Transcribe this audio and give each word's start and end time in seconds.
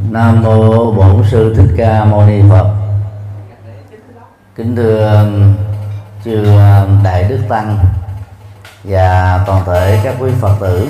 Nam 0.00 0.42
mô 0.42 0.92
Bổn 0.92 1.24
sư 1.30 1.54
Thích 1.56 1.74
Ca 1.76 2.04
Mâu 2.04 2.26
Ni 2.26 2.42
Phật. 2.50 2.74
Kính 4.56 4.76
thưa 4.76 5.16
um, 5.16 5.54
chư 6.24 6.44
um, 6.44 7.02
đại 7.04 7.24
đức 7.24 7.38
tăng 7.48 7.78
và 8.84 9.40
toàn 9.46 9.64
thể 9.66 10.00
các 10.04 10.14
quý 10.20 10.30
Phật 10.40 10.54
tử. 10.60 10.88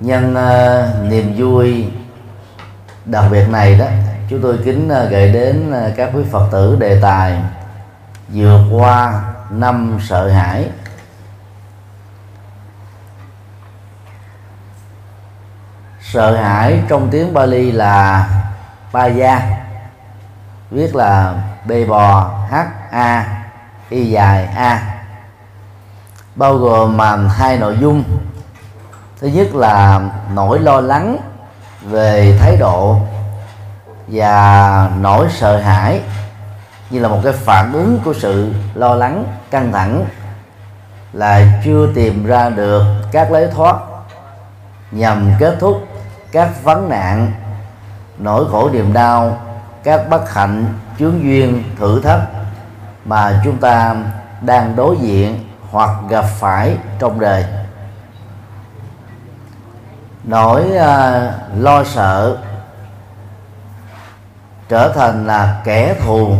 Nhân 0.00 0.34
uh, 0.34 1.10
niềm 1.10 1.34
vui 1.36 1.86
đặc 3.04 3.24
biệt 3.30 3.48
này 3.48 3.78
đó, 3.78 3.86
chúng 4.30 4.40
tôi 4.42 4.58
kính 4.64 4.88
uh, 4.88 5.10
gửi 5.10 5.32
đến 5.32 5.70
uh, 5.70 5.96
các 5.96 6.10
quý 6.14 6.22
Phật 6.30 6.48
tử 6.52 6.76
đề 6.76 7.00
tài 7.00 7.42
vượt 8.28 8.60
qua 8.72 9.22
năm 9.50 9.98
sợ 10.08 10.28
hãi 10.28 10.68
sợ 16.12 16.36
hãi 16.36 16.82
trong 16.88 17.08
tiếng 17.10 17.34
Bali 17.34 17.72
là 17.72 18.28
ba 18.92 19.06
gia. 19.06 19.42
Viết 20.70 20.94
là 20.94 21.34
b 21.64 21.72
bò 21.88 22.30
h 22.50 22.54
a, 22.90 23.44
y 23.88 24.10
dài, 24.10 24.48
a. 24.56 24.80
Bao 26.34 26.56
gồm 26.56 26.96
mà 26.96 27.16
hai 27.16 27.58
nội 27.58 27.76
dung. 27.80 28.04
Thứ 29.20 29.26
nhất 29.26 29.54
là 29.54 30.00
nỗi 30.34 30.58
lo 30.58 30.80
lắng 30.80 31.18
về 31.82 32.38
thái 32.40 32.56
độ 32.56 32.96
và 34.06 34.90
nỗi 35.00 35.28
sợ 35.30 35.56
hãi 35.56 36.00
như 36.90 37.00
là 37.00 37.08
một 37.08 37.20
cái 37.24 37.32
phản 37.32 37.72
ứng 37.72 38.00
của 38.04 38.14
sự 38.14 38.52
lo 38.74 38.94
lắng, 38.94 39.24
căng 39.50 39.72
thẳng 39.72 40.04
là 41.12 41.42
chưa 41.64 41.88
tìm 41.94 42.26
ra 42.26 42.50
được 42.50 42.84
các 43.12 43.32
lối 43.32 43.46
thoát 43.46 43.76
nhằm 44.90 45.30
kết 45.38 45.56
thúc 45.60 45.87
các 46.32 46.64
vấn 46.64 46.88
nạn 46.88 47.32
nỗi 48.18 48.44
khổ 48.50 48.70
niềm 48.72 48.92
đau 48.92 49.38
các 49.84 50.08
bất 50.10 50.32
hạnh 50.32 50.66
chướng 50.98 51.24
duyên 51.24 51.64
thử 51.78 52.00
thách 52.02 52.20
mà 53.04 53.40
chúng 53.44 53.56
ta 53.56 53.96
đang 54.40 54.76
đối 54.76 54.96
diện 54.96 55.44
hoặc 55.70 55.90
gặp 56.08 56.24
phải 56.38 56.76
trong 56.98 57.20
đời. 57.20 57.44
Nỗi 60.24 60.62
uh, 60.62 61.58
lo 61.58 61.84
sợ 61.84 62.38
trở 64.68 64.92
thành 64.92 65.26
là 65.26 65.60
kẻ 65.64 65.94
thù 66.04 66.36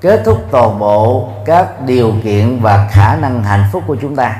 kết 0.00 0.22
thúc 0.24 0.38
toàn 0.50 0.78
bộ 0.78 1.28
các 1.44 1.80
điều 1.80 2.14
kiện 2.24 2.60
và 2.60 2.88
khả 2.90 3.16
năng 3.16 3.42
hạnh 3.42 3.64
phúc 3.72 3.82
của 3.86 3.96
chúng 4.00 4.16
ta. 4.16 4.36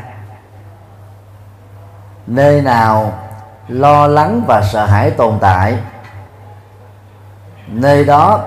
Nơi 2.26 2.62
nào 2.62 3.12
lo 3.68 4.06
lắng 4.06 4.42
và 4.46 4.62
sợ 4.62 4.86
hãi 4.86 5.10
tồn 5.10 5.38
tại. 5.40 5.78
Nơi 7.66 8.04
đó 8.04 8.44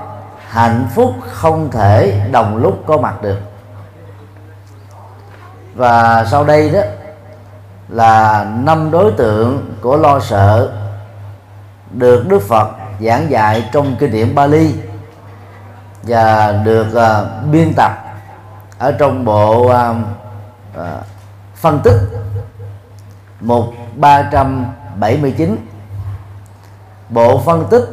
hạnh 0.48 0.88
phúc 0.96 1.14
không 1.32 1.72
thể 1.72 2.28
đồng 2.32 2.58
lúc 2.58 2.84
có 2.88 2.98
mặt 2.98 3.22
được. 3.22 3.40
Và 5.76 6.26
sau 6.26 6.44
đây 6.44 6.70
đó 6.70 6.80
là 7.90 8.44
năm 8.44 8.92
đối 8.92 9.12
tượng 9.12 9.76
của 9.82 9.98
lo 9.98 10.20
sợ 10.20 10.72
được 11.92 12.28
Đức 12.28 12.42
Phật 12.48 12.70
giảng 13.00 13.30
dạy 13.30 13.70
trong 13.72 13.96
kinh 14.00 14.12
điển 14.12 14.36
Bali 14.36 14.76
và 16.04 16.52
được 16.52 16.88
uh, 16.92 17.48
biên 17.52 17.74
tập 17.74 17.92
ở 18.80 18.92
trong 18.92 19.26
bộ 19.26 19.66
uh, 19.66 19.98
uh, 20.78 20.82
phân 21.56 21.80
tích 21.84 21.98
một 23.40 23.74
ba 23.96 24.22
trăm 24.32 24.66
79 25.00 25.56
Bộ 27.10 27.40
phân 27.40 27.68
tích 27.70 27.84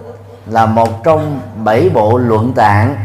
là 0.47 0.67
một 0.67 1.05
trong 1.05 1.41
bảy 1.65 1.91
bộ 1.95 2.19
luận 2.19 2.53
tạng 2.53 2.97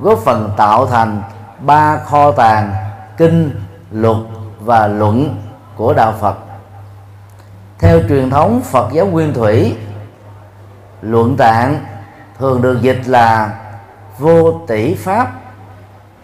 góp 0.00 0.18
phần 0.18 0.50
tạo 0.56 0.86
thành 0.86 1.22
ba 1.60 1.98
kho 1.98 2.32
tàng 2.32 2.74
kinh, 3.16 3.50
luật 3.90 4.16
và 4.60 4.86
luận 4.86 5.42
của 5.76 5.94
đạo 5.94 6.14
Phật. 6.20 6.36
Theo 7.78 8.00
truyền 8.08 8.30
thống 8.30 8.60
Phật 8.60 8.92
giáo 8.92 9.06
Nguyên 9.06 9.34
Thủy, 9.34 9.76
luận 11.02 11.36
tạng 11.36 11.84
thường 12.38 12.62
được 12.62 12.82
dịch 12.82 13.00
là 13.06 13.58
vô 14.18 14.60
tỷ 14.66 14.94
pháp, 14.94 15.32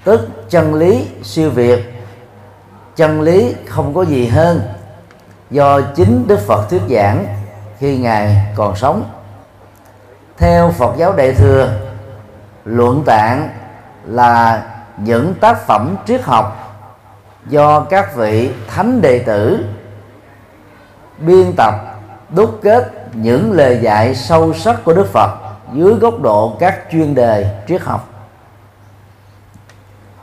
tức 0.04 0.28
chân 0.50 0.74
lý 0.74 1.08
siêu 1.22 1.50
việt, 1.50 2.04
chân 2.96 3.20
lý 3.20 3.54
không 3.68 3.94
có 3.94 4.02
gì 4.02 4.26
hơn 4.26 4.60
do 5.52 5.80
chính 5.80 6.26
Đức 6.26 6.40
Phật 6.46 6.70
thuyết 6.70 6.82
giảng 6.90 7.26
khi 7.78 7.98
ngài 7.98 8.36
còn 8.54 8.76
sống. 8.76 9.10
Theo 10.38 10.70
Phật 10.70 10.96
giáo 10.96 11.12
Đại 11.12 11.32
thừa, 11.32 11.68
luận 12.64 13.02
tạng 13.06 13.48
là 14.04 14.62
những 14.96 15.34
tác 15.34 15.66
phẩm 15.66 15.96
triết 16.06 16.22
học 16.22 16.58
do 17.46 17.80
các 17.80 18.16
vị 18.16 18.52
thánh 18.68 19.00
đệ 19.02 19.18
tử 19.18 19.64
biên 21.18 21.52
tập 21.56 21.74
đúc 22.30 22.60
kết 22.62 22.92
những 23.14 23.52
lời 23.52 23.78
dạy 23.82 24.14
sâu 24.14 24.54
sắc 24.54 24.84
của 24.84 24.92
Đức 24.92 25.06
Phật 25.12 25.30
dưới 25.72 25.94
góc 25.94 26.20
độ 26.20 26.56
các 26.60 26.78
chuyên 26.92 27.14
đề 27.14 27.62
triết 27.68 27.82
học. 27.82 28.08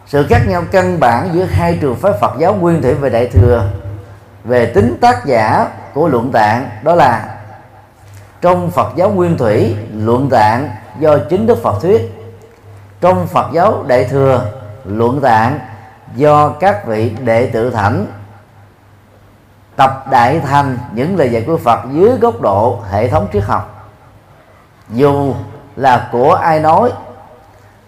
Sự 0.05 0.25
khác 0.29 0.39
nhau 0.47 0.63
căn 0.71 0.99
bản 0.99 1.29
giữa 1.33 1.43
hai 1.43 1.77
trường 1.81 1.95
phái 1.95 2.11
Phật 2.21 2.31
giáo 2.39 2.53
nguyên 2.55 2.81
thủy 2.81 2.93
và 2.93 3.09
đại 3.09 3.27
thừa 3.27 3.69
về 4.49 4.65
tính 4.65 4.97
tác 5.01 5.25
giả 5.25 5.67
của 5.93 6.07
luận 6.07 6.31
tạng 6.31 6.69
đó 6.83 6.95
là 6.95 7.35
trong 8.41 8.71
Phật 8.71 8.95
giáo 8.95 9.09
Nguyên 9.09 9.37
Thủy, 9.37 9.75
luận 9.93 10.29
tạng 10.29 10.69
do 10.99 11.17
chính 11.29 11.47
Đức 11.47 11.63
Phật 11.63 11.81
thuyết. 11.81 12.15
Trong 13.01 13.27
Phật 13.27 13.49
giáo 13.53 13.83
Đại 13.87 14.03
thừa, 14.03 14.45
luận 14.85 15.21
tạng 15.21 15.59
do 16.15 16.49
các 16.49 16.87
vị 16.87 17.09
đệ 17.09 17.45
tử 17.45 17.69
thảnh 17.69 18.05
tập 19.75 20.05
đại 20.11 20.39
thành 20.39 20.77
những 20.93 21.17
lời 21.17 21.31
dạy 21.31 21.43
của 21.47 21.57
Phật 21.57 21.79
dưới 21.91 22.17
góc 22.17 22.41
độ 22.41 22.79
hệ 22.91 23.07
thống 23.07 23.27
triết 23.33 23.43
học. 23.43 23.89
Dù 24.89 25.33
là 25.75 26.09
của 26.11 26.33
ai 26.33 26.59
nói, 26.59 26.91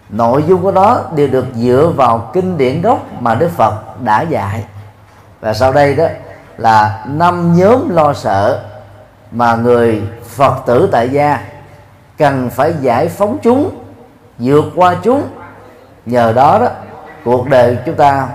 nội 0.10 0.44
dung 0.48 0.62
của 0.62 0.72
đó 0.72 1.02
đều 1.16 1.28
được 1.28 1.46
dựa 1.54 1.92
vào 1.96 2.30
kinh 2.34 2.58
điển 2.58 2.82
gốc 2.82 3.00
mà 3.20 3.36
Đức 3.36 3.50
Phật 3.52 4.02
đã 4.02 4.22
dạy. 4.22 4.64
Và 5.40 5.54
sau 5.54 5.74
đây 5.74 5.96
đó 5.96 6.06
là 6.62 7.06
năm 7.08 7.56
nhóm 7.56 7.90
lo 7.90 8.14
sợ 8.14 8.64
mà 9.32 9.56
người 9.56 10.02
phật 10.30 10.64
tử 10.66 10.90
tại 10.92 11.10
gia 11.10 11.40
cần 12.18 12.50
phải 12.50 12.74
giải 12.82 13.08
phóng 13.10 13.38
chúng, 13.44 13.84
vượt 14.40 14.66
qua 14.76 14.96
chúng. 15.04 15.28
Nhờ 16.06 16.34
đó 16.34 16.60
đó, 16.60 16.68
cuộc 17.24 17.50
đời 17.50 17.78
chúng 17.86 17.96
ta 17.96 18.28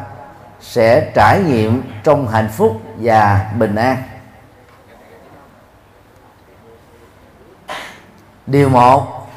sẽ 0.61 1.11
trải 1.15 1.41
nghiệm 1.41 1.83
trong 2.05 2.29
hạnh 2.29 2.49
phúc 2.49 2.81
và 2.97 3.51
bình 3.59 3.75
an. 3.75 3.97
Điều 8.47 8.69
một, 8.69 9.29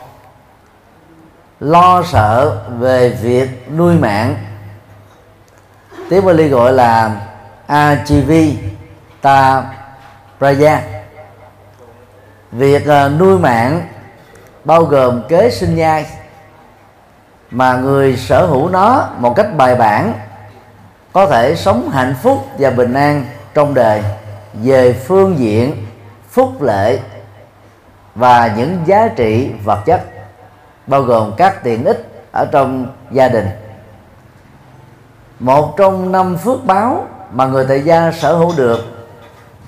lo 1.59 2.03
sợ 2.03 2.61
về 2.69 3.09
việc 3.09 3.71
nuôi 3.77 3.95
mạng. 3.95 4.35
Tiếng 6.09 6.25
Bali 6.25 6.47
gọi 6.47 6.73
là 6.73 7.21
AGV 7.67 8.31
ta 9.22 9.63
praja 10.40 10.80
việc 12.52 12.88
à, 12.88 13.09
nuôi 13.09 13.40
mạng 13.40 13.88
bao 14.66 14.84
gồm 14.84 15.22
kế 15.30 15.52
sinh 15.52 15.75
nhai 15.75 16.06
mà 17.52 17.78
người 17.78 18.18
sở 18.18 18.46
hữu 18.46 18.69
nó 18.69 19.09
một 19.18 19.35
cách 19.35 19.47
bài 19.57 19.75
bản 19.75 20.13
có 21.13 21.25
thể 21.25 21.56
sống 21.56 21.90
hạnh 21.90 22.16
phúc 22.22 22.47
và 22.57 22.69
bình 22.69 22.94
an 22.94 23.25
trong 23.53 23.74
đời 23.74 24.03
về 24.53 24.94
phương 24.94 25.40
diện 25.40 25.86
phúc 26.30 26.62
lệ 26.62 27.00
và 28.15 28.54
những 28.57 28.77
giá 28.86 29.07
trị 29.15 29.51
vật 29.63 29.80
chất, 29.86 30.01
bao 30.88 31.01
gồm 31.01 31.33
các 31.38 31.63
tiện 31.63 31.86
ích 31.86 32.24
ở 32.31 32.45
trong 32.51 32.88
gia 33.12 33.27
đình. 33.27 33.48
Một 35.39 35.77
trong 35.77 36.12
năm 36.12 36.38
phước 36.38 36.65
báo 36.65 37.07
mà 37.31 37.45
người 37.45 37.65
tại 37.69 37.81
gia 37.81 38.12
sở 38.12 38.33
hữu 38.33 38.54
được 38.57 38.99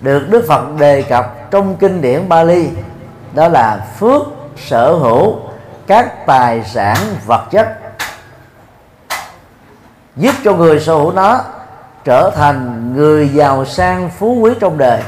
được 0.01 0.29
Đức 0.29 0.45
Phật 0.47 0.61
đề 0.79 1.01
cập 1.01 1.51
trong 1.51 1.75
kinh 1.75 2.01
điển 2.01 2.29
Bali, 2.29 2.69
đó 3.33 3.47
là 3.47 3.85
phước 3.99 4.21
sở 4.57 4.93
hữu 4.93 5.35
các 5.87 6.25
tài 6.25 6.63
sản 6.63 6.97
vật 7.25 7.41
chất, 7.51 7.77
giúp 10.15 10.35
cho 10.43 10.53
người 10.53 10.79
sở 10.79 10.95
hữu 10.95 11.11
nó 11.11 11.41
trở 12.03 12.31
thành 12.35 12.93
người 12.95 13.29
giàu 13.29 13.65
sang 13.65 14.09
phú 14.19 14.37
quý 14.41 14.51
trong 14.59 14.77
đời. 14.77 15.01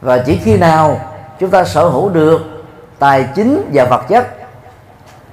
Và 0.00 0.18
chỉ 0.18 0.40
khi 0.44 0.56
nào 0.56 1.00
chúng 1.38 1.50
ta 1.50 1.64
sở 1.64 1.88
hữu 1.88 2.08
được 2.08 2.40
tài 2.98 3.28
chính 3.34 3.70
và 3.72 3.84
vật 3.84 4.02
chất, 4.08 4.26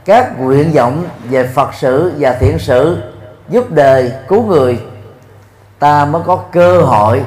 các 0.06 0.40
nguyện 0.40 0.72
vọng 0.74 1.04
về 1.30 1.48
phật 1.48 1.70
sự 1.74 2.14
và 2.20 2.34
thiện 2.40 2.60
sự 2.60 2.98
giúp 3.50 3.72
đời 3.72 4.12
cứu 4.28 4.44
người, 4.44 4.80
ta 5.80 6.06
mới 6.06 6.22
có 6.26 6.36
cơ 6.52 6.82
hội 6.82 7.24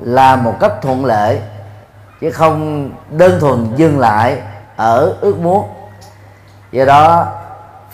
là 0.00 0.36
một 0.36 0.54
cách 0.60 0.72
thuận 0.82 1.04
lợi, 1.04 1.40
chứ 2.20 2.30
không 2.30 2.90
đơn 3.10 3.40
thuần 3.40 3.66
dừng 3.76 3.98
lại 3.98 4.38
ở 4.76 5.14
ước 5.20 5.38
muốn. 5.38 5.68
Do 6.72 6.84
đó, 6.84 7.26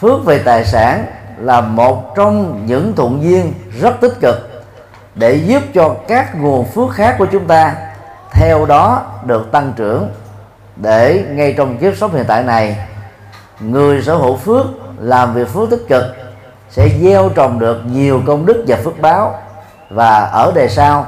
phước 0.01 0.25
về 0.25 0.39
tài 0.39 0.65
sản 0.65 1.06
là 1.39 1.61
một 1.61 2.15
trong 2.15 2.67
những 2.67 2.93
thuận 2.97 3.23
duyên 3.23 3.53
rất 3.81 4.01
tích 4.01 4.15
cực 4.21 4.65
để 5.15 5.35
giúp 5.35 5.62
cho 5.75 5.95
các 6.09 6.41
nguồn 6.41 6.65
phước 6.65 6.91
khác 6.91 7.15
của 7.19 7.27
chúng 7.33 7.47
ta 7.47 7.75
theo 8.33 8.67
đó 8.67 9.03
được 9.25 9.53
tăng 9.53 9.73
trưởng. 9.77 10.11
Để 10.77 11.25
ngay 11.31 11.55
trong 11.56 11.79
kiếp 11.79 11.97
sống 11.97 12.15
hiện 12.15 12.25
tại 12.29 12.43
này, 12.43 12.77
người 13.61 14.03
sở 14.03 14.17
hữu 14.17 14.37
phước, 14.37 14.67
làm 14.99 15.35
việc 15.35 15.49
phước 15.49 15.71
tích 15.71 15.83
cực 15.89 16.05
sẽ 16.71 16.89
gieo 17.03 17.29
trồng 17.29 17.59
được 17.59 17.81
nhiều 17.87 18.21
công 18.27 18.47
đức 18.47 18.65
và 18.67 18.77
phước 18.85 19.01
báo. 19.01 19.35
Và 19.91 20.21
ở 20.21 20.53
đời 20.55 20.69
sau 20.69 21.06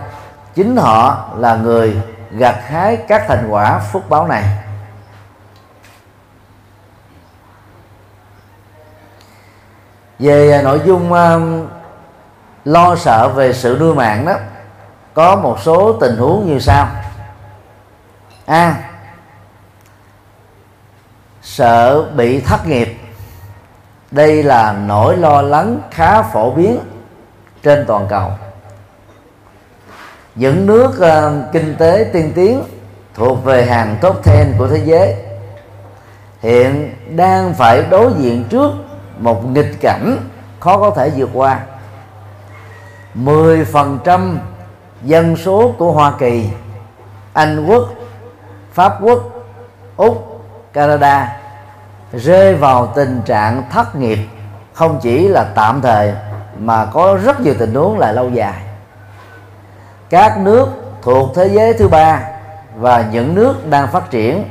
chính 0.57 0.77
họ 0.77 1.29
là 1.37 1.57
người 1.57 2.03
gặt 2.31 2.57
hái 2.67 2.97
các 3.09 3.25
thành 3.29 3.49
quả 3.51 3.79
phước 3.79 4.09
báo 4.09 4.27
này. 4.29 4.45
Về 10.19 10.53
à, 10.53 10.63
nội 10.63 10.81
dung 10.85 11.13
uh, 11.13 11.69
lo 12.65 12.97
sợ 12.97 13.29
về 13.29 13.53
sự 13.53 13.77
nuôi 13.81 13.95
mạng 13.95 14.27
đó 14.27 14.35
có 15.15 15.37
một 15.37 15.59
số 15.61 15.93
tình 15.93 16.17
huống 16.17 16.47
như 16.47 16.59
sau. 16.59 16.87
A 18.47 18.55
à, 18.55 18.91
sợ 21.43 22.03
bị 22.03 22.41
thất 22.41 22.67
nghiệp. 22.67 22.99
Đây 24.11 24.43
là 24.43 24.73
nỗi 24.73 25.17
lo 25.17 25.43
lắng 25.43 25.81
khá 25.91 26.23
phổ 26.23 26.51
biến 26.51 26.79
trên 27.63 27.85
toàn 27.87 28.07
cầu 28.09 28.31
những 30.37 30.67
nước 30.67 30.91
uh, 30.99 31.53
kinh 31.53 31.77
tế 31.79 32.11
tiên 32.13 32.33
tiến 32.35 32.63
thuộc 33.15 33.45
về 33.45 33.67
hàng 33.67 33.97
top 34.01 34.27
10 34.27 34.47
của 34.59 34.69
thế 34.69 34.83
giới 34.85 35.15
hiện 36.41 36.95
đang 37.17 37.55
phải 37.55 37.83
đối 37.91 38.13
diện 38.19 38.45
trước 38.51 38.73
một 39.19 39.47
nghịch 39.47 39.81
cảnh 39.81 40.19
khó 40.61 40.79
có 40.79 40.91
thể 40.91 41.11
vượt 41.17 41.31
qua. 41.35 41.61
10% 43.15 44.37
dân 45.03 45.37
số 45.37 45.75
của 45.79 45.93
Hoa 45.93 46.13
Kỳ, 46.19 46.51
Anh 47.33 47.67
Quốc, 47.67 47.83
Pháp 48.73 48.99
Quốc, 49.03 49.19
Úc, 49.97 50.43
Canada 50.73 51.37
rơi 52.13 52.55
vào 52.55 52.93
tình 52.97 53.23
trạng 53.27 53.63
thất 53.71 53.97
nghiệp 53.97 54.19
không 54.73 54.99
chỉ 55.03 55.29
là 55.29 55.45
tạm 55.55 55.81
thời 55.81 56.13
mà 56.59 56.85
có 56.85 57.19
rất 57.25 57.41
nhiều 57.41 57.55
tình 57.59 57.75
huống 57.75 57.99
là 57.99 58.13
lâu 58.13 58.31
dài 58.31 58.66
các 60.11 60.39
nước 60.39 60.69
thuộc 61.03 61.35
thế 61.35 61.49
giới 61.49 61.75
thứ 61.75 61.89
ba 61.89 62.21
và 62.77 63.05
những 63.13 63.35
nước 63.35 63.71
đang 63.71 63.89
phát 63.89 64.11
triển. 64.11 64.45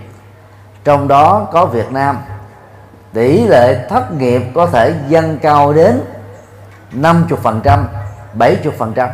Trong 0.84 1.07
đó 1.07 1.48
có 1.52 1.66
Việt 1.66 1.92
Nam. 1.92 2.18
Tỷ 3.13 3.48
lệ 3.48 3.88
thất 3.90 4.12
nghiệp 4.12 4.42
có 4.56 4.68
thể 4.68 4.94
dâng 5.07 5.38
cao 5.42 5.74
đến 5.74 6.02
50%, 6.94 7.84
70%. 8.38 9.10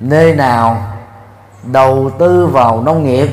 Nơi 0.00 0.34
nào 0.34 0.76
đầu 1.62 2.10
tư 2.18 2.46
vào 2.46 2.82
nông 2.82 3.04
nghiệp 3.04 3.28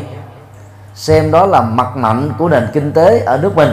xem 0.96 1.32
đó 1.32 1.46
là 1.46 1.62
mặt 1.62 1.98
mạnh 1.98 2.34
của 2.38 2.50
nền 2.50 2.68
kinh 2.74 2.92
tế 2.92 3.20
ở 3.20 3.38
nước 3.38 3.56
mình. 3.56 3.72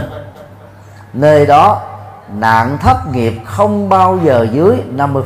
Nơi 1.12 1.46
đó 1.46 1.82
nạn 2.29 2.79
thất 2.79 2.97
nghiệp 3.12 3.35
không 3.44 3.88
bao 3.88 4.19
giờ 4.25 4.47
dưới 4.53 4.76
50% 4.97 5.23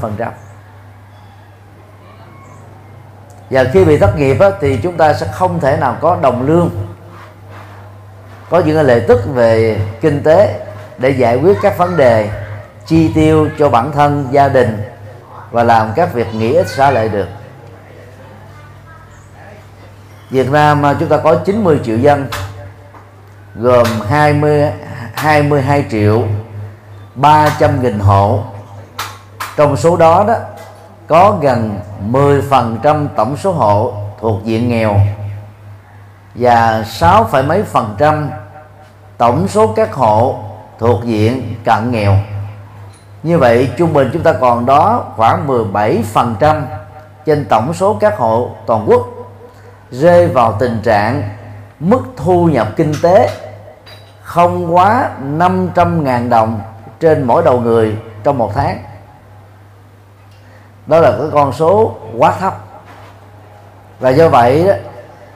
và 3.51 3.65
khi 3.65 3.85
bị 3.85 3.99
thất 3.99 4.17
nghiệp 4.17 4.41
á, 4.41 4.51
thì 4.61 4.79
chúng 4.83 4.97
ta 4.97 5.15
sẽ 5.15 5.27
không 5.33 5.61
thể 5.61 5.77
nào 5.77 5.97
có 6.01 6.19
đồng 6.23 6.47
lương 6.47 6.71
có 8.51 8.63
những 8.67 8.81
lợi 8.81 9.05
tức 9.09 9.21
về 9.35 9.81
kinh 10.01 10.23
tế 10.23 10.67
để 10.99 11.11
giải 11.11 11.37
quyết 11.37 11.59
các 11.63 11.79
vấn 11.79 11.97
đề 11.97 12.31
chi 12.87 13.13
tiêu 13.15 13.49
cho 13.59 13.69
bản 13.69 13.93
thân 13.93 14.29
gia 14.31 14.49
đình 14.49 14.83
và 15.51 15.63
làm 15.63 15.93
các 15.97 16.15
việc 16.15 16.35
nghĩa 16.35 16.55
ích 16.55 16.69
xá 16.69 16.91
lợi 16.91 17.09
được. 17.09 17.27
Việt 20.31 20.51
Nam 20.51 20.87
à, 20.87 20.97
chúng 21.01 21.09
ta 21.09 21.17
có 21.17 21.35
90 21.35 21.81
triệu 21.85 21.97
dân 21.97 22.27
gồm 23.55 23.87
20 24.09 24.73
22 25.15 25.85
triệu 25.91 26.23
300 27.21 27.83
nghìn 27.83 27.99
hộ. 27.99 28.41
Trong 29.57 29.77
số 29.77 29.97
đó 29.97 30.25
đó 30.29 30.35
có 31.07 31.39
gần 31.41 31.81
10% 32.11 33.07
tổng 33.17 33.37
số 33.37 33.53
hộ 33.53 33.93
thuộc 34.21 34.45
diện 34.45 34.69
nghèo 34.69 35.01
và 36.35 36.85
6, 36.89 37.29
mấy 37.47 37.63
phần 37.63 37.95
trăm 37.99 38.31
tổng 39.19 39.49
số 39.49 39.67
các 39.67 39.95
hộ 39.95 40.39
thuộc 40.79 41.05
diện 41.05 41.55
cận 41.65 41.91
nghèo. 41.91 42.15
Như 43.23 43.39
vậy 43.39 43.71
trung 43.79 43.93
bình 43.93 44.11
chúng 44.13 44.23
ta 44.23 44.33
còn 44.33 44.67
đó 44.67 45.05
khoảng 45.17 45.47
17 45.47 46.05
phần 46.13 46.37
trăm 46.41 46.67
trên 47.27 47.45
tổng 47.45 47.75
số 47.75 47.97
các 48.01 48.19
hộ 48.19 48.51
toàn 48.67 48.85
quốc 48.89 49.09
rơi 49.91 50.29
vào 50.29 50.57
tình 50.59 50.81
trạng 50.85 51.23
mức 51.81 52.01
thu 52.17 52.47
nhập 52.47 52.69
kinh 52.77 52.95
tế 53.03 53.31
không 54.23 54.75
quá 54.75 55.11
500.000 55.39 56.29
đồng 56.29 56.61
trên 57.01 57.23
mỗi 57.23 57.43
đầu 57.43 57.61
người 57.61 57.97
trong 58.25 58.39
một 58.39 58.53
tháng. 58.55 58.79
Đó 60.87 61.01
là 61.01 61.11
cái 61.19 61.27
con 61.33 61.53
số 61.53 61.97
quá 62.19 62.35
thấp. 62.41 62.59
Và 64.01 64.11
do 64.11 64.29
vậy 64.29 64.65
đó, 64.67 64.73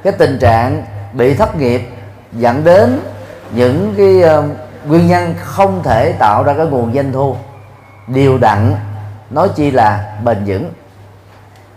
cái 0.03 0.13
tình 0.13 0.39
trạng 0.39 0.85
bị 1.13 1.35
thất 1.35 1.57
nghiệp 1.57 1.83
dẫn 2.33 2.65
đến 2.65 3.01
những 3.51 3.95
cái 3.97 4.39
uh, 4.39 4.45
nguyên 4.87 5.07
nhân 5.07 5.35
không 5.41 5.83
thể 5.83 6.13
tạo 6.13 6.43
ra 6.43 6.55
cái 6.57 6.67
nguồn 6.67 6.95
doanh 6.95 7.13
thu. 7.13 7.37
Điều 8.07 8.39
đặn 8.39 8.75
nói 9.31 9.49
chi 9.55 9.71
là 9.71 10.15
bền 10.25 10.45
vững. 10.47 10.73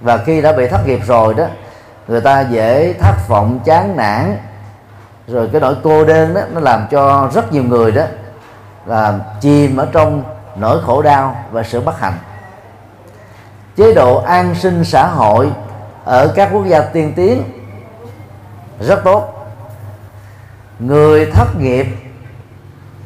Và 0.02 0.18
khi 0.18 0.42
đã 0.42 0.52
bị 0.52 0.68
thất 0.68 0.88
nghiệp 0.88 1.00
rồi 1.06 1.34
đó 1.34 1.46
người 2.08 2.22
ta 2.22 2.42
dễ 2.42 2.94
thất 2.94 3.28
vọng 3.28 3.60
chán 3.66 3.98
nản. 3.98 4.38
Rồi 5.28 5.50
cái 5.52 5.62
nỗi 5.62 5.76
cô 5.84 6.06
đơn 6.06 6.34
đó 6.34 6.42
nó 6.54 6.60
làm 6.60 6.88
cho 6.92 7.30
rất 7.34 7.54
nhiều 7.54 7.64
người 7.64 7.92
đó 7.92 8.04
là 8.86 9.20
chìm 9.42 9.78
ở 9.78 9.88
trong 9.92 10.24
nỗi 10.56 10.82
khổ 10.86 11.02
đau 11.02 11.46
và 11.52 11.64
sự 11.64 11.82
bất 11.82 12.00
hạnh. 12.00 12.18
Chế 13.76 13.94
độ 13.94 14.18
an 14.18 14.56
sinh 14.56 14.84
xã 14.84 15.08
hội 15.08 15.52
ở 16.04 16.34
các 16.36 16.50
quốc 16.54 16.66
gia 16.66 16.82
tiên 16.82 17.14
tiến 17.16 17.44
rất 18.80 19.04
tốt. 19.04 19.31
Người 20.80 21.31
thất 21.33 21.56
nghiệp 21.59 21.88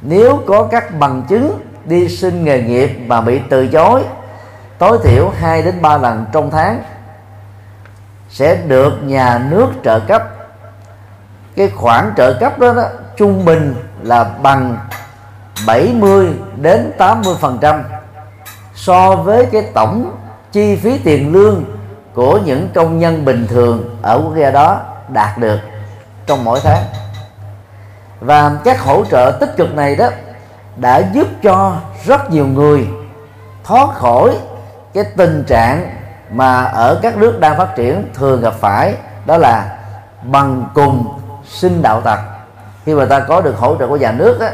nếu 0.02 0.44
có 0.48 0.64
các 0.64 1.00
bằng 1.00 1.24
chứng 1.30 1.60
đi 1.86 2.10
xin 2.10 2.44
nghề 2.44 2.62
nghiệp 2.62 2.98
mà 3.08 3.22
bị 3.22 3.42
từ 3.50 3.68
chối 3.68 4.04
tối 4.78 5.00
thiểu 5.04 5.32
2 5.40 5.62
đến 5.62 5.82
3 5.82 5.98
lần 5.98 6.26
trong 6.32 6.52
tháng 6.52 6.84
sẽ 8.30 8.56
được 8.56 8.94
nhà 9.04 9.42
nước 9.50 9.68
trợ 9.84 10.00
cấp. 10.00 10.24
Cái 11.56 11.70
khoản 11.70 12.14
trợ 12.18 12.34
cấp 12.40 12.60
đó, 12.60 12.74
đó 12.74 12.84
trung 13.18 13.46
bình 13.46 13.76
là 14.02 14.24
bằng 14.24 14.78
70 15.66 16.34
đến 16.56 16.92
80 16.98 17.36
phần 17.40 17.58
trăm 17.62 17.84
so 18.76 19.16
với 19.16 19.46
cái 19.46 19.62
tổng 19.74 20.12
chi 20.52 20.76
phí 20.76 20.98
tiền 20.98 21.34
lương 21.34 21.64
của 22.14 22.40
những 22.46 22.70
công 22.74 23.00
nhân 23.00 23.26
bình 23.26 23.48
thường 23.48 23.98
ở 24.02 24.22
quốc 24.24 24.36
gia 24.36 24.52
đó 24.52 24.82
đạt 25.10 25.38
được 25.38 25.60
trong 26.26 26.44
mỗi 26.44 26.60
tháng. 26.64 26.84
Và 28.20 28.52
các 28.64 28.82
hỗ 28.82 29.06
trợ 29.06 29.38
tích 29.40 29.58
cực 29.58 29.76
này 29.76 29.96
đó 29.96 30.10
đã 30.78 30.98
giúp 31.14 31.28
cho 31.44 31.76
rất 32.06 32.32
nhiều 32.32 32.48
người 32.48 32.88
thoát 33.64 33.96
khỏi 33.96 34.38
cái 34.94 35.04
tình 35.18 35.44
trạng 35.48 35.96
mà 36.32 36.64
ở 36.64 37.00
các 37.02 37.18
nước 37.18 37.40
đang 37.40 37.58
phát 37.58 37.76
triển 37.76 38.10
thường 38.14 38.42
gặp 38.42 38.54
phải 38.60 38.94
đó 39.26 39.38
là 39.38 39.78
bằng 40.24 40.70
cùng 40.74 41.20
sinh 41.46 41.82
đạo 41.82 42.02
tặc. 42.02 42.20
Khi 42.86 42.94
mà 42.94 43.06
ta 43.06 43.20
có 43.20 43.42
được 43.42 43.58
hỗ 43.58 43.76
trợ 43.76 43.88
của 43.88 43.98
nhà 43.98 44.12
nước 44.12 44.40
á, 44.40 44.52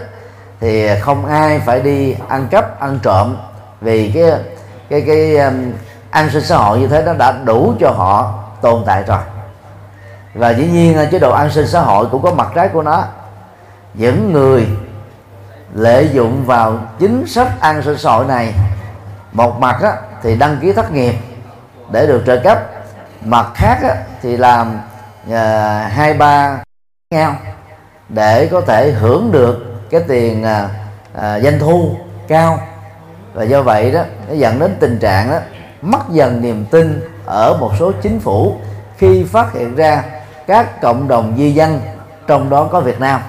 thì 0.60 1.00
không 1.00 1.26
ai 1.26 1.60
phải 1.60 1.82
đi 1.82 2.16
ăn 2.28 2.48
cắp 2.52 2.80
ăn 2.80 3.00
trộm 3.04 3.38
vì 3.82 4.12
cái 4.16 4.32
cái 4.90 5.04
cái 5.08 5.38
um, 5.38 5.74
an 6.10 6.30
sinh 6.30 6.44
xã 6.44 6.58
hội 6.58 6.80
như 6.80 6.88
thế 6.88 7.04
nó 7.06 7.14
đã 7.14 7.32
đủ 7.32 7.74
cho 7.80 7.92
họ 7.92 8.34
tồn 8.62 8.84
tại 8.86 9.04
rồi. 9.08 9.20
Và 10.34 10.50
dĩ 10.50 10.68
nhiên 10.68 10.98
chế 11.12 11.20
độ 11.20 11.32
an 11.32 11.50
sinh 11.50 11.68
xã 11.68 11.82
hội 11.82 12.08
cũng 12.12 12.22
có 12.22 12.32
mặt 12.32 12.48
trái 12.56 12.68
của 12.68 12.82
nó. 12.82 13.04
Những 13.94 14.34
người 14.34 14.68
lợi 15.74 16.10
dụng 16.14 16.46
vào 16.46 16.80
chính 17.00 17.28
sách 17.28 17.48
an 17.60 17.82
sinh 17.82 17.98
xã 17.98 18.12
hội 18.12 18.26
này 18.26 18.54
một 19.32 19.60
mặt 19.60 19.82
á, 19.82 19.98
thì 20.24 20.36
đăng 20.36 20.58
ký 20.62 20.74
thất 20.74 20.92
nghiệp 20.92 21.16
để 21.92 22.08
được 22.08 22.24
trợ 22.26 22.38
cấp. 22.44 22.60
Mặt 23.22 23.48
khác 23.56 23.78
á, 23.84 23.96
thì 24.22 24.38
làm 24.38 24.80
uh, 25.28 25.34
hai 25.92 26.14
ba 26.14 26.58
nhau 27.12 27.36
để 28.10 28.50
có 28.52 28.62
thể 28.62 28.92
hưởng 28.92 29.32
được 29.32 29.75
cái 29.96 30.04
tiền 30.08 30.44
à, 30.44 30.70
à, 31.14 31.40
doanh 31.40 31.60
thu 31.60 31.96
cao. 32.28 32.60
Và 33.34 33.44
do 33.44 33.62
vậy 33.62 33.92
đó 33.92 34.04
nó 34.28 34.34
dẫn 34.34 34.60
đến 34.60 34.75
tình 34.80 35.00
trạng 35.00 35.32
đó 35.32 35.40
mất 35.82 36.00
dần 36.10 36.42
niềm 36.42 36.66
tin 36.72 37.02
ở 37.25 37.58
một 37.60 37.72
số 37.80 37.92
chính 38.02 38.20
phủ 38.20 38.56
khi 38.98 39.24
phát 39.24 39.54
hiện 39.54 39.75
ra 39.75 40.04
các 40.48 40.82
cộng 40.82 41.08
đồng 41.08 41.36
di 41.38 41.52
dân 41.52 41.82
trong 42.28 42.50
đó 42.50 42.70
có 42.72 42.80
Việt 42.80 43.00
Nam. 43.00 43.22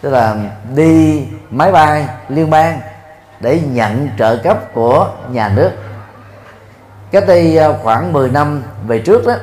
Tức 0.00 0.10
là 0.10 0.36
đi 0.74 1.26
máy 1.50 1.72
bay 1.72 2.08
liên 2.28 2.50
bang 2.50 2.80
để 3.40 3.60
nhận 3.72 4.08
trợ 4.18 4.36
cấp 4.36 4.74
của 4.74 5.08
nhà 5.30 5.48
nước. 5.48 5.70
Cách 7.10 7.24
đây 7.26 7.58
à, 7.58 7.68
khoảng 7.82 8.12
10 8.12 8.30
năm 8.30 8.62
về 8.86 8.98
trước 8.98 9.26
đó 9.26 9.34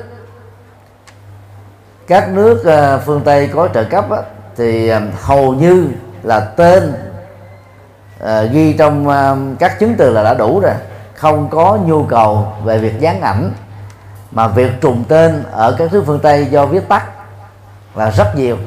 các 2.07 2.29
nước 2.29 2.65
à, 2.65 2.97
phương 2.97 3.21
Tây 3.25 3.49
có 3.53 3.67
trợ 3.73 3.83
cấp 3.83 4.09
đó, 4.09 4.21
thì 4.55 4.89
à, 4.89 5.01
hầu 5.21 5.53
như 5.53 5.87
là 6.23 6.39
tên 6.39 6.93
à, 8.19 8.43
ghi 8.43 8.73
trong 8.73 9.07
à, 9.07 9.35
các 9.59 9.79
chứng 9.79 9.95
từ 9.97 10.11
là 10.11 10.23
đã 10.23 10.33
đủ 10.33 10.59
rồi. 10.59 10.73
Không 11.15 11.49
có 11.49 11.77
nhu 11.85 12.03
cầu 12.03 12.47
về 12.63 12.77
việc 12.77 12.99
dán 12.99 13.21
ảnh 13.21 13.51
mà 14.31 14.47
việc 14.47 14.71
trùng 14.81 15.03
tên 15.07 15.43
ở 15.51 15.75
các 15.77 15.93
nước 15.93 16.03
phương 16.05 16.19
Tây 16.19 16.45
do 16.45 16.65
viết 16.65 16.89
tắt 16.89 17.03
là 17.95 18.11
rất 18.11 18.35
nhiều. 18.35 18.57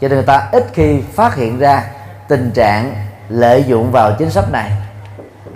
Cho 0.00 0.08
nên 0.08 0.10
người 0.10 0.26
ta 0.26 0.48
ít 0.52 0.66
khi 0.72 1.00
phát 1.14 1.34
hiện 1.34 1.58
ra 1.58 1.84
tình 2.28 2.50
trạng 2.50 2.94
lợi 3.28 3.64
dụng 3.64 3.92
vào 3.92 4.12
chính 4.18 4.30
sách 4.30 4.52
này. 4.52 4.72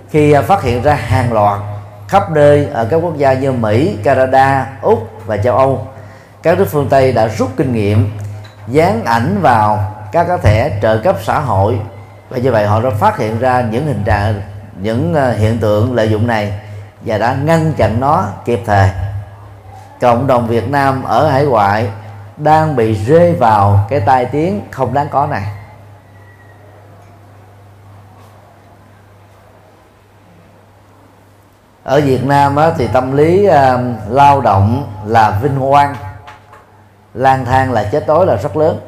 Khi 0.09 0.31
à, 0.31 0.41
phát 0.41 0.63
hiện 0.63 0.81
ra 0.83 0.93
hàng 0.93 1.33
loạt 1.33 1.59
khắp 2.07 2.31
nơi 2.31 2.67
ở 2.73 2.85
các 2.85 2.95
quốc 2.95 3.17
gia 3.17 3.33
như 3.33 3.51
Mỹ, 3.51 3.97
Canada, 4.03 4.67
Úc 4.81 5.09
và 5.25 5.37
châu 5.37 5.57
Âu 5.57 5.87
các 6.45 6.57
nước 6.57 6.67
phương 6.71 6.89
Tây 6.89 7.13
đã 7.13 7.27
rút 7.27 7.49
kinh 7.57 7.73
nghiệm 7.73 8.11
dán 8.67 9.05
ảnh 9.05 9.37
vào 9.41 9.94
các 10.11 10.25
cái 10.27 10.37
thẻ 10.37 10.79
trợ 10.81 10.97
cấp 10.97 11.15
xã 11.23 11.39
hội. 11.39 11.79
Và 12.29 12.37
như 12.37 12.51
vậy 12.51 12.67
họ 12.67 12.81
đã 12.81 12.89
phát 12.89 13.17
hiện 13.17 13.39
ra 13.39 13.61
những 13.61 13.87
hình 13.87 14.03
trạng 14.03 14.41
những 14.79 15.13
ờ, 15.13 15.31
hiện 15.31 15.57
tượng 15.57 15.95
lợi 15.95 16.09
dụng 16.09 16.27
này 16.27 16.59
và 17.01 17.17
đã 17.17 17.35
ngăn 17.43 17.73
chặn 17.73 17.99
nó 17.99 18.25
kịp 18.45 18.59
thời. 18.65 18.89
Cộng 20.01 20.27
đồng 20.27 20.47
Việt 20.47 20.69
Nam 20.69 21.03
ở 21.03 21.29
hải 21.29 21.45
ngoại 21.45 21.89
đang 22.37 22.75
bị 22.75 22.93
rơi 22.93 23.33
vào 23.33 23.85
cái 23.89 23.99
tai 23.99 24.25
tiếng 24.25 24.61
không 24.71 24.93
đáng 24.93 25.07
có 25.11 25.27
này. 25.27 25.43
Ở 31.83 32.01
Việt 32.01 32.25
Nam 32.25 32.55
á, 32.55 32.71
thì 32.77 32.87
tâm 32.87 33.17
lý 33.17 33.45
ờ, 33.45 33.83
lao 34.09 34.41
động 34.41 34.93
là 35.05 35.39
vinh 35.41 35.59
quang 35.59 35.95
lang 37.13 37.45
thang 37.45 37.71
là 37.71 37.89
chết 37.91 38.07
đói 38.07 38.25
là 38.25 38.35
rất 38.35 38.57
lớn 38.57 38.79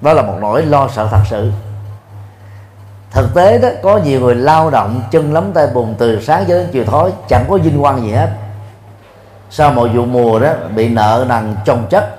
đó 0.00 0.12
là 0.12 0.22
một 0.22 0.34
nỗi 0.40 0.62
lo 0.62 0.88
sợ 0.88 1.08
thật 1.10 1.22
sự. 1.30 1.52
Thực 3.10 3.34
tế 3.34 3.58
đó, 3.58 3.68
có 3.82 3.98
nhiều 3.98 4.20
người 4.20 4.34
lao 4.34 4.70
động 4.70 5.02
chân 5.10 5.32
lắm 5.32 5.52
tay 5.54 5.66
bùn 5.66 5.94
từ 5.98 6.20
sáng 6.20 6.44
cho 6.48 6.54
đến 6.54 6.68
chiều 6.72 6.84
tối, 6.84 7.12
chẳng 7.28 7.44
có 7.48 7.56
vinh 7.56 7.80
quang 7.80 8.02
gì 8.02 8.12
hết. 8.12 8.30
Sau 9.50 9.72
một 9.72 9.88
vụ 9.94 10.04
mùa 10.04 10.38
đó, 10.38 10.52
bị 10.74 10.88
nợ 10.88 11.24
nần 11.28 11.56
chồng 11.64 11.86
chất, 11.90 12.16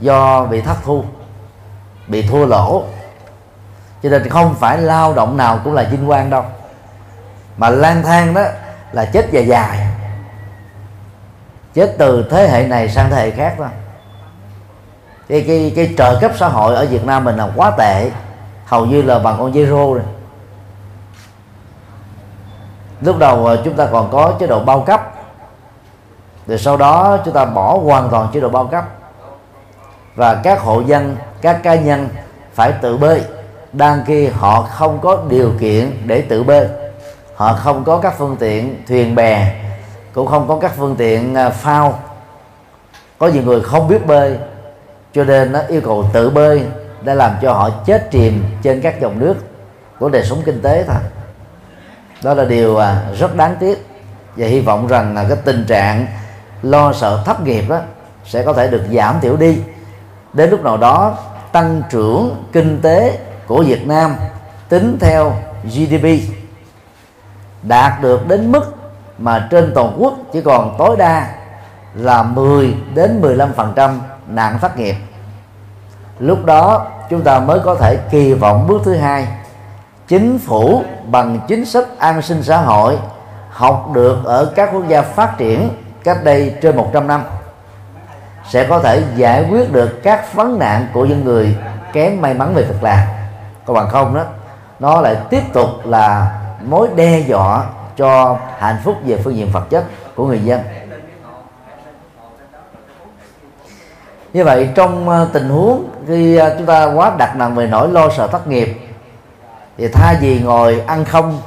do 0.00 0.44
bị 0.44 0.60
thất 0.60 0.76
thu, 0.84 1.04
bị 2.06 2.26
thua 2.28 2.46
lỗ. 2.46 2.84
Cho 4.02 4.10
nên 4.10 4.28
không 4.28 4.54
phải 4.54 4.78
lao 4.78 5.14
động 5.14 5.36
nào 5.36 5.60
cũng 5.64 5.74
là 5.74 5.88
vinh 5.90 6.06
quang 6.06 6.30
đâu, 6.30 6.44
mà 7.56 7.70
lang 7.70 8.02
thang 8.02 8.34
đó 8.34 8.42
là 8.92 9.04
chết 9.04 9.26
dài 9.32 9.46
dài. 9.46 9.86
Chết 11.74 11.94
từ 11.98 12.28
thế 12.30 12.48
hệ 12.48 12.66
này 12.66 12.88
sang 12.88 13.10
thế 13.10 13.16
hệ 13.16 13.30
khác 13.30 13.54
thôi 13.58 13.68
cái 15.28 15.44
cái 15.46 15.72
cái 15.76 15.94
trợ 15.98 16.18
cấp 16.20 16.32
xã 16.36 16.48
hội 16.48 16.74
ở 16.74 16.86
Việt 16.86 17.04
Nam 17.04 17.24
mình 17.24 17.36
là 17.36 17.48
quá 17.56 17.70
tệ. 17.78 18.10
Hầu 18.66 18.86
như 18.86 19.02
là 19.02 19.18
bằng 19.18 19.36
con 19.38 19.52
zero 19.52 19.94
rồi. 19.94 20.02
Lúc 23.00 23.18
đầu 23.18 23.46
ờ, 23.46 23.62
chúng 23.64 23.74
ta 23.74 23.86
còn 23.86 24.10
có 24.12 24.32
chế 24.40 24.46
độ 24.46 24.60
bao 24.60 24.80
cấp. 24.80 25.14
Rồi 26.46 26.58
sau 26.58 26.76
đó 26.76 27.18
chúng 27.24 27.34
ta 27.34 27.44
bỏ 27.44 27.78
hoàn 27.78 28.08
toàn 28.10 28.28
chế 28.32 28.40
độ 28.40 28.48
bao 28.48 28.66
cấp. 28.66 28.84
Và 30.14 30.34
các 30.34 30.60
hộ 30.60 30.80
dân, 30.80 31.16
các 31.40 31.62
cá 31.62 31.74
nhân 31.74 32.08
phải 32.54 32.72
tự 32.72 32.96
bơi 32.96 33.22
đang 33.72 34.04
khi 34.06 34.26
họ 34.26 34.62
không 34.62 34.98
có 35.02 35.18
điều 35.28 35.52
kiện 35.60 36.02
để 36.06 36.20
tự 36.20 36.42
bơi 36.42 36.68
họ 37.34 37.52
không 37.52 37.84
có 37.84 37.98
các 37.98 38.14
phương 38.18 38.36
tiện 38.40 38.82
thuyền 38.88 39.14
bè, 39.14 39.54
cũng 40.12 40.26
không 40.26 40.48
có 40.48 40.58
các 40.60 40.72
phương 40.76 40.96
tiện 40.96 41.34
ờ, 41.34 41.50
phao. 41.50 41.98
Có 43.18 43.26
nhiều 43.26 43.42
người 43.42 43.60
không 43.60 43.88
biết 43.88 44.06
bơi 44.06 44.38
cho 45.14 45.24
nên 45.24 45.52
nó 45.52 45.60
yêu 45.68 45.80
cầu 45.84 46.10
tự 46.12 46.30
bơi 46.30 46.66
đã 47.02 47.14
làm 47.14 47.32
cho 47.42 47.52
họ 47.52 47.70
chết 47.70 48.10
chìm 48.10 48.44
trên 48.62 48.80
các 48.80 49.00
dòng 49.00 49.18
nước. 49.18 49.34
Của 49.98 50.08
đời 50.08 50.24
sống 50.24 50.42
kinh 50.44 50.62
tế 50.62 50.84
thôi. 50.86 50.96
Đó 52.22 52.34
là 52.34 52.44
điều 52.44 52.76
à, 52.76 53.02
rất 53.18 53.36
đáng 53.36 53.56
tiếc. 53.60 53.86
Và 54.36 54.46
hy 54.46 54.60
vọng 54.60 54.86
rằng 54.86 55.14
là 55.14 55.24
cái 55.28 55.38
tình 55.44 55.64
trạng 55.68 56.06
lo 56.62 56.92
sợ 56.92 57.22
thất 57.24 57.40
nghiệp 57.40 57.64
đó 57.68 57.80
sẽ 58.24 58.42
có 58.42 58.52
thể 58.52 58.68
được 58.68 58.82
giảm 58.92 59.20
thiểu 59.20 59.36
đi. 59.36 59.58
Đến 60.32 60.50
lúc 60.50 60.64
nào 60.64 60.76
đó, 60.76 61.18
tăng 61.52 61.82
trưởng 61.90 62.44
kinh 62.52 62.80
tế 62.82 63.18
của 63.46 63.62
Việt 63.62 63.86
Nam 63.86 64.16
tính 64.68 64.96
theo 65.00 65.32
GDP 65.64 66.06
đạt 67.62 68.02
được 68.02 68.28
đến 68.28 68.52
mức 68.52 68.74
mà 69.18 69.48
trên 69.50 69.72
toàn 69.74 69.96
quốc 69.98 70.14
chỉ 70.32 70.40
còn 70.40 70.74
tối 70.78 70.96
đa 70.96 71.34
là 71.94 72.22
10 72.22 72.74
đến 72.94 73.22
15% 73.22 73.98
nạn 74.26 74.58
thất 74.60 74.78
nghiệp. 74.78 74.94
Lúc 76.18 76.44
đó, 76.44 76.86
chúng 77.10 77.22
ta 77.22 77.40
mới 77.40 77.60
có 77.64 77.74
thể 77.74 77.96
kỳ 78.10 78.34
vọng 78.34 78.66
bước 78.68 78.82
thứ 78.84 78.94
hai. 78.94 79.26
Chính 80.08 80.38
phủ 80.38 80.82
bằng 81.06 81.40
chính 81.48 81.64
sách 81.64 81.84
an 81.98 82.22
sinh 82.22 82.42
xã 82.42 82.56
hội 82.56 82.98
học 83.50 83.90
được 83.92 84.24
ở 84.24 84.52
các 84.56 84.70
quốc 84.72 84.88
gia 84.88 85.02
phát 85.02 85.38
triển 85.38 85.70
cách 86.04 86.24
đây 86.24 86.54
trên 86.62 86.76
100 86.76 87.06
năm 87.06 87.22
sẽ 88.48 88.64
có 88.64 88.80
thể 88.80 89.02
giải 89.16 89.46
quyết 89.50 89.72
được 89.72 90.00
các 90.02 90.34
vấn 90.34 90.58
nạn 90.58 90.86
của 90.92 91.04
những 91.04 91.24
người 91.24 91.56
kém 91.92 92.20
may 92.20 92.34
mắn 92.34 92.54
về 92.54 92.62
việc 92.62 92.82
làm. 92.82 92.98
Còn 93.66 93.76
bằng 93.76 93.88
không 93.88 94.14
đó, 94.14 94.24
nó 94.80 95.00
lại 95.00 95.16
tiếp 95.30 95.42
tục 95.52 95.68
là 95.84 96.38
mối 96.64 96.88
đe 96.96 97.18
dọa 97.18 97.64
cho 97.96 98.36
hạnh 98.58 98.76
phúc 98.84 98.96
về 99.04 99.20
phương 99.24 99.36
diện 99.36 99.48
vật 99.52 99.70
chất 99.70 99.84
của 100.14 100.26
người 100.26 100.40
dân. 100.40 100.60
Như 104.34 104.44
vậy 104.44 104.68
trong 104.74 105.08
ờ, 105.08 105.28
tình 105.32 105.48
huống 105.48 105.88
khi 106.08 106.36
ờ, 106.36 106.54
chúng 106.58 106.66
ta 106.66 106.84
quá 106.84 107.12
đặt 107.18 107.36
nặng 107.36 107.54
về 107.54 107.66
nỗi 107.66 107.88
lo 107.88 108.08
sợ 108.16 108.26
thất 108.26 108.46
nghiệp 108.46 108.80
thì 109.78 109.88
thay 109.88 110.16
vì 110.20 110.40
ngồi 110.40 110.82
ăn 110.86 111.04
không 111.04 111.40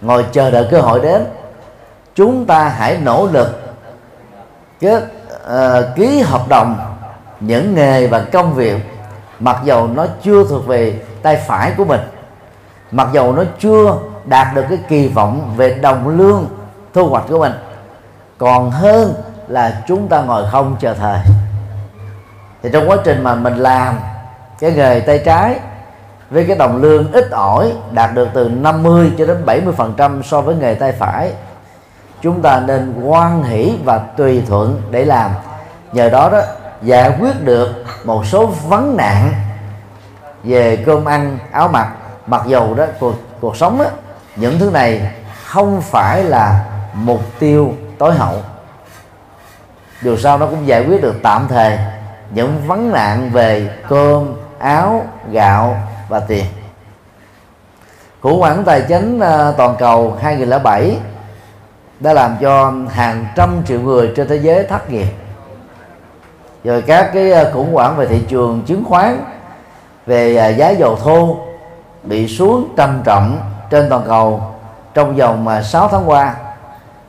ngồi 0.00 0.26
chờ 0.32 0.50
đợi 0.50 0.68
cơ 0.70 0.80
hội 0.80 1.00
đến 1.00 1.24
chúng 2.14 2.46
ta 2.46 2.68
hãy 2.68 2.98
nỗ 3.02 3.28
lực 3.32 3.60
kết 4.80 5.02
uh, 5.46 5.96
ký 5.96 6.20
hợp 6.20 6.48
đồng 6.48 6.76
những 7.40 7.74
nghề 7.74 8.06
và 8.06 8.24
công 8.32 8.54
việc 8.54 8.76
mặc 9.38 9.56
dầu 9.64 9.86
nó 9.86 10.06
chưa 10.22 10.44
thuộc 10.44 10.66
về 10.66 10.98
tay 11.22 11.36
phải 11.46 11.72
của 11.76 11.84
mình 11.84 12.00
mặc 12.90 13.08
dầu 13.12 13.32
nó 13.32 13.42
chưa 13.58 13.98
đạt 14.24 14.46
được 14.54 14.64
cái 14.68 14.78
kỳ 14.88 15.08
vọng 15.08 15.54
về 15.56 15.74
đồng 15.74 16.08
lương 16.18 16.46
thu 16.94 17.08
hoạch 17.08 17.24
của 17.28 17.38
mình. 17.38 17.52
Còn 18.38 18.70
hơn 18.70 19.14
là 19.48 19.82
chúng 19.88 20.08
ta 20.08 20.22
ngồi 20.22 20.44
không 20.50 20.76
chờ 20.80 20.94
thời 20.94 21.18
thì 22.64 22.70
trong 22.72 22.90
quá 22.90 22.96
trình 23.04 23.22
mà 23.22 23.34
mình 23.34 23.56
làm 23.56 23.98
cái 24.58 24.72
nghề 24.72 25.00
tay 25.00 25.22
trái 25.24 25.56
với 26.30 26.44
cái 26.44 26.56
đồng 26.56 26.82
lương 26.82 27.12
ít 27.12 27.30
ỏi 27.30 27.72
đạt 27.90 28.14
được 28.14 28.28
từ 28.34 28.48
50 28.48 29.12
cho 29.18 29.26
đến 29.26 29.46
70 29.46 29.74
phần 29.76 29.94
trăm 29.96 30.22
so 30.22 30.40
với 30.40 30.54
nghề 30.54 30.74
tay 30.74 30.92
phải 30.92 31.32
chúng 32.22 32.42
ta 32.42 32.60
nên 32.66 33.02
quan 33.02 33.42
hỷ 33.42 33.78
và 33.84 33.98
tùy 33.98 34.42
thuận 34.48 34.82
để 34.90 35.04
làm. 35.04 35.30
Nhờ 35.92 36.08
đó 36.08 36.28
đó 36.30 36.40
giải 36.82 37.16
quyết 37.20 37.44
được 37.44 37.84
một 38.04 38.26
số 38.26 38.46
vấn 38.46 38.96
nạn 38.96 39.32
về 40.44 40.76
cơm 40.86 41.04
ăn 41.04 41.38
áo 41.52 41.68
mặc 41.68 41.88
mặc 42.26 42.42
dầu 42.46 42.74
đó 42.74 42.84
cuộc 43.00 43.14
cuộc 43.40 43.56
sống 43.56 43.78
đó, 43.78 43.86
những 44.36 44.58
thứ 44.58 44.70
này 44.70 45.12
không 45.44 45.80
phải 45.80 46.24
là 46.24 46.64
mục 46.94 47.20
tiêu 47.38 47.74
tối 47.98 48.14
hậu. 48.14 48.42
Dù 50.02 50.16
sao 50.16 50.38
nó 50.38 50.46
cũng 50.46 50.66
giải 50.66 50.84
quyết 50.84 51.02
được 51.02 51.14
tạm 51.22 51.46
thời 51.48 51.78
những 52.30 52.66
vấn 52.66 52.92
nạn 52.92 53.30
về 53.32 53.70
cơm, 53.88 54.34
áo, 54.58 55.06
gạo 55.30 55.76
và 56.08 56.20
tiền. 56.20 56.44
Khủng 58.20 58.38
hoảng 58.38 58.64
tài 58.64 58.82
chính 58.88 59.20
ờ, 59.20 59.54
toàn 59.56 59.76
cầu 59.78 60.16
2007 60.20 60.96
đã 62.00 62.12
làm 62.12 62.36
cho 62.40 62.72
hàng 62.90 63.26
trăm 63.36 63.62
triệu 63.66 63.80
người 63.80 64.12
trên 64.16 64.28
thế 64.28 64.36
giới 64.36 64.64
thất 64.64 64.90
nghiệp. 64.90 65.08
Rồi 66.64 66.82
các 66.82 67.10
cái 67.14 67.30
ờ, 67.30 67.50
khủng 67.54 67.74
hoảng 67.74 67.96
về 67.96 68.06
thị 68.06 68.22
trường 68.28 68.62
chứng 68.66 68.84
khoán, 68.84 69.24
về 70.06 70.36
ờ, 70.36 70.48
giá 70.48 70.70
dầu 70.70 70.96
thô 70.96 71.36
bị 72.02 72.28
xuống 72.28 72.74
trầm 72.76 73.02
trọng 73.04 73.40
trên 73.70 73.88
toàn 73.90 74.02
cầu 74.06 74.42
trong 74.94 75.16
vòng 75.16 75.62
6 75.64 75.88
tháng 75.88 76.10
qua 76.10 76.34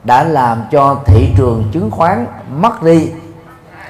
đã 0.03 0.24
làm 0.24 0.63
cho 0.72 1.00
thị 1.05 1.34
trường 1.38 1.63
chứng 1.72 1.91
khoán 1.91 2.25
mất 2.50 2.84
đi 2.84 3.12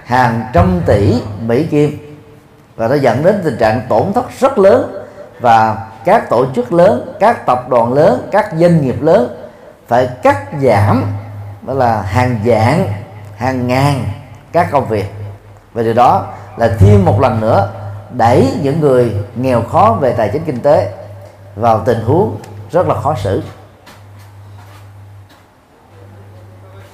hàng 0.05 0.41
trăm 0.53 0.81
tỷ 0.85 1.21
Mỹ 1.39 1.63
Kim. 1.63 2.17
Và 2.75 2.87
nó 2.87 2.95
dẫn 2.95 3.23
đến 3.23 3.41
tình 3.43 3.57
trạng 3.59 3.81
tổn 3.89 4.13
thất 4.13 4.25
rất 4.39 4.57
lớn 4.57 5.05
và 5.39 5.87
các 6.05 6.29
tổ 6.29 6.45
chức 6.55 6.73
lớn, 6.73 7.15
các 7.19 7.45
tập 7.45 7.69
đoàn 7.69 7.93
lớn, 7.93 8.27
các 8.31 8.49
doanh 8.57 8.81
nghiệp 8.81 9.01
lớn 9.01 9.35
phải 9.87 10.09
cắt 10.23 10.45
giảm 10.61 11.05
đó 11.61 11.73
là 11.73 12.01
hàng 12.01 12.39
dạng, 12.45 12.87
hàng 13.37 13.67
ngàn 13.67 14.05
các 14.51 14.71
công 14.71 14.87
việc. 14.87 15.13
Và 15.73 15.83
điều 15.83 15.93
đó 15.93 16.25
là 16.57 16.69
thêm 16.79 17.05
một 17.05 17.21
lần 17.21 17.41
nữa 17.41 17.69
đẩy 18.11 18.51
những 18.61 18.79
người 18.79 19.15
nghèo 19.35 19.61
khó 19.61 19.97
về 20.01 20.13
tài 20.13 20.29
chính 20.33 20.45
kinh 20.45 20.59
tế 20.59 20.93
vào 21.55 21.81
tình 21.85 22.01
huống 22.01 22.37
rất 22.71 22.87
là 22.87 22.95
khó 22.95 23.15
xử. 23.15 23.43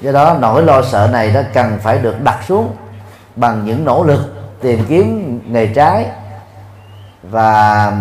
Do 0.01 0.12
đó 0.12 0.36
nỗi 0.39 0.63
lo 0.63 0.82
sợ 0.82 1.10
này 1.12 1.32
nó 1.34 1.41
cần 1.53 1.80
phải 1.84 1.98
được 1.98 2.22
đặt 2.24 2.39
xuống 2.48 2.75
bằng 3.35 3.65
những 3.65 3.85
nỗ 3.85 4.03
lực 4.03 4.19
tìm 4.61 4.85
kiếm 4.88 5.39
nghề 5.53 5.67
trái 5.67 6.05
và 7.23 7.93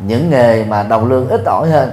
những 0.00 0.30
nghề 0.30 0.64
mà 0.64 0.82
đồng 0.82 1.08
lương 1.08 1.28
ít 1.28 1.40
ỏi 1.44 1.70
hơn, 1.70 1.92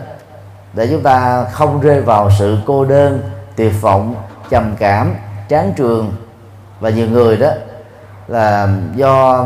để 0.73 0.87
chúng 0.91 1.03
ta 1.03 1.45
không 1.51 1.81
rơi 1.81 2.01
vào 2.01 2.31
sự 2.39 2.57
cô 2.65 2.85
đơn, 2.85 3.21
tuyệt 3.55 3.73
vọng, 3.81 4.15
trầm 4.49 4.75
cảm, 4.79 5.15
chán 5.49 5.73
trường. 5.75 6.13
Và 6.79 6.89
nhiều 6.89 7.07
người 7.07 7.37
đó 7.37 7.49
là 8.27 8.67
do 8.95 9.45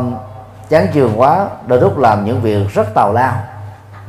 chán 0.68 0.86
trường 0.92 1.20
quá, 1.20 1.46
đôi 1.66 1.80
lúc 1.80 1.98
làm 1.98 2.24
những 2.24 2.40
việc 2.40 2.74
rất 2.74 2.94
tào 2.94 3.12
lao, 3.12 3.34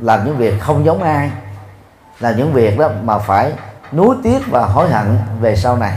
làm 0.00 0.24
những 0.24 0.36
việc 0.36 0.60
không 0.60 0.84
giống 0.84 1.02
ai, 1.02 1.30
là 2.20 2.32
những 2.32 2.52
việc 2.52 2.78
đó 2.78 2.88
mà 3.02 3.18
phải 3.18 3.52
nuối 3.92 4.16
tiếc 4.22 4.38
và 4.50 4.66
hối 4.66 4.88
hận 4.88 5.18
về 5.40 5.56
sau 5.56 5.76
này. 5.76 5.94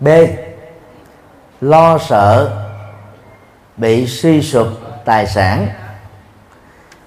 B. 0.00 0.08
Lo 1.60 1.98
sợ 1.98 2.50
bị 3.76 4.06
suy 4.06 4.42
sụp 4.42 4.66
tài 5.04 5.26
sản. 5.26 5.68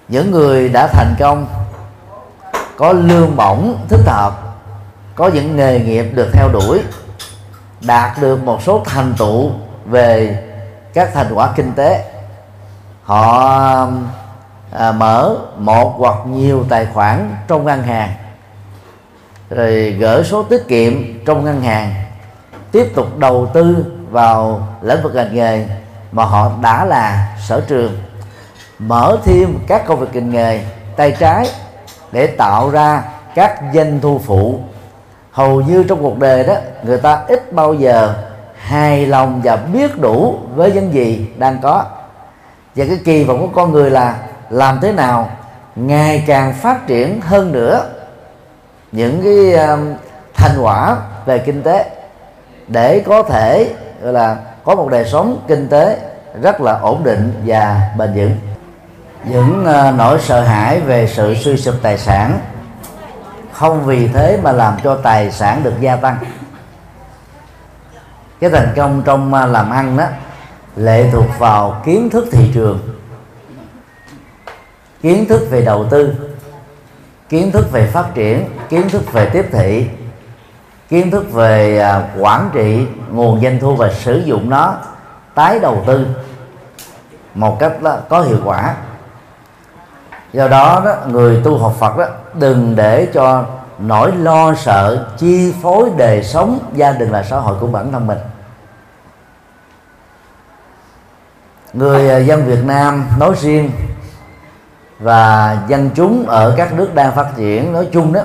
Những 0.08 0.30
người 0.30 0.68
đã 0.68 0.86
thành 0.86 1.14
công 1.18 1.46
có 2.76 2.92
lương 2.92 3.36
bổng 3.36 3.86
thích 3.88 4.06
hợp 4.06 4.32
có 5.14 5.30
những 5.34 5.56
nghề 5.56 5.80
nghiệp 5.80 6.06
được 6.14 6.28
theo 6.32 6.48
đuổi 6.48 6.80
đạt 7.80 8.20
được 8.20 8.44
một 8.44 8.62
số 8.62 8.82
thành 8.84 9.14
tựu 9.18 9.50
về 9.84 10.42
các 10.94 11.10
thành 11.14 11.34
quả 11.34 11.52
kinh 11.56 11.72
tế. 11.72 12.12
Họ 13.02 13.88
à, 14.72 14.92
mở 14.92 15.36
một 15.56 15.94
hoặc 15.98 16.16
nhiều 16.26 16.66
tài 16.68 16.86
khoản 16.86 17.36
trong 17.48 17.64
ngân 17.64 17.82
hàng 17.82 18.14
rồi 19.50 19.96
gửi 20.00 20.24
số 20.24 20.42
tiết 20.42 20.68
kiệm 20.68 21.24
trong 21.26 21.44
ngân 21.44 21.62
hàng 21.62 21.94
tiếp 22.72 22.92
tục 22.94 23.18
đầu 23.18 23.46
tư 23.54 23.84
vào 24.10 24.68
lĩnh 24.82 25.02
vực 25.02 25.14
ngành 25.14 25.34
nghề 25.34 25.66
mà 26.12 26.24
họ 26.24 26.50
đã 26.62 26.84
là 26.84 27.36
sở 27.48 27.60
trường. 27.60 27.98
Mở 28.78 29.16
thêm 29.24 29.58
các 29.66 29.86
công 29.86 30.00
việc 30.00 30.08
ngành 30.12 30.30
nghề 30.30 30.60
tay 30.96 31.16
trái 31.18 31.48
để 32.12 32.26
tạo 32.26 32.70
ra 32.70 33.02
các 33.34 33.60
doanh 33.74 34.00
thu 34.00 34.20
phụ. 34.26 34.60
Hầu 35.30 35.60
như 35.60 35.84
trong 35.88 36.02
cuộc 36.02 36.18
đời 36.18 36.44
đó, 36.44 36.54
người 36.82 36.98
ta 36.98 37.24
ít 37.28 37.52
bao 37.52 37.74
giờ 37.74 38.14
hài 38.56 39.06
lòng 39.06 39.40
và 39.44 39.56
biết 39.56 39.98
đủ 39.98 40.38
với 40.54 40.72
những 40.72 40.92
gì 40.92 41.26
đang 41.36 41.58
có. 41.62 41.84
Và 42.76 42.84
cái 42.88 42.98
kỳ 43.04 43.24
vọng 43.24 43.40
của 43.40 43.54
con 43.54 43.72
người 43.72 43.90
là 43.90 44.16
làm 44.50 44.80
thế 44.80 44.92
nào 44.92 45.30
ngày 45.76 46.24
càng 46.26 46.52
phát 46.52 46.86
triển 46.86 47.20
hơn 47.20 47.52
nữa 47.52 47.86
những 48.92 49.22
cái 49.22 49.66
um, 49.66 49.94
thành 50.34 50.58
quả 50.60 50.96
về 51.26 51.38
kinh 51.38 51.62
tế 51.62 51.99
để 52.70 53.02
có 53.06 53.22
thể 53.22 53.74
gọi 54.02 54.12
là 54.12 54.36
có 54.64 54.74
một 54.74 54.88
đời 54.90 55.04
sống 55.04 55.44
kinh 55.48 55.68
tế 55.68 55.98
rất 56.42 56.60
là 56.60 56.78
ổn 56.78 57.04
định 57.04 57.32
và 57.46 57.90
bền 57.98 58.14
vững. 58.14 58.36
Những 59.24 59.64
uh, 59.64 59.94
nỗi 59.94 60.20
sợ 60.20 60.40
hãi 60.40 60.80
về 60.80 61.06
sự 61.06 61.34
suy 61.34 61.56
sụp 61.56 61.74
tài 61.82 61.98
sản 61.98 62.38
không 63.52 63.84
vì 63.84 64.08
thế 64.08 64.38
mà 64.42 64.52
làm 64.52 64.76
cho 64.84 64.94
tài 64.94 65.30
sản 65.30 65.62
được 65.62 65.74
gia 65.80 65.96
tăng. 65.96 66.16
Cái 68.40 68.50
thành 68.50 68.72
công 68.76 69.02
trong 69.04 69.34
uh, 69.34 69.50
làm 69.50 69.70
ăn 69.70 69.96
đó 69.96 70.04
lệ 70.76 71.10
thuộc 71.12 71.26
vào 71.38 71.82
kiến 71.84 72.10
thức 72.10 72.28
thị 72.32 72.50
trường 72.54 72.96
kiến 75.02 75.26
thức 75.28 75.46
về 75.50 75.62
đầu 75.64 75.86
tư 75.90 76.14
kiến 77.28 77.50
thức 77.52 77.72
về 77.72 77.86
phát 77.86 78.14
triển 78.14 78.44
kiến 78.68 78.88
thức 78.88 79.12
về 79.12 79.26
tiếp 79.32 79.46
thị 79.52 79.86
kiến 80.90 81.10
thức 81.10 81.32
về 81.32 81.78
à, 81.78 82.08
quản 82.18 82.50
trị 82.52 82.86
nguồn 83.10 83.40
doanh 83.40 83.58
thu 83.60 83.76
và 83.76 83.90
sử 83.90 84.18
dụng 84.18 84.50
nó 84.50 84.74
tái 85.34 85.58
đầu 85.58 85.82
tư 85.86 86.06
một 87.34 87.58
cách 87.60 87.72
có 88.08 88.20
hiệu 88.20 88.38
quả. 88.44 88.74
Do 90.32 90.48
đó, 90.48 90.82
đó 90.84 90.94
người 91.06 91.40
tu 91.44 91.58
học 91.58 91.74
Phật 91.78 91.96
đó 91.96 92.06
đừng 92.34 92.76
để 92.76 93.08
cho 93.14 93.44
nỗi 93.78 94.12
lo 94.12 94.54
sợ 94.54 95.06
chi 95.18 95.54
phối 95.62 95.90
đời 95.96 96.22
sống 96.22 96.58
gia 96.74 96.92
đình 96.92 97.10
và 97.10 97.22
xã 97.22 97.36
hội 97.36 97.56
của 97.60 97.66
bản 97.66 97.92
thân 97.92 98.06
mình. 98.06 98.18
Người 101.72 102.10
à, 102.10 102.18
dân 102.18 102.44
Việt 102.44 102.64
Nam 102.64 103.06
nói 103.18 103.32
riêng 103.40 103.70
và 104.98 105.56
dân 105.68 105.90
chúng 105.94 106.26
ở 106.26 106.54
các 106.56 106.72
nước 106.72 106.94
đang 106.94 107.14
phát 107.14 107.26
triển 107.36 107.72
nói 107.72 107.88
chung 107.92 108.12
đó 108.12 108.20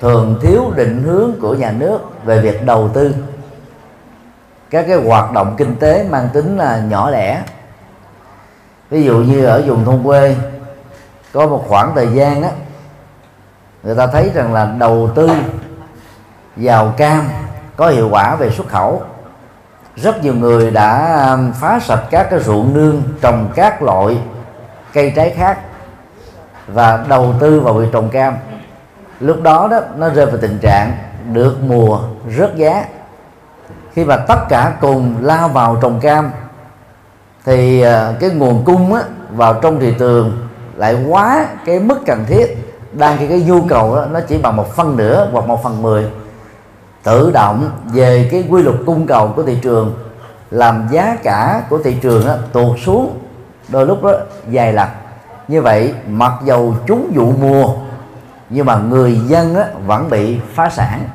thường 0.00 0.38
thiếu 0.42 0.72
định 0.76 1.02
hướng 1.02 1.32
của 1.40 1.54
nhà 1.54 1.72
nước 1.72 2.00
về 2.24 2.40
việc 2.40 2.66
đầu 2.66 2.90
tư. 2.94 3.14
Các 4.70 4.84
cái 4.88 4.96
hoạt 4.96 5.32
động 5.32 5.54
kinh 5.58 5.76
tế 5.76 6.06
mang 6.10 6.28
tính 6.32 6.58
là 6.58 6.78
nhỏ 6.78 7.10
lẻ. 7.10 7.42
Ví 8.90 9.02
dụ 9.02 9.16
như 9.16 9.44
ở 9.44 9.62
vùng 9.66 9.84
thôn 9.84 10.02
quê, 10.02 10.36
có 11.32 11.46
một 11.46 11.64
khoảng 11.68 11.94
thời 11.94 12.08
gian 12.08 12.42
đó 12.42 12.48
người 13.82 13.94
ta 13.94 14.06
thấy 14.06 14.30
rằng 14.34 14.52
là 14.52 14.74
đầu 14.78 15.10
tư 15.14 15.30
vào 16.56 16.94
cam 16.96 17.28
có 17.76 17.88
hiệu 17.88 18.08
quả 18.10 18.36
về 18.36 18.50
xuất 18.50 18.68
khẩu. 18.68 19.02
Rất 19.96 20.24
nhiều 20.24 20.34
người 20.34 20.70
đã 20.70 21.24
um, 21.30 21.52
phá 21.52 21.80
sạch 21.80 22.02
các 22.10 22.26
cái 22.30 22.40
ruộng 22.40 22.74
nương, 22.74 23.02
trồng 23.20 23.48
các 23.54 23.82
loại 23.82 24.18
cây 24.92 25.12
trái 25.16 25.30
khác 25.30 25.58
và 26.66 27.04
đầu 27.08 27.34
tư 27.40 27.60
vào 27.60 27.74
việc 27.74 27.88
trồng 27.92 28.08
cam 28.08 28.34
lúc 29.20 29.42
đó 29.42 29.68
đó 29.70 29.80
nó 29.96 30.08
rơi 30.08 30.26
vào 30.26 30.36
tình 30.36 30.58
trạng 30.58 30.96
được 31.32 31.56
mùa 31.62 32.00
rớt 32.38 32.56
giá. 32.56 32.84
Khi 33.92 34.04
mà 34.04 34.16
tất 34.16 34.48
cả 34.48 34.72
cùng 34.80 35.14
lao 35.20 35.48
vào 35.48 35.76
trồng 35.82 36.00
cam 36.00 36.30
thì 37.44 37.80
ờ, 37.80 38.14
cái 38.20 38.30
nguồn 38.30 38.64
cung 38.64 38.94
á, 38.94 39.02
vào 39.30 39.54
trong 39.54 39.80
thị 39.80 39.94
trường 39.98 40.48
lại 40.76 41.04
quá 41.08 41.46
cái 41.64 41.80
mức 41.80 41.98
cần 42.06 42.24
thiết 42.26 42.56
đang 42.92 43.18
khi 43.18 43.26
cái 43.26 43.40
nhu 43.40 43.62
cầu 43.62 43.96
đó, 43.96 44.06
nó 44.12 44.20
chỉ 44.20 44.38
bằng 44.38 44.56
một 44.56 44.76
phân 44.76 44.96
nửa 44.96 45.28
hoặc 45.32 45.46
một 45.46 45.62
phần 45.62 45.82
mười. 45.82 46.10
Tự 47.02 47.30
động 47.30 47.70
về 47.92 48.28
cái 48.30 48.44
quy 48.50 48.62
luật 48.62 48.76
cung 48.86 49.06
cầu 49.06 49.32
của 49.36 49.42
thị 49.42 49.58
trường 49.62 49.94
làm 50.50 50.88
giá 50.90 51.16
cả 51.22 51.62
của 51.68 51.78
thị 51.78 51.96
trường 52.02 52.26
đó, 52.26 52.34
tụt 52.52 52.78
xuống 52.84 53.18
đôi 53.68 53.86
lúc 53.86 54.02
đó 54.02 54.12
dài 54.50 54.72
lặt 54.72 54.90
như 55.48 55.62
vậy 55.62 55.94
mặc 56.08 56.32
dầu 56.44 56.74
chúng 56.86 57.10
vụ 57.14 57.32
mùa 57.40 57.74
nhưng 58.50 58.66
mà 58.66 58.76
người 58.76 59.20
dân 59.26 59.54
á, 59.54 59.64
vẫn 59.86 60.10
bị 60.10 60.38
phá 60.54 60.70
sản. 60.70 61.08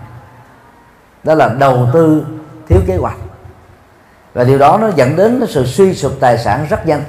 Đó 1.23 1.33
là 1.33 1.49
đầu 1.49 1.87
tư 1.93 2.25
thiếu 2.67 2.79
kế 2.87 2.97
hoạch. 2.97 3.17
Và 4.33 4.43
điều 4.43 4.57
đó 4.57 4.77
nó 4.81 4.89
dẫn 4.95 5.15
đến 5.15 5.45
sự 5.49 5.65
suy 5.65 5.93
sụp 5.93 6.11
tài 6.19 6.37
sản 6.37 6.65
rất 6.69 6.87
nhanh. 6.87 7.03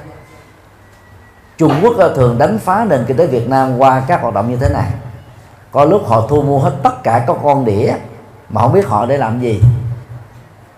Trung 1.57 1.73
Quốc 1.81 1.93
thường 2.15 2.37
đánh 2.37 2.59
phá 2.59 2.85
nền 2.89 3.05
kinh 3.07 3.17
tế 3.17 3.27
Việt 3.27 3.49
Nam 3.49 3.77
qua 3.77 4.01
các 4.07 4.21
hoạt 4.21 4.33
động 4.33 4.49
như 4.49 4.57
thế 4.57 4.69
này. 4.69 4.91
Có 5.71 5.85
lúc 5.85 6.07
họ 6.07 6.27
thu 6.29 6.41
mua 6.41 6.59
hết 6.59 6.73
tất 6.83 7.03
cả 7.03 7.23
các 7.27 7.37
con 7.43 7.65
đĩa 7.65 7.93
mà 8.49 8.61
không 8.61 8.73
biết 8.73 8.87
họ 8.87 9.05
để 9.05 9.17
làm 9.17 9.39
gì. 9.39 9.61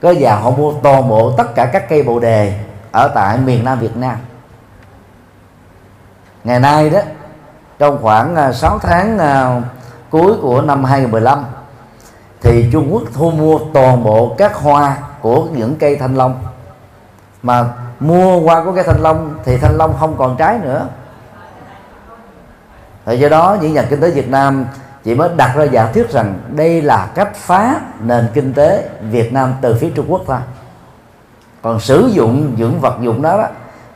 Có 0.01 0.12
già 0.12 0.35
họ 0.35 0.51
mua 0.51 0.73
toàn 0.83 1.09
bộ 1.09 1.33
tất 1.38 1.55
cả 1.55 1.65
các 1.65 1.89
cây 1.89 2.03
bồ 2.03 2.19
đề 2.19 2.59
ở 2.91 3.12
tại 3.15 3.38
miền 3.38 3.63
Nam 3.63 3.79
Việt 3.79 3.97
Nam. 3.97 4.17
Ngày 6.43 6.59
nay 6.59 6.89
đó 6.89 6.99
trong 7.79 7.99
khoảng 8.01 8.35
à, 8.35 8.53
6 8.53 8.79
tháng 8.79 9.19
à, 9.19 9.61
cuối 10.09 10.33
của 10.41 10.61
năm 10.61 10.83
2015 10.83 11.45
thì 12.41 12.69
Trung 12.71 12.93
Quốc 12.93 13.03
thu 13.13 13.31
mua 13.31 13.59
toàn 13.73 14.03
bộ 14.03 14.35
các 14.37 14.55
hoa 14.55 14.97
của 15.21 15.47
những 15.53 15.75
cây 15.75 15.95
thanh 15.95 16.15
long. 16.15 16.43
Mà 17.43 17.65
mua 17.99 18.39
hoa 18.39 18.63
của 18.63 18.71
cây 18.71 18.83
thanh 18.83 19.01
long 19.01 19.35
thì 19.45 19.57
thanh 19.57 19.77
long 19.77 19.95
không 19.99 20.15
còn 20.17 20.37
trái 20.37 20.59
nữa. 20.63 20.87
Thì 23.05 23.19
do 23.19 23.29
đó 23.29 23.57
những 23.61 23.73
nhà 23.73 23.83
kinh 23.89 24.01
tế 24.01 24.11
Việt 24.11 24.29
Nam 24.29 24.65
chỉ 25.03 25.15
mới 25.15 25.29
đặt 25.37 25.53
ra 25.55 25.63
giả 25.63 25.91
thuyết 25.93 26.09
rằng 26.09 26.39
đây 26.49 26.81
là 26.81 27.09
cách 27.15 27.35
phá 27.35 27.81
nền 27.99 28.27
kinh 28.33 28.53
tế 28.53 28.89
Việt 29.01 29.33
Nam 29.33 29.53
từ 29.61 29.75
phía 29.79 29.89
Trung 29.95 30.05
Quốc 30.09 30.21
thôi. 30.27 30.37
Còn 31.61 31.79
sử 31.79 32.09
dụng 32.13 32.53
những 32.57 32.79
vật 32.79 32.97
dụng 33.01 33.21
đó, 33.21 33.37
đó 33.37 33.47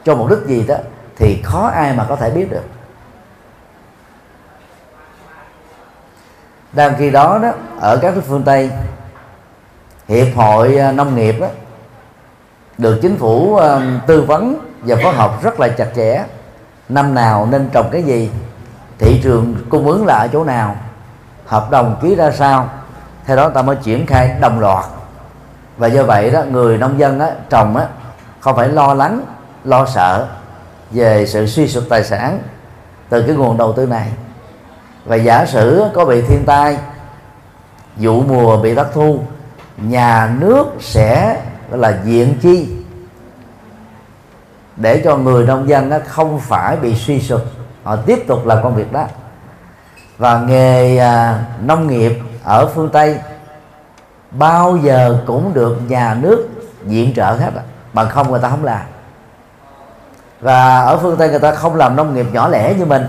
cho 0.05 0.15
mục 0.15 0.29
đích 0.29 0.39
gì 0.45 0.65
đó 0.67 0.75
thì 1.17 1.41
khó 1.43 1.67
ai 1.67 1.93
mà 1.93 2.05
có 2.09 2.15
thể 2.15 2.29
biết 2.29 2.51
được. 2.51 2.63
Đang 6.73 6.93
khi 6.97 7.09
đó 7.09 7.39
đó 7.41 7.51
ở 7.79 7.97
các 8.01 8.15
nước 8.15 8.21
phương 8.27 8.43
Tây 8.43 8.71
hiệp 10.07 10.27
hội 10.35 10.77
à, 10.77 10.91
nông 10.91 11.15
nghiệp 11.15 11.35
đó, 11.39 11.47
được 12.77 12.99
chính 13.01 13.17
phủ 13.17 13.55
à, 13.55 13.81
tư 14.07 14.21
vấn 14.21 14.55
và 14.81 14.95
phối 15.03 15.13
hợp 15.13 15.43
rất 15.43 15.59
là 15.59 15.67
chặt 15.67 15.87
chẽ. 15.95 16.23
Năm 16.89 17.13
nào 17.13 17.47
nên 17.51 17.69
trồng 17.71 17.89
cái 17.91 18.03
gì 18.03 18.31
thị 18.99 19.19
trường 19.23 19.55
cung 19.69 19.87
ứng 19.87 20.05
là 20.05 20.13
ở 20.13 20.27
chỗ 20.27 20.43
nào 20.43 20.75
hợp 21.45 21.71
đồng 21.71 21.99
ký 22.01 22.15
ra 22.15 22.31
sao 22.31 22.69
theo 23.25 23.37
đó 23.37 23.49
ta 23.49 23.61
mới 23.61 23.75
triển 23.75 24.05
khai 24.05 24.35
đồng 24.39 24.59
loạt. 24.59 24.85
Và 25.77 25.87
do 25.87 26.03
vậy 26.03 26.31
đó 26.31 26.43
người 26.51 26.77
nông 26.77 26.99
dân 26.99 27.19
đó, 27.19 27.29
trồng 27.49 27.73
đó, 27.75 27.83
không 28.39 28.55
phải 28.55 28.67
lo 28.67 28.93
lắng 28.93 29.21
lo 29.63 29.85
sợ 29.85 30.27
về 30.91 31.25
sự 31.25 31.47
suy 31.47 31.67
sụp 31.67 31.83
tài 31.89 32.03
sản 32.03 32.39
từ 33.09 33.21
cái 33.21 33.35
nguồn 33.35 33.57
đầu 33.57 33.73
tư 33.73 33.85
này 33.85 34.07
và 35.05 35.15
giả 35.15 35.45
sử 35.45 35.83
có 35.93 36.05
bị 36.05 36.21
thiên 36.21 36.43
tai 36.45 36.77
vụ 37.97 38.21
mùa 38.21 38.57
bị 38.57 38.75
thất 38.75 38.87
thu 38.93 39.19
nhà 39.77 40.35
nước 40.39 40.65
sẽ 40.79 41.41
là 41.71 41.99
diện 42.03 42.39
chi 42.41 42.83
để 44.75 45.01
cho 45.03 45.17
người 45.17 45.45
nông 45.45 45.69
dân 45.69 45.89
nó 45.89 45.97
không 46.07 46.39
phải 46.39 46.77
bị 46.77 46.95
suy 46.95 47.21
sụp. 47.21 47.41
Họ 47.83 47.95
tiếp 47.95 48.27
tục 48.27 48.45
làm 48.45 48.63
công 48.63 48.75
việc 48.75 48.91
đó. 48.93 49.05
Và 50.17 50.39
nghề 50.39 50.97
à, 50.97 51.45
nông 51.61 51.87
nghiệp 51.87 52.19
ở 52.43 52.67
phương 52.67 52.89
tây 52.89 53.19
bao 54.31 54.77
giờ 54.77 55.17
cũng 55.25 55.53
được 55.53 55.77
nhà 55.87 56.17
nước 56.21 56.47
viện 56.81 57.13
trợ 57.15 57.25
hết 57.25 57.51
bằng 57.93 58.09
không 58.09 58.31
người 58.31 58.39
ta 58.39 58.49
không 58.49 58.63
làm. 58.63 58.81
Và 60.41 60.79
ở 60.79 60.97
phương 60.97 61.17
tây 61.17 61.29
người 61.29 61.39
ta 61.39 61.51
không 61.51 61.75
làm 61.75 61.95
nông 61.95 62.15
nghiệp 62.15 62.25
nhỏ 62.33 62.47
lẻ 62.47 62.73
như 62.73 62.85
mình 62.85 63.03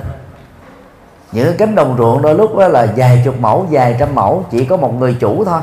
những 1.34 1.56
cánh 1.56 1.74
đồng 1.74 1.94
ruộng 1.98 2.22
đôi 2.22 2.34
lúc 2.34 2.56
đó 2.56 2.68
là 2.68 2.86
vài 2.96 3.22
chục 3.24 3.40
mẫu 3.40 3.66
vài 3.70 3.96
trăm 3.98 4.14
mẫu 4.14 4.44
chỉ 4.50 4.64
có 4.64 4.76
một 4.76 4.94
người 4.94 5.16
chủ 5.20 5.44
thôi. 5.44 5.60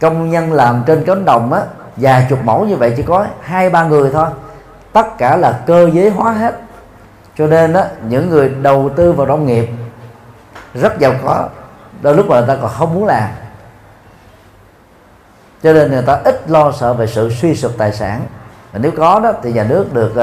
Công 0.00 0.30
nhân 0.30 0.52
làm 0.52 0.82
trên 0.86 1.04
cánh 1.04 1.24
đồng 1.24 1.52
á 1.52 1.62
vài 1.96 2.26
chục 2.30 2.38
mẫu 2.44 2.64
như 2.64 2.76
vậy 2.76 2.94
chỉ 2.96 3.02
có 3.02 3.26
hai 3.40 3.70
ba 3.70 3.84
người 3.84 4.10
thôi. 4.12 4.26
Tất 4.92 5.18
cả 5.18 5.36
là 5.36 5.60
cơ 5.66 5.90
giới 5.92 6.10
hóa 6.10 6.32
hết. 6.32 6.60
Cho 7.38 7.46
nên 7.46 7.72
á 7.72 7.84
những 8.08 8.30
người 8.30 8.48
đầu 8.48 8.90
tư 8.96 9.12
vào 9.12 9.26
nông 9.26 9.46
nghiệp 9.46 9.70
rất 10.74 10.98
giàu 10.98 11.14
có 11.24 11.48
đôi 12.02 12.14
lúc 12.14 12.26
mà 12.28 12.38
người 12.38 12.48
ta 12.48 12.56
còn 12.62 12.70
không 12.70 12.94
muốn 12.94 13.04
làm. 13.04 13.28
Cho 15.62 15.72
nên 15.72 15.90
người 15.90 16.02
ta 16.02 16.20
ít 16.24 16.50
lo 16.50 16.72
sợ 16.72 16.92
về 16.92 17.06
sự 17.06 17.30
suy 17.30 17.56
sụp 17.56 17.72
tài 17.78 17.92
sản. 17.92 18.20
Và 18.72 18.78
nếu 18.78 18.92
có 18.96 19.20
đó 19.20 19.32
thì 19.42 19.52
nhà 19.52 19.64
nước 19.64 19.94
được 19.94 20.14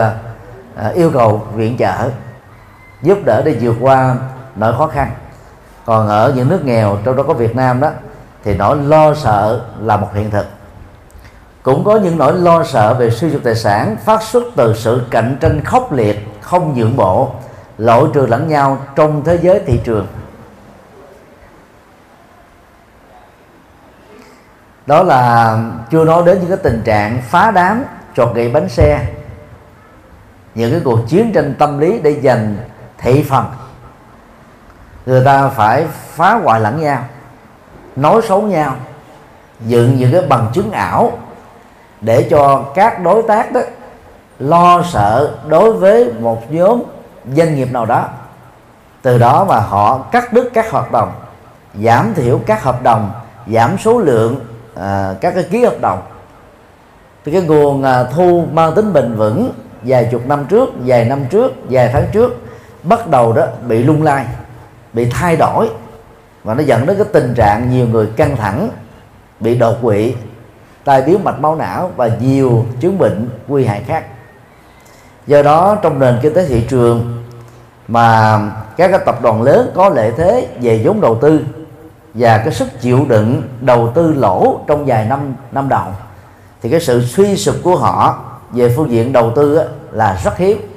uh, 0.88 0.94
yêu 0.94 1.12
cầu 1.14 1.42
viện 1.54 1.78
trợ 1.78 2.10
giúp 3.02 3.18
đỡ 3.26 3.42
để 3.46 3.58
vượt 3.62 3.76
qua 3.82 4.16
nỗi 4.56 4.74
khó 4.78 4.88
khăn. 4.88 5.12
Còn 5.86 6.08
ở 6.08 6.34
những 6.36 6.50
nước 6.50 6.66
nghèo, 6.66 6.98
trong 7.04 7.16
đó 7.16 7.24
có 7.28 7.34
Việt 7.34 7.56
Nam 7.56 7.80
đó, 7.80 7.90
thì 8.44 8.56
nỗi 8.56 8.78
lo 8.78 9.14
sợ 9.14 9.62
là 9.80 9.98
một 9.98 10.10
hiện 10.14 10.30
thực. 10.30 10.46
Cũng 11.64 11.84
có 11.84 11.96
những 11.96 12.18
nỗi 12.18 12.34
lo 12.34 12.64
sợ 12.64 12.94
về 12.94 13.10
suy 13.10 13.32
sụp 13.32 13.44
tài 13.44 13.56
sản 13.56 13.98
phát 14.06 14.24
xuất 14.24 14.44
từ 14.56 14.74
sự 14.74 15.02
cạnh 15.10 15.38
tranh 15.40 15.64
khốc 15.64 15.92
liệt, 15.92 16.28
không 16.42 16.74
nhượng 16.74 16.96
bộ 16.96 17.32
lỗi 17.78 18.10
trừ 18.14 18.26
lẫn 18.26 18.48
nhau 18.48 18.78
trong 18.96 19.24
thế 19.24 19.40
giới 19.42 19.62
thị 19.66 19.80
trường. 19.84 20.08
Đó 24.86 25.04
là 25.04 25.58
chưa 25.92 26.06
nói 26.06 26.24
đến 26.26 26.40
những 26.40 26.50
cái 26.50 26.58
tình 26.64 26.82
trạng 26.86 27.22
phá 27.22 27.52
đám 27.52 27.84
trọt 28.16 28.36
gậy 28.36 28.50
bánh 28.50 28.70
xe, 28.70 29.06
những 30.56 30.72
cái 30.72 30.82
cuộc 30.84 31.00
chiến 31.08 31.32
tranh 31.34 31.56
tâm 31.60 31.80
lý 31.80 32.00
để 32.00 32.22
giành 32.24 32.56
thị 32.98 33.26
phần 33.30 33.46
người 35.06 35.26
ta 35.26 35.48
phải 35.48 35.86
phá 35.90 36.34
hoại 36.34 36.60
lẫn 36.60 36.82
nhau 36.82 37.06
nói 37.96 38.22
xấu 38.28 38.42
nhau 38.42 38.76
dựng 39.66 39.98
những 39.98 40.12
cái 40.12 40.22
bằng 40.22 40.48
chứng 40.54 40.72
ảo 40.72 41.12
để 42.02 42.28
cho 42.30 42.64
các 42.76 43.02
đối 43.04 43.24
tác 43.24 43.52
đó 43.52 43.62
lo 44.40 44.84
sợ 44.84 45.36
đối 45.48 45.74
với 45.74 46.14
một 46.20 46.52
nhóm 46.52 46.82
doanh 47.36 47.56
nghiệp 47.56 47.72
nào 47.72 47.86
đó. 47.86 48.06
Từ 49.02 49.18
đó 49.18 49.46
mà 49.50 49.60
họ 49.60 49.98
cắt 49.98 50.34
đứt 50.34 50.50
các 50.54 50.72
hoạt 50.72 50.92
động 50.92 51.12
giảm 51.84 52.14
thiểu 52.14 52.40
các 52.46 52.64
hợp 52.64 52.84
đồng 52.84 53.12
giảm 53.48 53.78
số 53.78 54.00
lượng 54.00 54.40
à, 54.76 55.16
các 55.22 55.34
cái 55.36 55.44
ký 55.44 55.64
hợp 55.64 55.82
đồng. 55.82 56.02
Thì 57.26 57.32
cái 57.32 57.42
nguồn 57.42 57.84
à, 57.84 58.04
thu 58.04 58.46
mang 58.54 58.76
tính 58.76 58.94
bền 58.94 59.16
vững 59.16 59.52
vài 59.82 60.08
chục 60.12 60.28
năm 60.28 60.46
trước 60.46 60.70
vài 60.86 61.06
năm 61.06 61.26
trước 61.26 61.52
vài 61.70 61.90
tháng 61.94 62.08
trước 62.12 62.34
bắt 62.84 63.08
đầu 63.08 63.34
đó 63.34 63.46
bị 63.68 63.84
lung 63.84 64.04
lay 64.04 64.26
bị 64.94 65.10
thay 65.10 65.36
đổi. 65.36 65.70
Và 66.44 66.54
nó 66.54 66.64
dẫn 66.64 66.86
đến 66.86 66.98
cái 66.98 67.08
tình 67.14 67.34
trạng 67.34 67.70
nhiều 67.70 67.88
người 67.88 68.08
căng 68.08 68.38
thẳng, 68.38 68.70
bị 69.40 69.58
đột 69.58 69.76
quỵ, 69.82 70.14
tai 70.84 71.02
biến 71.02 71.24
mạch 71.24 71.40
máu 71.40 71.56
não 71.56 71.92
và 71.96 72.10
nhiều 72.22 72.66
chứng 72.80 72.98
bệnh 72.98 73.30
nguy 73.48 73.66
hại 73.66 73.84
khác. 73.88 74.06
Do 75.28 75.42
đó, 75.42 75.78
trong 75.82 76.00
nền 76.00 76.20
kinh 76.22 76.34
tế 76.34 76.46
thị 76.48 76.66
trường 76.70 77.24
mà 77.88 78.40
các 78.78 78.88
cái 78.88 79.00
tập 79.06 79.22
đoàn 79.22 79.42
lớn 79.42 79.72
có 79.76 79.90
lợi 79.90 80.12
thế 80.18 80.48
về 80.62 80.82
vốn 80.84 81.02
đầu 81.02 81.18
tư 81.22 81.40
và 82.14 82.38
cái 82.38 82.54
sức 82.54 82.82
chịu 82.82 83.06
đựng 83.10 83.42
đầu 83.62 83.92
tư 83.96 84.14
lỗ 84.14 84.60
trong 84.68 84.86
vài 84.86 85.06
năm 85.06 85.36
năm 85.52 85.70
đầu, 85.70 85.86
thì 86.62 86.70
cái 86.70 86.80
sự 86.80 87.06
suy 87.06 87.38
sụp 87.38 87.56
của 87.64 87.76
họ 87.76 88.24
về 88.52 88.74
phương 88.76 88.92
diện 88.92 89.14
đầu 89.14 89.32
tư 89.36 89.62
là 89.92 90.20
rất 90.24 90.38
hiếm 90.38 90.73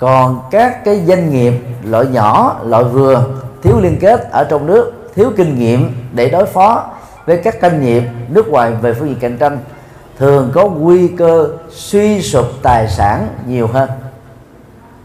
còn 0.00 0.40
các 0.50 0.84
cái 0.84 1.04
doanh 1.06 1.30
nghiệp, 1.30 1.52
loại 1.84 2.06
nhỏ, 2.06 2.56
loại 2.64 2.84
vừa, 2.84 3.24
thiếu 3.62 3.80
liên 3.80 3.98
kết 4.00 4.30
ở 4.30 4.44
trong 4.44 4.66
nước, 4.66 4.92
thiếu 5.14 5.32
kinh 5.36 5.58
nghiệm 5.58 6.08
để 6.12 6.30
đối 6.30 6.46
phó 6.46 6.84
với 7.26 7.36
các 7.36 7.56
doanh 7.62 7.80
nghiệp 7.80 8.02
nước 8.28 8.48
ngoài 8.48 8.72
về 8.72 8.94
phương 8.94 9.08
diện 9.08 9.18
cạnh 9.20 9.38
tranh, 9.38 9.58
thường 10.18 10.50
có 10.54 10.68
nguy 10.68 11.08
cơ 11.08 11.48
suy 11.70 12.22
sụp 12.22 12.46
tài 12.62 12.88
sản 12.88 13.28
nhiều 13.46 13.66
hơn. 13.66 13.90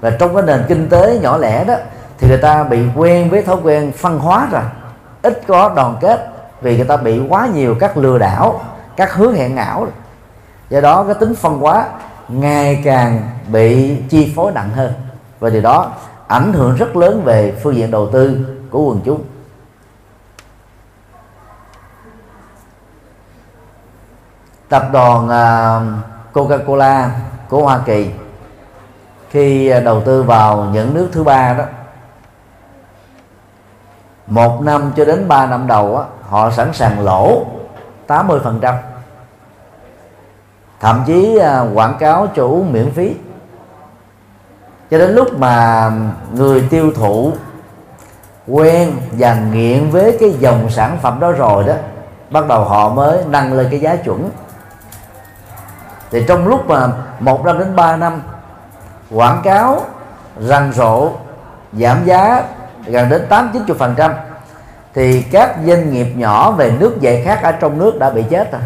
Và 0.01 0.09
trong 0.09 0.35
cái 0.35 0.43
nền 0.43 0.63
kinh 0.67 0.89
tế 0.89 1.19
nhỏ 1.21 1.37
lẻ 1.37 1.63
đó, 1.63 1.75
thì 2.17 2.27
người 2.27 2.37
ta 2.37 2.63
bị 2.63 2.79
quen 2.95 3.29
với 3.29 3.41
thói 3.41 3.57
quen 3.63 3.91
phân 3.91 4.19
hóa 4.19 4.47
rồi. 4.51 4.63
Ít 5.21 5.41
có 5.47 5.73
đoàn 5.75 5.97
kết 6.01 6.29
vì 6.61 6.75
người 6.75 6.85
ta 6.85 6.97
bị 6.97 7.21
quá 7.29 7.47
nhiều 7.53 7.75
các 7.79 7.97
lừa 7.97 8.17
đảo, 8.17 8.61
các 8.95 9.13
hứa 9.13 9.31
hẹn 9.31 9.57
ảo. 9.57 9.87
Do 10.69 10.81
đó, 10.81 11.03
cái 11.03 11.15
tính 11.19 11.35
phân 11.35 11.59
hóa 11.59 11.85
ngày 12.27 12.81
càng 12.85 13.21
bị 13.47 13.97
chi 14.09 14.33
phối 14.35 14.51
nặng 14.51 14.69
hơn. 14.69 14.93
Và 15.39 15.49
điều 15.49 15.61
đó 15.61 15.91
ảnh 16.27 16.53
hưởng 16.53 16.75
rất 16.75 16.95
lớn 16.95 17.21
về 17.23 17.59
phương 17.63 17.75
diện 17.75 17.91
đầu 17.91 18.09
tư 18.11 18.47
của 18.69 18.81
quần 18.81 19.01
chúng. 19.05 19.23
Tập 24.69 24.89
đoàn 24.93 25.29
à, 25.29 25.79
Coca-Cola 26.33 27.09
của 27.49 27.63
Hoa 27.63 27.79
Kỳ 27.85 28.09
khi 29.29 29.73
đầu 29.85 30.01
tư 30.05 30.23
vào 30.23 30.67
những 30.73 30.93
nước 30.93 31.09
thứ 31.11 31.23
ba 31.23 31.53
đó 31.53 31.63
một 34.27 34.61
năm 34.61 34.91
cho 34.95 35.05
đến 35.05 35.27
ba 35.27 35.45
năm 35.45 35.67
đầu 35.67 35.97
á, 35.97 36.05
họ 36.29 36.51
sẵn 36.51 36.73
sàng 36.73 37.05
lỗ 37.05 37.45
80 38.07 38.39
phần 38.43 38.59
trăm. 38.61 38.75
Thậm 40.79 41.03
chí 41.05 41.37
à, 41.37 41.65
quảng 41.73 41.95
cáo 41.99 42.27
chủ 42.35 42.63
miễn 42.63 42.91
phí 42.91 43.15
cho 44.91 44.97
đến 44.97 45.15
lúc 45.15 45.39
mà 45.39 45.91
người 46.33 46.67
tiêu 46.69 46.91
thụ 46.95 47.31
quen 48.47 48.91
và 49.11 49.35
nghiện 49.35 49.89
với 49.89 50.17
cái 50.19 50.31
dòng 50.39 50.69
sản 50.69 50.97
phẩm 51.01 51.19
đó 51.19 51.31
rồi 51.31 51.63
đó, 51.63 51.73
bắt 52.29 52.47
đầu 52.47 52.63
họ 52.63 52.89
mới 52.89 53.23
nâng 53.27 53.53
lên 53.53 53.67
cái 53.71 53.79
giá 53.79 53.95
chuẩn. 53.95 54.29
Thì 56.11 56.23
trong 56.27 56.47
lúc 56.47 56.67
mà 56.67 56.87
một 57.19 57.45
năm 57.45 57.59
đến 57.59 57.75
ba 57.75 57.97
năm, 57.97 58.21
quảng 59.11 59.41
cáo 59.43 59.81
răng 60.39 60.71
rộ, 60.73 61.09
giảm 61.73 62.05
giá 62.05 62.43
gần 62.85 63.09
đến 63.09 63.25
tám 63.29 63.49
chín 63.53 63.77
phần 63.77 63.93
trăm, 63.97 64.13
thì 64.93 65.21
các 65.21 65.55
doanh 65.65 65.93
nghiệp 65.93 66.07
nhỏ 66.15 66.51
về 66.51 66.71
nước 66.79 67.01
dạy 67.01 67.21
khác 67.25 67.39
ở 67.43 67.51
trong 67.51 67.77
nước 67.77 67.99
đã 67.99 68.09
bị 68.09 68.23
chết 68.29 68.51
rồi. 68.51 68.61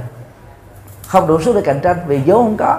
Không 1.08 1.28
đủ 1.28 1.42
sức 1.42 1.56
để 1.56 1.62
cạnh 1.62 1.80
tranh 1.80 1.98
vì 2.08 2.22
vốn 2.26 2.46
không 2.46 2.58
có 2.58 2.78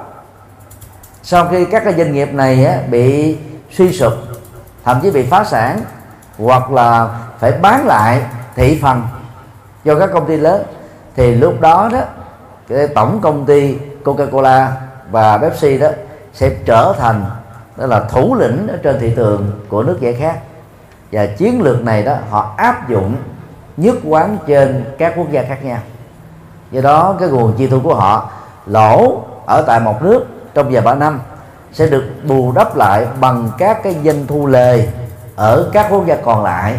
sau 1.30 1.48
khi 1.48 1.64
các 1.64 1.84
cái 1.84 1.94
doanh 1.94 2.12
nghiệp 2.12 2.34
này 2.34 2.64
á, 2.64 2.78
bị 2.90 3.38
suy 3.70 3.92
sụp 3.92 4.12
thậm 4.84 5.00
chí 5.02 5.10
bị 5.10 5.22
phá 5.22 5.44
sản 5.44 5.80
hoặc 6.38 6.70
là 6.70 7.08
phải 7.38 7.52
bán 7.52 7.86
lại 7.86 8.22
thị 8.54 8.78
phần 8.82 9.02
cho 9.84 9.98
các 9.98 10.10
công 10.12 10.26
ty 10.26 10.36
lớn 10.36 10.62
thì 11.16 11.34
lúc 11.34 11.60
đó 11.60 11.88
đó 11.92 12.00
cái 12.68 12.88
tổng 12.88 13.20
công 13.22 13.46
ty 13.46 13.78
Coca-Cola 14.04 14.66
và 15.10 15.38
Pepsi 15.38 15.78
đó 15.78 15.88
sẽ 16.32 16.50
trở 16.64 16.94
thành 16.98 17.24
đó 17.76 17.86
là 17.86 18.00
thủ 18.00 18.34
lĩnh 18.34 18.68
ở 18.68 18.76
trên 18.82 18.98
thị 19.00 19.12
trường 19.16 19.50
của 19.68 19.82
nước 19.82 19.98
giải 20.00 20.14
khác 20.14 20.38
và 21.12 21.26
chiến 21.26 21.62
lược 21.62 21.84
này 21.84 22.02
đó 22.02 22.14
họ 22.30 22.54
áp 22.56 22.88
dụng 22.88 23.16
nhất 23.76 23.96
quán 24.04 24.36
trên 24.46 24.84
các 24.98 25.12
quốc 25.16 25.30
gia 25.30 25.42
khác 25.42 25.64
nhau. 25.64 25.78
Do 26.70 26.80
đó 26.80 27.16
cái 27.20 27.28
nguồn 27.28 27.52
chi 27.52 27.66
thu 27.66 27.80
của 27.80 27.94
họ 27.94 28.30
lỗ 28.66 29.22
ở 29.46 29.62
tại 29.66 29.80
một 29.80 30.02
nước 30.02 30.26
trong 30.54 30.70
vài 30.70 30.82
ba 30.82 30.94
năm 30.94 31.20
sẽ 31.72 31.86
được 31.86 32.04
bù 32.24 32.52
đắp 32.52 32.76
lại 32.76 33.06
bằng 33.20 33.50
các 33.58 33.82
cái 33.82 33.96
doanh 34.04 34.26
thu 34.26 34.46
lề 34.46 34.88
ở 35.36 35.70
các 35.72 35.86
quốc 35.90 36.06
gia 36.06 36.16
còn 36.16 36.44
lại. 36.44 36.78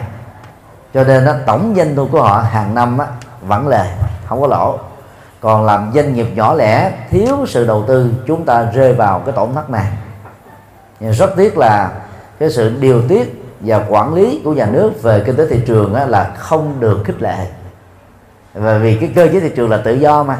Cho 0.94 1.04
nên 1.04 1.26
đó, 1.26 1.34
tổng 1.46 1.74
doanh 1.78 1.96
thu 1.96 2.08
của 2.12 2.22
họ 2.22 2.38
hàng 2.52 2.76
năm 2.76 2.98
á, 2.98 3.08
vẫn 3.42 3.68
lề 3.68 3.86
không 4.26 4.42
có 4.42 4.48
lỗ. 4.48 4.80
Còn 5.42 5.66
làm 5.66 5.92
doanh 5.96 6.14
nghiệp 6.14 6.28
nhỏ 6.36 6.54
lẻ 6.54 6.92
thiếu 7.10 7.38
sự 7.48 7.68
đầu 7.68 7.84
tư 7.88 8.12
chúng 8.28 8.46
ta 8.46 8.64
rơi 8.74 8.94
vào 8.94 9.20
cái 9.20 9.36
tổn 9.36 9.54
thất 9.54 9.70
này. 9.70 9.88
Nhưng 11.00 11.12
rất 11.12 11.36
tiếc 11.38 11.58
là 11.58 11.92
cái 12.40 12.50
sự 12.50 12.70
điều 12.80 13.08
tiết 13.08 13.44
và 13.60 13.86
quản 13.90 14.14
lý 14.14 14.42
của 14.46 14.54
nhà 14.54 14.66
nước 14.66 15.04
về 15.04 15.24
kinh 15.26 15.36
tế 15.36 15.48
thị 15.50 15.62
trường 15.68 15.96
là 15.96 16.32
không 16.38 16.80
được 16.80 17.02
khích 17.06 17.22
lệ. 17.22 17.48
Và 18.54 18.78
vì 18.78 18.96
cái 18.96 19.12
cơ 19.16 19.28
chế 19.34 19.40
thị 19.40 19.52
trường 19.56 19.70
là 19.70 19.78
tự 19.78 19.94
do 19.94 20.24
mà 20.24 20.40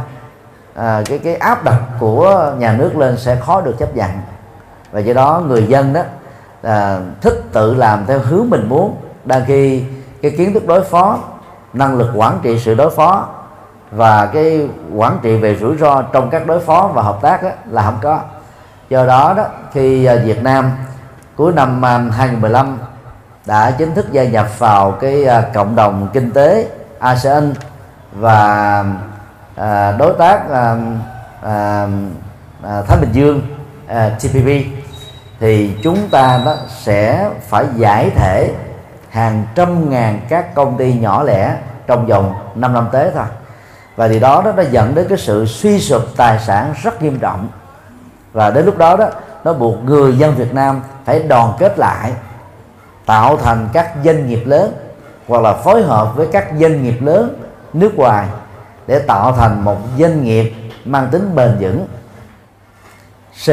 à, 0.76 1.02
cái 1.06 1.18
cái 1.18 1.36
áp 1.36 1.64
đặt 1.64 1.80
của 2.00 2.54
nhà 2.58 2.74
nước 2.74 2.96
lên 2.98 3.18
sẽ 3.18 3.36
khó 3.36 3.62
được 3.62 3.76
chấp 3.80 3.96
nhận. 3.96 4.10
Và 4.92 5.00
do 5.00 5.14
đó 5.14 5.44
người 5.48 5.66
dân 5.68 5.94
đó 5.94 6.02
à, 6.62 7.00
thích 7.22 7.44
tự 7.52 7.74
làm 7.74 8.06
theo 8.06 8.20
hướng 8.20 8.50
mình 8.50 8.70
muốn. 8.70 8.96
Đang 9.26 9.42
khi 9.48 9.84
cái 10.22 10.32
kiến 10.32 10.54
thức 10.54 10.68
đối 10.68 10.84
phó 10.84 11.20
năng 11.74 11.98
lực 11.98 12.12
quản 12.16 12.40
trị 12.42 12.60
sự 12.60 12.76
đối 12.76 12.90
phó 12.90 13.28
và 13.92 14.26
cái 14.26 14.70
quản 14.96 15.20
trị 15.22 15.38
về 15.38 15.56
rủi 15.56 15.78
ro 15.78 16.02
trong 16.02 16.30
các 16.30 16.48
đối 16.48 16.60
phó 16.60 16.92
và 16.94 17.02
hợp 17.02 17.20
tác 17.22 17.44
đó, 17.44 17.50
là 17.70 17.82
không 17.82 17.98
có. 18.02 18.20
Do 18.90 19.06
đó 19.06 19.34
đó 19.38 19.46
khi 19.74 20.06
à, 20.06 20.16
Việt 20.26 20.44
Nam 20.44 20.72
cuối 21.36 21.54
năm 21.54 21.86
à, 21.86 21.98
2015 21.98 22.80
đã 23.46 23.72
chính 23.72 23.96
thức 23.96 24.12
gia 24.12 24.24
nhập 24.24 24.60
vào 24.60 24.92
cái 24.92 25.26
à, 25.26 25.42
cộng 25.54 25.76
đồng 25.76 26.08
kinh 26.14 26.32
tế 26.32 26.68
ASEAN 27.00 27.54
và 28.12 28.86
À, 29.62 29.92
đối 29.92 30.14
tác 30.14 30.50
à, 31.42 31.88
Thái 32.88 32.98
Bình 33.02 33.10
Dương 33.12 33.42
à, 33.88 34.12
TPP 34.20 34.48
thì 35.40 35.76
chúng 35.84 36.10
ta 36.12 36.42
đó 36.46 36.56
sẽ 36.84 37.30
phải 37.48 37.66
giải 37.76 38.10
thể 38.10 38.54
hàng 39.10 39.46
trăm 39.56 39.90
ngàn 39.90 40.20
các 40.30 40.56
công 40.56 40.78
ty 40.78 40.94
nhỏ 40.94 41.24
lẻ 41.24 41.56
trong 41.88 42.06
vòng 42.06 42.34
5 42.56 42.74
năm 42.74 42.88
tới 42.92 43.12
thôi. 43.14 43.26
Và 43.96 44.08
điều 44.08 44.20
đó 44.20 44.42
đó 44.46 44.52
nó 44.58 44.64
dẫn 44.72 44.96
đến 44.96 45.06
cái 45.10 45.18
sự 45.18 45.46
suy 45.46 45.80
sụp 45.80 46.02
tài 46.18 46.40
sản 46.40 46.74
rất 46.84 47.02
nghiêm 47.02 47.20
trọng. 47.20 47.48
Và 48.34 48.50
đến 48.50 48.66
lúc 48.66 48.78
đó 48.78 48.96
đó, 48.98 49.10
nó 49.44 49.54
buộc 49.54 49.84
người 49.84 50.18
dân 50.18 50.36
Việt 50.36 50.54
Nam 50.54 50.82
phải 51.06 51.20
đoàn 51.20 51.54
kết 51.60 51.80
lại, 51.80 52.12
tạo 53.06 53.38
thành 53.38 53.70
các 53.74 53.92
doanh 54.06 54.28
nghiệp 54.28 54.44
lớn 54.46 54.74
hoặc 55.28 55.42
là 55.42 55.54
phối 55.54 55.84
hợp 55.84 56.16
với 56.16 56.28
các 56.32 56.48
doanh 56.60 56.84
nghiệp 56.84 56.98
lớn 57.02 57.36
nước 57.74 57.96
ngoài 57.96 58.28
để 58.88 59.00
tạo 59.00 59.32
thành 59.32 59.66
một 59.66 59.78
doanh 60.00 60.24
nghiệp 60.24 60.54
mang 60.86 61.08
tính 61.12 61.36
bền 61.36 61.58
vững. 61.60 61.88
C. 63.46 63.50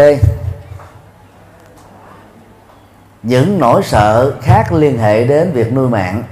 Những 3.23 3.59
nỗi 3.59 3.83
sợ 3.83 4.33
khác 4.41 4.73
liên 4.73 4.99
hệ 4.99 5.25
đến 5.25 5.53
việc 5.53 5.73
nuôi 5.73 5.89
mạng. 5.89 6.23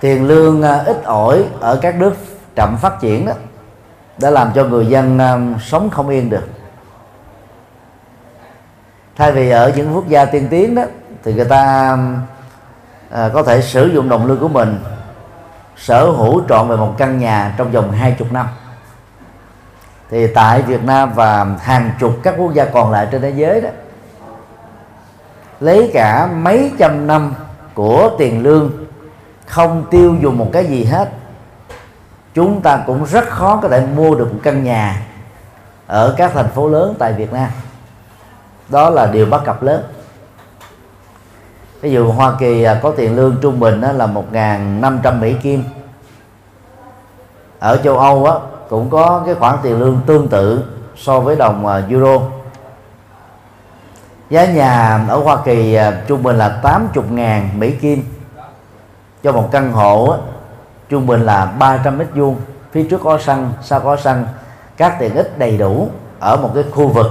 Tiền 0.00 0.26
lương 0.26 0.62
à, 0.62 0.78
ít 0.78 1.04
ỏi 1.04 1.44
ở 1.60 1.78
các 1.82 1.94
nước 1.94 2.14
chậm 2.56 2.76
phát 2.76 3.00
triển 3.00 3.26
đó 3.26 3.32
đã 4.18 4.30
làm 4.30 4.52
cho 4.54 4.64
người 4.64 4.86
dân 4.86 5.18
à, 5.18 5.38
sống 5.66 5.90
không 5.90 6.08
yên 6.08 6.30
được. 6.30 6.48
Thay 9.16 9.32
vì 9.32 9.50
ở 9.50 9.72
những 9.76 9.94
quốc 9.94 10.08
gia 10.08 10.24
tiên 10.24 10.48
tiến 10.50 10.74
đó 10.74 10.82
thì 11.24 11.34
người 11.34 11.44
ta 11.44 11.96
à, 13.10 13.30
có 13.34 13.42
thể 13.42 13.60
sử 13.62 13.86
dụng 13.86 14.08
đồng 14.08 14.26
lương 14.26 14.38
của 14.38 14.48
mình 14.48 14.78
sở 15.76 16.04
hữu 16.04 16.42
trọn 16.48 16.68
về 16.68 16.76
một 16.76 16.94
căn 16.98 17.18
nhà 17.18 17.54
trong 17.56 17.70
vòng 17.70 17.92
hai 17.92 18.16
chục 18.18 18.32
năm. 18.32 18.46
Thì 20.10 20.26
tại 20.26 20.62
Việt 20.62 20.84
Nam 20.84 21.12
và 21.14 21.44
hàng 21.60 21.90
chục 22.00 22.18
các 22.22 22.34
quốc 22.38 22.54
gia 22.54 22.64
còn 22.64 22.90
lại 22.90 23.08
trên 23.12 23.22
thế 23.22 23.30
giới 23.30 23.60
đó, 23.60 23.68
lấy 25.60 25.90
cả 25.94 26.26
mấy 26.26 26.72
trăm 26.78 27.06
năm 27.06 27.34
của 27.74 28.10
tiền 28.18 28.42
lương, 28.42 28.72
không 29.46 29.86
tiêu 29.90 30.16
dùng 30.20 30.38
một 30.38 30.50
cái 30.52 30.66
gì 30.66 30.84
hết, 30.84 31.10
chúng 32.34 32.60
ta 32.60 32.82
cũng 32.86 33.04
rất 33.04 33.28
khó 33.28 33.56
có 33.62 33.68
thể 33.68 33.86
mua 33.96 34.14
được 34.14 34.32
một 34.32 34.40
căn 34.42 34.64
nhà 34.64 35.02
ở 35.86 36.14
các 36.18 36.30
thành 36.34 36.48
phố 36.48 36.68
lớn 36.68 36.94
tại 36.98 37.12
Việt 37.12 37.32
Nam. 37.32 37.50
Đó 38.68 38.90
là 38.90 39.06
điều 39.06 39.26
bất 39.26 39.44
cập 39.44 39.62
lớn 39.62 39.84
ví 41.84 41.90
dụ 41.90 42.12
Hoa 42.12 42.32
Kỳ 42.38 42.62
à, 42.62 42.80
có 42.82 42.90
tiền 42.96 43.16
lương 43.16 43.36
trung 43.42 43.60
bình 43.60 43.80
là 43.80 44.06
1.500 44.06 45.20
Mỹ 45.20 45.34
Kim. 45.42 45.64
Ở 47.58 47.76
châu 47.76 47.98
Âu 47.98 48.26
á, 48.26 48.32
cũng 48.68 48.90
có 48.90 49.22
cái 49.26 49.34
khoản 49.34 49.56
tiền 49.62 49.80
lương 49.80 50.00
tương 50.06 50.28
tự 50.28 50.64
so 50.96 51.20
với 51.20 51.36
đồng 51.36 51.66
à, 51.66 51.82
Euro. 51.90 52.20
Giá 54.30 54.44
nhà 54.44 55.04
ở 55.08 55.18
Hoa 55.18 55.36
Kỳ 55.44 55.74
à, 55.74 56.02
trung 56.06 56.22
bình 56.22 56.38
là 56.38 56.48
80 56.48 57.04
ngàn 57.10 57.60
Mỹ 57.60 57.70
Kim. 57.70 58.02
Cho 59.22 59.32
một 59.32 59.48
căn 59.52 59.72
hộ 59.72 60.10
á, 60.10 60.18
trung 60.88 61.06
bình 61.06 61.20
là 61.20 61.44
300 61.58 61.98
mét 61.98 62.08
vuông. 62.14 62.36
Phía 62.72 62.86
trước 62.90 63.00
có 63.04 63.18
sân 63.18 63.52
sau 63.62 63.80
có 63.80 63.96
sân 63.96 64.26
các 64.76 64.96
tiện 65.00 65.14
ích 65.14 65.38
đầy 65.38 65.56
đủ 65.56 65.90
ở 66.20 66.36
một 66.36 66.50
cái 66.54 66.64
khu 66.72 66.88
vực 66.88 67.06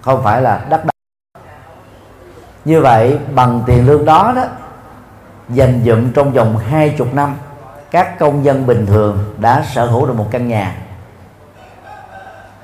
không 0.00 0.22
phải 0.22 0.42
là 0.42 0.66
đất 0.68 0.84
đai 0.84 0.99
như 2.64 2.80
vậy, 2.80 3.18
bằng 3.34 3.62
tiền 3.66 3.86
lương 3.86 4.04
đó 4.04 4.32
đó, 4.36 4.44
dành 5.48 5.82
dụm 5.84 6.12
trong 6.12 6.32
vòng 6.32 6.56
hai 6.56 6.94
chục 6.98 7.14
năm, 7.14 7.36
các 7.90 8.18
công 8.18 8.44
dân 8.44 8.66
bình 8.66 8.86
thường 8.86 9.34
đã 9.38 9.64
sở 9.74 9.86
hữu 9.86 10.06
được 10.06 10.16
một 10.16 10.26
căn 10.30 10.48
nhà. 10.48 10.76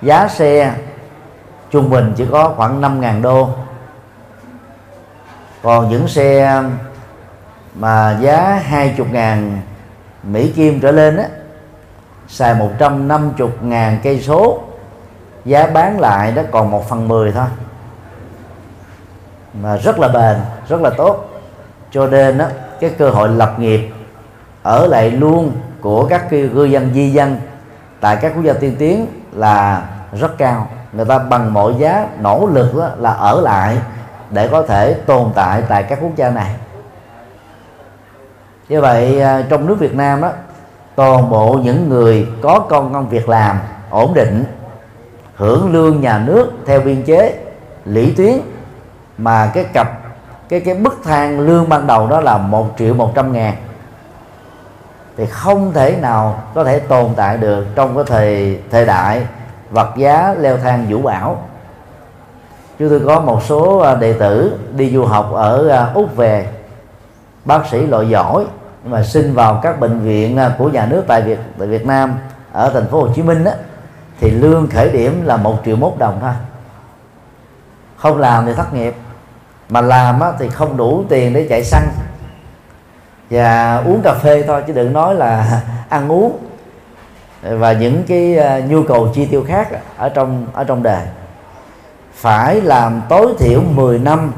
Giá 0.02 0.28
xe 0.28 0.74
trung 1.70 1.90
bình 1.90 2.12
chỉ 2.16 2.26
có 2.30 2.52
khoảng 2.56 2.80
5.000 2.80 3.22
đô. 3.22 3.48
Còn 5.62 5.88
những 5.88 6.08
xe 6.08 6.62
mà 7.74 8.18
giá 8.20 8.62
20.000 8.70 9.50
Mỹ 10.22 10.52
Kim 10.56 10.80
trở 10.80 10.90
lên 10.90 11.16
á, 11.16 11.24
xài 12.28 12.54
150 12.54 13.48
ngàn 13.60 13.98
cây 14.02 14.20
số, 14.20 14.60
giá 15.44 15.66
bán 15.66 16.00
lại 16.00 16.32
đó 16.32 16.42
còn 16.50 16.70
1 16.70 16.88
phần 16.88 17.08
mười 17.08 17.32
thôi 17.32 17.46
mà 19.62 19.76
rất 19.76 19.98
là 19.98 20.08
bền 20.08 20.36
rất 20.68 20.80
là 20.80 20.90
tốt. 20.90 21.30
Cho 21.90 22.06
nên 22.06 22.38
đó, 22.38 22.44
cái 22.80 22.90
cơ 22.90 23.10
hội 23.10 23.28
lập 23.28 23.54
nghiệp 23.58 23.90
ở 24.62 24.86
lại 24.86 25.10
luôn 25.10 25.52
của 25.80 26.06
các 26.06 26.30
cư 26.30 26.64
dân 26.64 26.90
di 26.94 27.10
dân 27.10 27.40
tại 28.00 28.16
các 28.16 28.32
quốc 28.34 28.44
gia 28.44 28.52
tiên 28.52 28.76
tiến 28.78 29.06
là 29.32 29.82
rất 30.12 30.38
cao. 30.38 30.68
Người 30.92 31.04
ta 31.04 31.18
bằng 31.18 31.52
mọi 31.52 31.74
giá 31.78 32.06
nỗ 32.20 32.48
lực 32.52 32.74
đó 32.76 32.88
là 32.98 33.10
ở 33.12 33.40
lại 33.40 33.76
để 34.30 34.48
có 34.48 34.62
thể 34.62 34.94
tồn 34.94 35.30
tại 35.34 35.62
tại 35.68 35.82
các 35.82 35.98
quốc 36.02 36.16
gia 36.16 36.30
này. 36.30 36.54
Như 38.68 38.80
vậy 38.80 39.20
à, 39.20 39.44
trong 39.48 39.66
nước 39.66 39.78
Việt 39.78 39.94
Nam 39.94 40.20
đó 40.20 40.30
toàn 40.94 41.30
bộ 41.30 41.58
những 41.64 41.88
người 41.88 42.26
có 42.42 42.58
công 42.58 42.92
công 42.92 43.08
việc 43.08 43.28
làm 43.28 43.58
ổn 43.90 44.14
định 44.14 44.44
hưởng 45.36 45.72
lương 45.72 46.00
nhà 46.00 46.18
nước 46.18 46.52
theo 46.66 46.80
biên 46.80 47.02
chế 47.02 47.38
lý 47.84 48.10
tuyến 48.10 48.34
mà 49.18 49.50
cái 49.54 49.64
cặp 49.64 49.88
cái 50.48 50.60
cái 50.60 50.74
bức 50.74 51.00
thang 51.04 51.40
lương 51.40 51.68
ban 51.68 51.86
đầu 51.86 52.06
đó 52.06 52.20
là 52.20 52.38
một 52.38 52.66
triệu 52.78 52.94
một 52.94 53.12
trăm 53.14 53.32
ngàn. 53.32 53.54
Thì 55.16 55.26
không 55.26 55.72
thể 55.72 55.96
nào 56.00 56.42
có 56.54 56.64
thể 56.64 56.78
tồn 56.78 57.10
tại 57.16 57.36
được 57.38 57.66
trong 57.74 57.94
cái 57.94 58.04
thời 58.06 58.60
thời 58.70 58.86
đại 58.86 59.26
vật 59.70 59.96
giá 59.96 60.34
leo 60.38 60.56
thang 60.56 60.86
vũ 60.88 61.02
bão 61.02 61.38
chúng 62.78 62.88
tôi 62.88 63.00
có 63.06 63.20
một 63.20 63.42
số 63.42 63.78
à, 63.78 63.94
đệ 63.94 64.12
tử 64.12 64.58
đi 64.76 64.90
du 64.90 65.04
học 65.04 65.30
ở 65.32 65.68
à, 65.68 65.90
úc 65.94 66.16
về 66.16 66.48
bác 67.44 67.66
sĩ 67.70 67.86
loại 67.86 68.08
giỏi 68.08 68.46
mà 68.84 69.02
xin 69.02 69.34
vào 69.34 69.60
các 69.62 69.80
bệnh 69.80 70.00
viện 70.00 70.36
à, 70.36 70.54
của 70.58 70.68
nhà 70.68 70.86
nước 70.86 71.04
tại 71.06 71.22
Việt 71.22 71.38
tại 71.58 71.68
Việt 71.68 71.86
Nam 71.86 72.14
ở 72.52 72.70
thành 72.74 72.86
phố 72.86 73.00
Hồ 73.00 73.08
Chí 73.14 73.22
Minh 73.22 73.44
đó, 73.44 73.50
thì 74.20 74.30
lương 74.30 74.66
khởi 74.66 74.90
điểm 74.90 75.22
là 75.24 75.36
một 75.36 75.56
triệu 75.64 75.76
mốt 75.76 75.92
đồng 75.98 76.18
thôi. 76.20 76.32
Không 77.96 78.18
làm 78.18 78.46
thì 78.46 78.54
thất 78.54 78.74
nghiệp 78.74 78.94
mà 79.68 79.80
làm 79.80 80.20
á, 80.20 80.32
thì 80.38 80.48
không 80.48 80.76
đủ 80.76 81.04
tiền 81.08 81.32
để 81.32 81.46
chạy 81.48 81.64
xăng. 81.64 81.88
Và 83.30 83.76
uống 83.76 84.00
cà 84.02 84.14
phê 84.14 84.44
thôi 84.46 84.62
chứ 84.66 84.72
đừng 84.72 84.92
nói 84.92 85.14
là 85.14 85.60
ăn 85.88 86.12
uống. 86.12 86.38
Và 87.42 87.72
những 87.72 88.02
cái 88.08 88.38
à, 88.38 88.60
nhu 88.60 88.82
cầu 88.82 89.08
chi 89.14 89.26
tiêu 89.26 89.44
khác 89.48 89.68
ở 89.96 90.08
trong 90.08 90.46
ở 90.52 90.64
trong 90.64 90.82
đời. 90.82 91.06
Phải 92.14 92.60
làm 92.60 93.02
tối 93.08 93.34
thiểu 93.38 93.60
10 93.74 93.98
năm 93.98 94.32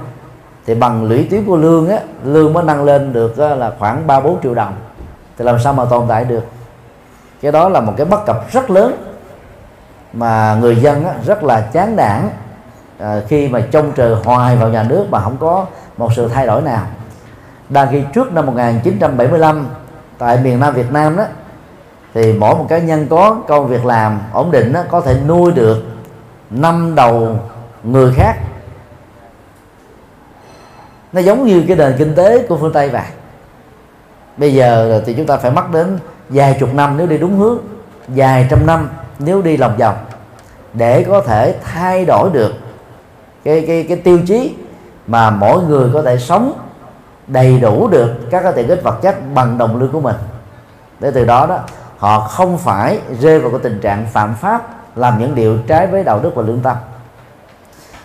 thì 0.66 0.74
bằng 0.74 1.04
lũy 1.04 1.26
tuyến 1.30 1.44
của 1.44 1.56
lương 1.56 1.88
á 1.88 1.98
lương 2.24 2.52
mới 2.52 2.64
nâng 2.64 2.84
lên 2.84 3.12
được 3.12 3.38
là 3.38 3.72
khoảng 3.78 4.06
ba 4.06 4.20
bốn 4.20 4.42
triệu 4.42 4.54
đồng. 4.54 4.74
Thì 5.38 5.44
làm 5.44 5.58
sao 5.58 5.72
mà 5.72 5.84
tồn 5.84 6.06
tại 6.08 6.24
được? 6.24 6.44
Cái 7.42 7.52
đó 7.52 7.68
là 7.68 7.80
một 7.80 7.94
cái 7.96 8.06
bất 8.06 8.26
cập 8.26 8.52
rất 8.52 8.70
lớn 8.70 9.04
mà 10.12 10.56
người 10.60 10.76
dân 10.76 11.04
rất 11.26 11.42
là 11.44 11.60
chán 11.60 11.96
nản 11.96 12.28
à, 12.98 13.20
khi 13.28 13.48
mà 13.48 13.60
trông 13.70 13.92
chờ 13.92 14.20
hoài 14.24 14.56
vào 14.56 14.68
nhà 14.68 14.82
nước 14.82 15.06
mà 15.10 15.20
không 15.20 15.36
có 15.36 15.66
một 15.96 16.12
sự 16.16 16.28
thay 16.28 16.46
đổi 16.46 16.62
nào. 16.62 16.86
Đang 17.68 17.88
khi 17.90 18.02
trước 18.14 18.32
năm 18.32 18.46
1975 18.46 19.66
tại 20.18 20.38
miền 20.44 20.60
Nam 20.60 20.74
Việt 20.74 20.92
Nam 20.92 21.16
đó 21.16 21.24
thì 22.14 22.32
mỗi 22.32 22.54
một 22.54 22.66
cá 22.68 22.78
nhân 22.78 23.06
có 23.10 23.36
công 23.48 23.68
việc 23.68 23.84
làm 23.84 24.20
ổn 24.32 24.50
định 24.50 24.72
đó, 24.72 24.82
có 24.90 25.00
thể 25.00 25.16
nuôi 25.26 25.52
được 25.52 25.84
năm 26.50 26.94
đầu 26.94 27.38
người 27.82 28.12
khác. 28.14 28.36
Nó 31.12 31.20
giống 31.20 31.46
như 31.46 31.64
cái 31.68 31.76
nền 31.76 31.94
kinh 31.98 32.14
tế 32.14 32.46
của 32.46 32.56
phương 32.56 32.72
tây 32.72 32.88
vậy. 32.88 33.06
Bây 34.36 34.54
giờ 34.54 35.02
thì 35.06 35.14
chúng 35.14 35.26
ta 35.26 35.36
phải 35.36 35.50
mất 35.50 35.70
đến 35.72 35.98
vài 36.28 36.56
chục 36.60 36.74
năm 36.74 36.94
nếu 36.96 37.06
đi 37.06 37.18
đúng 37.18 37.38
hướng 37.38 37.58
vài 38.08 38.46
trăm 38.50 38.66
năm 38.66 38.88
nếu 39.18 39.42
đi 39.42 39.56
lòng 39.56 39.76
vòng 39.76 39.96
để 40.72 41.04
có 41.08 41.20
thể 41.20 41.54
thay 41.62 42.04
đổi 42.04 42.30
được 42.32 42.52
cái 43.44 43.64
cái 43.66 43.86
cái 43.88 43.96
tiêu 43.96 44.18
chí 44.26 44.54
mà 45.06 45.30
mỗi 45.30 45.62
người 45.62 45.90
có 45.94 46.02
thể 46.02 46.18
sống 46.18 46.52
đầy 47.26 47.60
đủ 47.60 47.88
được 47.88 48.14
các 48.30 48.42
cái 48.42 48.52
tiện 48.56 48.68
ích 48.68 48.82
vật 48.82 49.02
chất 49.02 49.16
bằng 49.34 49.58
đồng 49.58 49.80
lương 49.80 49.92
của 49.92 50.00
mình. 50.00 50.16
Để 51.00 51.10
từ 51.10 51.24
đó 51.24 51.46
đó, 51.46 51.58
họ 51.98 52.20
không 52.20 52.58
phải 52.58 53.00
rơi 53.20 53.38
vào 53.38 53.50
cái 53.50 53.60
tình 53.62 53.80
trạng 53.80 54.06
phạm 54.12 54.34
pháp, 54.34 54.62
làm 54.96 55.18
những 55.18 55.34
điều 55.34 55.58
trái 55.66 55.86
với 55.86 56.04
đạo 56.04 56.20
đức 56.22 56.34
và 56.34 56.42
lương 56.42 56.60
tâm. 56.60 56.76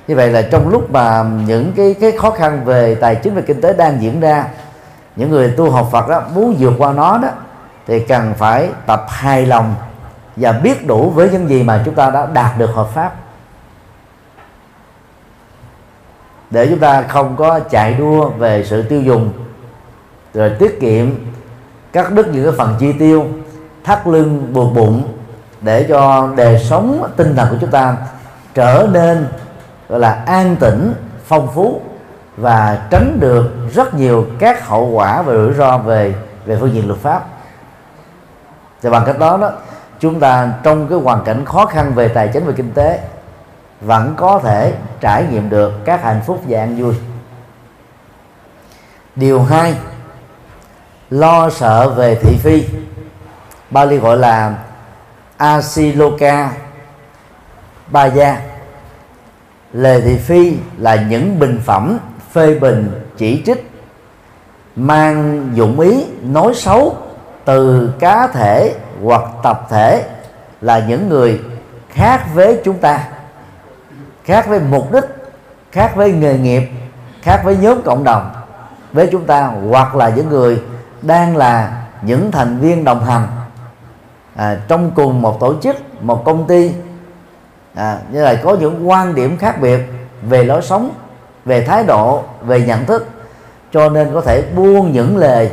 Như 0.07 0.15
vậy 0.15 0.29
là 0.29 0.41
trong 0.41 0.69
lúc 0.69 0.91
mà 0.91 1.25
những 1.45 1.71
cái 1.75 1.95
cái 2.01 2.11
khó 2.11 2.31
khăn 2.31 2.65
về 2.65 2.95
tài 2.95 3.15
chính 3.15 3.35
và 3.35 3.41
kinh 3.41 3.61
tế 3.61 3.73
đang 3.73 4.01
diễn 4.01 4.19
ra, 4.19 4.47
những 5.15 5.29
người 5.29 5.53
tu 5.57 5.71
học 5.71 5.89
Phật 5.91 6.09
đó, 6.09 6.21
muốn 6.35 6.55
vượt 6.59 6.73
qua 6.77 6.93
nó 6.93 7.17
đó, 7.17 7.29
thì 7.87 7.99
cần 7.99 8.33
phải 8.37 8.69
tập 8.85 9.05
hài 9.09 9.45
lòng 9.45 9.75
và 10.35 10.51
biết 10.51 10.87
đủ 10.87 11.09
với 11.09 11.29
những 11.29 11.49
gì 11.49 11.63
mà 11.63 11.81
chúng 11.85 11.95
ta 11.95 12.09
đã 12.09 12.25
đạt 12.25 12.57
được 12.57 12.69
hợp 12.73 12.87
pháp. 12.93 13.15
Để 16.53 16.67
chúng 16.67 16.79
ta 16.79 17.01
không 17.01 17.35
có 17.35 17.59
chạy 17.59 17.93
đua 17.93 18.29
về 18.29 18.63
sự 18.63 18.81
tiêu 18.81 19.01
dùng, 19.01 19.33
rồi 20.33 20.51
tiết 20.59 20.79
kiệm, 20.81 21.09
cắt 21.93 22.11
đứt 22.11 22.27
những 22.27 22.43
cái 22.43 22.53
phần 22.57 22.75
chi 22.79 22.93
tiêu, 22.99 23.25
thắt 23.83 24.07
lưng, 24.07 24.53
buộc 24.53 24.73
bụng, 24.73 25.03
để 25.61 25.85
cho 25.89 26.29
đời 26.35 26.59
sống, 26.59 27.09
tinh 27.17 27.35
thần 27.35 27.49
của 27.49 27.57
chúng 27.61 27.71
ta 27.71 27.97
trở 28.53 28.87
nên, 28.91 29.27
gọi 29.89 29.99
là, 29.99 30.23
an 30.25 30.55
tĩnh, 30.55 30.93
phong 31.25 31.47
phú 31.53 31.81
và 32.37 32.87
tránh 32.89 33.17
được 33.19 33.51
rất 33.73 33.93
nhiều 33.93 34.25
các 34.39 34.67
hậu 34.67 34.85
quả 34.85 35.21
và 35.21 35.33
rủi 35.33 35.53
ro 35.53 35.77
về 35.77 36.15
về 36.45 36.57
phương 36.59 36.73
diện 36.73 36.87
luật 36.87 36.99
pháp. 36.99 37.25
Thì 38.81 38.89
bằng 38.89 39.03
cách 39.05 39.19
đó 39.19 39.37
đó, 39.37 39.51
chúng 39.99 40.19
ta 40.19 40.53
trong 40.63 40.87
cái 40.87 40.99
hoàn 40.99 41.23
cảnh 41.23 41.45
khó 41.45 41.65
khăn 41.65 41.93
về 41.93 42.07
tài 42.07 42.27
chính 42.27 42.45
và 42.45 42.53
kinh 42.55 42.71
tế 42.71 42.99
vẫn 43.85 44.13
có 44.17 44.39
thể 44.43 44.73
trải 44.99 45.25
nghiệm 45.31 45.49
được 45.49 45.85
các 45.85 46.03
hạnh 46.03 46.21
phúc 46.25 46.41
và 46.47 46.59
an 46.59 46.75
vui. 46.75 46.93
Điều 49.15 49.43
hai, 49.43 49.75
lo 51.09 51.49
sợ 51.49 51.89
về 51.89 52.15
thị 52.15 52.37
phi. 52.37 52.65
Bali 53.69 53.97
gọi 53.97 54.17
là 54.17 54.55
Asiloka 55.37 56.51
Ba 57.87 58.05
Gia 58.05 58.41
lề 59.73 60.01
thị 60.01 60.17
phi 60.17 60.57
là 60.77 60.95
những 60.95 61.39
bình 61.39 61.61
phẩm 61.65 61.99
phê 62.31 62.59
bình, 62.59 62.91
chỉ 63.17 63.43
trích, 63.45 63.71
mang 64.75 65.49
dụng 65.53 65.79
ý, 65.79 66.05
nói 66.23 66.53
xấu 66.55 66.97
từ 67.45 67.91
cá 67.99 68.27
thể 68.27 68.75
hoặc 69.03 69.23
tập 69.43 69.67
thể 69.69 70.03
là 70.61 70.79
những 70.87 71.09
người 71.09 71.41
khác 71.89 72.25
với 72.33 72.61
chúng 72.63 72.77
ta 72.77 73.07
khác 74.23 74.47
với 74.47 74.59
mục 74.59 74.91
đích 74.91 75.03
khác 75.71 75.95
với 75.95 76.11
nghề 76.11 76.37
nghiệp 76.37 76.63
khác 77.21 77.41
với 77.43 77.57
nhóm 77.57 77.81
cộng 77.81 78.03
đồng 78.03 78.31
với 78.91 79.09
chúng 79.11 79.25
ta 79.25 79.51
hoặc 79.69 79.95
là 79.95 80.09
những 80.09 80.29
người 80.29 80.61
đang 81.01 81.37
là 81.37 81.83
những 82.01 82.31
thành 82.31 82.57
viên 82.57 82.83
đồng 82.83 83.05
hành 83.05 83.27
à, 84.35 84.57
trong 84.67 84.91
cùng 84.95 85.21
một 85.21 85.39
tổ 85.39 85.53
chức 85.61 85.75
một 86.03 86.23
công 86.25 86.47
ty. 86.47 86.71
À, 87.75 87.97
như 88.11 88.23
là 88.23 88.35
có 88.35 88.57
những 88.59 88.89
quan 88.89 89.15
điểm 89.15 89.37
khác 89.37 89.61
biệt 89.61 89.79
về 90.21 90.43
lối 90.43 90.61
sống 90.61 90.91
về 91.45 91.65
thái 91.65 91.83
độ 91.83 92.23
về 92.41 92.61
nhận 92.61 92.85
thức. 92.85 93.07
Cho 93.71 93.89
nên 93.89 94.13
có 94.13 94.21
thể 94.21 94.43
buông 94.55 94.91
những 94.91 95.17
lời 95.17 95.51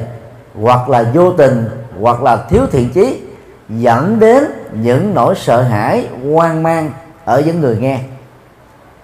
hoặc 0.61 0.89
là 0.89 1.05
vô 1.15 1.33
tình 1.33 1.69
hoặc 2.01 2.23
là 2.23 2.37
thiếu 2.37 2.63
thiện 2.73 2.91
chí 2.91 3.23
dẫn 3.69 4.21
đến 4.21 4.45
những 4.73 5.15
nỗi 5.15 5.35
sợ 5.35 5.63
hãi 5.63 6.09
hoang 6.33 6.63
mang 6.63 6.91
ở 7.25 7.43
những 7.47 7.61
người 7.61 7.77
nghe 7.77 8.01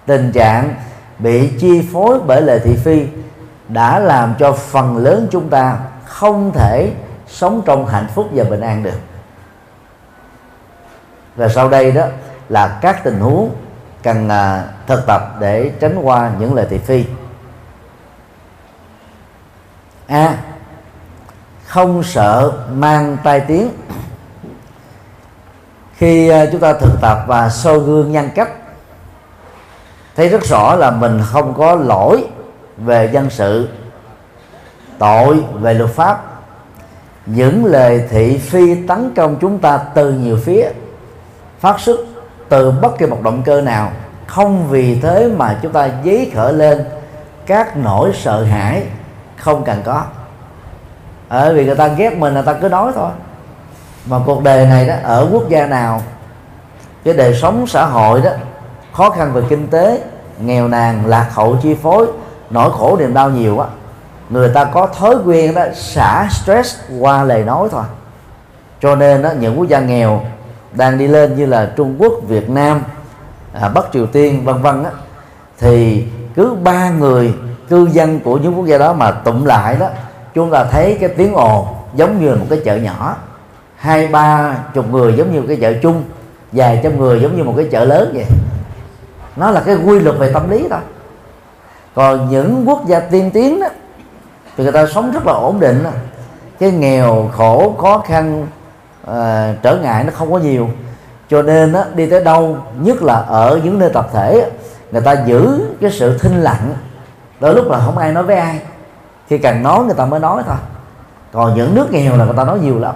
tình 0.07 0.33
trạng 0.33 0.75
bị 1.19 1.51
chi 1.59 1.89
phối 1.93 2.21
bởi 2.27 2.43
lời 2.43 2.61
thị 2.65 2.77
phi 2.77 3.07
đã 3.69 3.99
làm 3.99 4.35
cho 4.39 4.53
phần 4.53 4.97
lớn 4.97 5.29
chúng 5.31 5.49
ta 5.49 5.79
không 6.05 6.53
thể 6.53 6.93
sống 7.27 7.63
trong 7.67 7.87
hạnh 7.87 8.07
phúc 8.15 8.29
và 8.33 8.45
bình 8.45 8.61
an 8.61 8.83
được. 8.83 8.99
Và 11.37 11.49
sau 11.49 11.69
đây 11.69 11.93
đó 11.93 12.07
là 12.49 12.79
các 12.83 13.05
tình 13.05 13.21
huống 13.21 13.51
cần 14.03 14.29
à, 14.29 14.65
thực 14.87 15.07
tập 15.07 15.37
để 15.41 15.71
tránh 15.81 15.99
qua 16.03 16.31
những 16.39 16.55
lời 16.55 16.67
thị 16.71 16.79
phi. 16.79 17.05
A. 20.07 20.39
Không 21.65 22.03
sợ 22.03 22.53
mang 22.73 23.17
tai 23.25 23.41
tiếng. 23.41 23.71
Khi 25.97 26.29
à, 26.29 26.47
chúng 26.53 26.61
ta 26.61 26.73
thực 26.73 27.01
tập 27.01 27.25
và 27.27 27.49
soi 27.49 27.79
gương 27.79 28.13
nhân 28.13 28.31
cách 28.35 28.49
thấy 30.17 30.29
rất 30.29 30.45
rõ 30.45 30.75
là 30.75 30.91
mình 30.91 31.21
không 31.33 31.55
có 31.55 31.75
lỗi 31.75 32.25
về 32.77 33.11
dân 33.13 33.31
sự, 33.31 33.69
tội 34.99 35.45
về 35.53 35.75
luật 35.75 35.91
pháp. 35.91 36.25
Những 37.27 37.65
lời 37.65 38.05
thị 38.11 38.39
phi 38.39 38.87
tấn 38.87 39.15
công 39.17 39.37
chúng 39.41 39.59
ta 39.59 39.79
từ 39.95 40.13
nhiều 40.13 40.39
phía, 40.45 40.69
phát 41.61 41.81
xuất 41.81 42.01
từ 42.49 42.71
bất 42.71 42.99
kỳ 42.99 43.07
một 43.07 43.23
động 43.23 43.43
cơ 43.43 43.61
nào. 43.61 43.91
Không 44.27 44.69
vì 44.69 45.01
thế 45.01 45.29
mà 45.37 45.59
chúng 45.63 45.73
ta 45.73 45.89
dấy 46.05 46.31
khởi 46.35 46.53
lên 46.53 46.85
các 47.47 47.77
nỗi 47.77 48.13
sợ 48.15 48.45
hãi 48.45 48.83
không 49.37 49.65
cần 49.65 49.83
có. 49.85 50.05
Ở 51.29 51.55
vì 51.55 51.65
người 51.65 51.75
ta 51.75 51.89
ghét 51.89 52.17
mình 52.19 52.35
là 52.35 52.43
ta 52.43 52.53
cứ 52.53 52.69
nói 52.69 52.93
thôi. 52.95 53.11
Mà 54.07 54.19
cuộc 54.27 54.43
đời 54.43 54.67
này 54.67 54.87
đó, 54.87 54.95
ở 55.03 55.29
quốc 55.33 55.49
gia 55.49 55.67
nào, 55.67 56.03
cái 57.05 57.15
đời 57.15 57.35
sống 57.35 57.67
xã 57.67 57.85
hội 57.85 58.21
đó 58.21 58.31
khó 58.97 59.11
khăn 59.11 59.33
về 59.33 59.43
kinh 59.49 59.69
tế 59.69 60.01
nghèo 60.41 60.69
nàn 60.69 61.07
lạc 61.07 61.29
hậu 61.35 61.57
chi 61.63 61.75
phối 61.75 62.07
nỗi 62.51 62.71
khổ 62.73 62.97
niềm 63.01 63.15
đau 63.15 63.31
nhiều 63.31 63.59
á 63.59 63.67
người 64.31 64.49
ta 64.49 64.65
có 64.65 64.87
thói 64.87 65.17
quen 65.25 65.55
đó 65.55 65.65
xả 65.75 66.29
stress 66.31 66.77
qua 67.01 67.23
lời 67.23 67.45
nói 67.45 67.69
thôi. 67.73 67.83
Cho 68.83 68.97
nên 68.97 69.23
đó, 69.23 69.31
những 69.41 69.59
quốc 69.59 69.69
gia 69.69 69.81
nghèo 69.81 70.21
đang 70.73 70.99
đi 70.99 71.07
lên 71.07 71.37
như 71.37 71.47
là 71.47 71.73
Trung 71.77 71.97
Quốc, 71.99 72.13
Việt 72.29 72.51
Nam, 72.51 72.83
à, 73.53 73.69
Bắc 73.69 73.85
Triều 73.93 74.07
Tiên 74.07 74.45
vân 74.45 74.63
vân 74.63 74.85
á 74.85 74.91
thì 75.59 76.05
cứ 76.35 76.57
ba 76.63 76.91
người 76.91 77.35
cư 77.69 77.89
dân 77.93 78.21
của 78.21 78.37
những 78.37 78.57
quốc 78.57 78.67
gia 78.67 78.79
đó 78.79 78.93
mà 78.93 79.11
tụm 79.11 79.45
lại 79.45 79.77
đó 79.81 79.89
chúng 80.35 80.51
ta 80.51 80.65
thấy 80.65 80.97
cái 81.01 81.09
tiếng 81.09 81.35
ồn 81.35 81.67
giống 81.95 82.21
như 82.21 82.29
là 82.31 82.37
một 82.37 82.47
cái 82.51 82.61
chợ 82.65 82.77
nhỏ. 82.77 83.17
Hai 83.77 84.07
ba 84.07 84.57
chục 84.75 84.91
người 84.91 85.15
giống 85.15 85.33
như 85.33 85.41
một 85.41 85.47
cái 85.49 85.57
chợ 85.61 85.73
chung 85.83 86.03
vài 86.53 86.81
trăm 86.83 86.99
người 86.99 87.21
giống 87.21 87.37
như 87.37 87.45
một 87.45 87.55
cái 87.57 87.69
chợ 87.71 87.85
lớn 87.85 88.11
vậy 88.15 88.25
nó 89.37 89.51
là 89.51 89.63
cái 89.67 89.77
quy 89.77 89.99
luật 89.99 90.19
về 90.19 90.33
tâm 90.33 90.51
lý 90.51 90.67
thôi. 90.71 90.81
Còn 91.95 92.29
những 92.31 92.65
quốc 92.69 92.87
gia 92.87 93.01
tiên 93.01 93.31
tiến 93.35 93.61
đó 93.61 93.67
thì 94.57 94.65
người 94.65 94.73
ta 94.73 94.87
sống 94.87 95.13
rất 95.13 95.27
là 95.27 95.33
ổn 95.33 95.61
định. 95.61 95.85
Đó. 95.85 95.91
cái 96.59 96.71
nghèo 96.71 97.31
khổ 97.37 97.75
khó 97.79 97.99
khăn 98.07 98.47
à, 99.07 99.55
trở 99.63 99.77
ngại 99.77 100.05
nó 100.05 100.11
không 100.15 100.33
có 100.33 100.39
nhiều. 100.39 100.69
Cho 101.29 101.43
nên 101.43 101.73
đó, 101.73 101.85
đi 101.95 102.07
tới 102.07 102.25
đâu 102.25 102.57
nhất 102.81 103.03
là 103.03 103.15
ở 103.15 103.61
những 103.65 103.79
nơi 103.79 103.91
tập 103.91 104.09
thể 104.13 104.51
người 104.93 105.03
ta 105.03 105.13
giữ 105.27 105.61
cái 105.81 105.91
sự 105.91 106.19
thinh 106.19 106.43
lặng. 106.43 106.75
Đôi 107.41 107.55
lúc 107.55 107.71
là 107.71 107.79
không 107.79 107.99
ai 107.99 108.13
nói 108.13 108.23
với 108.23 108.37
ai. 108.37 108.61
Khi 109.29 109.39
cần 109.39 109.63
nói 109.63 109.85
người 109.85 109.95
ta 109.95 110.07
mới 110.07 110.21
nói 110.21 110.43
thôi. 110.47 110.57
Còn 111.33 111.55
những 111.55 111.75
nước 111.75 111.87
nghèo 111.91 112.17
là 112.17 112.25
người 112.25 112.37
ta 112.37 112.45
nói 112.45 112.59
nhiều 112.59 112.79
lắm. 112.79 112.95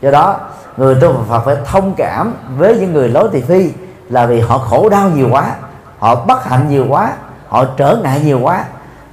Do 0.00 0.10
đó 0.10 0.40
người 0.76 0.94
tu 1.00 1.14
Phật 1.28 1.40
phải 1.44 1.56
thông 1.64 1.94
cảm 1.96 2.34
với 2.58 2.76
những 2.76 2.92
người 2.92 3.08
lối 3.08 3.28
thị 3.32 3.40
phi 3.40 3.70
là 4.12 4.26
vì 4.26 4.40
họ 4.40 4.58
khổ 4.58 4.88
đau 4.88 5.08
nhiều 5.08 5.28
quá 5.30 5.54
họ 5.98 6.14
bất 6.14 6.44
hạnh 6.44 6.68
nhiều 6.68 6.86
quá 6.88 7.12
họ 7.48 7.64
trở 7.64 7.96
ngại 8.02 8.20
nhiều 8.24 8.40
quá 8.42 8.64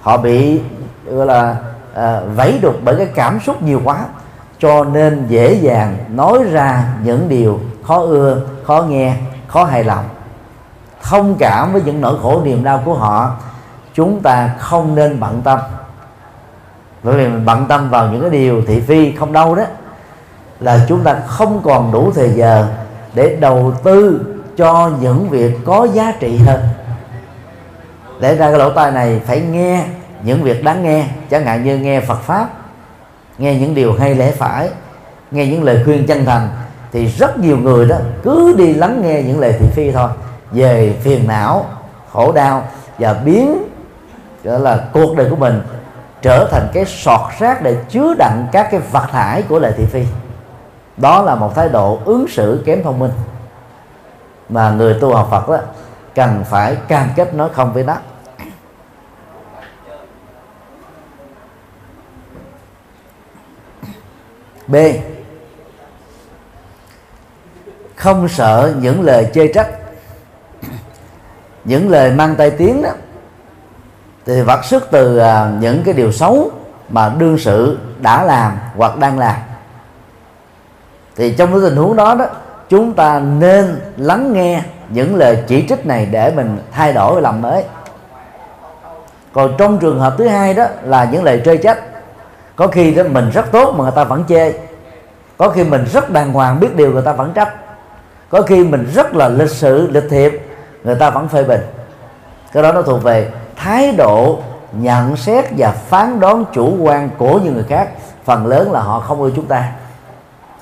họ 0.02 0.18
bị 0.18 0.62
gọi 1.06 1.26
là 1.26 1.56
à, 1.94 2.22
vẫy 2.36 2.60
đục 2.62 2.76
bởi 2.84 2.96
cái 2.96 3.06
cảm 3.16 3.40
xúc 3.40 3.62
nhiều 3.62 3.82
quá. 3.84 4.06
Cho 4.60 4.84
nên 4.84 5.28
dễ 5.28 5.54
dàng 5.54 5.98
nói 6.10 6.44
ra 6.52 6.84
những 7.04 7.30
điều 7.30 7.60
khó 7.84 8.00
ưa 8.00 8.42
khó 8.64 8.82
nghe 8.90 9.16
khó 9.48 9.64
hài 9.64 9.84
lòng. 9.84 10.06
Thông 11.04 11.36
cảm 11.40 11.74
với 11.74 11.82
những 11.82 12.02
nỗi 12.02 12.18
khổ 12.22 12.42
niềm 12.44 12.64
đau 12.64 12.82
của 12.86 12.94
họ 12.94 13.32
chúng 13.94 14.22
ta 14.22 14.56
không 14.60 14.96
nên 14.96 15.20
bận 15.20 15.42
tâm. 15.44 15.60
Bởi 17.04 17.16
vì 17.16 17.28
mình 17.28 17.46
bận 17.46 17.66
tâm 17.66 17.90
vào 17.90 18.08
những 18.08 18.22
cái 18.22 18.30
điều 18.30 18.62
thị 18.68 18.82
phi 18.82 19.16
không 19.16 19.34
đâu 19.34 19.56
đó 19.56 19.64
là 20.60 20.86
chúng 20.88 21.04
ta 21.04 21.16
không 21.28 21.62
còn 21.64 21.92
đủ 21.92 22.12
thời 22.16 22.30
giờ 22.30 22.68
để 23.14 23.38
đầu 23.42 23.74
tư 23.84 24.22
cho 24.60 24.92
những 25.02 25.30
việc 25.30 25.54
có 25.66 25.88
giá 25.94 26.14
trị 26.20 26.38
hơn. 26.38 26.60
Để 28.20 28.36
ra 28.36 28.50
cái 28.50 28.60
lỗ 28.60 28.70
tai 28.70 28.92
này, 28.92 29.22
phải 29.26 29.42
nghe 29.42 29.86
những 30.24 30.44
việc 30.44 30.64
đáng 30.64 30.84
nghe. 30.84 31.06
Chẳng 31.30 31.46
hạn 31.46 31.64
như 31.64 31.78
nghe 31.78 32.02
Phật 32.02 32.22
pháp, 32.22 32.50
nghe 33.38 33.56
những 33.56 33.76
điều 33.76 33.94
hay 33.94 34.16
lẽ 34.16 34.32
phải, 34.32 34.70
nghe 35.32 35.46
những 35.46 35.64
lời 35.64 35.82
khuyên 35.86 36.08
chân 36.08 36.26
thành, 36.26 36.50
thì 36.92 37.06
rất 37.06 37.40
nhiều 37.40 37.58
người 37.58 37.88
đó 37.88 37.96
cứ 38.24 38.56
đi 38.58 38.74
lắng 38.74 39.02
nghe 39.04 39.22
những 39.22 39.40
lời 39.40 39.56
thị 39.60 39.66
phi 39.72 39.92
thôi. 39.92 40.10
Về 40.52 40.96
phiền 41.02 41.28
não, 41.28 41.66
khổ 42.12 42.32
đau 42.32 42.64
và 43.00 43.14
biến, 43.14 43.58
gọi 44.44 44.60
là, 44.60 44.80
cuộc 44.94 45.16
đời 45.18 45.30
của 45.30 45.36
mình 45.36 45.62
trở 46.22 46.48
thành 46.52 46.68
cái 46.74 46.86
sọt 46.86 47.22
rác 47.40 47.62
để 47.62 47.78
chứa 47.90 48.14
đựng 48.14 48.48
các 48.52 48.68
cái 48.72 48.80
vật 48.92 49.06
thải 49.12 49.42
của 49.42 49.60
lời 49.60 49.74
thị 49.78 49.86
phi. 49.86 50.04
Đó 50.98 51.22
là 51.22 51.36
một 51.36 51.56
thái 51.56 51.70
độ 51.70 52.00
ứng 52.06 52.28
xử 52.28 52.64
kém 52.66 52.84
thông 52.84 53.00
minh 53.00 53.12
mà 54.50 54.72
người 54.72 54.98
tu 55.02 55.16
học 55.16 55.28
Phật 55.32 55.50
đó, 55.50 55.58
cần 56.16 56.44
phải 56.50 56.76
cam 56.88 57.10
kết 57.16 57.34
nói 57.34 57.50
không 57.54 57.74
với 57.74 57.84
nó. 57.84 57.96
B. 64.68 64.76
Không 67.96 68.28
sợ 68.28 68.74
những 68.80 69.02
lời 69.02 69.30
chê 69.34 69.48
trách. 69.48 69.70
Những 71.64 71.90
lời 71.90 72.12
mang 72.12 72.36
tay 72.36 72.52
tiếng 72.52 72.82
đó, 72.82 72.90
thì 74.26 74.42
vật 74.42 74.66
xuất 74.66 74.92
từ 74.92 75.18
à, 75.18 75.52
những 75.60 75.84
cái 75.86 75.94
điều 75.94 76.12
xấu 76.12 76.52
mà 76.90 77.10
đương 77.18 77.38
sự 77.38 77.80
đã 78.00 78.24
làm 78.24 78.58
hoặc 78.76 78.98
đang 78.98 79.20
làm. 79.20 79.36
Thì 81.16 81.36
trong 81.38 81.52
cái 81.52 81.62
tình 81.62 81.76
huống 81.76 81.96
đó 81.96 82.16
đó 82.16 82.26
chúng 82.70 82.94
ta 82.94 83.20
nên 83.20 83.82
lắng 83.98 84.34
nghe 84.34 84.62
những 84.90 85.16
lời 85.16 85.44
chỉ 85.48 85.66
trích 85.70 85.86
này 85.86 86.06
để 86.12 86.32
mình 86.36 86.58
thay 86.72 86.94
đổi 86.94 87.16
và 87.16 87.22
làm 87.22 87.42
mới. 87.42 87.64
Còn 89.34 89.54
trong 89.58 89.80
trường 89.80 90.00
hợp 90.00 90.16
thứ 90.18 90.28
hai 90.28 90.54
đó 90.54 90.66
là 90.84 91.10
những 91.12 91.24
lời 91.24 91.42
chơi 91.46 91.58
trách 91.58 91.78
có 92.56 92.68
khi 92.68 92.92
đó 92.92 93.04
mình 93.12 93.30
rất 93.30 93.52
tốt 93.52 93.74
mà 93.78 93.84
người 93.84 93.94
ta 93.96 94.04
vẫn 94.04 94.24
chê. 94.30 94.54
Có 95.38 95.50
khi 95.50 95.64
mình 95.64 95.86
rất 95.94 96.10
đàng 96.10 96.34
hoàng 96.34 96.60
biết 96.60 96.76
điều 96.76 96.92
người 96.92 97.02
ta 97.02 97.14
vẫn 97.14 97.32
trách. 97.34 97.54
Có 98.30 98.42
khi 98.42 98.64
mình 98.64 98.88
rất 98.94 99.16
là 99.16 99.30
lịch 99.30 99.50
sự, 99.50 99.90
lịch 99.92 100.10
thiệp, 100.10 100.48
người 100.84 100.96
ta 100.96 101.10
vẫn 101.10 101.28
phê 101.28 101.44
bình. 101.44 101.62
Cái 102.54 102.64
đó 102.64 102.72
nó 102.72 102.82
thuộc 102.82 103.04
về 103.04 103.32
thái 103.56 103.92
độ 103.92 104.40
nhận 104.72 105.16
xét 105.16 105.46
và 105.58 105.72
phán 105.72 106.20
đoán 106.20 106.46
chủ 106.54 106.78
quan 106.80 107.10
của 107.18 107.40
những 107.44 107.54
người 107.54 107.66
khác. 107.70 107.90
Phần 108.26 108.46
lớn 108.46 108.72
là 108.72 108.80
họ 108.80 109.00
không 109.00 109.22
ưa 109.22 109.32
chúng 109.36 109.46
ta 109.46 109.72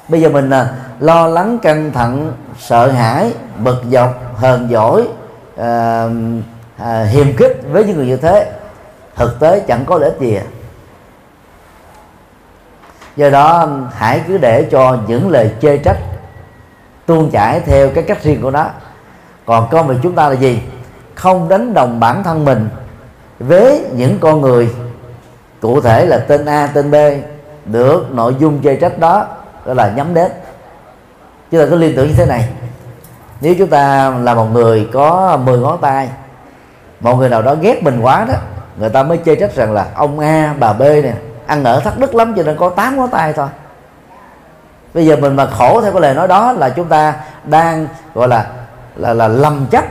bây 0.07 0.21
giờ 0.21 0.29
mình 0.29 0.49
à, 0.49 0.73
lo 0.99 1.27
lắng 1.27 1.59
căng 1.59 1.91
thẳng 1.91 2.33
sợ 2.59 2.91
hãi 2.91 3.33
bực 3.57 3.83
dọc 3.91 4.35
hờn 4.35 4.67
dỗi 4.71 5.07
à, 5.57 6.07
à, 6.77 7.03
hiềm 7.03 7.35
khích 7.37 7.61
với 7.71 7.85
những 7.85 7.97
người 7.97 8.07
như 8.07 8.17
thế 8.17 8.51
thực 9.15 9.39
tế 9.39 9.59
chẳng 9.59 9.85
có 9.85 9.97
lợi 9.97 10.09
ích 10.09 10.19
gì 10.19 10.35
à. 10.35 10.43
do 13.15 13.29
đó 13.29 13.67
hãy 13.93 14.21
cứ 14.27 14.37
để 14.37 14.67
cho 14.71 14.97
những 15.07 15.29
lời 15.29 15.51
chê 15.61 15.77
trách 15.77 15.97
tuôn 17.07 17.29
chảy 17.31 17.59
theo 17.59 17.89
cái 17.89 18.03
cách 18.03 18.23
riêng 18.23 18.41
của 18.41 18.51
nó. 18.51 18.65
Còn 19.45 19.67
con 19.71 19.87
người 19.87 19.99
chúng 20.03 20.15
ta 20.15 20.29
là 20.29 20.35
gì? 20.35 20.61
Không 21.15 21.49
đánh 21.49 21.73
đồng 21.73 21.99
bản 21.99 22.23
thân 22.23 22.45
mình 22.45 22.69
với 23.39 23.85
những 23.93 24.19
con 24.19 24.41
người 24.41 24.69
cụ 25.61 25.81
thể 25.81 26.05
là 26.05 26.17
tên 26.17 26.45
A 26.45 26.67
tên 26.67 26.91
B 26.91 26.95
được 27.65 28.11
nội 28.11 28.35
dung 28.39 28.63
chê 28.63 28.75
trách 28.75 28.99
đó 28.99 29.27
đó 29.67 29.73
là 29.73 29.91
nhắm 29.95 30.13
đến. 30.13 30.31
Chúng 31.51 31.61
ta 31.61 31.65
cứ 31.69 31.75
liên 31.75 31.95
tưởng 31.95 32.07
như 32.07 32.13
thế 32.13 32.25
này. 32.25 32.49
Nếu 33.41 33.55
chúng 33.59 33.67
ta 33.67 34.09
là 34.09 34.33
một 34.33 34.45
người 34.45 34.89
có 34.93 35.37
10 35.43 35.59
ngón 35.59 35.81
tay, 35.81 36.09
một 36.99 37.15
người 37.15 37.29
nào 37.29 37.41
đó 37.41 37.55
ghét 37.55 37.83
mình 37.83 37.99
quá 38.01 38.25
đó, 38.27 38.33
người 38.77 38.89
ta 38.89 39.03
mới 39.03 39.19
chê 39.25 39.35
trách 39.35 39.55
rằng 39.55 39.73
là 39.73 39.85
ông 39.95 40.19
A, 40.19 40.53
bà 40.59 40.73
B 40.73 40.81
nè, 40.81 41.13
ăn 41.47 41.63
ở 41.63 41.79
thắt 41.79 41.99
đức 41.99 42.15
lắm, 42.15 42.33
cho 42.37 42.43
nên 42.43 42.57
có 42.57 42.69
8 42.69 42.97
ngón 42.97 43.09
tay 43.09 43.33
thôi. 43.33 43.47
Bây 44.93 45.05
giờ 45.05 45.15
mình 45.15 45.35
mà 45.35 45.45
khổ 45.45 45.81
theo 45.81 45.91
cái 45.91 46.01
lời 46.01 46.13
nói 46.13 46.27
đó 46.27 46.51
là 46.51 46.69
chúng 46.69 46.87
ta 46.87 47.13
đang, 47.43 47.87
gọi 48.13 48.27
là 48.27 48.45
là 48.95 49.13
là 49.13 49.27
lầm 49.27 49.65
chấp 49.71 49.83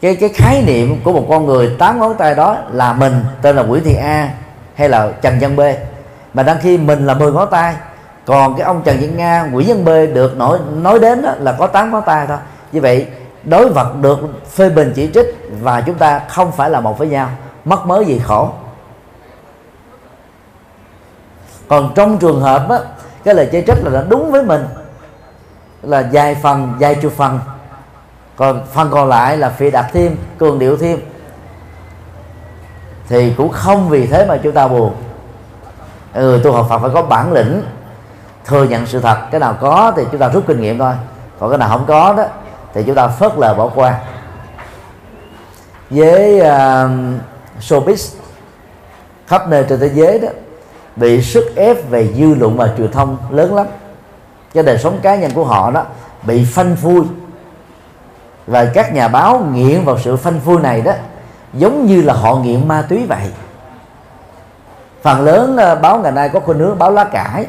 cái 0.00 0.16
cái 0.16 0.28
khái 0.34 0.62
niệm 0.66 1.00
của 1.04 1.12
một 1.12 1.26
con 1.28 1.46
người 1.46 1.76
tám 1.78 1.98
ngón 1.98 2.14
tay 2.14 2.34
đó 2.34 2.56
là 2.72 2.92
mình, 2.92 3.24
tên 3.42 3.56
là 3.56 3.62
Nguyễn 3.62 3.84
Thị 3.84 3.94
A 3.94 4.28
hay 4.74 4.88
là 4.88 5.08
Trần 5.22 5.38
Văn 5.40 5.56
B. 5.56 5.60
Mà 6.34 6.42
đang 6.42 6.58
khi 6.60 6.78
mình 6.78 7.06
là 7.06 7.14
10 7.14 7.32
ngón 7.32 7.50
tay 7.50 7.74
còn 8.26 8.56
cái 8.56 8.66
ông 8.66 8.82
Trần 8.84 8.96
Văn 9.00 9.16
Nga 9.16 9.42
Nguyễn 9.42 9.68
Văn 9.68 9.84
B 9.84 10.14
được 10.14 10.36
nói 10.36 10.58
nói 10.74 10.98
đến 10.98 11.22
đó 11.22 11.32
là 11.38 11.52
có 11.58 11.66
tám 11.66 11.92
có 11.92 12.00
tay 12.00 12.26
thôi. 12.26 12.38
Như 12.72 12.80
vậy 12.80 13.06
đối 13.44 13.68
vật 13.68 13.96
được 14.00 14.18
phê 14.50 14.68
bình 14.68 14.92
chỉ 14.96 15.10
trích 15.14 15.48
và 15.60 15.80
chúng 15.80 15.94
ta 15.94 16.20
không 16.28 16.52
phải 16.52 16.70
là 16.70 16.80
một 16.80 16.98
với 16.98 17.08
nhau 17.08 17.28
mất 17.64 17.86
mới 17.86 18.04
gì 18.04 18.20
khổ. 18.24 18.50
Còn 21.68 21.92
trong 21.94 22.18
trường 22.18 22.40
hợp 22.40 22.70
á, 22.70 22.78
cái 23.24 23.34
lời 23.34 23.48
chê 23.52 23.60
trách 23.60 23.78
là 23.82 23.90
nó 23.90 24.00
đúng 24.08 24.32
với 24.32 24.42
mình 24.42 24.64
là 25.82 26.08
dài 26.12 26.34
phần 26.34 26.74
dài 26.78 26.94
chục 26.94 27.12
phần. 27.16 27.40
Còn 28.36 28.66
phần 28.72 28.90
còn 28.90 29.08
lại 29.08 29.36
là 29.36 29.48
phi 29.48 29.70
đặt 29.70 29.86
thêm 29.92 30.16
cường 30.38 30.58
điệu 30.58 30.76
thêm. 30.76 31.00
Thì 33.08 33.34
cũng 33.36 33.48
không 33.48 33.88
vì 33.88 34.06
thế 34.06 34.26
mà 34.26 34.36
chúng 34.42 34.52
ta 34.52 34.68
buồn. 34.68 34.94
Người 36.14 36.40
tu 36.44 36.52
học 36.52 36.66
Phật 36.68 36.78
phải 36.78 36.90
có 36.94 37.02
bản 37.02 37.32
lĩnh 37.32 37.62
thừa 38.44 38.64
nhận 38.64 38.86
sự 38.86 39.00
thật 39.00 39.16
cái 39.30 39.40
nào 39.40 39.56
có 39.60 39.92
thì 39.96 40.02
chúng 40.10 40.20
ta 40.20 40.28
rút 40.28 40.44
kinh 40.46 40.60
nghiệm 40.60 40.78
thôi. 40.78 40.94
Còn 41.38 41.50
cái 41.50 41.58
nào 41.58 41.68
không 41.68 41.84
có 41.86 42.14
đó 42.16 42.24
thì 42.74 42.82
chúng 42.86 42.94
ta 42.94 43.08
phớt 43.08 43.32
lờ 43.36 43.54
bỏ 43.54 43.70
qua. 43.74 44.00
Với 45.90 46.36
uh, 46.36 46.90
showbiz 47.60 48.14
khắp 49.26 49.48
nơi 49.48 49.64
trên 49.68 49.80
thế 49.80 49.90
giới 49.94 50.18
đó 50.18 50.28
bị 50.96 51.22
sức 51.22 51.52
ép 51.56 51.90
về 51.90 52.12
dư 52.18 52.34
luận 52.34 52.56
và 52.56 52.68
truyền 52.78 52.92
thông 52.92 53.16
lớn 53.30 53.54
lắm. 53.54 53.66
Cái 54.54 54.62
đời 54.62 54.78
sống 54.78 54.98
cá 55.02 55.16
nhân 55.16 55.30
của 55.34 55.44
họ 55.44 55.70
đó 55.70 55.84
bị 56.22 56.44
phanh 56.44 56.76
phui. 56.76 57.02
Và 58.46 58.64
các 58.74 58.94
nhà 58.94 59.08
báo 59.08 59.38
nghiện 59.52 59.84
vào 59.84 59.98
sự 59.98 60.16
phanh 60.16 60.40
phui 60.40 60.60
này 60.60 60.82
đó 60.82 60.92
giống 61.54 61.86
như 61.86 62.02
là 62.02 62.14
họ 62.14 62.34
nghiện 62.34 62.68
ma 62.68 62.84
túy 62.88 63.06
vậy. 63.06 63.32
Phần 65.02 65.20
lớn 65.20 65.56
à, 65.56 65.74
báo 65.74 65.98
ngày 65.98 66.12
nay 66.12 66.28
có 66.28 66.40
khuynh 66.40 66.58
hướng 66.58 66.78
báo 66.78 66.90
lá 66.90 67.04
cải 67.04 67.46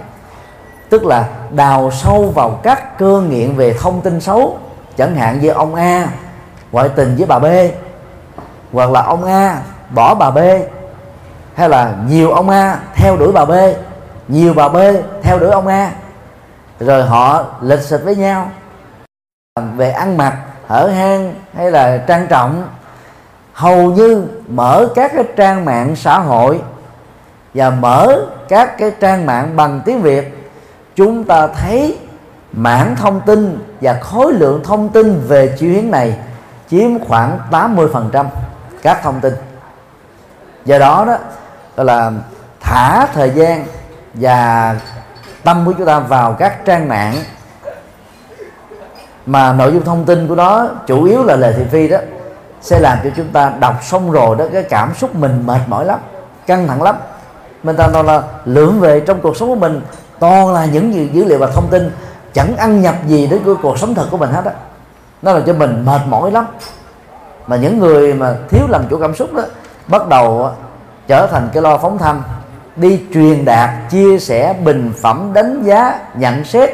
tức 0.91 1.05
là 1.05 1.29
đào 1.51 1.91
sâu 1.91 2.31
vào 2.35 2.59
các 2.63 2.97
cơ 2.97 3.21
nghiện 3.29 3.55
về 3.55 3.73
thông 3.81 4.01
tin 4.01 4.21
xấu, 4.21 4.57
chẳng 4.97 5.15
hạn 5.15 5.39
như 5.39 5.49
ông 5.49 5.75
A, 5.75 6.07
ngoại 6.71 6.89
tình 6.89 7.15
với 7.17 7.25
bà 7.25 7.39
B, 7.39 7.45
hoặc 8.73 8.91
là 8.91 9.01
ông 9.01 9.25
A 9.25 9.61
bỏ 9.89 10.15
bà 10.15 10.31
B, 10.31 10.37
hay 11.55 11.69
là 11.69 11.93
nhiều 12.09 12.31
ông 12.31 12.49
A 12.49 12.79
theo 12.95 13.17
đuổi 13.17 13.31
bà 13.31 13.45
B, 13.45 13.51
nhiều 14.27 14.53
bà 14.53 14.69
B 14.69 14.77
theo 15.21 15.39
đuổi 15.39 15.49
ông 15.49 15.67
A, 15.67 15.91
rồi 16.79 17.03
họ 17.03 17.45
lịch 17.61 17.81
sịch 17.81 18.01
với 18.03 18.15
nhau. 18.15 18.51
Về 19.75 19.91
ăn 19.91 20.17
mặc, 20.17 20.37
hở 20.67 20.87
hang 20.87 21.33
hay 21.55 21.71
là 21.71 21.97
trang 21.97 22.27
trọng, 22.27 22.67
hầu 23.53 23.91
như 23.91 24.27
mở 24.47 24.87
các 24.95 25.11
cái 25.15 25.23
trang 25.35 25.65
mạng 25.65 25.95
xã 25.95 26.19
hội 26.19 26.61
và 27.53 27.69
mở 27.69 28.25
các 28.49 28.77
cái 28.77 28.91
trang 28.99 29.25
mạng 29.25 29.55
bằng 29.55 29.81
tiếng 29.85 30.01
Việt 30.01 30.40
chúng 30.95 31.23
ta 31.23 31.47
thấy 31.47 31.97
mảng 32.53 32.95
thông 32.95 33.21
tin 33.21 33.59
và 33.81 33.93
khối 33.93 34.33
lượng 34.33 34.63
thông 34.63 34.89
tin 34.89 35.21
về 35.27 35.55
chuyến 35.59 35.91
này 35.91 36.15
chiếm 36.69 36.99
khoảng 36.99 37.39
80% 37.51 38.25
các 38.81 38.99
thông 39.03 39.19
tin. 39.19 39.33
Do 40.65 40.79
đó 40.79 41.05
đó 41.05 41.17
là 41.83 42.11
thả 42.59 43.07
thời 43.13 43.29
gian 43.29 43.65
và 44.13 44.75
tâm 45.43 45.65
của 45.65 45.71
chúng 45.71 45.87
ta 45.87 45.99
vào 45.99 46.33
các 46.33 46.65
trang 46.65 46.87
mạng. 46.87 47.15
Mà 49.25 49.53
nội 49.53 49.71
dung 49.71 49.83
thông 49.83 50.05
tin 50.05 50.27
của 50.27 50.35
nó 50.35 50.67
chủ 50.87 51.03
yếu 51.03 51.23
là 51.23 51.35
lời 51.35 51.53
thị 51.57 51.63
phi 51.71 51.87
đó 51.87 51.97
sẽ 52.61 52.79
làm 52.79 52.97
cho 53.03 53.09
chúng 53.15 53.27
ta 53.27 53.51
đọc 53.59 53.75
xong 53.83 54.11
rồi 54.11 54.35
đó, 54.35 54.45
cái 54.53 54.63
cảm 54.63 54.93
xúc 54.95 55.15
mình 55.15 55.43
mệt 55.45 55.59
mỏi 55.67 55.85
lắm, 55.85 55.99
căng 56.47 56.67
thẳng 56.67 56.81
lắm. 56.81 56.95
Mình 57.63 57.75
ta 57.75 57.89
toàn 57.93 58.05
là 58.05 58.23
lưỡng 58.45 58.79
về 58.79 58.99
trong 58.99 59.21
cuộc 59.21 59.37
sống 59.37 59.49
của 59.49 59.55
mình 59.55 59.81
toàn 60.21 60.53
là 60.53 60.65
những 60.65 60.93
gì 60.93 61.09
dữ 61.13 61.25
liệu 61.25 61.39
và 61.39 61.47
thông 61.47 61.67
tin, 61.71 61.91
chẳng 62.33 62.57
ăn 62.57 62.81
nhập 62.81 62.95
gì 63.07 63.27
đến 63.27 63.41
cái 63.45 63.55
cuộc 63.61 63.79
sống 63.79 63.95
thật 63.95 64.07
của 64.11 64.17
mình 64.17 64.29
hết 64.29 64.45
á. 64.45 64.51
Nó 65.21 65.33
làm 65.33 65.43
cho 65.45 65.53
mình 65.53 65.85
mệt 65.85 66.01
mỏi 66.07 66.31
lắm. 66.31 66.45
Mà 67.47 67.55
những 67.55 67.79
người 67.79 68.13
mà 68.13 68.35
thiếu 68.49 68.67
làm 68.69 68.83
chủ 68.89 68.97
cảm 68.97 69.15
xúc 69.15 69.33
đó, 69.33 69.43
bắt 69.87 70.07
đầu 70.07 70.49
trở 71.07 71.27
thành 71.27 71.49
cái 71.53 71.63
lo 71.63 71.77
phóng 71.77 71.97
thanh, 71.97 72.21
đi 72.75 73.01
truyền 73.13 73.45
đạt, 73.45 73.69
chia 73.89 74.19
sẻ 74.19 74.53
bình 74.63 74.93
phẩm, 75.01 75.31
đánh 75.33 75.63
giá, 75.63 75.99
nhận 76.15 76.45
xét 76.45 76.69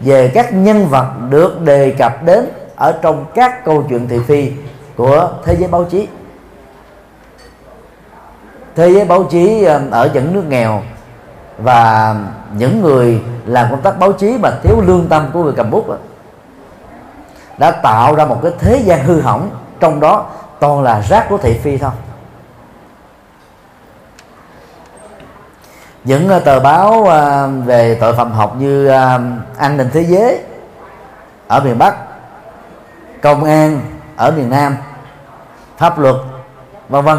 về 0.00 0.28
các 0.34 0.54
nhân 0.54 0.86
vật 0.86 1.06
được 1.30 1.60
đề 1.60 1.94
cập 1.98 2.24
đến 2.24 2.46
ở 2.76 2.92
trong 3.02 3.24
các 3.34 3.64
câu 3.64 3.84
chuyện 3.88 4.08
thị 4.08 4.18
phi 4.26 4.52
của 4.96 5.30
thế 5.44 5.56
giới 5.58 5.68
báo 5.68 5.84
chí. 5.84 6.08
Thế 8.76 8.90
giới 8.92 9.04
báo 9.04 9.24
chí 9.24 9.64
ờ, 9.64 9.82
ở 9.90 10.10
những 10.14 10.32
nước 10.32 10.44
nghèo 10.48 10.82
và 11.58 12.16
những 12.56 12.82
người 12.82 13.22
làm 13.46 13.70
công 13.70 13.82
tác 13.82 13.98
báo 13.98 14.12
chí 14.12 14.38
mà 14.38 14.50
thiếu 14.62 14.80
lương 14.80 15.08
tâm 15.08 15.30
của 15.32 15.42
người 15.42 15.52
cầm 15.56 15.70
bút 15.70 15.88
đó, 15.88 15.96
đã 17.58 17.70
tạo 17.70 18.14
ra 18.14 18.24
một 18.24 18.38
cái 18.42 18.52
thế 18.58 18.76
gian 18.76 19.04
hư 19.04 19.20
hỏng 19.20 19.50
trong 19.80 20.00
đó 20.00 20.26
toàn 20.60 20.82
là 20.82 21.00
rác 21.00 21.26
của 21.28 21.38
thị 21.38 21.58
phi 21.62 21.78
thôi. 21.78 21.90
Những 26.04 26.28
ờ, 26.28 26.38
tờ 26.38 26.60
báo 26.60 27.04
ờ, 27.04 27.48
về 27.64 27.98
tội 28.00 28.14
phạm 28.14 28.32
học 28.32 28.56
như 28.58 28.86
ờ, 28.86 29.20
an 29.58 29.76
ninh 29.76 29.90
thế 29.92 30.02
giới 30.02 30.40
ở 31.48 31.60
miền 31.60 31.78
Bắc 31.78 31.96
công 33.22 33.44
an 33.44 33.80
ở 34.16 34.30
miền 34.30 34.50
Nam 34.50 34.76
pháp 35.78 35.98
luật 35.98 36.16
vân 36.88 37.04
vân 37.04 37.18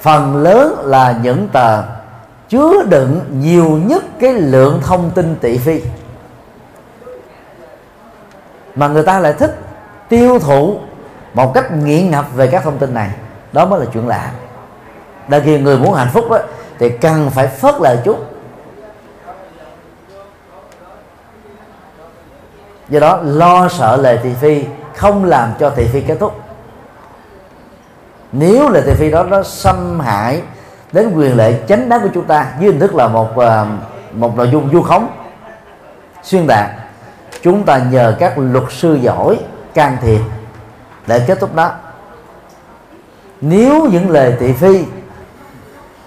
phần 0.00 0.36
lớn 0.36 0.74
là 0.84 1.18
những 1.22 1.48
tờ 1.48 1.82
chứa 2.48 2.82
đựng 2.82 3.20
nhiều 3.40 3.78
nhất 3.84 4.04
cái 4.20 4.32
lượng 4.32 4.80
thông 4.84 5.10
tin 5.10 5.36
tị 5.36 5.58
phi 5.58 5.82
mà 8.74 8.88
người 8.88 9.02
ta 9.02 9.20
lại 9.20 9.32
thích 9.32 9.58
tiêu 10.08 10.38
thụ 10.38 10.78
một 11.34 11.54
cách 11.54 11.72
nghiện 11.72 12.10
ngập 12.10 12.26
về 12.34 12.46
các 12.46 12.64
thông 12.64 12.78
tin 12.78 12.94
này. 12.94 13.10
Đó 13.52 13.66
mới 13.66 13.80
là 13.80 13.86
chuyện 13.94 14.08
lạ. 14.08 14.32
Đôi 15.28 15.40
khi 15.40 15.58
người 15.58 15.78
muốn 15.78 15.94
hạnh 15.94 16.08
phúc 16.12 16.30
đó, 16.30 16.38
thì 16.78 16.90
cần 16.90 17.30
phải 17.30 17.46
phớt 17.46 17.74
lời 17.80 17.98
chút. 18.04 18.16
Do 22.88 23.00
đó 23.00 23.20
lo 23.22 23.68
sợ 23.68 23.96
lời 23.96 24.18
thị 24.22 24.30
phi 24.40 24.64
không 24.96 25.24
làm 25.24 25.52
cho 25.58 25.70
thị 25.70 25.86
phi 25.92 26.00
kết 26.00 26.16
thúc. 26.20 26.40
Nếu 28.32 28.68
lời 28.68 28.82
thị 28.86 28.94
phi 28.94 29.10
đó 29.10 29.22
nó 29.22 29.42
xâm 29.42 30.00
hại 30.00 30.42
đến 30.92 31.12
quyền 31.14 31.36
lợi 31.36 31.60
chánh 31.68 31.88
đáng 31.88 32.00
của 32.00 32.08
chúng 32.14 32.24
ta 32.24 32.46
dưới 32.60 32.70
hình 32.70 32.80
thức 32.80 32.94
là 32.94 33.08
một 33.08 33.36
ờ, 33.36 33.66
một 34.12 34.36
nội 34.36 34.48
dung 34.52 34.68
vu 34.70 34.82
khống, 34.82 35.08
xuyên 36.22 36.46
tạc. 36.46 36.70
Chúng 37.42 37.64
ta 37.64 37.78
nhờ 37.78 38.16
các 38.18 38.38
luật 38.38 38.64
sư 38.70 38.94
giỏi, 38.94 39.38
can 39.74 39.96
thiệp 40.02 40.20
để 41.06 41.24
kết 41.26 41.40
thúc 41.40 41.54
đó. 41.54 41.70
Nếu 43.40 43.86
những 43.92 44.10
lời 44.10 44.36
thị 44.40 44.52
phi 44.52 44.84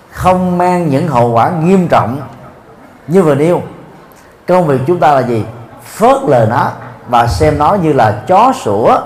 không 0.09 0.57
mang 0.57 0.89
những 0.89 1.07
hậu 1.07 1.31
quả 1.31 1.49
nghiêm 1.49 1.87
trọng 1.87 2.21
như 3.07 3.21
vừa 3.21 3.35
nêu 3.35 3.61
công 4.47 4.67
việc 4.67 4.79
chúng 4.87 4.99
ta 4.99 5.13
là 5.13 5.19
gì? 5.19 5.45
Phớt 5.85 6.17
lờ 6.27 6.47
nó 6.49 6.71
và 7.07 7.27
xem 7.27 7.57
nó 7.57 7.73
như 7.73 7.93
là 7.93 8.11
chó 8.27 8.53
sủa 8.61 8.97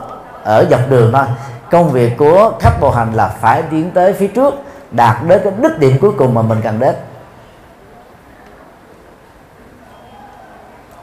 ở 0.44 0.66
dọc 0.70 0.80
đường 0.90 1.12
thôi. 1.14 1.26
Công 1.72 1.90
việc 1.90 2.18
của 2.18 2.52
khách 2.60 2.80
bộ 2.82 2.92
hành 2.92 3.14
là 3.14 3.28
phải 3.28 3.62
tiến 3.62 3.92
tới 3.92 4.14
phía 4.14 4.28
trước 4.28 4.54
đạt 4.96 5.18
đến 5.28 5.42
cái 5.44 5.54
đích 5.62 5.80
điểm 5.80 5.98
cuối 6.02 6.12
cùng 6.18 6.34
mà 6.34 6.42
mình 6.42 6.62
cần 6.64 6.80
đến. 6.80 6.96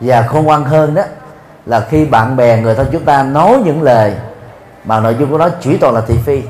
Và 0.00 0.22
khôn 0.22 0.44
ngoan 0.44 0.64
hơn 0.64 0.94
đó 0.94 1.02
là 1.66 1.80
khi 1.80 2.04
bạn 2.04 2.36
bè 2.36 2.60
người 2.60 2.74
thân 2.74 2.86
chúng 2.92 3.04
ta 3.04 3.22
nói 3.22 3.62
những 3.64 3.82
lời 3.82 4.14
mà 4.84 5.00
nội 5.00 5.16
dung 5.18 5.30
của 5.30 5.38
nó 5.38 5.48
chỉ 5.60 5.76
toàn 5.76 5.94
là 5.94 6.00
thị 6.00 6.18
phi. 6.24 6.42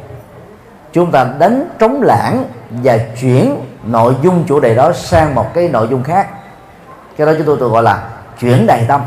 Chúng 0.92 1.10
ta 1.10 1.24
đánh 1.38 1.68
trống 1.78 2.02
lãng 2.02 2.44
và 2.70 2.98
chuyển 3.20 3.56
nội 3.84 4.16
dung 4.22 4.44
chủ 4.48 4.60
đề 4.60 4.74
đó 4.74 4.92
sang 4.92 5.34
một 5.34 5.54
cái 5.54 5.68
nội 5.68 5.88
dung 5.90 6.02
khác. 6.02 6.28
Cái 7.16 7.26
đó 7.26 7.32
chúng 7.38 7.46
tôi 7.46 7.56
tôi 7.60 7.68
gọi 7.68 7.82
là 7.82 8.08
chuyển 8.40 8.66
đầy 8.66 8.84
tâm. 8.88 9.00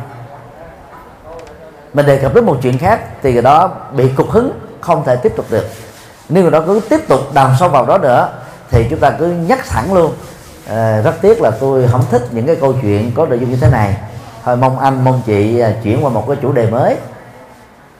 Mình 1.94 2.06
đề 2.06 2.18
cập 2.18 2.36
đến 2.36 2.46
một 2.46 2.58
chuyện 2.62 2.78
khác 2.78 3.00
thì 3.22 3.34
cái 3.34 3.42
đó 3.42 3.72
bị 3.92 4.10
cục 4.10 4.30
hứng, 4.30 4.52
không 4.82 5.04
thể 5.06 5.16
tiếp 5.16 5.34
tục 5.36 5.46
được 5.50 5.66
nếu 6.30 6.44
người 6.44 6.52
đó 6.52 6.62
cứ 6.66 6.82
tiếp 6.90 7.08
tục 7.08 7.20
đào 7.34 7.52
sâu 7.60 7.70
vào 7.70 7.86
đó 7.86 7.98
nữa 7.98 8.30
thì 8.72 8.88
chúng 8.90 9.00
ta 9.00 9.12
cứ 9.20 9.28
nhắc 9.28 9.60
thẳng 9.70 9.94
luôn. 9.94 10.14
À, 10.68 11.02
rất 11.02 11.14
tiếc 11.22 11.42
là 11.42 11.52
tôi 11.60 11.88
không 11.92 12.04
thích 12.12 12.28
những 12.32 12.48
cái 12.48 12.56
câu 12.56 12.74
chuyện 12.82 13.12
có 13.16 13.26
nội 13.26 13.40
dung 13.40 13.50
như 13.50 13.58
thế 13.62 13.70
này. 13.70 13.98
Thôi 14.44 14.58
mong 14.58 14.80
anh 14.80 15.04
mong 15.04 15.22
chị 15.26 15.60
à, 15.60 15.72
chuyển 15.84 16.06
qua 16.06 16.10
một 16.10 16.26
cái 16.28 16.38
chủ 16.42 16.52
đề 16.52 16.70
mới. 16.70 16.98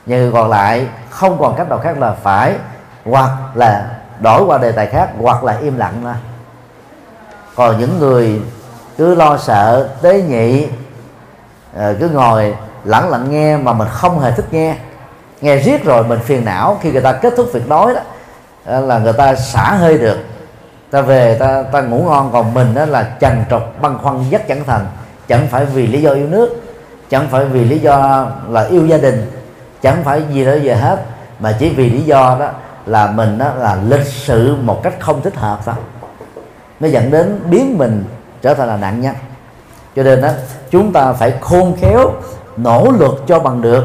Nhưng 0.06 0.32
còn 0.32 0.50
lại 0.50 0.86
không 1.10 1.38
còn 1.40 1.56
cách 1.56 1.68
nào 1.68 1.78
khác 1.78 1.98
là 1.98 2.12
phải 2.22 2.54
hoặc 3.04 3.30
là 3.54 3.90
đổi 4.20 4.44
qua 4.44 4.58
đề 4.58 4.72
tài 4.72 4.86
khác 4.86 5.08
hoặc 5.20 5.44
là 5.44 5.58
im 5.62 5.78
lặng 5.78 6.04
mà. 6.04 6.16
còn 7.54 7.80
những 7.80 7.98
người 7.98 8.42
cứ 8.98 9.14
lo 9.14 9.36
sợ 9.36 9.88
tế 10.02 10.22
nhị 10.22 10.68
à, 11.76 11.92
cứ 12.00 12.08
ngồi 12.08 12.54
lặng 12.84 13.10
lặng 13.10 13.30
nghe 13.30 13.56
mà 13.56 13.72
mình 13.72 13.88
không 13.90 14.20
hề 14.20 14.30
thích 14.30 14.46
nghe. 14.50 14.76
Nghe 15.40 15.56
riết 15.56 15.84
rồi 15.84 16.04
mình 16.04 16.18
phiền 16.18 16.44
não 16.44 16.78
khi 16.82 16.92
người 16.92 17.00
ta 17.00 17.12
kết 17.12 17.34
thúc 17.36 17.48
việc 17.52 17.68
nói 17.68 17.94
đó 17.94 18.00
là 18.66 18.98
người 18.98 19.12
ta 19.12 19.34
xả 19.34 19.74
hơi 19.74 19.98
được. 19.98 20.18
Ta 20.90 21.00
về, 21.00 21.36
ta 21.38 21.62
ta 21.62 21.80
ngủ 21.80 22.02
ngon, 22.02 22.30
còn 22.32 22.54
mình 22.54 22.74
đó 22.74 22.84
là 22.86 23.02
trần 23.20 23.44
trọc, 23.50 23.80
băn 23.80 23.98
khoăn 23.98 24.30
rất 24.30 24.48
chẳng 24.48 24.64
thành. 24.66 24.86
Chẳng 25.28 25.46
phải 25.50 25.64
vì 25.64 25.86
lý 25.86 26.02
do 26.02 26.10
yêu 26.10 26.26
nước, 26.26 26.62
chẳng 27.10 27.28
phải 27.30 27.44
vì 27.44 27.64
lý 27.64 27.78
do 27.78 28.26
là 28.48 28.64
yêu 28.64 28.86
gia 28.86 28.98
đình, 28.98 29.30
chẳng 29.82 30.04
phải 30.04 30.22
gì 30.32 30.44
đó 30.44 30.52
về 30.62 30.74
hết, 30.74 31.04
mà 31.40 31.56
chỉ 31.58 31.70
vì 31.70 31.90
lý 31.90 32.02
do 32.02 32.36
đó 32.40 32.48
là 32.86 33.06
mình 33.06 33.38
đó 33.38 33.52
là 33.58 33.78
lịch 33.88 34.06
sự 34.06 34.56
một 34.62 34.82
cách 34.82 34.94
không 35.00 35.22
thích 35.22 35.36
hợp 35.36 35.58
thôi. 35.64 35.74
Nó 36.80 36.88
dẫn 36.88 37.10
đến 37.10 37.40
biến 37.50 37.78
mình 37.78 38.04
trở 38.42 38.54
thành 38.54 38.68
là 38.68 38.76
nạn 38.76 39.00
nhân. 39.00 39.14
Cho 39.96 40.02
nên 40.02 40.20
đó, 40.20 40.28
chúng 40.70 40.92
ta 40.92 41.12
phải 41.12 41.34
khôn 41.40 41.76
khéo, 41.80 42.12
nỗ 42.56 42.90
lực 42.98 43.24
cho 43.26 43.38
bằng 43.38 43.62
được. 43.62 43.84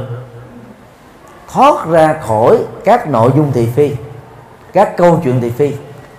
Thoát 1.53 1.87
ra 1.87 2.15
khỏi 2.27 2.57
các 2.85 3.07
nội 3.07 3.31
dung 3.35 3.51
thị 3.51 3.69
phi 3.75 3.91
các 4.73 4.97
câu 4.97 5.19
chuyện 5.23 5.41
thị 5.41 5.49
phi 5.49 5.75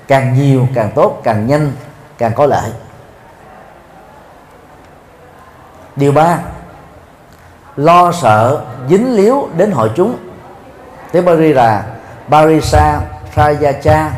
càng 0.09 0.35
nhiều 0.35 0.69
càng 0.75 0.91
tốt 0.95 1.21
càng 1.25 1.47
nhanh 1.47 1.73
càng 2.19 2.33
có 2.35 2.47
lợi. 2.47 2.71
Điều 5.97 6.13
ba 6.13 6.39
lo 7.77 8.13
sợ 8.13 8.61
dính 8.89 9.17
líu 9.17 9.49
đến 9.57 9.71
hội 9.71 9.91
chúng. 9.97 10.17
Tiếng 11.13 11.25
Bali 11.25 11.53
là 11.53 11.85
Barisa 12.29 13.01
Prayacha 13.35 14.11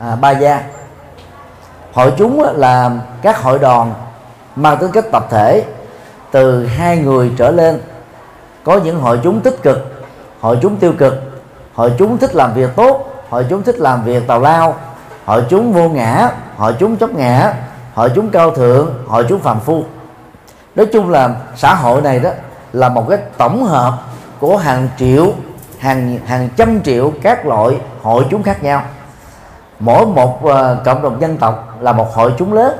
à, 0.00 0.16
Ba 0.16 0.30
Gia 0.30 0.62
hội 1.92 2.12
chúng 2.18 2.42
là 2.42 2.90
các 3.22 3.42
hội 3.42 3.58
đoàn 3.58 3.94
mang 4.56 4.78
tính 4.78 4.90
cách 4.92 5.04
tập 5.12 5.26
thể 5.30 5.64
từ 6.30 6.66
hai 6.66 6.96
người 6.96 7.32
trở 7.38 7.50
lên. 7.50 7.80
Có 8.64 8.80
những 8.84 9.00
hội 9.00 9.20
chúng 9.24 9.40
tích 9.40 9.62
cực 9.62 10.04
hội 10.40 10.58
chúng 10.62 10.76
tiêu 10.76 10.92
cực 10.98 11.14
hội 11.74 11.92
chúng 11.98 12.18
thích 12.18 12.34
làm 12.34 12.54
việc 12.54 12.70
tốt 12.76 13.07
hội 13.30 13.46
chúng 13.50 13.62
thích 13.62 13.78
làm 13.78 14.04
việc 14.04 14.26
tào 14.26 14.40
lao. 14.40 14.74
Hội 15.24 15.44
chúng 15.48 15.72
vô 15.72 15.88
ngã 15.88 16.30
hội 16.56 16.74
chúng 16.78 16.96
chấp 16.96 17.10
ngã. 17.10 17.54
Hội 17.94 18.10
chúng 18.14 18.30
cao 18.30 18.50
thượng 18.50 18.94
hội 19.06 19.26
chúng 19.28 19.40
phàm 19.40 19.60
phu. 19.60 19.84
Nói 20.74 20.86
chung 20.92 21.10
là 21.10 21.30
xã 21.56 21.74
hội 21.74 22.02
này 22.02 22.18
đó 22.18 22.30
là 22.72 22.88
một 22.88 23.06
cái 23.08 23.18
tổng 23.36 23.64
hợp 23.64 23.92
của 24.40 24.56
hàng 24.56 24.88
triệu 24.98 25.32
hàng 25.78 26.18
hàng 26.26 26.48
trăm 26.56 26.80
triệu 26.82 27.12
các 27.22 27.46
loại 27.46 27.80
hội 28.02 28.24
chúng 28.30 28.42
khác 28.42 28.62
nhau. 28.62 28.82
Mỗi 29.80 30.06
một 30.06 30.38
uh, 30.44 30.52
cộng 30.84 31.02
đồng 31.02 31.20
dân 31.20 31.36
tộc 31.36 31.76
là 31.80 31.92
một 31.92 32.14
hội 32.14 32.32
chúng 32.38 32.52
lớn. 32.52 32.78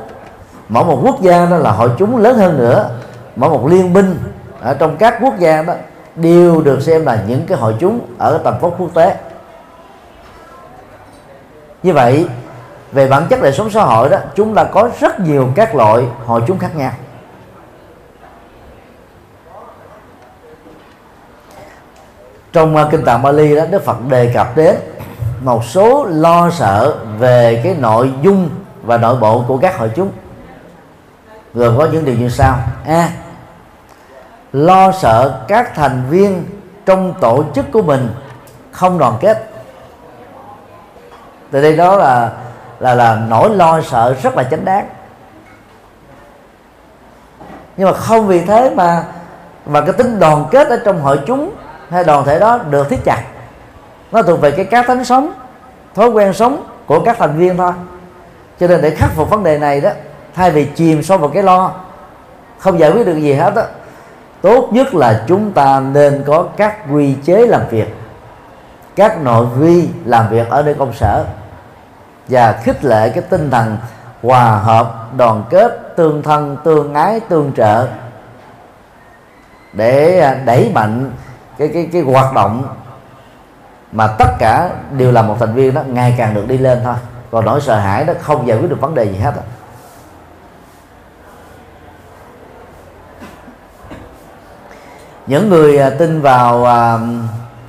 Mỗi 0.68 0.84
một 0.84 1.00
quốc 1.02 1.20
gia 1.20 1.46
đó 1.46 1.56
là 1.56 1.72
hội 1.72 1.90
chúng 1.98 2.16
lớn 2.16 2.38
hơn 2.38 2.58
nữa. 2.58 2.90
Mỗi 3.36 3.50
một 3.50 3.66
liên 3.66 3.92
minh 3.92 4.18
ở 4.60 4.74
trong 4.74 4.96
các 4.96 5.18
quốc 5.20 5.34
gia 5.38 5.62
đó 5.62 5.74
đều 6.14 6.62
được 6.62 6.82
xem 6.82 7.04
là 7.06 7.18
những 7.26 7.46
cái 7.46 7.58
hội 7.58 7.74
chúng 7.80 8.00
ở 8.18 8.38
tầm 8.44 8.54
vóc 8.60 8.74
quốc 8.78 8.90
tế 8.94 9.16
như 11.82 11.92
vậy 11.92 12.26
về 12.92 13.08
bản 13.08 13.26
chất 13.30 13.42
đời 13.42 13.52
sống 13.52 13.70
xã 13.70 13.82
hội 13.84 14.08
đó 14.08 14.18
chúng 14.34 14.54
ta 14.54 14.64
có 14.64 14.90
rất 15.00 15.20
nhiều 15.20 15.48
các 15.54 15.74
loại 15.74 16.04
hội 16.24 16.42
chúng 16.46 16.58
khác 16.58 16.76
nhau. 16.76 16.92
Trong 22.52 22.76
uh, 22.76 22.90
kinh 22.90 23.04
tạng 23.04 23.22
Bali 23.22 23.56
đó 23.56 23.66
Đức 23.70 23.84
Phật 23.84 23.96
đề 24.08 24.32
cập 24.34 24.56
đến 24.56 24.76
một 25.40 25.64
số 25.64 26.04
lo 26.04 26.50
sợ 26.50 26.96
về 27.18 27.60
cái 27.64 27.74
nội 27.78 28.12
dung 28.22 28.48
và 28.82 28.96
nội 28.96 29.16
bộ 29.16 29.44
của 29.48 29.58
các 29.58 29.78
hội 29.78 29.90
chúng. 29.96 30.10
Gồm 31.54 31.78
có 31.78 31.88
những 31.92 32.04
điều 32.04 32.14
như 32.14 32.28
sau. 32.28 32.58
A 32.86 32.94
à, 32.94 33.10
lo 34.52 34.92
sợ 34.92 35.44
các 35.48 35.74
thành 35.74 36.02
viên 36.10 36.44
trong 36.86 37.14
tổ 37.20 37.44
chức 37.54 37.72
của 37.72 37.82
mình 37.82 38.08
không 38.72 38.98
đoàn 38.98 39.14
kết 39.20 39.47
từ 41.50 41.62
đây 41.62 41.76
đó 41.76 41.96
là 41.96 42.30
là 42.80 42.94
là 42.94 43.18
nỗi 43.28 43.50
lo 43.50 43.80
sợ 43.80 44.14
rất 44.22 44.36
là 44.36 44.42
chánh 44.42 44.64
đáng. 44.64 44.88
Nhưng 47.76 47.88
mà 47.88 47.92
không 47.92 48.26
vì 48.26 48.40
thế 48.40 48.70
mà 48.74 49.04
mà 49.66 49.80
cái 49.80 49.92
tính 49.92 50.18
đoàn 50.18 50.44
kết 50.50 50.68
ở 50.68 50.82
trong 50.84 51.00
hội 51.00 51.20
chúng 51.26 51.52
hay 51.90 52.04
đoàn 52.04 52.24
thể 52.24 52.38
đó 52.38 52.58
được 52.70 52.88
thiết 52.88 53.04
chặt 53.04 53.22
nó 54.12 54.22
thuộc 54.22 54.40
về 54.40 54.50
cái 54.50 54.64
cá 54.64 54.82
tính 54.82 55.04
sống, 55.04 55.32
thói 55.94 56.08
quen 56.08 56.32
sống 56.32 56.64
của 56.86 57.00
các 57.00 57.16
thành 57.18 57.38
viên 57.38 57.56
thôi. 57.56 57.72
Cho 58.60 58.66
nên 58.66 58.82
để 58.82 58.90
khắc 58.90 59.10
phục 59.14 59.30
vấn 59.30 59.44
đề 59.44 59.58
này 59.58 59.80
đó, 59.80 59.90
thay 60.34 60.50
vì 60.50 60.64
chìm 60.64 61.02
sâu 61.02 61.18
vào 61.18 61.28
cái 61.28 61.42
lo, 61.42 61.72
không 62.58 62.78
giải 62.78 62.90
quyết 62.90 63.06
được 63.06 63.16
gì 63.16 63.32
hết 63.32 63.54
đó 63.54 63.62
tốt 64.40 64.68
nhất 64.72 64.94
là 64.94 65.24
chúng 65.26 65.52
ta 65.52 65.80
nên 65.80 66.24
có 66.26 66.44
các 66.56 66.76
quy 66.92 67.14
chế 67.24 67.46
làm 67.46 67.62
việc 67.70 67.94
các 68.98 69.22
nội 69.22 69.46
vi 69.46 69.88
làm 70.04 70.28
việc 70.28 70.48
ở 70.48 70.62
nơi 70.62 70.74
công 70.74 70.92
sở 70.92 71.24
và 72.28 72.52
khích 72.52 72.84
lệ 72.84 73.10
cái 73.10 73.22
tinh 73.30 73.50
thần 73.50 73.76
hòa 74.22 74.58
hợp, 74.58 75.16
đoàn 75.16 75.44
kết, 75.50 75.96
tương 75.96 76.22
thân, 76.22 76.56
tương 76.64 76.94
ái, 76.94 77.20
tương 77.20 77.52
trợ 77.56 77.88
để 79.72 80.20
à, 80.20 80.34
đẩy 80.44 80.70
mạnh 80.74 81.12
cái 81.58 81.70
cái 81.74 81.88
cái 81.92 82.02
hoạt 82.02 82.34
động 82.34 82.76
mà 83.92 84.06
tất 84.18 84.28
cả 84.38 84.70
đều 84.92 85.12
là 85.12 85.22
một 85.22 85.36
thành 85.40 85.54
viên 85.54 85.74
đó, 85.74 85.82
ngày 85.86 86.14
càng 86.18 86.34
được 86.34 86.48
đi 86.48 86.58
lên 86.58 86.80
thôi 86.84 86.94
còn 87.30 87.44
nỗi 87.44 87.60
sợ 87.60 87.78
hãi 87.78 88.04
đó 88.04 88.14
không 88.20 88.46
giải 88.46 88.58
quyết 88.58 88.70
được 88.70 88.80
vấn 88.80 88.94
đề 88.94 89.04
gì 89.04 89.18
hết 89.18 89.36
đó. 89.36 89.42
những 95.26 95.48
người 95.48 95.78
à, 95.78 95.90
tin 95.90 96.20
vào 96.20 96.64
à, 96.64 96.98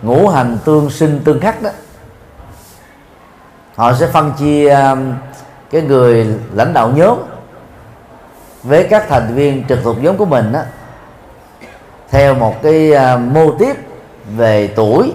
ngũ 0.01 0.27
hành 0.27 0.57
tương 0.65 0.89
sinh 0.89 1.21
tương 1.25 1.39
khắc 1.39 1.61
đó. 1.61 1.69
Họ 3.75 3.93
sẽ 3.93 4.07
phân 4.07 4.33
chia 4.39 4.69
um, 4.69 5.13
cái 5.71 5.81
người 5.81 6.27
lãnh 6.53 6.73
đạo 6.73 6.91
nhóm 6.95 7.17
với 8.63 8.87
các 8.89 9.05
thành 9.09 9.35
viên 9.35 9.63
trực 9.67 9.79
thuộc 9.83 10.03
nhóm 10.03 10.17
của 10.17 10.25
mình 10.25 10.51
đó 10.51 10.61
theo 12.09 12.35
một 12.35 12.63
cái 12.63 12.91
uh, 12.91 13.21
mô 13.21 13.51
tiếp 13.51 13.75
về 14.35 14.73
tuổi, 14.75 15.13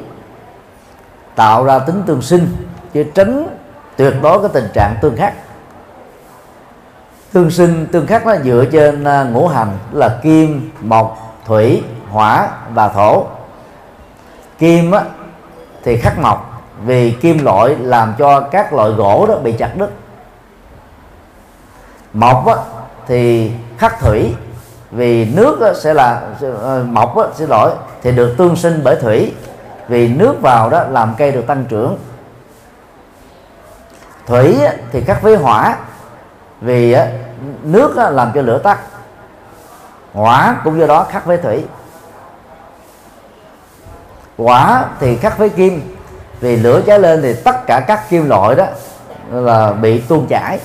tạo 1.34 1.64
ra 1.64 1.78
tính 1.78 2.02
tương 2.06 2.22
sinh, 2.22 2.56
chứ 2.92 3.04
tránh 3.14 3.46
tuyệt 3.96 4.14
đối 4.22 4.40
cái 4.40 4.50
tình 4.52 4.68
trạng 4.74 4.96
tương 5.02 5.16
khắc. 5.16 5.34
Tương 7.32 7.50
sinh, 7.50 7.86
tương 7.92 8.06
khắc 8.06 8.26
nó 8.26 8.36
dựa 8.44 8.64
trên 8.72 9.02
uh, 9.02 9.32
ngũ 9.32 9.48
hành 9.48 9.78
là 9.92 10.18
kim, 10.22 10.70
mộc, 10.80 11.38
thủy, 11.46 11.82
hỏa 12.10 12.48
và 12.74 12.88
thổ 12.88 13.26
kim 14.64 14.90
á, 14.90 15.04
thì 15.82 15.96
khắc 15.96 16.18
mộc. 16.18 16.62
Vì 16.84 17.10
kim 17.10 17.44
loại 17.44 17.76
làm 17.76 18.14
cho 18.18 18.40
các 18.40 18.72
loại 18.72 18.90
gỗ 18.90 19.26
đó 19.28 19.34
bị 19.34 19.52
chặt 19.52 19.70
đứt. 19.76 19.90
Mộc 22.12 22.46
á, 22.46 22.54
thì 23.06 23.52
khắc 23.78 24.00
thủy. 24.00 24.34
Vì 24.90 25.24
nước 25.24 25.60
á, 25.60 25.74
sẽ 25.74 25.94
là 25.94 26.22
ờ, 26.60 26.84
mộc 26.88 27.16
á, 27.16 27.24
xin 27.34 27.48
lỗi 27.48 27.72
thì 28.02 28.12
được 28.12 28.34
tương 28.38 28.56
sinh 28.56 28.80
bởi 28.84 28.96
thủy. 28.96 29.32
Vì 29.88 30.08
nước 30.08 30.34
vào 30.40 30.70
đó 30.70 30.84
làm 30.90 31.14
cây 31.18 31.32
được 31.32 31.46
tăng 31.46 31.64
trưởng. 31.68 31.98
Thủy 34.26 34.56
á, 34.64 34.72
thì 34.92 35.00
khắc 35.00 35.22
với 35.22 35.36
hỏa. 35.36 35.76
Vì 36.60 36.92
á, 36.92 37.06
nước 37.62 37.96
á, 37.96 38.10
làm 38.10 38.32
cho 38.34 38.42
lửa 38.42 38.58
tắt. 38.58 38.78
Hỏa 40.12 40.56
cũng 40.64 40.78
do 40.78 40.86
đó 40.86 41.06
khắc 41.10 41.26
với 41.26 41.36
thủy 41.36 41.64
quả 44.36 44.84
thì 45.00 45.16
khắc 45.16 45.38
với 45.38 45.48
kim. 45.48 45.80
Vì 46.40 46.56
lửa 46.56 46.80
cháy 46.86 47.00
lên 47.00 47.22
thì 47.22 47.34
tất 47.44 47.66
cả 47.66 47.80
các 47.80 48.10
kim 48.10 48.28
loại 48.28 48.54
đó 48.54 48.66
là 49.32 49.72
bị 49.72 50.00
tuôn 50.00 50.26
chảy. 50.26 50.58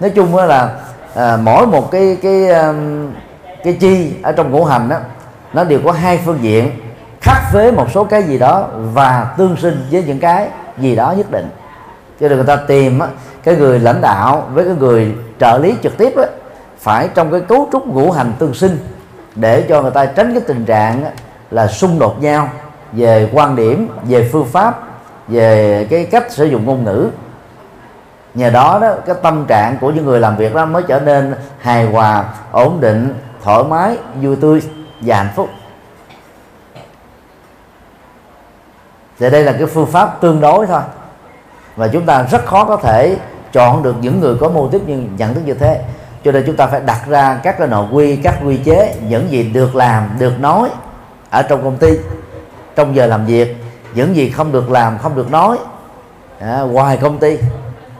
Nói 0.00 0.10
chung 0.10 0.36
là 0.36 0.70
à, 1.14 1.38
mỗi 1.42 1.66
một 1.66 1.90
cái 1.90 2.18
cái 2.22 2.48
um, 2.48 3.10
cái 3.64 3.76
chi 3.80 4.12
ở 4.22 4.32
trong 4.32 4.50
ngũ 4.50 4.64
hành 4.64 4.88
đó 4.88 4.96
nó 5.52 5.64
đều 5.64 5.80
có 5.84 5.92
hai 5.92 6.20
phương 6.24 6.38
diện. 6.42 6.70
Khắc 7.20 7.52
với 7.52 7.72
một 7.72 7.86
số 7.94 8.04
cái 8.04 8.22
gì 8.22 8.38
đó 8.38 8.68
và 8.74 9.34
tương 9.38 9.56
sinh 9.56 9.86
với 9.90 10.02
những 10.02 10.20
cái 10.20 10.48
gì 10.78 10.96
đó 10.96 11.14
nhất 11.16 11.30
định. 11.30 11.50
Cho 12.20 12.28
nên 12.28 12.36
người 12.36 12.46
ta 12.46 12.56
tìm 12.56 12.98
á, 12.98 13.08
cái 13.44 13.56
người 13.56 13.78
lãnh 13.78 14.00
đạo 14.00 14.48
với 14.52 14.64
cái 14.64 14.74
người 14.74 15.14
trợ 15.40 15.58
lý 15.58 15.74
trực 15.82 15.98
tiếp 15.98 16.16
á, 16.16 16.24
phải 16.78 17.08
trong 17.14 17.30
cái 17.32 17.40
cấu 17.40 17.68
trúc 17.72 17.86
ngũ 17.86 18.10
hành 18.10 18.32
tương 18.38 18.54
sinh 18.54 18.78
để 19.34 19.64
cho 19.68 19.82
người 19.82 19.90
ta 19.90 20.06
tránh 20.06 20.32
cái 20.32 20.42
tình 20.46 20.64
trạng 20.64 21.04
á, 21.04 21.10
là 21.50 21.66
xung 21.68 21.98
đột 21.98 22.22
nhau 22.22 22.48
về 22.92 23.30
quan 23.32 23.56
điểm, 23.56 23.88
về 24.04 24.28
phương 24.32 24.46
pháp, 24.46 24.80
về 25.28 25.86
cái 25.90 26.04
cách 26.04 26.32
sử 26.32 26.44
dụng 26.44 26.64
ngôn 26.64 26.84
ngữ. 26.84 27.10
Nhờ 28.34 28.50
đó 28.50 28.78
đó, 28.82 28.94
cái 29.06 29.16
tâm 29.22 29.44
trạng 29.46 29.78
của 29.80 29.90
những 29.90 30.04
người 30.04 30.20
làm 30.20 30.36
việc 30.36 30.54
đó 30.54 30.66
mới 30.66 30.82
trở 30.88 31.00
nên 31.00 31.34
hài 31.58 31.84
hòa, 31.84 32.24
ổn 32.52 32.80
định, 32.80 33.14
thoải 33.42 33.64
mái, 33.64 33.96
vui 34.22 34.36
tươi 34.36 34.62
và 35.00 35.16
hạnh 35.16 35.32
phúc. 35.36 35.48
Thì 39.18 39.30
đây 39.30 39.44
là 39.44 39.52
cái 39.52 39.66
phương 39.66 39.86
pháp 39.86 40.20
tương 40.20 40.40
đối 40.40 40.66
thôi. 40.66 40.80
Và 41.76 41.88
chúng 41.88 42.06
ta 42.06 42.22
rất 42.22 42.46
khó 42.46 42.64
có 42.64 42.76
thể 42.76 43.16
chọn 43.52 43.82
được 43.82 43.96
những 44.00 44.20
người 44.20 44.34
có 44.40 44.48
mô 44.48 44.68
tiếp 44.68 44.80
như, 44.86 45.02
nhận 45.16 45.34
thức 45.34 45.40
như 45.44 45.54
thế. 45.54 45.80
Cho 46.24 46.32
nên 46.32 46.44
chúng 46.46 46.56
ta 46.56 46.66
phải 46.66 46.80
đặt 46.80 47.00
ra 47.06 47.40
các 47.42 47.58
cái 47.58 47.68
nội 47.68 47.86
quy, 47.92 48.16
các 48.16 48.34
quy 48.44 48.56
chế, 48.56 48.96
những 49.08 49.30
gì 49.30 49.42
được 49.42 49.74
làm, 49.74 50.08
được 50.18 50.40
nói 50.40 50.70
ở 51.30 51.42
trong 51.42 51.64
công 51.64 51.76
ty 51.76 51.98
trong 52.76 52.96
giờ 52.96 53.06
làm 53.06 53.26
việc 53.26 53.56
những 53.94 54.16
gì 54.16 54.30
không 54.30 54.52
được 54.52 54.70
làm 54.70 54.98
không 54.98 55.16
được 55.16 55.30
nói 55.30 55.58
à, 56.38 56.60
ngoài 56.60 56.98
công 57.02 57.18
ty 57.18 57.38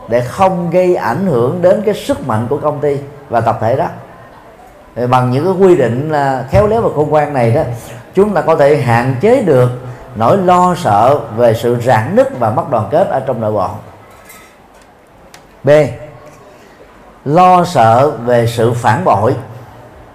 để 0.08 0.20
không 0.20 0.70
gây 0.70 0.94
ảnh 0.94 1.26
hưởng 1.26 1.62
đến 1.62 1.82
cái 1.86 1.94
sức 1.94 2.26
mạnh 2.26 2.46
của 2.50 2.58
công 2.58 2.80
ty 2.80 2.96
và 3.28 3.40
tập 3.40 3.58
thể 3.60 3.76
đó. 3.76 3.86
Thì 4.96 5.06
bằng 5.06 5.30
những 5.30 5.44
cái 5.44 5.66
quy 5.66 5.76
định 5.76 6.10
là 6.10 6.44
khéo 6.50 6.66
léo 6.66 6.80
và 6.80 6.88
khôn 6.96 7.10
ngoan 7.10 7.32
này 7.32 7.50
đó 7.50 7.62
chúng 8.14 8.34
ta 8.34 8.40
có 8.40 8.56
thể 8.56 8.76
hạn 8.76 9.14
chế 9.20 9.42
được 9.42 9.70
nỗi 10.14 10.38
lo 10.38 10.74
sợ 10.74 11.20
về 11.36 11.54
sự 11.54 11.76
rạn 11.84 12.16
nứt 12.16 12.38
và 12.38 12.50
mất 12.50 12.70
đoàn 12.70 12.88
kết 12.90 13.08
ở 13.08 13.20
trong 13.20 13.40
nội 13.40 13.52
bộ. 13.52 13.68
B. 15.64 15.70
Lo 17.24 17.64
sợ 17.64 18.10
về 18.10 18.46
sự 18.46 18.72
phản 18.72 19.04
bội. 19.04 19.34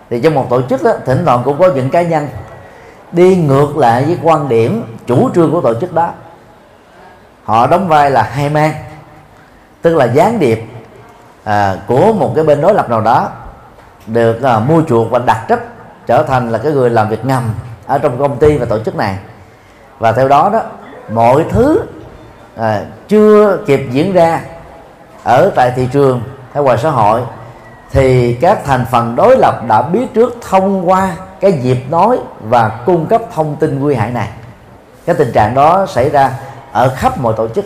Thì 0.10 0.22
trong 0.22 0.34
một 0.34 0.48
tổ 0.50 0.62
chức 0.62 0.84
đó, 0.84 0.92
thỉnh 1.06 1.26
thoảng 1.26 1.42
cũng 1.46 1.60
có 1.60 1.72
những 1.76 1.90
cá 1.90 2.02
nhân 2.02 2.28
đi 3.16 3.36
ngược 3.36 3.78
lại 3.78 4.04
với 4.04 4.18
quan 4.24 4.50
điểm 4.50 4.84
chủ 5.08 5.30
trương 5.36 5.52
của 5.52 5.62
tổ 5.62 5.74
chức 5.80 5.94
đó. 5.94 6.10
Họ 7.44 7.68
đóng 7.68 7.88
vai 7.88 8.12
là 8.12 8.24
hai 8.24 8.50
mang 8.50 8.74
tức 9.82 9.96
là 9.96 10.06
gián 10.06 10.40
điệp 10.40 10.66
à, 11.44 11.76
của 11.88 12.14
một 12.14 12.32
cái 12.36 12.44
bên 12.44 12.62
đối 12.62 12.74
lập 12.74 12.90
nào 12.90 13.02
đó 13.02 13.30
được 14.08 14.42
à, 14.42 14.60
mua 14.60 14.82
chuộc 14.88 15.12
và 15.12 15.20
đặt 15.20 15.46
trách 15.48 15.60
trở 16.08 16.24
thành 16.24 16.52
là 16.52 16.58
cái 16.58 16.72
người 16.72 16.90
làm 16.90 17.10
việc 17.10 17.26
ngầm 17.26 17.44
ở 17.88 17.98
trong 17.98 18.20
công 18.20 18.38
ty 18.38 18.58
và 18.58 18.66
tổ 18.66 18.80
chức 18.80 18.96
này. 18.96 19.18
Và 20.00 20.12
theo 20.12 20.28
đó 20.28 20.50
đó 20.54 20.62
mọi 21.10 21.46
thứ 21.50 21.82
à, 22.58 22.82
chưa 23.08 23.58
kịp 23.66 23.88
diễn 23.92 24.14
ra 24.14 24.42
ở 25.24 25.52
tại 25.56 25.72
thị 25.76 25.88
trường 25.92 26.22
hay 26.54 26.64
ngoài 26.64 26.78
xã 26.78 26.90
hội 26.90 27.22
thì 27.92 28.34
các 28.34 28.66
thành 28.66 28.86
phần 28.92 29.16
đối 29.16 29.38
lập 29.38 29.62
đã 29.68 29.82
biết 29.82 30.14
trước 30.14 30.38
thông 30.50 30.90
qua 30.90 31.12
cái 31.40 31.52
dịp 31.52 31.78
nói 31.90 32.20
và 32.40 32.84
cung 32.86 33.06
cấp 33.06 33.22
thông 33.34 33.56
tin 33.56 33.80
nguy 33.80 33.96
hại 33.96 34.12
này. 34.12 34.30
Cái 35.06 35.16
tình 35.16 35.32
trạng 35.32 35.54
đó 35.54 35.86
xảy 35.86 36.10
ra 36.10 36.32
ở 36.72 36.96
khắp 36.96 37.18
mọi 37.18 37.34
tổ 37.38 37.48
chức. 37.48 37.66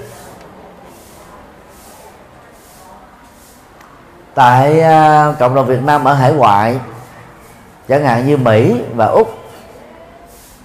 Tại 4.34 4.82
à, 4.82 5.34
cộng 5.39 5.55
đồng 5.55 5.65
Việt 5.65 5.84
Nam 5.84 6.03
ở 6.03 6.13
hải 6.13 6.34
ngoại, 6.34 6.80
chẳng 7.88 8.03
hạn 8.03 8.28
như 8.28 8.38
Mỹ 8.38 8.82
và 8.95 9.05
Úc, 9.05 9.38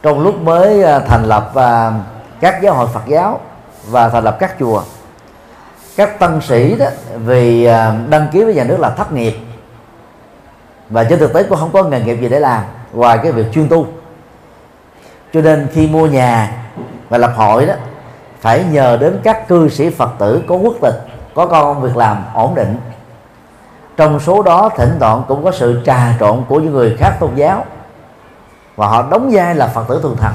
trong 0.03 0.21
lúc 0.21 0.41
mới 0.41 0.83
à, 0.83 0.99
thành 0.99 1.25
lập 1.25 1.55
à, 1.55 1.93
các 2.41 2.63
giáo 2.63 2.75
hội 2.75 2.89
Phật 2.93 3.03
giáo 3.07 3.41
và 3.87 4.09
thành 4.09 4.25
lập 4.25 4.37
các 4.41 4.55
chùa, 4.59 4.83
các 5.97 6.19
tăng 6.19 6.41
sĩ 6.41 6.77
đó 6.77 6.87
vì 7.17 7.65
đăng 8.09 8.29
ký 8.33 8.45
với 8.45 8.55
nhà 8.55 8.65
nước 8.65 8.81
là 8.81 8.91
thất 8.91 9.13
nghiệp. 9.13 9.37
Và 10.91 11.05
trên 11.05 11.19
thực 11.19 11.33
tế 11.33 11.43
cũng 11.43 11.59
không 11.59 11.73
có 11.73 11.83
nghề 11.83 12.01
nghiệp 12.01 12.17
gì 12.21 12.29
để 12.29 12.41
làm 12.41 12.63
ngoài 12.95 13.19
cái 13.23 13.33
việc 13.33 13.47
chuyên 13.53 13.69
tu. 13.69 13.87
Cho 15.33 15.41
nên 15.41 15.69
khi 15.73 15.87
mua 15.87 16.07
nhà 16.07 16.53
và 17.09 17.19
lập 17.19 17.33
hội 17.37 17.67
đó, 17.67 17.75
phải 18.41 18.65
nhờ 18.71 18.97
đến 18.97 19.21
các 19.25 19.49
cư 19.49 19.69
sĩ 19.69 19.91
phật 19.91 20.11
tử 20.19 20.43
có 20.49 20.55
quốc 20.55 20.75
tịch, 20.81 21.07
có 21.35 21.47
công 21.47 21.81
việc 21.81 21.97
làm 21.97 22.25
ổn 22.35 22.55
định. 22.55 22.77
Trong 23.97 24.21
số 24.21 24.43
đó, 24.43 24.71
thỉnh 24.77 24.97
thoảng 25.01 25.23
cũng 25.29 25.45
có 25.45 25.51
sự 25.53 25.83
trà 25.87 26.17
trộn 26.21 26.45
của 26.49 26.61
những 26.61 26.73
người 26.73 26.97
khác 26.99 27.17
tôn 27.21 27.31
giáo. 27.35 27.65
Và 28.77 28.87
họ 28.87 29.03
đóng 29.11 29.31
vai 29.33 29.55
là 29.55 29.67
phật 29.67 29.89
tử 29.89 30.01
thường 30.03 30.17
thành. 30.21 30.35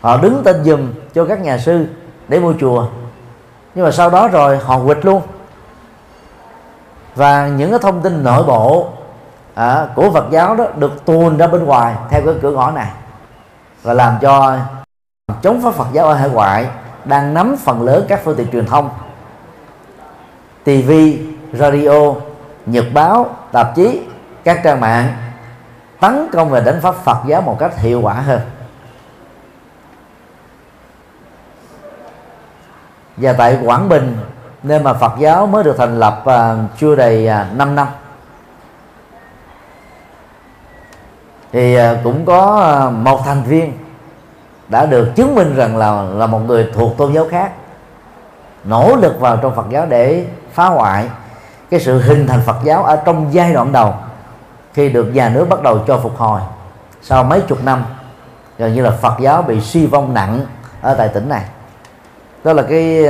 Họ 0.00 0.16
đứng 0.16 0.42
tên 0.44 0.64
dùm 0.64 0.92
cho 1.14 1.24
các 1.24 1.40
nhà 1.40 1.58
sư 1.58 1.86
để 2.28 2.40
mua 2.40 2.54
chùa. 2.60 2.86
Nhưng 3.74 3.84
mà 3.84 3.90
sau 3.90 4.10
đó 4.10 4.28
rồi 4.28 4.58
họ 4.58 4.78
quịch 4.86 5.04
luôn. 5.04 5.22
Và 7.14 7.48
những 7.48 7.70
cái 7.70 7.78
thông 7.82 8.02
tin 8.02 8.24
nội 8.24 8.42
bộ 8.44 8.88
à, 9.54 9.86
của 9.94 10.10
Phật 10.10 10.24
giáo 10.30 10.54
đó 10.54 10.64
được 10.76 11.04
tuôn 11.04 11.36
ra 11.36 11.46
bên 11.46 11.64
ngoài 11.64 11.94
theo 12.10 12.22
cái 12.24 12.34
cửa 12.42 12.50
ngõ 12.50 12.70
này 12.70 12.90
và 13.82 13.94
làm 13.94 14.18
cho 14.20 14.58
chống 15.42 15.62
phá 15.62 15.70
Phật 15.70 15.86
giáo 15.92 16.06
ở 16.06 16.14
hải 16.14 16.28
ngoại 16.28 16.66
đang 17.04 17.34
nắm 17.34 17.56
phần 17.56 17.82
lớn 17.82 18.04
các 18.08 18.20
phương 18.24 18.36
tiện 18.36 18.50
truyền 18.52 18.66
thông 18.66 18.90
TV, 20.64 20.92
radio, 21.52 22.14
nhật 22.66 22.84
báo, 22.94 23.36
tạp 23.52 23.74
chí, 23.76 24.02
các 24.44 24.60
trang 24.64 24.80
mạng 24.80 25.14
tấn 26.00 26.28
công 26.32 26.50
và 26.50 26.60
đánh 26.60 26.80
pháp 26.82 26.94
Phật 26.94 27.18
giáo 27.26 27.42
một 27.42 27.56
cách 27.58 27.78
hiệu 27.78 28.00
quả 28.00 28.14
hơn. 28.14 28.40
Và 33.16 33.32
tại 33.32 33.58
Quảng 33.64 33.88
Bình 33.88 34.16
nơi 34.62 34.80
mà 34.80 34.92
Phật 34.92 35.12
giáo 35.18 35.46
mới 35.46 35.64
được 35.64 35.74
thành 35.78 36.00
lập 36.00 36.24
uh, 36.24 36.70
chưa 36.78 36.96
đầy 36.96 37.28
uh, 37.28 37.56
5 37.56 37.74
năm 37.74 37.86
thì 41.52 41.74
à, 41.74 42.00
cũng 42.04 42.24
có 42.24 42.60
à, 42.60 42.90
một 42.90 43.20
thành 43.24 43.42
viên 43.42 43.72
đã 44.68 44.86
được 44.86 45.12
chứng 45.16 45.34
minh 45.34 45.54
rằng 45.56 45.76
là 45.76 46.02
là 46.02 46.26
một 46.26 46.38
người 46.38 46.70
thuộc 46.74 46.96
tôn 46.96 47.12
giáo 47.12 47.26
khác 47.30 47.52
nỗ 48.64 48.96
lực 48.96 49.20
vào 49.20 49.36
trong 49.36 49.54
Phật 49.54 49.66
giáo 49.70 49.86
để 49.86 50.24
phá 50.52 50.66
hoại 50.66 51.08
cái 51.70 51.80
sự 51.80 52.00
hình 52.00 52.26
thành 52.26 52.40
Phật 52.46 52.56
giáo 52.64 52.84
ở 52.84 52.96
trong 52.96 53.26
giai 53.30 53.52
đoạn 53.52 53.72
đầu 53.72 53.94
khi 54.74 54.88
được 54.88 55.04
nhà 55.04 55.28
nước 55.28 55.48
bắt 55.48 55.62
đầu 55.62 55.78
cho 55.86 55.98
phục 55.98 56.16
hồi 56.16 56.40
sau 57.02 57.24
mấy 57.24 57.40
chục 57.40 57.64
năm, 57.64 57.84
gần 58.58 58.74
như 58.74 58.82
là 58.82 58.90
Phật 58.90 59.14
giáo 59.20 59.42
bị 59.42 59.60
suy 59.60 59.86
vong 59.86 60.14
nặng 60.14 60.46
ở 60.80 60.94
tại 60.94 61.08
tỉnh 61.08 61.28
này. 61.28 61.44
Đó 62.44 62.52
là 62.52 62.62
cái 62.62 63.04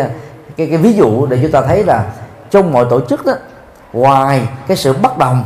cái 0.56 0.66
cái 0.66 0.76
ví 0.76 0.92
dụ 0.92 1.26
để 1.26 1.38
chúng 1.42 1.52
ta 1.52 1.62
thấy 1.62 1.84
là 1.84 2.04
trong 2.50 2.72
mọi 2.72 2.86
tổ 2.90 3.00
chức 3.00 3.26
đó, 3.26 3.32
ngoài 3.92 4.48
cái 4.66 4.76
sự 4.76 4.92
bất 4.92 5.18
đồng 5.18 5.44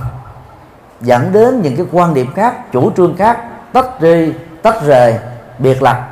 dẫn 1.00 1.32
đến 1.32 1.62
những 1.62 1.76
cái 1.76 1.86
quan 1.92 2.14
điểm 2.14 2.32
khác 2.34 2.72
chủ 2.72 2.90
trương 2.96 3.16
khác 3.16 3.38
tách 3.72 3.88
ri, 4.00 4.32
tách 4.62 4.82
rời 4.82 5.18
biệt 5.58 5.82
lập. 5.82 6.10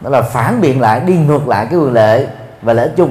Đó 0.00 0.10
là 0.10 0.22
phản 0.22 0.60
biện 0.60 0.80
lại 0.80 1.00
đi 1.00 1.16
ngược 1.16 1.48
lại 1.48 1.66
cái 1.70 1.78
quyền 1.78 1.92
lệ 1.92 2.26
và 2.62 2.72
lợi 2.72 2.86
ích 2.86 2.94
chung. 2.96 3.10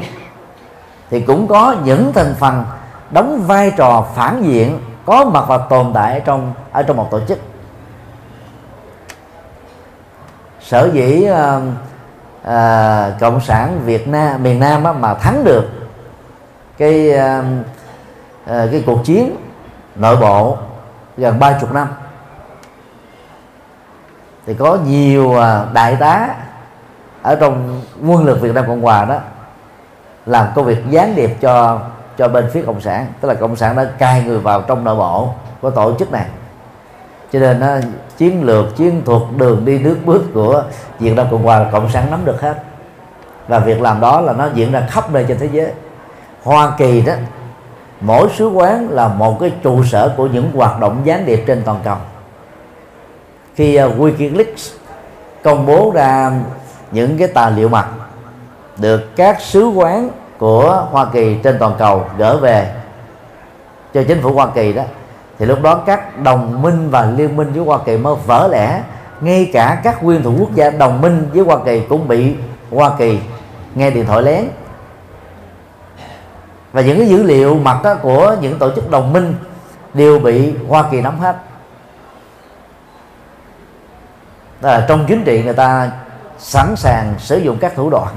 Thì 1.10 1.22
cũng 1.22 1.48
có 1.48 1.76
những 1.84 2.12
thành 2.14 2.36
phần 2.40 2.66
đóng 3.12 3.44
vai 3.48 3.72
trò 3.78 4.06
phản 4.16 4.44
diện 4.44 4.80
có 5.06 5.26
mặt 5.26 5.44
và 5.48 5.58
tồn 5.58 5.92
tại 5.94 6.14
ở 6.14 6.20
trong 6.20 6.54
ở 6.72 6.84
trong 6.84 6.98
một 6.98 7.08
tổ 7.12 7.20
chức. 7.28 7.40
Sở 10.62 10.90
dĩ 10.94 11.28
uh, 11.32 11.64
uh, 12.42 13.20
cộng 13.20 13.42
sản 13.42 13.82
Việt 13.86 14.08
Nam 14.08 14.44
miền 14.44 14.60
Nam 14.60 14.84
á, 14.84 14.92
mà 14.92 15.14
thắng 15.14 15.44
được 15.44 15.70
cái 16.78 17.12
uh, 17.12 17.46
uh, 18.44 18.72
cái 18.72 18.84
cuộc 18.86 19.06
chiến 19.06 19.36
nội 19.96 20.16
bộ 20.16 20.58
gần 21.18 21.40
ba 21.40 21.58
chục 21.62 21.74
năm. 21.74 21.88
Thì 24.46 24.54
có 24.54 24.78
nhiều 24.86 25.42
à, 25.42 25.66
đại 25.74 25.96
tá 25.96 26.30
ở 27.22 27.36
trong 27.36 27.82
quân 28.08 28.26
lực 28.26 28.42
Việt 28.42 28.56
Nam 28.56 28.66
Cộng 28.68 28.82
Hòa 28.82 29.06
đó 29.06 29.18
làm 30.26 30.48
công 30.56 30.66
việc 30.66 30.78
gián 30.90 31.16
điệp 31.16 31.32
cho 31.42 31.80
cho 32.18 32.28
bên 32.28 32.50
phía 32.54 32.64
cộng 32.66 32.82
sản. 32.82 33.08
Tức 33.22 33.28
là 33.28 33.34
cộng 33.34 33.56
sản 33.56 33.76
đã 33.76 33.86
cai 33.98 34.24
người 34.24 34.40
vào 34.40 34.62
trong 34.62 34.84
nội 34.84 34.96
bộ 34.96 35.30
của 35.62 35.70
tổ 35.70 35.96
chức 36.00 36.12
này. 36.12 36.26
Cho 37.32 37.40
nên 37.40 37.60
nó 37.60 37.68
chiến 38.18 38.44
lược, 38.44 38.76
chiến 38.76 39.02
thuật, 39.06 39.22
đường 39.38 39.66
đi, 39.66 39.80
nước 39.80 39.98
bước 40.06 40.24
của 40.34 40.64
Việt 41.00 41.16
Nam 41.16 41.28
Cộng 41.32 41.44
Hòa 41.44 41.60
là 41.60 41.70
cộng 41.72 41.90
sản 41.90 42.12
nắm 42.12 42.26
được 42.26 42.42
hết. 42.42 42.64
Và 43.48 43.60
việc 43.60 43.82
làm 43.82 44.02
đó 44.02 44.22
là 44.22 44.34
nó 44.34 44.50
diễn 44.54 44.72
ra 44.72 44.88
khắp 44.90 45.12
nơi 45.12 45.26
trên 45.28 45.40
thế 45.40 45.50
giới. 45.52 45.72
Hoa 46.44 46.72
Kỳ 46.78 47.02
đó 47.02 47.14
mỗi 48.02 48.30
sứ 48.38 48.50
quán 48.50 48.90
là 48.90 49.08
một 49.08 49.40
cái 49.40 49.52
trụ 49.64 49.84
sở 49.84 50.14
của 50.18 50.28
những 50.28 50.52
hoạt 50.52 50.80
động 50.80 51.02
gián 51.04 51.26
điệp 51.26 51.44
trên 51.48 51.64
toàn 51.66 51.80
cầu. 51.84 51.98
Khi 53.56 53.84
uh, 53.84 54.00
WikiLeaks 54.00 54.76
công 55.44 55.66
bố 55.66 55.92
ra 55.96 56.32
những 56.92 57.18
cái 57.18 57.28
tài 57.28 57.52
liệu 57.52 57.70
mật 57.70 57.86
được 58.78 59.16
các 59.16 59.42
sứ 59.42 59.68
quán 59.68 60.10
của 60.38 60.88
Hoa 60.92 61.06
Kỳ 61.14 61.36
trên 61.44 61.58
toàn 61.60 61.74
cầu 61.78 62.06
gỡ 62.18 62.38
về 62.38 62.74
cho 63.94 64.04
chính 64.08 64.22
phủ 64.22 64.34
Hoa 64.34 64.48
Kỳ 64.56 64.74
đó 64.74 64.84
thì 65.40 65.46
lúc 65.46 65.62
đó 65.62 65.76
các 65.76 66.20
đồng 66.20 66.62
minh 66.62 66.90
và 66.90 67.06
liên 67.18 67.36
minh 67.36 67.54
với 67.54 67.66
Hoa 67.66 67.78
Kỳ 67.86 67.98
mới 67.98 68.16
vỡ 68.26 68.48
lẽ 68.52 68.82
ngay 69.22 69.50
cả 69.54 69.82
các 69.84 70.04
nguyên 70.04 70.24
thủ 70.24 70.36
quốc 70.40 70.56
gia 70.56 70.70
đồng 70.70 71.02
minh 71.02 71.30
với 71.34 71.44
Hoa 71.46 71.58
Kỳ 71.66 71.80
cũng 71.80 72.08
bị 72.08 72.36
Hoa 72.72 72.92
Kỳ 72.98 73.20
nghe 73.76 73.90
điện 73.90 74.06
thoại 74.06 74.24
lén 74.24 74.46
và 76.72 76.82
những 76.82 76.98
cái 76.98 77.08
dữ 77.08 77.24
liệu 77.24 77.56
mật 77.56 77.84
đó 77.84 77.96
của 77.96 78.36
những 78.42 78.60
tổ 78.60 78.72
chức 78.76 78.90
đồng 78.90 79.14
minh 79.14 79.36
đều 79.94 80.20
bị 80.20 80.54
Hoa 80.68 80.84
Kỳ 80.92 81.02
nắm 81.02 81.20
hết. 81.20 81.36
Đó 84.62 84.70
là 84.70 84.86
trong 84.88 85.06
chính 85.08 85.24
trị 85.24 85.44
người 85.44 85.54
ta 85.54 85.92
sẵn 86.38 86.76
sàng 86.76 87.14
sử 87.18 87.38
dụng 87.38 87.58
các 87.62 87.74
thủ 87.76 87.90
đoạn. 87.90 88.08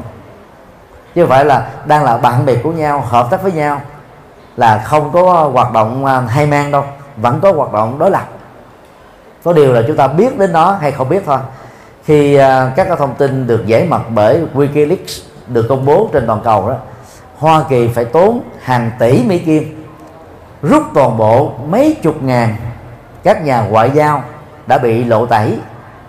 Chứ 1.15 1.23
không 1.23 1.31
phải 1.31 1.45
là 1.45 1.71
đang 1.85 2.05
là 2.05 2.19
bạn 2.19 2.47
bè 2.47 2.55
của 2.55 2.73
nhau, 2.73 3.01
hợp 3.01 3.29
tác 3.31 3.43
với 3.43 3.53
nhau, 3.53 3.81
là 4.57 4.79
không 4.79 5.13
có 5.13 5.51
hoạt 5.53 5.73
động 5.73 6.05
à, 6.05 6.21
hay 6.21 6.47
mang 6.47 6.71
đâu, 6.71 6.85
vẫn 7.17 7.41
có 7.41 7.53
hoạt 7.53 7.73
động 7.73 7.99
đối 7.99 8.11
lập. 8.11 8.29
Có 9.45 9.53
điều 9.53 9.73
là 9.73 9.83
chúng 9.87 9.97
ta 9.97 10.09
biết 10.09 10.39
đến 10.39 10.53
nó 10.53 10.73
hay 10.73 10.93
không 10.93 11.09
biết 11.09 11.23
thôi. 11.27 11.39
Khi 12.05 12.35
à, 12.35 12.73
các 12.77 12.89
thông 12.99 13.15
tin 13.15 13.47
được 13.47 13.67
giải 13.67 13.87
mật 13.87 14.01
bởi 14.09 14.43
WikiLeaks 14.55 15.23
được 15.47 15.67
công 15.69 15.85
bố 15.85 16.11
trên 16.13 16.27
toàn 16.27 16.41
cầu 16.45 16.69
đó 16.69 16.77
Hoa 17.41 17.65
Kỳ 17.69 17.89
phải 17.89 18.05
tốn 18.05 18.41
hàng 18.63 18.91
tỷ 18.99 19.23
Mỹ 19.27 19.39
Kim 19.39 19.87
rút 20.63 20.83
toàn 20.95 21.17
bộ 21.17 21.53
mấy 21.67 21.97
chục 22.03 22.23
ngàn 22.23 22.57
các 23.23 23.45
nhà 23.45 23.61
ngoại 23.61 23.91
giao 23.95 24.23
đã 24.67 24.79
bị 24.79 25.05
lộ 25.05 25.27
tẩy 25.27 25.59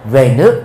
về 0.05 0.35
nước 0.37 0.63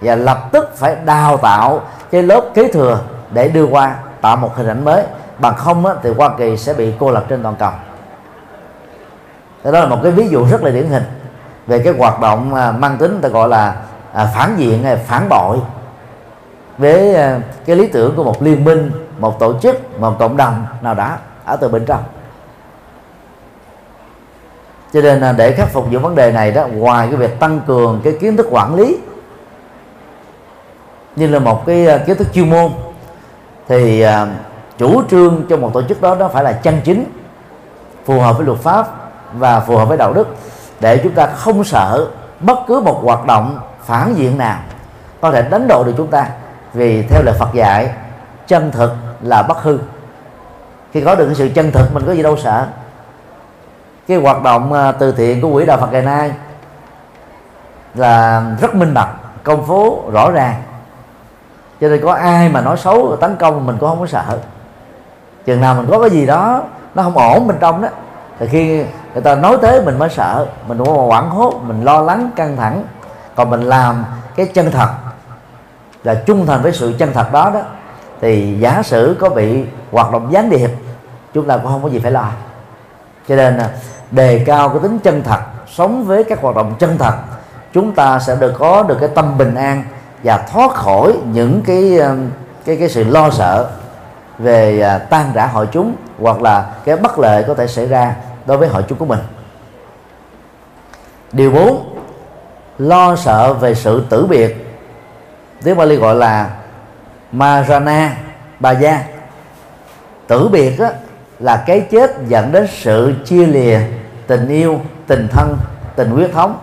và 0.00 0.14
lập 0.14 0.48
tức 0.52 0.76
phải 0.76 0.96
đào 1.04 1.36
tạo 1.36 1.80
cái 2.10 2.22
lớp 2.22 2.40
kế 2.54 2.68
thừa 2.68 3.00
để 3.30 3.48
đưa 3.48 3.64
qua 3.64 3.94
tạo 4.20 4.36
một 4.36 4.56
hình 4.56 4.68
ảnh 4.68 4.84
mới. 4.84 5.02
Bằng 5.38 5.54
không 5.54 5.86
á, 5.86 5.94
thì 6.02 6.10
Hoa 6.16 6.30
Kỳ 6.38 6.56
sẽ 6.56 6.74
bị 6.74 6.92
cô 6.98 7.10
lập 7.10 7.24
trên 7.28 7.42
toàn 7.42 7.56
cầu. 7.58 7.72
Đó 9.64 9.70
là 9.70 9.86
một 9.86 9.98
cái 10.02 10.12
ví 10.12 10.28
dụ 10.28 10.46
rất 10.50 10.62
là 10.62 10.70
điển 10.70 10.86
hình 10.86 11.04
về 11.66 11.78
cái 11.78 11.94
hoạt 11.98 12.20
động 12.20 12.54
à, 12.54 12.72
mang 12.72 12.96
tính 12.98 13.18
ta 13.22 13.28
gọi 13.28 13.48
là 13.48 13.74
à, 14.12 14.28
phản 14.34 14.54
diện 14.56 14.82
hay 14.82 14.96
phản 14.96 15.28
bội 15.28 15.58
với 16.80 17.14
à, 17.14 17.40
cái 17.66 17.76
lý 17.76 17.86
tưởng 17.86 18.16
của 18.16 18.24
một 18.24 18.42
liên 18.42 18.64
minh, 18.64 18.90
một 19.18 19.38
tổ 19.38 19.58
chức, 19.58 20.00
một 20.00 20.16
cộng 20.18 20.36
đồng 20.36 20.66
nào 20.82 20.94
đó 20.94 21.16
ở 21.44 21.56
từ 21.56 21.68
bên 21.68 21.84
trong. 21.84 22.02
Cho 24.92 25.00
nên 25.00 25.20
à, 25.20 25.32
để 25.32 25.52
khắc 25.52 25.68
phục 25.72 25.86
những 25.90 26.02
vấn 26.02 26.14
đề 26.14 26.32
này 26.32 26.52
đó, 26.52 26.66
ngoài 26.66 27.08
cái 27.10 27.16
việc 27.16 27.40
tăng 27.40 27.60
cường 27.66 28.00
cái 28.04 28.12
kiến 28.20 28.36
thức 28.36 28.46
quản 28.50 28.74
lý, 28.74 28.98
như 31.16 31.26
là 31.26 31.38
một 31.38 31.66
cái 31.66 31.86
à, 31.86 31.98
kiến 31.98 32.16
thức 32.16 32.28
chuyên 32.32 32.50
môn, 32.50 32.70
thì 33.68 34.04
chủ 34.78 35.02
trương 35.10 35.46
cho 35.48 35.56
một 35.56 35.70
tổ 35.74 35.82
chức 35.82 36.00
đó 36.00 36.14
nó 36.14 36.28
phải 36.28 36.44
là 36.44 36.52
chân 36.52 36.80
chính, 36.84 37.04
phù 38.04 38.20
hợp 38.20 38.36
với 38.36 38.46
luật 38.46 38.58
pháp 38.58 38.88
và 39.32 39.60
phù 39.60 39.76
hợp 39.76 39.88
với 39.88 39.98
đạo 39.98 40.12
đức, 40.12 40.36
để 40.80 41.00
chúng 41.02 41.12
ta 41.12 41.26
không 41.26 41.64
sợ 41.64 42.06
bất 42.40 42.58
cứ 42.66 42.80
một 42.80 43.00
hoạt 43.02 43.26
động 43.26 43.58
phản 43.84 44.14
diện 44.16 44.38
nào 44.38 44.58
có 45.20 45.30
thể 45.30 45.42
đánh 45.42 45.68
độ 45.68 45.84
được 45.84 45.92
chúng 45.96 46.06
ta 46.06 46.26
vì 46.74 47.02
theo 47.02 47.22
lời 47.22 47.34
Phật 47.38 47.52
dạy, 47.52 47.90
chân 48.46 48.70
thực 48.70 48.94
là 49.20 49.42
bất 49.42 49.62
hư. 49.62 49.78
Khi 50.92 51.00
có 51.00 51.14
được 51.14 51.26
cái 51.26 51.34
sự 51.34 51.50
chân 51.54 51.72
thực, 51.72 51.94
mình 51.94 52.04
có 52.06 52.12
gì 52.12 52.22
đâu 52.22 52.36
sợ. 52.36 52.66
Cái 54.08 54.16
hoạt 54.16 54.42
động 54.42 54.72
à, 54.72 54.92
từ 54.92 55.12
thiện 55.12 55.40
của 55.40 55.52
quỹ 55.52 55.66
đạo 55.66 55.78
Phật 55.78 55.92
ngày 55.92 56.02
nay 56.02 56.32
là 57.94 58.42
rất 58.60 58.74
minh 58.74 58.94
bạch, 58.94 59.10
công 59.44 59.66
phố 59.66 60.02
rõ 60.12 60.30
ràng. 60.30 60.62
Cho 61.80 61.88
nên 61.88 62.00
có 62.04 62.12
ai 62.12 62.48
mà 62.48 62.60
nói 62.60 62.76
xấu, 62.76 63.16
tấn 63.16 63.36
công 63.36 63.66
mình 63.66 63.76
cũng 63.80 63.88
không 63.88 64.00
có 64.00 64.06
sợ. 64.06 64.38
Chừng 65.46 65.60
nào 65.60 65.74
mình 65.74 65.86
có 65.90 66.00
cái 66.00 66.10
gì 66.10 66.26
đó, 66.26 66.62
nó 66.94 67.02
không 67.02 67.18
ổn 67.18 67.46
bên 67.46 67.56
trong 67.60 67.82
đó, 67.82 67.88
thì 68.38 68.46
khi 68.46 68.84
người 69.12 69.22
ta 69.22 69.34
nói 69.34 69.58
tới 69.62 69.82
mình 69.84 69.98
mới 69.98 70.08
sợ. 70.08 70.46
Mình 70.66 70.78
cũng 70.78 70.88
hoảng 70.88 71.30
hốt, 71.30 71.54
mình 71.62 71.84
lo 71.84 72.00
lắng, 72.00 72.30
căng 72.36 72.56
thẳng. 72.56 72.84
Còn 73.34 73.50
mình 73.50 73.62
làm 73.62 74.04
cái 74.36 74.46
chân 74.46 74.70
thật 74.70 74.88
là 76.04 76.14
trung 76.14 76.46
thành 76.46 76.62
với 76.62 76.72
sự 76.72 76.94
chân 76.98 77.12
thật 77.12 77.32
đó 77.32 77.50
đó, 77.54 77.60
thì 78.20 78.56
giả 78.60 78.82
sử 78.82 79.16
có 79.20 79.28
bị 79.28 79.64
hoạt 79.90 80.12
động 80.12 80.28
gián 80.32 80.50
điệp, 80.50 80.70
chúng 81.34 81.46
ta 81.46 81.56
cũng 81.56 81.66
không 81.66 81.82
có 81.82 81.88
gì 81.88 81.98
phải 81.98 82.12
lo. 82.12 82.28
Cho 83.28 83.36
nên 83.36 83.60
đề 84.10 84.42
cao 84.46 84.68
cái 84.68 84.78
tính 84.82 84.98
chân 84.98 85.22
thật, 85.22 85.40
sống 85.76 86.04
với 86.04 86.24
các 86.24 86.40
hoạt 86.40 86.56
động 86.56 86.74
chân 86.78 86.98
thật, 86.98 87.14
chúng 87.72 87.92
ta 87.92 88.18
sẽ 88.18 88.36
được 88.36 88.54
có 88.58 88.82
được 88.82 88.96
cái 89.00 89.08
tâm 89.14 89.38
bình 89.38 89.54
an 89.54 89.84
và 90.24 90.38
thoát 90.52 90.72
khỏi 90.74 91.14
những 91.32 91.62
cái 91.62 91.98
um, 91.98 92.30
cái 92.64 92.76
cái 92.76 92.88
sự 92.88 93.04
lo 93.04 93.30
sợ 93.30 93.70
về 94.38 94.80
à, 94.80 94.98
tan 94.98 95.32
rã 95.34 95.46
hội 95.46 95.68
chúng 95.72 95.94
hoặc 96.18 96.42
là 96.42 96.70
cái 96.84 96.96
bất 96.96 97.18
lợi 97.18 97.44
có 97.46 97.54
thể 97.54 97.66
xảy 97.66 97.86
ra 97.86 98.14
đối 98.46 98.56
với 98.56 98.68
hội 98.68 98.84
chúng 98.88 98.98
của 98.98 99.04
mình. 99.04 99.20
Điều 101.32 101.50
4 101.50 101.96
lo 102.78 103.16
sợ 103.16 103.54
về 103.54 103.74
sự 103.74 104.04
tử 104.10 104.26
biệt 104.26 104.69
tiếng 105.62 105.76
Bali 105.76 105.96
gọi 105.96 106.14
là 106.14 106.50
Marana 107.32 108.16
Bà 108.60 108.70
Gia 108.70 109.04
tử 110.26 110.48
biệt 110.48 110.78
đó, 110.78 110.88
là 111.38 111.64
cái 111.66 111.80
chết 111.80 112.10
dẫn 112.28 112.52
đến 112.52 112.66
sự 112.72 113.14
chia 113.24 113.46
lìa 113.46 113.80
tình 114.26 114.48
yêu 114.48 114.80
tình 115.06 115.28
thân 115.28 115.56
tình 115.96 116.10
huyết 116.10 116.32
thống. 116.32 116.58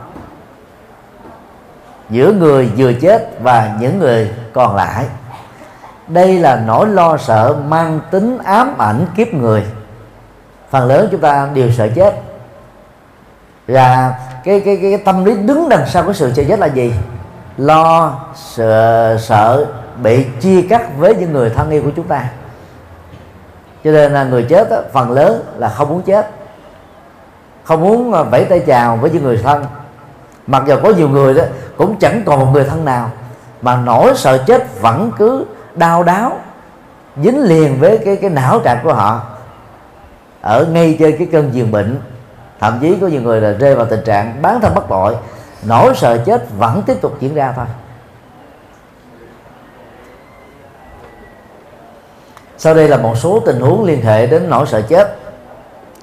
Giữa 2.09 2.31
người 2.31 2.69
vừa 2.77 2.93
chết 2.93 3.29
và 3.41 3.75
những 3.79 3.99
người 3.99 4.31
còn 4.53 4.75
lại. 4.75 5.05
Đây 6.07 6.39
là 6.39 6.61
nỗi 6.65 6.87
lo 6.87 7.17
sợ 7.17 7.57
mang 7.67 7.99
tính 8.11 8.37
ám 8.43 8.77
ảnh 8.77 9.05
kiếp 9.15 9.33
người. 9.33 9.63
Phần 10.69 10.87
lớn 10.87 11.07
chúng 11.11 11.21
ta 11.21 11.49
đều 11.53 11.71
sợ 11.71 11.87
chết. 11.95 12.21
Và 13.67 14.13
cái 14.43 14.59
cái 14.59 14.77
cái, 14.81 14.97
tâm 14.97 15.25
lý 15.25 15.35
đứng 15.37 15.69
đằng 15.69 15.87
sau 15.87 16.03
cái 16.03 16.13
sự 16.13 16.33
sợ 16.33 16.43
chết 16.47 16.59
là 16.59 16.67
gì? 16.67 16.93
Lo 17.57 18.19
sợ 18.35 19.17
sợ 19.19 19.65
bị 20.03 20.25
chia 20.39 20.61
cắt 20.69 20.97
với 20.97 21.15
những 21.15 21.33
người 21.33 21.49
thân 21.49 21.69
yêu 21.69 21.81
của 21.83 21.91
chúng 21.95 22.07
ta. 22.07 22.29
Cho 23.83 23.91
nên 23.91 24.13
là 24.13 24.23
người 24.23 24.43
chết 24.43 24.69
đó, 24.69 24.77
phần 24.93 25.11
lớn 25.11 25.43
là 25.57 25.69
không 25.69 25.89
muốn 25.89 26.01
chết 26.01 26.31
không 27.67 27.81
muốn 27.81 28.13
à, 28.13 28.23
vẫy 28.23 28.45
tay 28.45 28.59
chào 28.59 28.97
với 28.97 29.11
những 29.11 29.23
người 29.23 29.37
thân. 29.43 29.65
Mặc 30.47 30.63
dù 30.67 30.75
có 30.83 30.89
nhiều 30.89 31.09
người 31.09 31.33
đó 31.33 31.43
cũng 31.77 31.95
chẳng 31.99 32.23
còn 32.25 32.39
một 32.39 32.47
người 32.53 32.63
thân 32.63 32.85
nào 32.85 33.11
mà 33.61 33.75
nỗi 33.75 34.13
sợ 34.15 34.37
chết 34.37 34.81
vẫn 34.81 35.11
cứ 35.17 35.45
đau 35.75 36.03
đáo 36.03 36.39
dính 37.23 37.43
liền 37.43 37.79
với 37.79 37.97
cái 37.97 38.15
cái 38.15 38.29
não 38.29 38.59
trạng 38.59 38.79
của 38.83 38.93
họ. 38.93 39.21
Ở 40.41 40.65
ngay 40.71 40.97
trên 40.99 41.17
cái 41.17 41.27
cơn 41.31 41.53
giường 41.53 41.71
bệnh 41.71 42.01
thậm 42.59 42.77
chí 42.81 42.97
có 43.01 43.07
nhiều 43.07 43.21
người 43.21 43.41
là 43.41 43.51
rơi 43.51 43.75
vào 43.75 43.85
tình 43.85 44.03
trạng 44.05 44.41
bán 44.41 44.61
thân 44.61 44.75
bất 44.75 44.83
tội 44.89 45.15
nỗi 45.63 45.95
sợ 45.95 46.23
chết 46.25 46.47
vẫn 46.57 46.83
tiếp 46.85 46.97
tục 47.01 47.17
diễn 47.19 47.35
ra 47.35 47.53
thôi. 47.55 47.65
Sau 52.57 52.73
đây 52.73 52.87
là 52.87 52.97
một 52.97 53.17
số 53.17 53.39
tình 53.39 53.59
huống 53.59 53.83
liên 53.83 54.01
hệ 54.01 54.27
đến 54.27 54.49
nỗi 54.49 54.65
sợ 54.67 54.81
chết. 54.81 55.17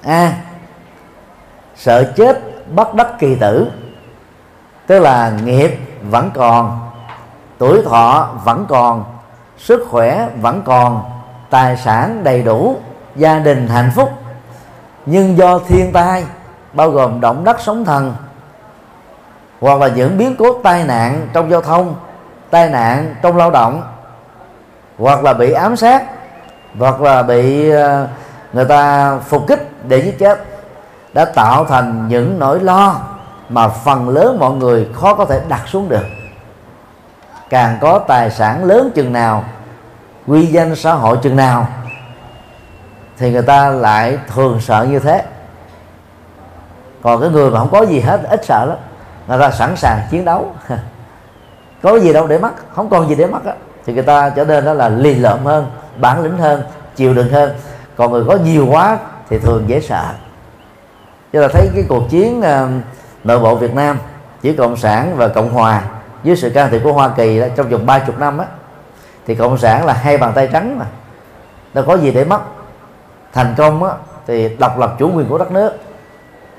A. 0.02 0.12
À, 0.12 0.32
sợ 1.76 2.12
chết 2.16 2.42
bất 2.68 2.94
đắc 2.94 3.09
kỳ 3.18 3.34
tử 3.34 3.70
tức 4.86 4.98
là 4.98 5.32
nghiệp 5.44 5.78
vẫn 6.02 6.30
còn 6.34 6.80
tuổi 7.59 7.82
thọ 7.82 8.30
vẫn 8.44 8.66
còn 8.68 9.05
sức 9.59 9.86
khỏe 9.90 10.28
vẫn 10.40 10.62
còn 10.64 11.02
tài 11.50 11.76
sản 11.76 12.24
đầy 12.24 12.42
đủ 12.42 12.76
gia 13.16 13.38
đình 13.38 13.68
hạnh 13.68 13.90
phúc. 13.94 14.12
Nhưng 15.07 15.36
do 15.36 15.59
thiên 15.59 15.92
tai 15.92 16.24
bao 16.72 16.90
gồm 16.90 17.20
động 17.20 17.44
đất 17.44 17.61
sóng 17.61 17.84
thần 17.84 18.14
hoặc 19.61 19.80
là 19.80 19.88
những 19.88 20.18
biến 20.18 20.36
cố 20.36 20.62
tai 20.62 20.84
nạn 20.84 21.28
trong 21.32 21.50
giao 21.50 21.61
thông, 21.61 21.94
tai 22.50 22.70
nạn 22.70 23.14
trong 23.22 23.36
lao 23.36 23.50
động, 23.50 23.82
hoặc 24.98 25.24
là 25.24 25.32
bị 25.32 25.52
ám 25.52 25.76
sát, 25.76 26.05
hoặc 26.78 27.00
là 27.00 27.22
bị 27.22 27.70
ờ, 27.70 28.09
người 28.52 28.64
ta 28.64 29.16
phục 29.18 29.46
kích 29.46 29.70
để 29.88 29.98
giết 29.98 30.18
chết, 30.18 30.44
đã 31.12 31.24
tạo 31.24 31.64
thành 31.64 32.09
những 32.09 32.38
nỗi 32.38 32.61
lo 32.61 33.00
mà 33.48 33.68
phần 33.68 34.09
lớn 34.09 34.38
mọi 34.40 34.52
người 34.52 34.88
khó 34.94 35.14
có 35.14 35.24
thể 35.24 35.40
đặt 35.48 35.62
xuống 35.66 35.88
được. 35.88 36.05
Càng 37.50 37.78
có 37.80 37.98
tài 37.98 38.30
sản 38.30 38.64
lớn 38.64 38.90
chừng 38.94 39.12
nào, 39.12 39.44
quy 40.26 40.46
danh 40.46 40.76
xã 40.76 40.92
hội 40.92 41.18
chừng 41.22 41.36
nào, 41.36 41.66
thì 43.18 43.32
người 43.32 43.42
ta 43.42 43.68
lại 43.68 44.18
thường 44.34 44.61
sợ 44.61 44.86
như 44.90 44.98
thế. 44.98 45.22
Còn 47.02 47.20
cái 47.20 47.30
người 47.30 47.50
mà 47.50 47.59
không 47.59 47.70
có 47.70 47.82
gì 47.82 48.00
hết, 48.00 48.20
ít 48.30 48.44
sợ 48.44 48.64
lắm 48.64 48.78
người 49.28 49.38
ta 49.40 49.50
sẵn 49.50 49.76
sàng 49.76 50.00
chiến 50.10 50.24
đấu. 50.24 50.52
Có 51.82 51.98
gì 51.98 52.12
đâu 52.12 52.26
để 52.26 52.38
mất 52.38 52.50
không 52.74 52.90
còn 52.90 53.08
gì 53.08 53.14
để 53.14 53.26
mất 53.26 53.40
thì 53.86 53.92
người 53.92 54.02
ta 54.02 54.30
trở 54.30 54.44
nên 54.44 54.64
đó 54.64 54.72
là 54.72 54.88
lì 54.88 55.14
lợm 55.14 55.44
hơn 55.44 55.66
bản 55.96 56.22
lĩnh 56.22 56.38
hơn 56.38 56.62
chịu 56.96 57.14
đựng 57.14 57.28
hơn. 57.28 57.54
Còn 57.96 58.12
người 58.12 58.24
có 58.28 58.36
nhiều 58.36 58.66
quá 58.70 58.98
thì 59.28 59.38
thường 59.38 59.64
dễ 59.66 59.80
sợ. 59.80 60.04
Cho 61.32 61.40
là 61.40 61.48
thấy 61.48 61.68
cái 61.74 61.84
cuộc 61.88 62.10
chiến 62.10 62.40
uh, 62.40 62.70
nội 63.24 63.38
bộ 63.38 63.54
Việt 63.54 63.74
Nam 63.74 63.98
giữa 64.42 64.52
cộng 64.52 64.76
sản 64.76 65.16
và 65.16 65.28
cộng 65.28 65.50
hòa 65.50 65.82
dưới 66.24 66.36
sự 66.36 66.50
can 66.50 66.70
thiệp 66.70 66.80
của 66.84 66.92
Hoa 66.92 67.08
Kỳ 67.08 67.40
đó, 67.40 67.46
trong 67.56 67.68
vòng 67.68 67.86
30 67.86 68.16
năm 68.18 68.38
á 68.38 68.46
thì 69.26 69.34
cộng 69.34 69.58
sản 69.58 69.86
là 69.86 69.92
hai 69.92 70.18
bàn 70.18 70.32
tay 70.34 70.48
trắng 70.52 70.78
mà. 70.78 70.86
Đâu 71.74 71.84
có 71.86 71.94
gì 71.94 72.10
để 72.10 72.24
mất 72.24 72.40
thành 73.32 73.54
công 73.56 73.84
á, 73.84 73.90
thì 74.26 74.56
độc 74.58 74.78
lập 74.78 74.94
chủ 74.98 75.10
quyền 75.14 75.28
của 75.28 75.38
đất 75.38 75.52
nước 75.52 75.72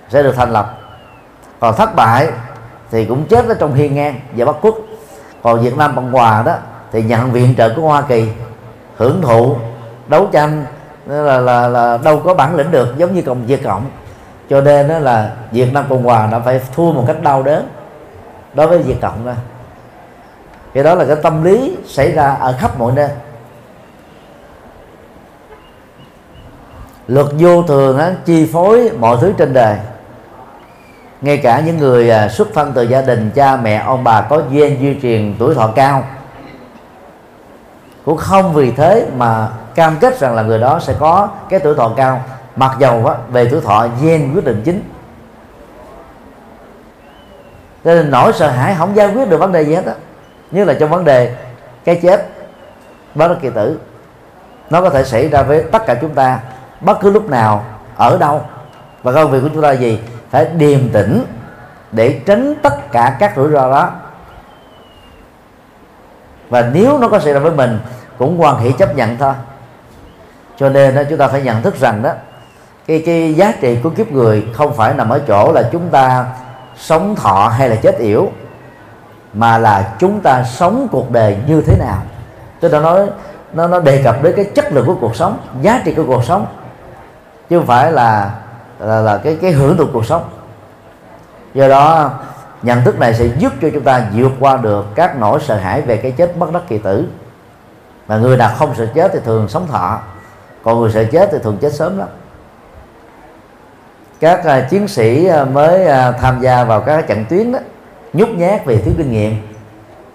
sẽ 0.09 0.23
được 0.23 0.35
thành 0.35 0.51
lập. 0.51 0.77
Còn 1.59 1.75
thất 1.75 1.95
bại 1.95 2.27
thì 2.91 3.05
cũng 3.05 3.25
chết 3.25 3.47
ở 3.47 3.53
trong 3.59 3.73
hiên 3.73 3.95
ngang 3.95 4.19
và 4.35 4.45
bắc 4.45 4.55
quốc. 4.61 4.75
Còn 5.43 5.61
Việt 5.61 5.77
Nam 5.77 5.91
Cộng 5.95 6.11
Hòa 6.11 6.43
đó 6.45 6.55
thì 6.91 7.03
nhận 7.03 7.31
viện 7.31 7.53
trợ 7.57 7.73
của 7.75 7.81
Hoa 7.81 8.01
Kỳ 8.01 8.27
hưởng 8.97 9.21
thụ 9.21 9.55
đấu 10.07 10.27
tranh 10.31 10.65
là, 11.05 11.39
là, 11.39 11.67
là 11.67 11.97
đâu 11.97 12.19
có 12.19 12.33
bản 12.33 12.55
lĩnh 12.55 12.71
được 12.71 12.97
giống 12.97 13.13
như 13.13 13.21
cộng 13.21 13.45
Việt 13.45 13.63
Cộng. 13.63 13.85
Cho 14.49 14.61
nên 14.61 14.87
đó 14.87 14.99
là 14.99 15.31
Việt 15.51 15.73
Nam 15.73 15.85
Cộng 15.89 16.03
Hòa 16.03 16.27
đã 16.31 16.39
phải 16.39 16.61
thua 16.75 16.91
một 16.91 17.03
cách 17.07 17.23
đau 17.23 17.43
đớn 17.43 17.69
đối 18.53 18.67
với 18.67 18.77
Việt 18.77 18.97
Cộng 19.01 19.25
đó. 19.25 19.33
Cái 20.73 20.83
đó 20.83 20.95
là 20.95 21.05
cái 21.05 21.15
tâm 21.23 21.43
lý 21.43 21.77
xảy 21.87 22.11
ra 22.11 22.37
ở 22.39 22.55
khắp 22.59 22.79
mọi 22.79 22.93
nơi. 22.95 23.09
Luật 27.07 27.27
vô 27.39 27.63
thường 27.63 27.97
á, 27.97 28.13
chi 28.25 28.49
phối 28.53 28.91
mọi 28.99 29.17
thứ 29.21 29.33
trên 29.37 29.53
đời 29.53 29.77
ngay 31.21 31.37
cả 31.37 31.59
những 31.59 31.77
người 31.77 32.09
à, 32.09 32.29
xuất 32.29 32.47
thân 32.53 32.71
từ 32.75 32.81
gia 32.81 33.01
đình 33.01 33.31
cha 33.35 33.55
mẹ 33.55 33.83
ông 33.85 34.03
bà 34.03 34.21
có 34.21 34.41
gen 34.51 34.77
di 34.79 34.99
truyền 35.01 35.35
tuổi 35.39 35.55
thọ 35.55 35.67
cao 35.75 36.03
cũng 38.05 38.17
không 38.17 38.53
vì 38.53 38.71
thế 38.71 39.07
mà 39.17 39.49
cam 39.75 39.97
kết 39.99 40.19
rằng 40.19 40.35
là 40.35 40.41
người 40.41 40.59
đó 40.59 40.79
sẽ 40.79 40.95
có 40.99 41.29
cái 41.49 41.59
tuổi 41.59 41.75
thọ 41.75 41.91
cao. 41.97 42.21
Mặc 42.55 42.75
dầu 42.79 43.05
á, 43.05 43.15
về 43.29 43.47
tuổi 43.51 43.61
thọ 43.61 43.87
gen 44.01 44.33
quyết 44.33 44.45
định 44.45 44.61
chính. 44.65 44.83
Cho 47.85 47.95
nên 47.95 48.11
nỗi 48.11 48.33
sợ 48.33 48.49
hãi 48.49 48.75
không 48.77 48.95
giải 48.95 49.07
quyết 49.07 49.29
được 49.29 49.37
vấn 49.37 49.51
đề 49.51 49.65
gì 49.65 49.75
hết 49.75 49.85
á. 49.85 49.93
Như 50.51 50.63
là 50.63 50.73
trong 50.73 50.89
vấn 50.89 51.05
đề 51.05 51.35
cái 51.85 51.99
chết 52.03 52.27
bất 53.15 53.27
đắc 53.27 53.37
kỳ 53.41 53.49
tử. 53.49 53.79
Nó 54.69 54.81
có 54.81 54.89
thể 54.89 55.03
xảy 55.03 55.27
ra 55.27 55.43
với 55.43 55.63
tất 55.71 55.85
cả 55.85 55.95
chúng 56.01 56.13
ta 56.13 56.39
bất 56.81 56.99
cứ 56.99 57.11
lúc 57.11 57.29
nào 57.29 57.63
ở 57.95 58.17
đâu 58.17 58.41
và 59.03 59.11
công 59.11 59.31
việc 59.31 59.39
của 59.41 59.49
chúng 59.53 59.61
ta 59.61 59.67
là 59.67 59.73
gì 59.73 59.99
phải 60.35 60.45
điềm 60.45 60.89
tĩnh 60.89 61.25
để 61.91 62.19
tránh 62.25 62.55
tất 62.61 62.91
cả 62.91 63.15
các 63.19 63.33
rủi 63.35 63.51
ro 63.51 63.71
đó. 63.71 63.91
Và 66.49 66.69
nếu 66.73 66.97
nó 66.97 67.07
có 67.07 67.19
xảy 67.19 67.33
ra 67.33 67.39
với 67.39 67.51
mình 67.51 67.79
cũng 68.17 68.37
hoàn 68.37 68.59
hỷ 68.59 68.71
chấp 68.71 68.95
nhận 68.95 69.17
thôi. 69.17 69.33
Cho 70.57 70.69
nên 70.69 70.95
đó, 70.95 71.01
chúng 71.09 71.17
ta 71.17 71.27
phải 71.27 71.41
nhận 71.41 71.61
thức 71.61 71.75
rằng 71.79 72.01
đó 72.03 72.11
cái 72.87 73.03
cái 73.05 73.33
giá 73.33 73.53
trị 73.61 73.77
của 73.83 73.89
kiếp 73.89 74.11
người 74.11 74.47
không 74.53 74.73
phải 74.73 74.93
nằm 74.93 75.09
ở 75.09 75.21
chỗ 75.27 75.51
là 75.51 75.69
chúng 75.71 75.89
ta 75.89 76.25
sống 76.77 77.15
thọ 77.15 77.47
hay 77.47 77.69
là 77.69 77.75
chết 77.75 77.97
yểu 77.99 78.31
mà 79.33 79.57
là 79.57 79.93
chúng 79.99 80.21
ta 80.21 80.43
sống 80.43 80.87
cuộc 80.91 81.11
đời 81.11 81.37
như 81.47 81.61
thế 81.61 81.77
nào. 81.79 81.97
Tôi 82.59 82.71
đã 82.71 82.79
nói 82.79 83.07
nó 83.53 83.67
nó 83.67 83.79
đề 83.79 84.03
cập 84.03 84.23
đến 84.23 84.33
cái 84.35 84.45
chất 84.55 84.73
lượng 84.73 84.85
của 84.85 84.95
cuộc 85.01 85.15
sống 85.15 85.37
giá 85.61 85.81
trị 85.85 85.93
của 85.93 86.03
cuộc 86.07 86.23
sống 86.23 86.45
chứ 87.49 87.57
không 87.57 87.67
phải 87.67 87.91
là 87.91 88.31
là, 88.79 89.01
là 89.01 89.17
cái 89.17 89.37
cái 89.41 89.51
hưởng 89.51 89.77
thụ 89.77 89.85
cuộc 89.93 90.05
sống. 90.05 90.29
Do 91.53 91.67
đó 91.67 92.11
nhận 92.61 92.83
thức 92.83 92.99
này 92.99 93.13
sẽ 93.13 93.25
giúp 93.25 93.53
cho 93.61 93.69
chúng 93.73 93.83
ta 93.83 94.07
vượt 94.13 94.31
qua 94.39 94.57
được 94.57 94.85
các 94.95 95.17
nỗi 95.19 95.39
sợ 95.39 95.55
hãi 95.55 95.81
về 95.81 95.97
cái 95.97 96.11
chết 96.11 96.37
bất 96.37 96.51
đắc 96.53 96.61
kỳ 96.67 96.77
tử. 96.77 97.05
Mà 98.07 98.17
người 98.17 98.37
nào 98.37 98.51
không 98.57 98.75
sợ 98.75 98.87
chết 98.95 99.11
thì 99.13 99.19
thường 99.25 99.47
sống 99.47 99.67
thọ 99.67 99.99
còn 100.63 100.79
người 100.79 100.91
sợ 100.91 101.03
chết 101.11 101.29
thì 101.31 101.37
thường 101.43 101.57
chết 101.61 101.73
sớm 101.73 101.97
lắm. 101.97 102.07
Các 104.19 104.39
uh, 104.39 104.69
chiến 104.69 104.87
sĩ 104.87 105.29
uh, 105.41 105.47
mới 105.51 105.81
uh, 105.81 106.15
tham 106.21 106.41
gia 106.41 106.63
vào 106.63 106.81
các 106.81 107.07
trận 107.07 107.25
tuyến 107.29 107.51
đó 107.51 107.59
nhút 108.13 108.29
nhát 108.29 108.65
về 108.65 108.77
thiếu 108.77 108.93
kinh 108.97 109.11
nghiệm 109.11 109.37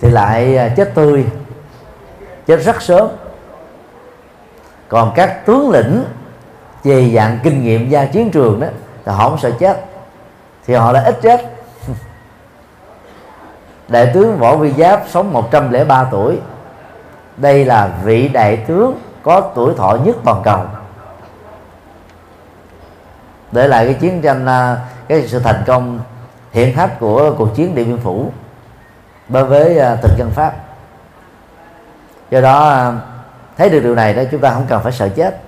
thì 0.01 0.11
lại 0.11 0.59
uh, 0.67 0.77
chết 0.77 0.95
tươi 0.95 1.27
chết 2.47 2.57
rất 2.57 2.83
sớm. 2.83 3.09
Còn 4.89 5.13
các 5.15 5.47
tướng 5.47 5.71
lĩnh 5.71 6.05
về 6.85 7.11
dạng 7.15 7.39
kinh 7.43 7.65
nghiệm 7.65 7.91
ra 7.91 8.05
chiến 8.05 8.31
trường 8.31 8.61
đó 8.61 8.67
thì 9.05 9.13
họ 9.13 9.29
không 9.29 9.39
sợ 9.39 9.51
chết. 9.59 9.85
Thì 10.67 10.75
họ 10.75 10.93
đã 10.93 11.05
ít 11.05 11.19
chết. 11.23 11.41
Đại 13.89 14.11
tướng 14.15 14.39
võ 14.39 14.57
vi 14.57 14.73
giáp 14.73 15.03
sống 15.09 15.33
103 15.33 16.05
tuổi. 16.11 16.39
Đây 17.37 17.65
là 17.65 17.91
vị 18.05 18.29
đại 18.29 18.57
tướng 18.57 19.01
có 19.23 19.41
tuổi 19.41 19.75
thọ 19.77 19.99
nhất 20.05 20.17
toàn 20.25 20.43
cầu. 20.45 20.61
Để 23.53 23.69
lại 23.69 23.85
cái 23.85 23.95
chiến 23.95 24.23
tranh 24.23 24.47
à, 24.47 24.77
cái 25.09 25.29
sự 25.29 25.39
thành 25.39 25.63
công 25.67 26.01
hiện 26.53 26.77
hách 26.77 27.01
của 27.01 27.35
cuộc 27.39 27.55
chiến 27.55 27.75
điện 27.75 27.89
biên 27.89 27.99
phủ 27.99 28.33
đối 29.29 29.45
với 29.45 29.79
à, 29.79 29.97
thực 29.97 30.11
dân 30.19 30.31
pháp. 30.31 30.55
Do 32.31 32.41
đó 32.41 32.69
à, 32.69 32.93
thấy 33.57 33.71
được 33.71 33.81
điều 33.81 33.95
này 33.95 34.15
đó, 34.15 34.23
chúng 34.31 34.41
ta 34.41 34.51
không 34.51 34.67
cần 34.69 34.83
phải 34.83 34.93
sợ 34.93 35.09
chết 35.09 35.41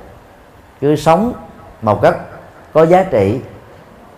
cứ 0.82 0.96
sống 0.96 1.32
một 1.82 2.02
cách 2.02 2.16
có 2.72 2.86
giá 2.86 3.02
trị 3.02 3.40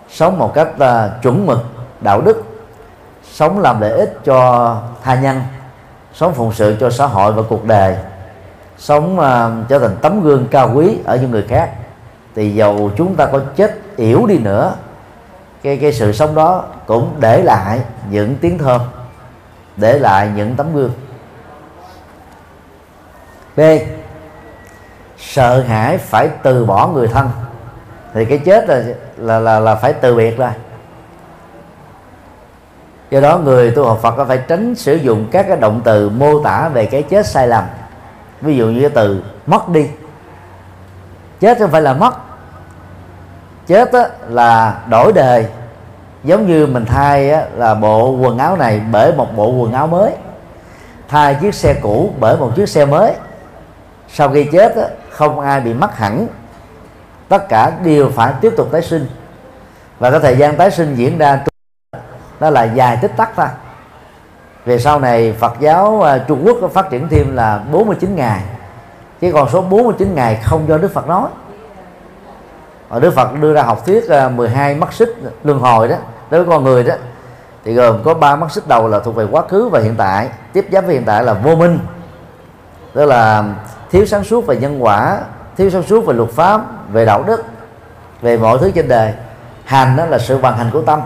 sống 0.08 0.38
một 0.38 0.54
cách 0.54 0.68
uh, 0.74 1.22
chuẩn 1.22 1.46
mực 1.46 1.58
đạo 2.00 2.20
đức 2.20 2.42
sống 3.32 3.58
làm 3.58 3.80
lợi 3.80 3.92
ích 3.92 4.18
cho 4.24 4.76
tha 5.02 5.14
nhân 5.14 5.40
sống 6.14 6.34
phụng 6.34 6.52
sự 6.52 6.76
cho 6.80 6.90
xã 6.90 7.06
hội 7.06 7.32
và 7.32 7.42
cuộc 7.48 7.64
đời 7.64 7.96
sống 8.78 9.18
uh, 9.18 9.68
trở 9.68 9.78
thành 9.78 9.96
tấm 10.00 10.22
gương 10.22 10.46
cao 10.50 10.70
quý 10.74 10.98
ở 11.04 11.16
những 11.16 11.30
người 11.30 11.44
khác. 11.48 11.70
Thì 12.34 12.54
dầu 12.54 12.90
chúng 12.96 13.14
ta 13.14 13.26
có 13.26 13.40
chết 13.56 13.78
yểu 13.96 14.26
đi 14.26 14.38
nữa 14.38 14.74
cái 15.62 15.76
cái 15.76 15.92
sự 15.92 16.12
sống 16.12 16.34
đó 16.34 16.64
cũng 16.86 17.16
để 17.20 17.42
lại 17.42 17.80
những 18.10 18.36
tiếng 18.40 18.58
thơm 18.58 18.80
để 19.76 19.98
lại 19.98 20.30
những 20.36 20.54
tấm 20.56 20.74
gương. 20.74 20.92
B 23.56 23.60
sợ 25.18 25.62
hãi 25.62 25.98
phải 25.98 26.28
từ 26.42 26.64
bỏ 26.64 26.86
người 26.86 27.08
thân. 27.08 27.30
Thì 28.14 28.24
cái 28.24 28.38
chết 28.38 28.68
là 28.68 28.82
là 29.16 29.38
là, 29.38 29.60
là 29.60 29.74
phải 29.74 29.92
từ 29.92 30.14
biệt 30.14 30.38
rồi 30.38 30.50
do 33.10 33.20
đó 33.20 33.38
người 33.38 33.70
tu 33.70 33.84
học 33.84 33.98
Phật 34.02 34.24
phải 34.28 34.38
tránh 34.48 34.74
sử 34.74 34.94
dụng 34.94 35.26
các 35.30 35.46
cái 35.48 35.56
động 35.56 35.80
từ 35.84 36.10
mô 36.10 36.40
tả 36.40 36.68
về 36.68 36.86
cái 36.86 37.02
chết 37.02 37.26
sai 37.26 37.48
lầm. 37.48 37.64
Ví 38.40 38.56
dụ 38.56 38.66
như 38.66 38.80
cái 38.80 38.90
từ 38.90 39.22
mất 39.46 39.68
đi. 39.68 39.88
Chết 41.40 41.58
không 41.58 41.70
phải 41.70 41.82
là 41.82 41.94
mất. 41.94 42.14
Chết 43.66 43.92
á, 43.92 44.08
là 44.28 44.78
đổi 44.90 45.12
đời. 45.12 45.46
Giống 46.24 46.46
như 46.46 46.66
mình 46.66 46.84
thay 46.84 47.30
á, 47.30 47.44
là 47.56 47.74
bộ 47.74 48.10
quần 48.10 48.38
áo 48.38 48.56
này 48.56 48.80
bởi 48.92 49.12
một 49.12 49.36
bộ 49.36 49.46
quần 49.46 49.72
áo 49.72 49.86
mới. 49.86 50.12
Thay 51.08 51.36
chiếc 51.40 51.54
xe 51.54 51.74
cũ 51.82 52.12
bởi 52.20 52.36
một 52.36 52.52
chiếc 52.56 52.68
xe 52.68 52.84
mới. 52.84 53.12
Sau 54.08 54.28
khi 54.28 54.44
chết 54.52 54.76
á, 54.76 54.88
không 55.14 55.40
ai 55.40 55.60
bị 55.60 55.74
mất 55.74 55.96
hẳn. 55.96 56.26
Tất 57.28 57.48
cả 57.48 57.72
đều 57.84 58.10
phải 58.14 58.32
tiếp 58.40 58.54
tục 58.56 58.68
tái 58.72 58.82
sinh. 58.82 59.06
Và 59.98 60.10
cái 60.10 60.20
thời 60.20 60.36
gian 60.36 60.56
tái 60.56 60.70
sinh 60.70 60.94
diễn 60.94 61.18
ra 61.18 61.44
đó 62.40 62.50
là 62.50 62.64
dài 62.64 62.98
tích 63.02 63.12
tắc 63.16 63.30
thôi. 63.36 63.46
Về 64.64 64.78
sau 64.78 65.00
này, 65.00 65.34
Phật 65.38 65.52
giáo 65.60 66.02
à, 66.02 66.18
Trung 66.18 66.42
Quốc 66.44 66.56
có 66.60 66.68
phát 66.68 66.90
triển 66.90 67.08
thêm 67.08 67.36
là 67.36 67.60
49 67.72 68.16
ngày. 68.16 68.42
Chứ 69.20 69.32
còn 69.32 69.48
số 69.48 69.62
49 69.62 70.14
ngày 70.14 70.40
không 70.44 70.68
do 70.68 70.78
Đức 70.78 70.94
Phật 70.94 71.08
nói. 71.08 71.28
Và 72.88 72.98
Đức 72.98 73.14
Phật 73.14 73.40
đưa 73.40 73.54
ra 73.54 73.62
học 73.62 73.86
thuyết 73.86 74.08
à, 74.08 74.28
12 74.28 74.74
mắt 74.74 74.92
xích 74.92 75.16
luân 75.44 75.58
hồi 75.58 75.88
đó, 75.88 75.96
đối 76.30 76.44
với 76.44 76.54
con 76.54 76.64
người 76.64 76.84
đó, 76.84 76.94
thì 77.64 77.74
gồm 77.74 78.02
có 78.04 78.14
ba 78.14 78.36
mắt 78.36 78.52
xích 78.52 78.68
đầu 78.68 78.88
là 78.88 79.00
thuộc 79.00 79.14
về 79.16 79.26
quá 79.30 79.42
khứ 79.48 79.68
và 79.68 79.80
hiện 79.80 79.94
tại, 79.98 80.28
tiếp 80.52 80.66
giáp 80.72 80.84
với 80.84 80.94
hiện 80.94 81.04
tại 81.04 81.24
là 81.24 81.32
vô 81.32 81.56
minh. 81.56 81.78
Tức 82.92 83.04
là 83.04 83.44
thiếu 83.94 84.06
sáng 84.06 84.24
suốt 84.24 84.46
về 84.46 84.56
nhân 84.56 84.84
quả 84.84 85.20
thiếu 85.56 85.70
sáng 85.70 85.82
suốt 85.82 86.06
về 86.06 86.14
luật 86.14 86.30
pháp 86.30 86.60
về 86.92 87.04
đạo 87.04 87.22
đức 87.22 87.44
về 88.22 88.36
mọi 88.36 88.58
thứ 88.58 88.70
trên 88.70 88.88
đời. 88.88 89.12
Hành 89.64 89.96
đó 89.96 90.06
là 90.06 90.18
sự 90.18 90.38
vận 90.38 90.56
hành 90.56 90.70
của 90.72 90.82
tâm. 90.82 91.00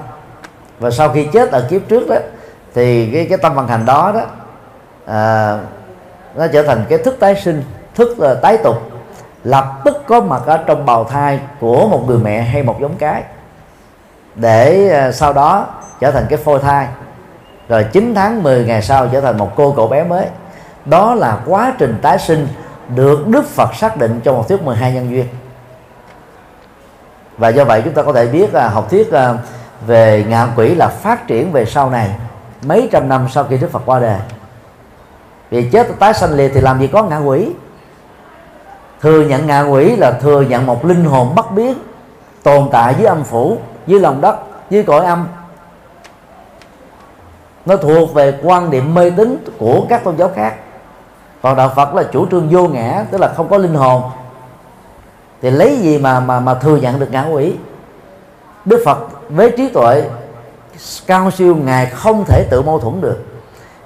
Và 0.79 0.91
sau 0.91 1.09
khi 1.09 1.25
chết 1.33 1.51
ở 1.51 1.67
kiếp 1.71 1.83
trước 1.89 2.09
đó 2.09 2.17
thì 2.75 3.11
cái 3.13 3.27
cái 3.29 3.39
tâm 3.39 3.55
vận 3.55 3.69
hành 3.69 3.87
đó 3.87 4.13
đó 4.15 4.21
à, 5.07 5.59
nó 6.35 6.47
trở 6.47 6.63
thành 6.63 6.85
cái 6.89 6.99
thức 6.99 7.17
tái 7.21 7.35
sinh 7.45 7.63
thức 7.95 8.21
là 8.21 8.35
tái 8.35 8.59
tục. 8.59 8.77
Lập 9.45 9.81
tức 9.85 9.97
có 10.07 10.21
mặt 10.21 10.43
ở 10.47 10.57
trong 10.57 10.87
bào 10.87 11.05
thai 11.05 11.41
của 11.61 11.89
một 11.89 12.05
người 12.07 12.19
mẹ 12.19 12.41
hay 12.41 12.63
một 12.63 12.77
giống 12.81 12.97
cái. 12.99 13.23
Để 14.35 14.89
à, 14.89 15.13
sau 15.13 15.33
đó 15.33 15.67
trở 16.01 16.11
thành 16.11 16.27
cái 16.29 16.39
phôi 16.39 16.59
thai. 16.59 16.87
Rồi 17.69 17.85
9 17.93 18.15
tháng 18.15 18.43
10 18.43 18.65
ngày 18.65 18.83
sau 18.83 19.09
trở 19.13 19.21
thành 19.21 19.39
một 19.39 19.51
cô 19.57 19.73
cậu 19.77 19.89
bé 19.89 20.05
mới. 20.05 20.27
Đó 20.85 21.15
là 21.15 21.39
quá 21.47 21.73
trình 21.79 21.99
tái 22.03 22.19
sinh 22.19 22.49
được 22.89 23.29
Đức 23.29 23.47
Phật 23.47 23.75
xác 23.75 23.97
định 23.97 24.21
trong 24.25 24.37
học 24.37 24.49
thuyết 24.49 24.63
12 24.63 24.93
nhân 24.93 25.11
duyên. 25.11 25.27
Và 27.39 27.49
do 27.49 27.65
vậy 27.65 27.83
chúng 27.85 27.95
ta 27.95 28.03
có 28.03 28.13
thể 28.13 28.27
biết 28.27 28.55
là 28.55 28.69
học 28.69 28.91
thuyết 28.91 29.13
à, 29.13 29.35
về 29.87 30.25
ngạ 30.29 30.49
quỷ 30.57 30.75
là 30.75 30.89
phát 30.89 31.27
triển 31.27 31.53
về 31.53 31.65
sau 31.65 31.91
này, 31.91 32.11
mấy 32.63 32.89
trăm 32.93 33.09
năm 33.09 33.27
sau 33.31 33.45
khi 33.45 33.57
Đức 33.59 33.71
Phật 33.73 33.83
qua 33.87 34.01
đời. 34.01 34.19
Vì 35.51 35.71
chết 35.71 35.89
tái 35.99 36.15
sanh 36.15 36.33
liệt 36.33 36.51
thì 36.55 36.61
làm 36.61 36.81
gì 36.81 36.87
có 36.87 37.03
ngạ 37.03 37.19
quỷ? 37.19 37.51
Thừa 39.01 39.21
nhận 39.21 39.47
ngạ 39.47 39.63
quỷ 39.63 39.97
là 39.97 40.11
thừa 40.11 40.41
nhận 40.41 40.67
một 40.67 40.85
linh 40.85 41.05
hồn 41.05 41.35
bất 41.35 41.53
biến, 41.53 41.75
tồn 42.43 42.69
tại 42.73 42.95
dưới 42.99 43.07
âm 43.07 43.25
phủ, 43.25 43.59
dưới 43.87 44.01
lòng 44.01 44.21
đất, 44.21 44.37
dưới 44.71 44.83
cõi 44.83 45.05
âm. 45.05 45.29
Nó 47.67 47.77
thuộc 47.77 48.15
về 48.15 48.39
quan 48.43 48.71
điểm 48.71 48.95
mê 48.95 49.11
tín 49.11 49.45
của 49.59 49.87
các 49.89 50.05
tôn 50.05 50.17
giáo 50.17 50.31
khác 50.35 50.55
còn 51.43 51.57
đạo 51.57 51.73
Phật 51.77 51.95
là 51.95 52.03
chủ 52.03 52.27
trương 52.31 52.49
vô 52.51 52.69
ngã 52.69 53.05
tức 53.11 53.21
là 53.21 53.33
không 53.37 53.49
có 53.49 53.59
linh 53.59 53.75
hồn. 53.75 54.03
Thì 55.43 55.51
lấy 55.51 55.77
gì 55.77 55.99
mà 55.99 56.21
mà 56.21 56.41
mà 56.41 56.55
thừa 56.55 56.77
nhận 56.77 57.01
được 57.01 57.11
ngã 57.11 57.27
quỷ? 57.33 57.55
Đức 58.65 58.83
Phật 58.85 58.99
với 59.29 59.51
trí 59.57 59.69
tuệ 59.69 60.05
cao 61.07 61.31
siêu 61.31 61.57
ngài 61.57 61.87
không 61.87 62.25
thể 62.25 62.47
tự 62.51 62.63
mâu 62.63 62.81
thuẫn 62.81 63.01
được. 63.01 63.25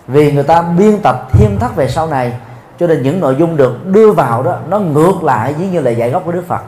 Vì 0.07 0.33
người 0.33 0.45
ta 0.45 0.63
biên 0.63 0.99
tập 0.99 1.29
thêm 1.33 1.59
thắt 1.61 1.77
về 1.77 1.89
sau 1.89 2.07
này 2.07 2.33
cho 2.79 2.87
nên 2.87 3.03
những 3.03 3.21
nội 3.21 3.37
dung 3.39 3.57
được 3.57 3.87
đưa 3.87 4.13
vào 4.13 4.43
đó 4.43 4.59
nó 4.69 4.79
ngược 4.79 5.25
lại 5.25 5.53
với 5.53 5.69
như 5.69 5.81
là 5.81 5.91
dạy 5.91 6.11
gốc 6.11 6.23
của 6.25 6.33
Đức 6.33 6.45
Phật. 6.49 6.61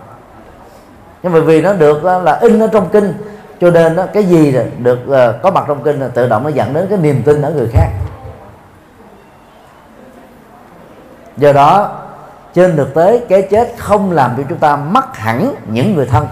Nhưng 1.23 1.33
mà 1.33 1.41
vì 1.41 1.61
nó 1.63 1.73
được 1.73 2.05
là 2.05 2.39
in 2.41 2.63
ở 2.63 2.69
trong 2.73 2.89
kinh 2.89 3.15
cho 3.61 3.71
nên 3.71 3.97
đó, 3.97 4.05
cái 4.13 4.25
gì 4.25 4.57
được 4.79 4.99
uh, 5.09 5.43
có 5.43 5.51
mặt 5.51 5.65
trong 5.69 5.83
kinh 5.83 6.01
là 6.01 6.09
tự 6.09 6.29
động 6.29 6.43
nó 6.43 6.49
dẫn 6.49 6.75
đến 6.75 6.87
cái 6.89 6.99
niềm 6.99 7.23
tin 7.23 7.43
ở 7.43 7.51
người 7.51 7.69
khác. 7.73 7.89
Do 11.37 11.53
đó 11.53 11.91
trên 12.55 12.77
thực 12.77 12.95
tế 12.95 13.25
cái 13.29 13.43
chết 13.51 13.75
không 13.79 14.13
làm 14.13 14.35
cho 14.37 14.43
chúng 14.49 14.59
ta 14.59 14.77
mất 14.77 15.17
hẳn 15.17 15.55
những 15.67 15.95
người 15.95 16.07
thân. 16.07 16.27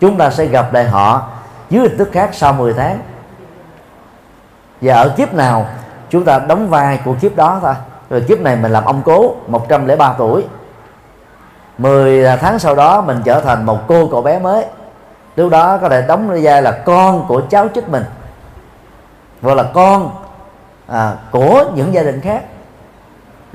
Chúng 0.00 0.16
ta 0.16 0.30
sẽ 0.30 0.46
gặp 0.46 0.72
lại 0.72 0.84
họ 0.84 1.28
dưới 1.70 1.88
hình 1.88 1.98
thức 1.98 2.08
khác 2.12 2.30
sau 2.32 2.52
10 2.52 2.72
tháng. 2.72 2.98
Và 4.80 4.94
ở 4.94 5.14
kiếp 5.16 5.34
nào 5.34 5.66
chúng 6.10 6.24
ta 6.24 6.38
đóng 6.38 6.68
vai 6.68 7.00
của 7.04 7.14
kiếp 7.20 7.36
đó 7.36 7.58
thôi. 7.62 7.74
Rồi 8.10 8.24
kiếp 8.28 8.40
này 8.40 8.56
mình 8.56 8.72
làm 8.72 8.84
ông 8.84 9.02
cố 9.04 9.34
103 9.46 10.14
tuổi. 10.18 10.44
10 11.78 12.36
tháng 12.36 12.58
sau 12.58 12.74
đó 12.74 13.00
mình 13.00 13.20
trở 13.24 13.40
thành 13.40 13.66
một 13.66 13.78
cô 13.86 14.08
cậu 14.10 14.22
bé 14.22 14.38
mới. 14.38 14.64
Lúc 15.36 15.50
đó 15.50 15.78
có 15.78 15.88
thể 15.88 16.04
đóng 16.08 16.38
vai 16.42 16.62
là 16.62 16.70
con 16.70 17.26
của 17.28 17.42
cháu 17.50 17.68
chích 17.74 17.88
mình. 17.88 18.04
Hoặc 19.42 19.54
là 19.54 19.62
con 19.74 20.10
à, 20.86 21.14
của 21.30 21.64
những 21.74 21.94
gia 21.94 22.02
đình 22.02 22.20
khác 22.20 22.42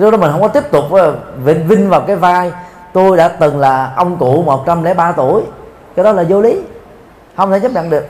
lúc 0.02 0.12
đó 0.12 0.18
mình 0.18 0.32
không 0.32 0.42
có 0.42 0.48
tiếp 0.48 0.72
tục 0.72 0.92
ờ, 0.92 1.16
vinh 1.44 1.68
vinh 1.68 1.90
vào 1.90 2.02
cái 2.02 2.16
vai 2.16 2.52
tôi 2.94 3.18
đã 3.18 3.28
từng 3.28 3.60
là 3.60 3.94
ông 3.96 4.18
cụ 4.18 4.44
103 4.44 5.12
tuổi. 5.12 5.42
Cái 5.96 6.06
đó 6.06 6.12
là 6.12 6.24
vô 6.30 6.42
lý, 6.42 6.62
không 7.38 7.52
thể 7.52 7.60
chấp 7.60 7.72
nhận 7.72 7.90
được. 7.90 8.08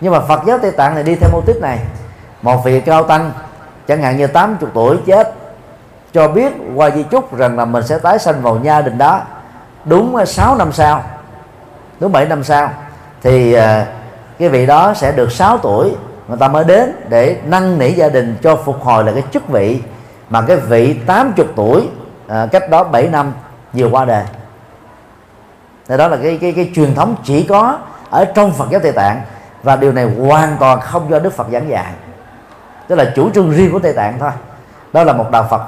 Nhưng 0.00 0.12
mà 0.12 0.20
Phật 0.20 0.40
giáo 0.46 0.58
Tây 0.58 0.70
Tạng 0.70 0.94
này 0.94 1.02
đi 1.02 1.14
theo 1.14 1.30
mô 1.32 1.40
típ 1.40 1.56
này, 1.56 1.78
một 2.42 2.64
vị 2.64 2.80
cao 2.80 3.02
tăng, 3.04 3.32
chẳng 3.88 4.02
hạn 4.02 4.16
như 4.16 4.26
80 4.26 4.70
tuổi 4.74 4.96
chết, 5.06 5.34
cho 6.12 6.28
biết 6.28 6.52
qua 6.74 6.90
di 6.90 7.02
chúc 7.02 7.36
rằng 7.36 7.58
là 7.58 7.64
mình 7.64 7.86
sẽ 7.86 7.98
tái 7.98 8.18
sanh 8.18 8.42
vào 8.42 8.60
gia 8.62 8.80
đình 8.80 8.98
đó 8.98 9.20
đúng 9.84 10.16
ờ, 10.16 10.24
6 10.24 10.56
năm 10.56 10.72
sau, 10.72 11.02
đúng 12.00 12.12
7 12.12 12.26
năm 12.26 12.44
sau, 12.44 12.70
thì 13.22 13.52
ờ, 13.52 13.84
cái 14.38 14.48
vị 14.48 14.66
đó 14.66 14.94
sẽ 14.94 15.12
được 15.12 15.32
6 15.32 15.58
tuổi, 15.58 15.96
người 16.28 16.38
ta 16.38 16.48
mới 16.48 16.64
đến 16.64 16.92
để 17.08 17.36
năn 17.44 17.78
nỉ 17.78 17.92
gia 17.92 18.08
đình 18.08 18.36
cho 18.42 18.56
phục 18.56 18.82
hồi 18.82 19.04
lại 19.04 19.14
cái 19.14 19.24
chức 19.32 19.48
vị 19.48 19.80
mà 20.30 20.42
cái 20.42 20.56
vị 20.56 21.00
80 21.06 21.46
tuổi 21.56 21.88
à, 22.28 22.46
cách 22.52 22.70
đó 22.70 22.84
7 22.84 23.08
năm 23.08 23.32
vừa 23.72 23.88
qua 23.88 24.04
đời 24.04 24.24
thì 25.88 25.96
đó 25.96 26.08
là 26.08 26.16
cái 26.22 26.38
cái 26.40 26.52
cái 26.52 26.70
truyền 26.74 26.94
thống 26.94 27.16
chỉ 27.24 27.42
có 27.42 27.78
ở 28.10 28.24
trong 28.24 28.52
Phật 28.52 28.70
giáo 28.70 28.80
Tây 28.80 28.92
Tạng. 28.92 29.20
Và 29.62 29.76
điều 29.76 29.92
này 29.92 30.04
hoàn 30.04 30.56
toàn 30.60 30.80
không 30.80 31.10
do 31.10 31.18
Đức 31.18 31.32
Phật 31.32 31.46
giảng 31.52 31.68
dạy. 31.68 31.92
Tức 32.88 32.94
là 32.94 33.12
chủ 33.16 33.30
trương 33.30 33.50
riêng 33.50 33.72
của 33.72 33.78
Tây 33.78 33.92
Tạng 33.92 34.18
thôi. 34.18 34.30
Đó 34.92 35.04
là 35.04 35.12
một 35.12 35.30
đạo 35.30 35.46
Phật 35.50 35.62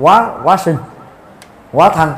quá 0.00 0.28
quá 0.42 0.56
sinh 0.56 0.76
quá 1.72 1.90
thân. 1.90 2.14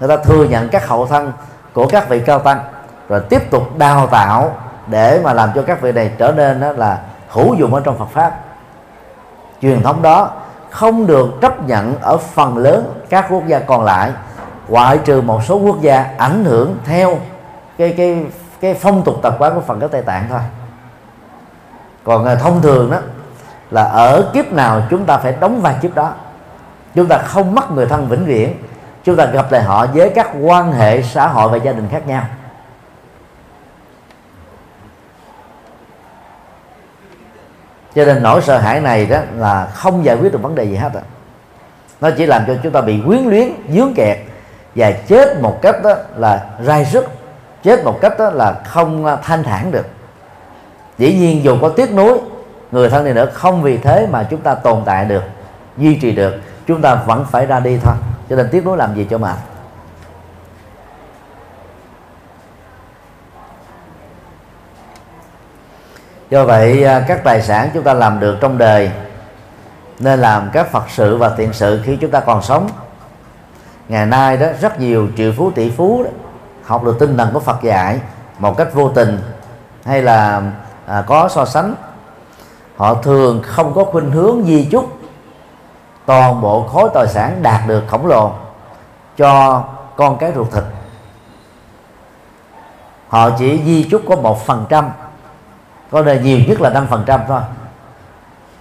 Người 0.00 0.08
ta 0.08 0.24
thừa 0.24 0.44
nhận 0.44 0.68
các 0.68 0.88
hậu 0.88 1.06
thân 1.06 1.32
của 1.72 1.86
các 1.86 2.08
vị 2.08 2.22
cao 2.26 2.38
tăng 2.38 2.60
rồi 3.08 3.20
tiếp 3.20 3.50
tục 3.50 3.78
đào 3.78 4.06
tạo 4.06 4.56
để 4.86 5.20
mà 5.24 5.32
làm 5.32 5.50
cho 5.54 5.62
các 5.62 5.80
vị 5.80 5.92
này 5.92 6.12
trở 6.18 6.32
nên 6.32 6.60
đó 6.60 6.72
là 6.72 7.00
hữu 7.28 7.54
dụng 7.54 7.74
ở 7.74 7.80
trong 7.84 7.98
Phật 7.98 8.08
pháp. 8.12 8.40
Truyền 9.62 9.82
thống 9.82 10.02
đó 10.02 10.30
không 10.74 11.06
được 11.06 11.40
chấp 11.40 11.68
nhận 11.68 12.00
ở 12.00 12.16
phần 12.16 12.56
lớn 12.56 12.94
các 13.10 13.26
quốc 13.30 13.42
gia 13.46 13.58
còn 13.58 13.84
lại, 13.84 14.12
ngoại 14.68 14.98
trừ 14.98 15.20
một 15.20 15.44
số 15.44 15.56
quốc 15.56 15.80
gia 15.80 16.06
ảnh 16.18 16.44
hưởng 16.44 16.76
theo 16.84 17.18
cái 17.78 17.94
cái 17.96 18.26
cái 18.60 18.74
phong 18.74 19.02
tục 19.02 19.14
tập 19.22 19.36
quán 19.38 19.54
của 19.54 19.60
phần 19.60 19.80
các 19.80 19.90
tây 19.90 20.02
tạng 20.02 20.26
thôi. 20.30 20.40
Còn 22.04 22.24
à, 22.24 22.34
thông 22.34 22.62
thường 22.62 22.90
đó, 22.90 22.98
là 23.70 23.82
ở 23.82 24.30
kiếp 24.32 24.52
nào 24.52 24.82
chúng 24.90 25.04
ta 25.04 25.18
phải 25.18 25.34
đóng 25.40 25.60
vai 25.60 25.74
kiếp 25.82 25.94
đó. 25.94 26.12
Chúng 26.94 27.06
ta 27.06 27.18
không 27.18 27.54
mất 27.54 27.70
người 27.70 27.86
thân 27.86 28.08
vĩnh 28.08 28.24
viễn, 28.24 28.54
chúng 29.04 29.16
ta 29.16 29.24
gặp 29.24 29.52
lại 29.52 29.62
họ 29.62 29.86
với 29.86 30.10
các 30.10 30.30
quan 30.42 30.72
hệ 30.72 31.02
xã 31.02 31.26
hội 31.26 31.48
và 31.48 31.56
gia 31.56 31.72
đình 31.72 31.88
khác 31.90 32.06
nhau. 32.06 32.22
Cho 37.94 38.04
nên 38.04 38.22
nỗi 38.22 38.42
sợ 38.42 38.58
hãi 38.58 38.80
này 38.80 39.06
đó 39.06 39.18
là 39.36 39.66
không 39.74 40.04
giải 40.04 40.16
quyết 40.16 40.32
được 40.32 40.42
vấn 40.42 40.54
đề 40.54 40.64
gì 40.64 40.76
hết 40.76 40.90
á. 40.94 41.00
Nó 42.00 42.10
chỉ 42.18 42.26
làm 42.26 42.44
cho 42.46 42.54
chúng 42.62 42.72
ta 42.72 42.80
bị 42.80 43.00
quyến 43.06 43.24
luyến, 43.24 43.48
dướng 43.68 43.94
kẹt 43.94 44.18
và 44.74 44.90
chết 44.90 45.40
một 45.40 45.58
cách 45.62 45.76
đó 45.82 45.94
là 46.16 46.44
rai 46.60 46.84
sức 46.84 47.06
chết 47.62 47.84
một 47.84 47.98
cách 48.00 48.18
đó 48.18 48.30
là 48.30 48.54
không 48.64 49.06
à, 49.06 49.16
thanh 49.22 49.42
thản 49.42 49.70
được. 49.70 49.86
Dĩ 50.98 51.14
nhiên 51.14 51.44
dù 51.44 51.58
có 51.60 51.68
tiếc 51.68 51.92
nuối, 51.92 52.18
người 52.70 52.90
thân 52.90 53.04
này 53.04 53.14
nữa 53.14 53.26
không 53.32 53.62
vì 53.62 53.78
thế 53.78 54.06
mà 54.10 54.26
chúng 54.30 54.40
ta 54.40 54.54
tồn 54.54 54.82
tại 54.84 55.04
được, 55.04 55.22
duy 55.76 55.94
trì 55.94 56.12
được, 56.12 56.34
chúng 56.66 56.82
ta 56.82 56.94
vẫn 56.94 57.26
phải 57.30 57.46
ra 57.46 57.60
đi 57.60 57.78
thôi. 57.82 57.94
Cho 58.30 58.36
nên 58.36 58.48
tiếc 58.50 58.64
nuối 58.64 58.76
làm 58.76 58.94
gì 58.94 59.06
cho 59.10 59.18
mà 59.18 59.36
do 66.30 66.44
vậy 66.44 66.84
à, 66.84 67.04
các 67.08 67.24
tài 67.24 67.42
sản 67.42 67.70
chúng 67.74 67.84
ta 67.84 67.94
làm 67.94 68.20
được 68.20 68.36
trong 68.40 68.58
đời 68.58 68.90
nên 69.98 70.20
làm 70.20 70.50
các 70.52 70.72
phật 70.72 70.84
sự 70.88 71.16
và 71.16 71.30
thiện 71.36 71.52
sự 71.52 71.80
khi 71.84 71.96
chúng 72.00 72.10
ta 72.10 72.20
còn 72.20 72.42
sống. 72.42 72.68
Ngày 73.88 74.06
nay 74.06 74.36
đó 74.36 74.46
rất 74.60 74.80
nhiều 74.80 75.08
triệu 75.16 75.32
phú 75.36 75.50
tỷ 75.50 75.70
phú 75.70 76.02
đó, 76.02 76.10
học 76.64 76.84
được 76.84 76.96
tinh 76.98 77.16
thần 77.16 77.30
của 77.32 77.40
Phật 77.40 77.62
dạy 77.62 78.00
một 78.38 78.56
cách 78.56 78.74
vô 78.74 78.88
tình 78.88 79.18
hay 79.84 80.02
là 80.02 80.42
à, 80.86 81.04
có 81.06 81.28
so 81.28 81.44
sánh. 81.44 81.74
Họ 82.76 82.94
thường 82.94 83.42
không 83.44 83.74
có 83.74 83.84
khuynh 83.84 84.10
hướng 84.10 84.44
di 84.44 84.68
chúc 84.70 84.98
toàn 86.06 86.40
bộ 86.40 86.68
khối 86.68 86.88
tài 86.94 87.08
sản 87.08 87.42
đạt 87.42 87.60
được 87.66 87.82
khổng 87.88 88.06
lồ 88.06 88.32
cho 89.16 89.62
con 89.96 90.18
cái 90.18 90.32
ruột 90.34 90.52
thịt. 90.52 90.64
Họ 93.08 93.30
chỉ 93.38 93.62
di 93.64 93.88
chúc 93.90 94.02
có 94.08 94.16
một 94.16 94.46
phần 94.46 94.66
trăm 94.68 94.90
có 95.90 96.02
nơi 96.02 96.18
nhiều 96.18 96.38
nhất 96.48 96.60
là 96.60 96.70
5% 96.70 97.20
thôi. 97.28 97.40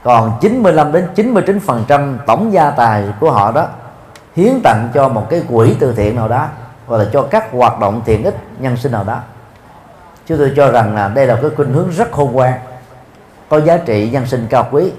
Còn 0.03 0.31
95 0.41 0.91
đến 0.91 1.07
99 1.15 1.59
phần 1.59 1.85
trăm 1.87 2.17
tổng 2.27 2.53
gia 2.53 2.71
tài 2.71 3.03
của 3.19 3.31
họ 3.31 3.51
đó 3.51 3.67
hiến 4.35 4.61
tặng 4.63 4.89
cho 4.93 5.09
một 5.09 5.27
cái 5.29 5.43
quỹ 5.49 5.75
từ 5.79 5.93
thiện 5.93 6.15
nào 6.15 6.27
đó 6.27 6.47
hoặc 6.87 6.97
là 6.97 7.05
cho 7.13 7.21
các 7.21 7.51
hoạt 7.51 7.79
động 7.79 8.01
thiện 8.05 8.23
ích 8.23 8.35
nhân 8.59 8.77
sinh 8.77 8.91
nào 8.91 9.03
đó. 9.03 9.19
Chúng 10.27 10.37
tôi 10.37 10.53
cho 10.55 10.71
rằng 10.71 10.95
là 10.95 11.07
đây 11.07 11.27
là 11.27 11.39
cái 11.41 11.51
khuynh 11.55 11.73
hướng 11.73 11.89
rất 11.89 12.11
khôn 12.11 12.31
ngoan 12.31 12.53
có 13.49 13.61
giá 13.61 13.77
trị 13.77 14.09
nhân 14.09 14.25
sinh 14.25 14.47
cao 14.49 14.67
quý. 14.71 14.91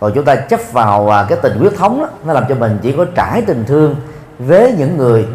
Còn 0.00 0.12
chúng 0.14 0.24
ta 0.24 0.36
chấp 0.36 0.60
vào 0.72 1.14
à, 1.14 1.26
cái 1.28 1.38
tình 1.42 1.58
huyết 1.58 1.72
thống 1.76 2.00
đó, 2.00 2.08
nó 2.24 2.32
làm 2.32 2.44
cho 2.48 2.54
mình 2.54 2.78
chỉ 2.82 2.92
có 2.92 3.04
trải 3.14 3.42
tình 3.42 3.64
thương 3.64 3.96
với 4.38 4.74
những 4.78 4.96
người 4.96 5.28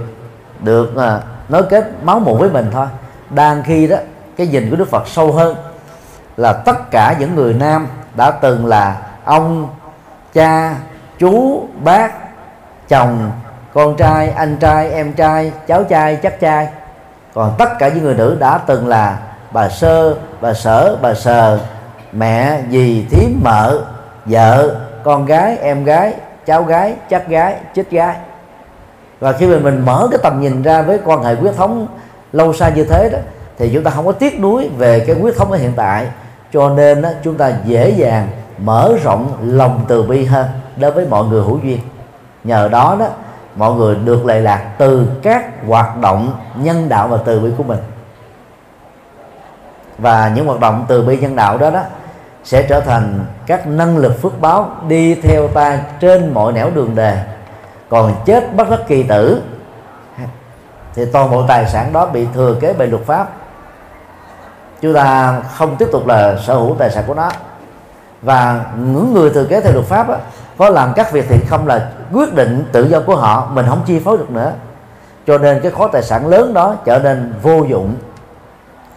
được 0.59 0.95
à, 0.95 1.21
nối 1.49 1.63
kết 1.63 1.91
máu 2.03 2.19
mủ 2.19 2.37
với 2.37 2.49
mình 2.49 2.69
thôi. 2.71 2.85
Đang 3.29 3.63
khi 3.63 3.87
đó 3.87 3.97
cái 4.37 4.47
nhìn 4.47 4.69
của 4.69 4.75
đức 4.75 4.89
phật 4.89 5.07
sâu 5.07 5.31
hơn 5.31 5.55
là 6.37 6.53
tất 6.53 6.91
cả 6.91 7.15
những 7.19 7.35
người 7.35 7.53
nam 7.53 7.87
đã 8.15 8.31
từng 8.31 8.65
là 8.65 9.01
ông, 9.25 9.67
cha, 10.33 10.75
chú, 11.19 11.67
bác, 11.83 12.11
chồng, 12.89 13.31
con 13.73 13.95
trai, 13.97 14.29
anh 14.29 14.57
trai, 14.57 14.91
em 14.91 15.13
trai, 15.13 15.51
cháu 15.67 15.83
trai, 15.83 16.15
chắc 16.15 16.39
trai. 16.39 16.67
Còn 17.33 17.55
tất 17.57 17.69
cả 17.79 17.89
những 17.89 18.03
người 18.03 18.15
nữ 18.15 18.37
đã 18.39 18.57
từng 18.57 18.87
là 18.87 19.19
bà 19.51 19.69
sơ, 19.69 20.15
bà 20.41 20.53
sở, 20.53 20.97
bà 21.01 21.13
sờ, 21.13 21.59
mẹ, 22.11 22.59
dì, 22.71 23.05
thím, 23.11 23.41
mợ, 23.43 23.81
vợ, 24.25 24.75
con 25.03 25.25
gái, 25.25 25.57
em 25.57 25.83
gái, 25.83 26.13
cháu 26.45 26.63
gái, 26.63 26.95
chắc 27.09 27.27
gái, 27.27 27.55
chích 27.75 27.91
gái. 27.91 28.15
Và 29.19 29.31
khi 29.31 29.47
mà 29.47 29.57
mình 29.57 29.85
mở 29.85 30.07
cái 30.11 30.19
tầm 30.23 30.41
nhìn 30.41 30.61
ra 30.63 30.81
với 30.81 30.99
quan 31.05 31.23
hệ 31.23 31.35
huyết 31.35 31.55
thống 31.55 31.87
lâu 32.33 32.53
xa 32.53 32.69
như 32.69 32.83
thế 32.83 33.09
đó, 33.11 33.17
thì 33.57 33.71
chúng 33.73 33.83
ta 33.83 33.91
không 33.91 34.05
có 34.05 34.11
tiếc 34.11 34.39
nuối 34.39 34.69
về 34.77 34.99
cái 34.99 35.15
huyết 35.15 35.35
thống 35.37 35.51
ở 35.51 35.57
hiện 35.57 35.73
tại 35.75 36.07
cho 36.53 36.69
nên 36.69 37.01
đó, 37.01 37.09
chúng 37.23 37.35
ta 37.37 37.51
dễ 37.65 37.89
dàng 37.89 38.27
mở 38.57 38.93
rộng 39.03 39.37
lòng 39.41 39.85
từ 39.87 40.03
bi 40.03 40.25
hơn 40.25 40.47
đối 40.77 40.91
với 40.91 41.05
mọi 41.05 41.25
người 41.25 41.43
hữu 41.43 41.59
duyên. 41.63 41.79
Nhờ 42.43 42.69
đó 42.69 42.95
đó 42.99 43.07
mọi 43.55 43.73
người 43.73 43.95
được 43.95 44.25
lệ 44.25 44.39
lạc 44.39 44.69
từ 44.77 45.07
các 45.23 45.45
hoạt 45.67 45.97
động 45.97 46.33
nhân 46.55 46.89
đạo 46.89 47.07
và 47.07 47.17
từ 47.25 47.39
bi 47.39 47.49
của 47.57 47.63
mình. 47.63 47.79
Và 49.97 50.31
những 50.35 50.47
hoạt 50.47 50.59
động 50.59 50.85
từ 50.87 51.01
bi 51.01 51.17
nhân 51.17 51.35
đạo 51.35 51.57
đó 51.57 51.69
đó 51.69 51.81
sẽ 52.43 52.63
trở 52.69 52.79
thành 52.79 53.25
các 53.47 53.67
năng 53.67 53.97
lực 53.97 54.21
phước 54.21 54.41
báo 54.41 54.69
đi 54.87 55.15
theo 55.15 55.47
ta 55.47 55.79
trên 55.99 56.33
mọi 56.33 56.53
nẻo 56.53 56.69
đường 56.69 56.95
đề. 56.95 57.23
Còn 57.89 58.15
chết 58.25 58.55
bất 58.55 58.69
đắc 58.69 58.79
kỳ 58.87 59.03
tử 59.03 59.41
thì 60.95 61.05
toàn 61.05 61.31
bộ 61.31 61.47
tài 61.47 61.69
sản 61.69 61.93
đó 61.93 62.05
bị 62.05 62.27
thừa 62.33 62.55
kế 62.61 62.73
bởi 62.77 62.87
luật 62.87 63.03
pháp 63.03 63.31
chúng 64.83 64.93
ta 64.93 65.39
không 65.55 65.75
tiếp 65.75 65.87
tục 65.91 66.07
là 66.07 66.37
sở 66.37 66.53
hữu 66.53 66.75
tài 66.79 66.91
sản 66.91 67.03
của 67.07 67.13
nó. 67.13 67.29
Và 68.21 68.65
những 68.77 69.13
người 69.13 69.29
thừa 69.29 69.45
kế 69.45 69.61
theo 69.61 69.73
luật 69.73 69.85
pháp 69.85 70.09
đó, 70.09 70.15
có 70.57 70.69
làm 70.69 70.93
các 70.95 71.11
việc 71.11 71.25
thiện 71.29 71.39
không 71.49 71.67
là 71.67 71.89
quyết 72.13 72.33
định 72.33 72.65
tự 72.71 72.87
do 72.87 72.99
của 72.99 73.15
họ 73.15 73.49
mình 73.53 73.65
không 73.69 73.81
chi 73.85 73.99
phối 73.99 74.17
được 74.17 74.31
nữa. 74.31 74.51
Cho 75.27 75.37
nên 75.37 75.59
cái 75.59 75.71
khối 75.71 75.89
tài 75.91 76.03
sản 76.03 76.27
lớn 76.27 76.53
đó 76.53 76.75
trở 76.85 76.99
nên 76.99 77.33
vô 77.41 77.63
dụng. 77.63 77.95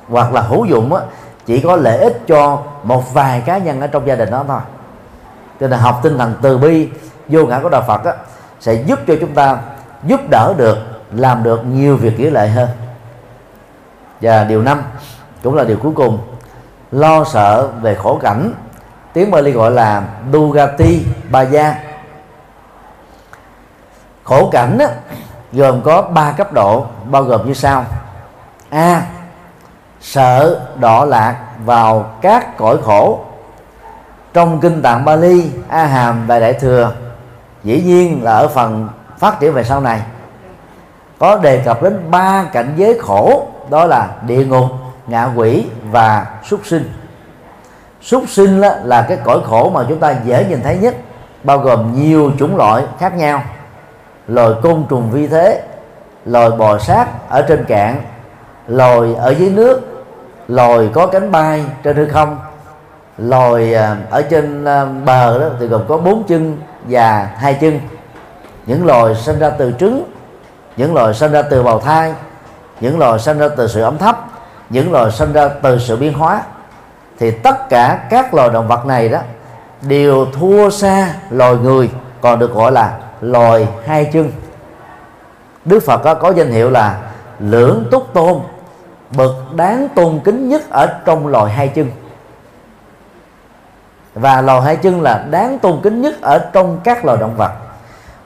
Hoặc 0.08 0.32
là 0.32 0.40
hữu 0.40 0.64
dụng 0.64 0.94
á, 0.94 1.02
chỉ 1.46 1.60
có 1.60 1.76
lợi 1.76 1.98
ích 1.98 2.20
cho 2.26 2.62
một 2.82 3.14
vài 3.14 3.42
cá 3.46 3.58
nhân 3.58 3.80
ở 3.80 3.86
trong 3.86 4.06
gia 4.06 4.14
đình 4.14 4.30
đó 4.30 4.44
thôi. 4.48 4.60
Cho 5.60 5.68
nên 5.68 5.78
học 5.78 6.00
tinh 6.02 6.18
thần 6.18 6.34
từ 6.42 6.58
bi 6.58 6.88
vô 7.28 7.46
ngã 7.46 7.60
của 7.62 7.68
đạo 7.68 7.82
Phật 7.86 8.04
á, 8.04 8.12
sẽ 8.60 8.74
giúp 8.74 8.98
cho 9.06 9.14
chúng 9.20 9.34
ta 9.34 9.58
giúp 10.06 10.20
đỡ 10.30 10.54
được 10.56 10.78
làm 11.12 11.42
được 11.42 11.66
nhiều 11.66 11.96
việc 11.96 12.20
nghĩa 12.20 12.30
lợi 12.30 12.48
hơn. 12.48 12.68
Và 14.20 14.44
điều 14.44 14.62
năm 14.62 14.82
cũng 15.46 15.54
là 15.54 15.64
điều 15.64 15.76
cuối 15.76 15.92
cùng. 15.94 16.18
Lo 16.92 17.24
sợ 17.24 17.68
về 17.82 17.94
khổ 17.94 18.18
cảnh. 18.22 18.52
Tiếng 19.12 19.30
Bali 19.30 19.50
gọi 19.50 19.70
là 19.70 20.02
Dugati 20.32 21.06
Baya. 21.30 21.74
Khổ 24.24 24.48
cảnh 24.52 24.78
á, 24.78 24.86
gồm 25.52 25.82
có 25.82 26.02
ba 26.02 26.32
cấp 26.32 26.52
độ 26.52 26.86
bao 27.04 27.22
gồm 27.22 27.46
như 27.46 27.54
sau. 27.54 27.84
A. 28.70 29.02
Sợ 30.00 30.60
đọa 30.80 31.04
lạc 31.04 31.36
vào 31.64 32.10
các 32.20 32.56
cõi 32.56 32.76
khổ. 32.84 33.20
Trong 34.34 34.60
kinh 34.60 34.82
tạng 34.82 35.04
Bali 35.04 35.50
A 35.68 35.84
Hàm 35.84 36.26
và 36.26 36.38
Đại 36.38 36.52
thừa 36.52 36.92
dĩ 37.64 37.82
nhiên 37.82 38.20
là 38.22 38.32
ở 38.32 38.48
phần 38.48 38.88
phát 39.18 39.40
triển 39.40 39.52
về 39.52 39.64
sau 39.64 39.80
này. 39.80 40.00
Có 41.18 41.36
đề 41.36 41.58
cập 41.58 41.82
đến 41.82 42.10
ba 42.10 42.44
cảnh 42.52 42.74
giới 42.76 42.98
khổ 42.98 43.46
đó 43.70 43.84
là 43.84 44.08
địa 44.26 44.44
ngục 44.44 44.85
ngạ 45.06 45.28
quỷ 45.36 45.66
và 45.90 46.26
súc 46.44 46.66
sinh. 46.66 46.90
Súc 48.02 48.28
sinh 48.28 48.60
là, 48.60 48.80
là 48.84 49.02
cái 49.08 49.18
cõi 49.24 49.40
khổ 49.44 49.70
mà 49.70 49.84
chúng 49.88 49.98
ta 49.98 50.14
dễ 50.24 50.44
nhìn 50.48 50.62
thấy 50.62 50.78
nhất 50.78 50.94
bao 51.44 51.58
gồm 51.58 51.92
nhiều 52.02 52.32
chủng 52.38 52.56
loại 52.56 52.84
khác 52.98 53.16
nhau. 53.16 53.42
Loài 54.28 54.50
côn 54.62 54.84
trùng 54.88 55.10
vi 55.10 55.26
thế 55.26 55.62
loài 56.24 56.50
bò 56.50 56.78
sát 56.78 57.06
ở 57.28 57.42
trên 57.42 57.64
cạn 57.64 58.02
loài 58.66 59.14
ở 59.14 59.30
dưới 59.30 59.50
nước 59.50 59.80
loài 60.48 60.90
có 60.92 61.06
cánh 61.06 61.32
bay 61.32 61.64
trên 61.82 61.96
hư 61.96 62.08
không 62.08 62.38
loài 63.18 63.74
à, 63.74 63.96
ở 64.10 64.22
trên 64.22 64.64
à, 64.64 64.84
bờ 64.84 65.38
đó 65.38 65.46
thì 65.60 65.66
gồm 65.66 65.82
có 65.88 65.98
bốn 65.98 66.24
chân 66.24 66.56
và 66.84 67.30
hai 67.36 67.54
chân. 67.54 67.80
Những 68.66 68.86
loài 68.86 69.14
sinh 69.14 69.38
ra 69.38 69.50
từ 69.50 69.72
trứng 69.80 70.04
những 70.76 70.94
loài 70.94 71.14
sinh 71.14 71.32
ra 71.32 71.42
từ 71.42 71.62
bào 71.62 71.80
thai 71.80 72.14
những 72.80 72.98
loài 72.98 73.18
sinh 73.18 73.38
ra 73.38 73.48
từ 73.56 73.68
sự 73.68 73.82
ấm 73.82 73.98
thấp 73.98 74.26
những 74.70 74.92
loài 74.92 75.10
sinh 75.10 75.32
ra 75.32 75.48
từ 75.48 75.78
sự 75.78 75.96
biến 75.96 76.12
hóa. 76.12 76.42
Thì 77.18 77.30
tất 77.30 77.68
cả 77.68 78.06
các 78.10 78.34
loài 78.34 78.50
động 78.50 78.68
vật 78.68 78.86
này 78.86 79.08
đó 79.08 79.18
đều 79.82 80.26
thua 80.32 80.70
xa 80.70 81.14
loài 81.30 81.54
người 81.54 81.90
còn 82.20 82.38
được 82.38 82.54
gọi 82.54 82.72
là 82.72 82.98
loài 83.20 83.68
hai 83.86 84.10
chân. 84.12 84.32
Đức 85.64 85.80
Phật 85.86 85.98
có, 85.98 86.14
có 86.14 86.32
danh 86.36 86.50
hiệu 86.50 86.70
là 86.70 86.98
lưỡng 87.38 87.84
túc 87.90 88.14
tôn 88.14 88.40
bậc 89.16 89.32
đáng 89.54 89.88
tôn 89.94 90.20
kính 90.24 90.48
nhất 90.48 90.70
ở 90.70 90.86
trong 91.04 91.26
loài 91.26 91.52
hai 91.52 91.68
chân. 91.68 91.90
Và 94.14 94.40
loài 94.40 94.62
hai 94.62 94.76
chân 94.76 95.02
là 95.02 95.26
đáng 95.30 95.58
tôn 95.58 95.80
kính 95.82 96.02
nhất 96.02 96.14
ở 96.20 96.38
trong 96.52 96.80
các 96.84 97.04
loài 97.04 97.18
động 97.20 97.36
vật. 97.36 97.52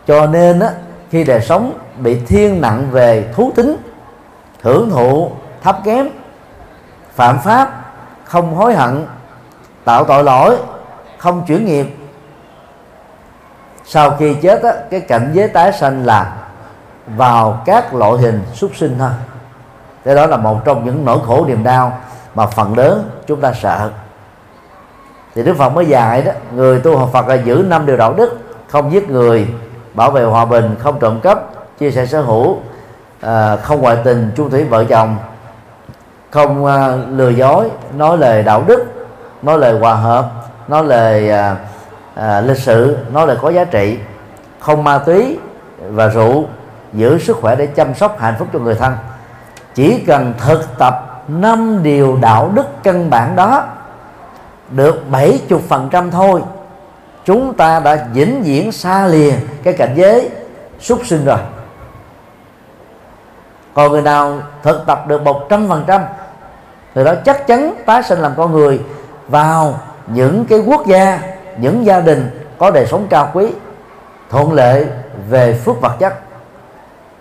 Cho 0.06 0.26
nên 0.26 0.60
á, 0.60 0.70
khi 1.10 1.24
đời 1.24 1.40
sống 1.40 1.78
bị 1.98 2.20
thiên 2.26 2.60
nặng 2.60 2.88
về 2.90 3.28
thú 3.34 3.52
tính 3.56 3.76
hưởng 4.62 4.90
thụ 4.90 5.30
thấp 5.62 5.78
kém 5.84 6.08
phạm 7.14 7.38
pháp 7.38 7.92
không 8.24 8.54
hối 8.54 8.74
hận 8.74 9.06
tạo 9.84 10.04
tội 10.04 10.24
lỗi 10.24 10.56
không 11.18 11.44
chuyển 11.46 11.64
nghiệp. 11.64 11.86
Sau 13.84 14.10
khi 14.18 14.34
chết 14.34 14.62
á, 14.62 14.72
cái 14.90 15.00
cảnh 15.00 15.30
giới 15.34 15.48
tái 15.48 15.72
sanh 15.72 16.06
là 16.06 16.36
vào 17.06 17.62
các 17.66 17.94
loại 17.94 18.12
hình 18.12 18.42
súc 18.54 18.76
sinh 18.76 18.96
thôi. 18.98 19.10
Cái 20.04 20.14
đó 20.14 20.26
là 20.26 20.36
một 20.36 20.64
trong 20.64 20.84
những 20.84 21.04
nỗi 21.04 21.18
khổ 21.26 21.44
niềm 21.48 21.64
đau 21.64 21.98
mà 22.34 22.46
phần 22.46 22.78
lớn 22.78 23.10
chúng 23.26 23.40
ta 23.40 23.52
sợ. 23.52 23.90
Thì 25.34 25.42
đức 25.42 25.56
phật 25.58 25.68
mới 25.68 25.86
dạy 25.86 26.22
đó 26.22 26.32
người 26.54 26.80
tu 26.80 26.96
học 26.96 27.10
phật 27.12 27.28
là 27.28 27.34
giữ 27.34 27.64
năm 27.68 27.86
điều 27.86 27.96
đạo 27.96 28.14
đức 28.14 28.38
không 28.68 28.92
giết 28.92 29.10
người 29.10 29.48
bảo 29.94 30.10
vệ 30.10 30.24
hòa 30.24 30.44
bình 30.44 30.76
không 30.78 31.00
trộm 31.00 31.20
cắp 31.20 31.38
chia 31.78 31.90
sẻ 31.90 32.06
sở 32.06 32.22
hữu 32.22 32.58
à, 33.20 33.56
không 33.56 33.80
ngoại 33.80 33.96
tình 34.04 34.32
chung 34.36 34.50
thủy 34.50 34.64
vợ 34.64 34.84
chồng 34.84 35.16
không 36.30 36.66
à, 36.66 36.96
lừa 37.10 37.28
dối 37.28 37.70
nói 37.96 38.18
lời 38.18 38.42
đạo 38.42 38.64
đức 38.66 38.84
nói 39.42 39.58
lời 39.58 39.78
hòa 39.78 39.94
hợp 39.94 40.30
nói 40.68 40.84
lời 40.84 41.30
à, 41.30 41.56
à, 42.14 42.40
lịch 42.40 42.58
sự 42.58 42.96
nói 43.12 43.26
lời 43.26 43.36
có 43.42 43.50
giá 43.50 43.64
trị 43.64 43.98
không 44.60 44.84
ma 44.84 44.98
túy 44.98 45.38
và 45.88 46.08
rượu 46.08 46.44
giữ 46.92 47.18
sức 47.18 47.36
khỏe 47.36 47.56
để 47.56 47.66
chăm 47.66 47.94
sóc 47.94 48.20
hạnh 48.20 48.34
phúc 48.38 48.48
cho 48.52 48.58
người 48.58 48.74
thân. 48.74 48.92
Chỉ 49.74 49.98
cần 50.06 50.34
thực 50.38 50.78
tập 50.78 51.22
năm 51.28 51.82
điều 51.82 52.18
đạo 52.20 52.50
đức 52.54 52.66
căn 52.82 53.10
bản 53.10 53.36
đó 53.36 53.64
được 54.70 55.02
70% 55.12 56.10
thôi 56.10 56.42
chúng 57.24 57.54
ta 57.54 57.80
đã 57.80 58.06
vĩnh 58.12 58.42
viễn 58.42 58.72
xa 58.72 59.06
lìa 59.06 59.32
cái 59.62 59.74
cảnh 59.74 59.94
giới 59.96 60.30
súc 60.80 61.00
sinh 61.06 61.24
rồi. 61.24 61.38
Còn 63.74 63.92
người 63.92 64.02
nào 64.02 64.38
thực 64.62 64.86
tập 64.86 65.04
được 65.08 65.22
100% 65.22 66.00
người 66.94 67.04
đó 67.04 67.14
chắc 67.24 67.46
chắn 67.46 67.74
tái 67.86 68.02
sinh 68.02 68.18
làm 68.18 68.32
con 68.36 68.52
người 68.52 68.80
vào 69.28 69.80
những 70.06 70.44
cái 70.44 70.58
quốc 70.58 70.86
gia, 70.86 71.20
những 71.58 71.86
gia 71.86 72.00
đình 72.00 72.44
có 72.58 72.70
đời 72.70 72.86
sống 72.86 73.06
cao 73.10 73.30
quý, 73.32 73.46
thuận 74.30 74.52
lợi 74.52 74.86
về 75.28 75.60
phước 75.64 75.80
vật 75.80 75.96
chất 75.98 76.14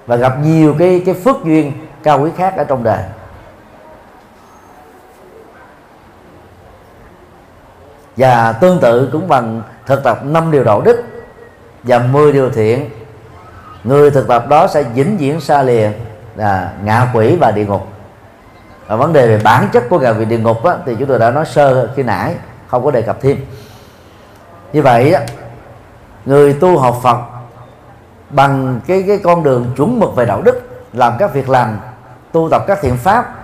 và 0.05 0.15
gặp 0.15 0.33
nhiều 0.43 0.75
cái 0.79 1.03
cái 1.05 1.15
phước 1.15 1.35
duyên 1.43 1.71
cao 2.03 2.21
quý 2.21 2.29
khác 2.37 2.53
ở 2.57 2.63
trong 2.63 2.83
đời. 2.83 3.03
Và 8.17 8.51
tương 8.51 8.79
tự 8.79 9.09
cũng 9.11 9.27
bằng 9.27 9.61
thực 9.85 10.03
tập 10.03 10.19
năm 10.23 10.51
điều 10.51 10.63
đạo 10.63 10.81
đức 10.81 11.03
và 11.83 11.99
10 11.99 12.31
điều 12.31 12.49
thiện. 12.49 12.89
Người 13.83 14.11
thực 14.11 14.27
tập 14.27 14.45
đó 14.49 14.67
sẽ 14.67 14.83
vĩnh 14.83 15.17
viễn 15.17 15.41
xa 15.41 15.63
lìa 15.63 15.91
là 16.35 16.71
ngạ 16.83 17.07
quỷ 17.13 17.35
và 17.35 17.51
địa 17.51 17.65
ngục 17.65 17.87
và 18.89 18.95
vấn 18.95 19.13
đề 19.13 19.27
về 19.27 19.41
bản 19.43 19.69
chất 19.73 19.83
của 19.89 19.99
ngạ 19.99 20.11
vị 20.11 20.25
địa 20.25 20.37
ngục 20.37 20.63
á, 20.63 20.75
thì 20.85 20.95
chúng 20.99 21.07
tôi 21.07 21.19
đã 21.19 21.31
nói 21.31 21.45
sơ 21.45 21.89
khi 21.95 22.03
nãy 22.03 22.35
không 22.67 22.85
có 22.85 22.91
đề 22.91 23.01
cập 23.01 23.21
thêm. 23.21 23.45
Như 24.73 24.81
vậy 24.81 25.13
á, 25.13 25.21
người 26.25 26.53
tu 26.53 26.77
học 26.77 26.99
Phật 27.03 27.17
bằng 28.29 28.79
cái 28.87 29.03
cái 29.07 29.19
con 29.23 29.43
đường 29.43 29.73
chuẩn 29.77 29.99
mực 29.99 30.15
về 30.15 30.25
đạo 30.25 30.41
đức 30.41 30.61
làm 30.93 31.13
các 31.19 31.33
việc 31.33 31.49
làm 31.49 31.79
tu 32.31 32.49
tập 32.51 32.63
các 32.67 32.79
thiện 32.81 32.97
pháp 32.97 33.35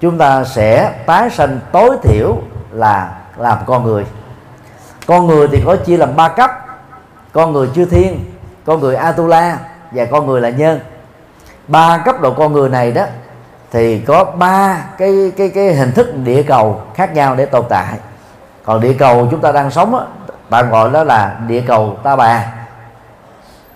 chúng 0.00 0.18
ta 0.18 0.44
sẽ 0.44 0.92
tái 1.06 1.30
sanh 1.30 1.60
tối 1.72 1.96
thiểu 2.02 2.38
là 2.72 3.18
làm 3.36 3.58
con 3.66 3.84
người. 3.84 4.06
Con 5.06 5.26
người 5.26 5.48
thì 5.48 5.62
có 5.66 5.76
chia 5.76 5.96
làm 5.96 6.16
ba 6.16 6.28
cấp. 6.28 6.50
Con 7.32 7.52
người 7.52 7.68
chư 7.74 7.84
thiên 7.84 8.24
con 8.64 8.80
người 8.80 8.96
atula 8.96 9.58
và 9.90 10.04
con 10.04 10.26
người 10.26 10.40
là 10.40 10.50
nhân. 10.50 10.80
Ba 11.68 11.98
cấp 11.98 12.20
độ 12.20 12.32
con 12.32 12.52
người 12.52 12.68
này 12.68 12.92
đó 12.92 13.04
thì 13.72 13.98
có 13.98 14.24
ba 14.24 14.84
cái 14.98 15.32
cái 15.36 15.48
cái 15.48 15.74
hình 15.74 15.92
thức 15.92 16.14
địa 16.24 16.42
cầu 16.42 16.80
khác 16.94 17.14
nhau 17.14 17.34
để 17.34 17.46
tồn 17.46 17.64
tại. 17.68 17.94
Còn 18.64 18.80
địa 18.80 18.92
cầu 18.98 19.28
chúng 19.30 19.40
ta 19.40 19.52
đang 19.52 19.70
sống 19.70 19.94
á 19.94 20.04
bạn 20.50 20.70
gọi 20.70 20.90
đó 20.90 21.04
là 21.04 21.36
địa 21.46 21.60
cầu 21.66 21.96
ta 22.02 22.16
bà. 22.16 22.52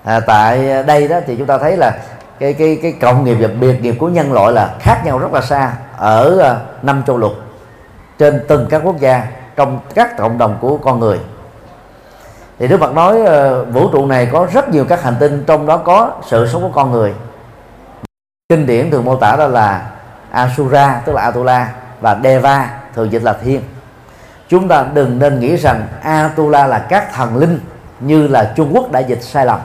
À, 0.05 0.21
tại 0.21 0.83
đây 0.87 1.09
đó 1.09 1.21
thì 1.27 1.37
chúng 1.37 1.47
ta 1.47 1.59
thấy 1.59 1.77
là 1.77 1.99
cái 2.39 2.53
cái 2.53 2.79
cái 2.83 2.93
cộng 3.01 3.25
nghiệp 3.25 3.37
và 3.41 3.49
biệt 3.61 3.83
nghiệp 3.83 3.95
của 3.99 4.09
nhân 4.09 4.33
loại 4.33 4.53
là 4.53 4.75
khác 4.81 5.03
nhau 5.05 5.19
rất 5.19 5.33
là 5.33 5.41
xa 5.41 5.73
ở 5.97 6.39
à, 6.39 6.57
năm 6.83 7.03
châu 7.07 7.19
lục 7.19 7.33
trên 8.19 8.45
từng 8.49 8.67
các 8.71 8.83
quốc 8.85 8.99
gia 8.99 9.27
trong 9.57 9.81
các 9.95 10.17
cộng 10.17 10.39
đồng 10.39 10.59
của 10.61 10.77
con 10.77 11.01
người. 11.01 11.19
Thì 12.59 12.69
Đức 12.69 12.81
Phật 12.81 12.95
nói 12.95 13.21
uh, 13.21 13.69
vũ 13.73 13.89
trụ 13.93 14.07
này 14.07 14.29
có 14.33 14.47
rất 14.53 14.69
nhiều 14.69 14.85
các 14.89 15.03
hành 15.03 15.17
tinh 15.21 15.45
trong 15.47 15.67
đó 15.67 15.77
có 15.77 16.13
sự 16.27 16.47
sống 16.47 16.63
của 16.63 16.71
con 16.75 16.93
người 16.93 17.15
kinh 18.51 18.67
điển 18.67 18.91
thường 18.91 19.05
mô 19.05 19.17
tả 19.17 19.37
đó 19.37 19.47
là 19.47 19.91
Asura, 20.31 21.01
tức 21.05 21.13
là 21.13 21.23
Atula, 21.23 21.73
và 22.01 22.19
Deva, 22.23 22.71
thường 22.95 23.13
dịch 23.13 23.23
là 23.23 23.33
thiên. 23.33 23.63
Chúng 24.49 24.69
ta 24.69 24.85
đừng 24.95 25.19
nên 25.19 25.41
nghĩ 25.41 25.57
rằng 25.57 25.87
Atula 26.03 26.67
là 26.67 26.79
các 26.79 27.13
thần 27.15 27.37
linh 27.37 27.61
như 28.01 28.29
là 28.29 28.53
Trung 28.57 28.71
Quốc 28.75 28.93
đã 28.93 29.01
dịch 29.01 29.23
sai 29.23 29.47
lầm. 29.47 29.61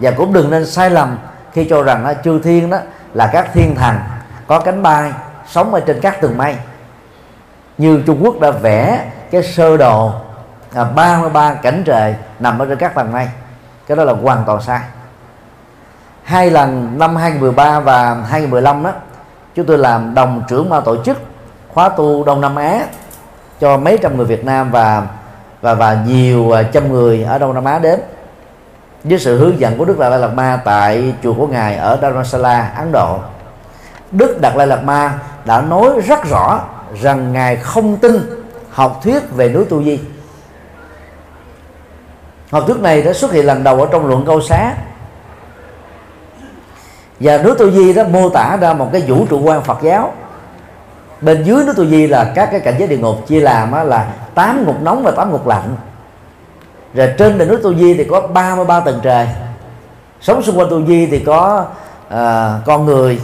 Và 0.00 0.10
cũng 0.10 0.32
đừng 0.32 0.50
nên 0.50 0.66
sai 0.66 0.90
lầm 0.90 1.18
khi 1.52 1.66
cho 1.70 1.82
rằng 1.82 2.04
à, 2.04 2.14
chư 2.14 2.40
thiên 2.42 2.70
đó 2.70 2.78
là 3.14 3.30
các 3.32 3.50
thiên 3.52 3.74
thần 3.74 3.96
có 4.46 4.60
cánh 4.60 4.82
bay, 4.82 5.12
sống 5.48 5.74
ở 5.74 5.80
trên 5.80 6.00
các 6.00 6.20
tầng 6.20 6.38
mây. 6.38 6.56
Như 7.78 8.02
Trung 8.06 8.20
Quốc 8.24 8.40
đã 8.40 8.50
vẽ 8.50 9.10
cái 9.30 9.42
sơ 9.42 9.76
đồ 9.76 10.12
à, 10.74 10.84
33 10.84 11.54
cảnh 11.54 11.82
trời 11.86 12.14
nằm 12.38 12.58
ở 12.58 12.66
trên 12.66 12.78
các 12.78 12.94
tầng 12.94 13.12
mây. 13.12 13.28
Cái 13.86 13.96
đó 13.96 14.04
là 14.04 14.12
hoàn 14.12 14.44
toàn 14.46 14.62
sai 14.62 14.80
hai 16.26 16.50
lần 16.50 16.98
năm 16.98 17.16
2013 17.16 17.80
và 17.80 18.14
2015 18.14 18.82
đó 18.82 18.92
chúng 19.54 19.66
tôi 19.66 19.78
làm 19.78 20.14
đồng 20.14 20.42
trưởng 20.48 20.70
ban 20.70 20.82
tổ 20.82 21.02
chức 21.04 21.18
khóa 21.68 21.88
tu 21.88 22.24
Đông 22.24 22.40
Nam 22.40 22.56
Á 22.56 22.86
cho 23.60 23.76
mấy 23.76 23.98
trăm 24.02 24.16
người 24.16 24.26
Việt 24.26 24.44
Nam 24.44 24.70
và 24.70 25.06
và 25.60 25.74
và 25.74 25.98
nhiều 26.06 26.52
à, 26.52 26.62
trăm 26.62 26.92
người 26.92 27.22
ở 27.22 27.38
Đông 27.38 27.54
Nam 27.54 27.64
Á 27.64 27.78
đến 27.78 28.00
với 29.04 29.18
sự 29.18 29.38
hướng 29.38 29.60
dẫn 29.60 29.78
của 29.78 29.84
Đức 29.84 29.98
Đạt 29.98 30.10
Lai 30.10 30.20
Lạt 30.20 30.34
Ma 30.34 30.60
tại 30.64 31.14
chùa 31.22 31.34
của 31.34 31.46
ngài 31.46 31.76
ở 31.76 31.98
Dharamsala, 32.02 32.72
Ấn 32.76 32.92
Độ. 32.92 33.18
Đức 34.10 34.40
Đạt 34.40 34.56
Lai 34.56 34.66
Lạt 34.66 34.84
Ma 34.84 35.18
đã 35.44 35.60
nói 35.60 36.00
rất 36.06 36.24
rõ 36.24 36.60
rằng 37.02 37.32
ngài 37.32 37.56
không 37.56 37.96
tin 37.96 38.42
học 38.70 39.00
thuyết 39.02 39.30
về 39.30 39.48
núi 39.48 39.64
Tu 39.64 39.82
Di. 39.82 40.00
Học 42.50 42.64
thuyết 42.66 42.80
này 42.80 43.02
đã 43.02 43.12
xuất 43.12 43.32
hiện 43.32 43.46
lần 43.46 43.64
đầu 43.64 43.80
ở 43.80 43.88
trong 43.92 44.06
luận 44.06 44.24
câu 44.26 44.40
xá 44.40 44.74
và 47.20 47.38
núi 47.38 47.54
Tu 47.58 47.70
Di 47.70 47.92
đó 47.92 48.04
mô 48.10 48.28
tả 48.28 48.56
ra 48.60 48.72
một 48.72 48.88
cái 48.92 49.02
vũ 49.06 49.26
trụ 49.26 49.40
quan 49.40 49.62
Phật 49.62 49.78
giáo. 49.82 50.12
Bên 51.20 51.42
dưới 51.42 51.64
núi 51.64 51.74
Tu 51.76 51.86
Di 51.86 52.06
là 52.06 52.32
các 52.34 52.48
cái 52.50 52.60
cảnh 52.60 52.74
giới 52.78 52.88
địa 52.88 52.98
ngục 52.98 53.26
chia 53.26 53.40
làm 53.40 53.72
là 53.72 54.12
tám 54.34 54.66
ngục 54.66 54.82
nóng 54.82 55.02
và 55.02 55.10
tám 55.10 55.32
ngục 55.32 55.46
lạnh. 55.46 55.76
Rồi 56.94 57.14
trên 57.18 57.38
đỉnh 57.38 57.48
núi 57.48 57.58
Tu 57.62 57.74
Di 57.74 57.94
thì 57.94 58.04
có 58.04 58.20
33 58.20 58.80
tầng 58.80 59.00
trời. 59.02 59.28
Sống 60.20 60.42
xung 60.42 60.58
quanh 60.58 60.70
Tu 60.70 60.86
Di 60.86 61.06
thì 61.06 61.18
có 61.18 61.64
à, 62.08 62.58
con 62.66 62.86
người 62.86 63.20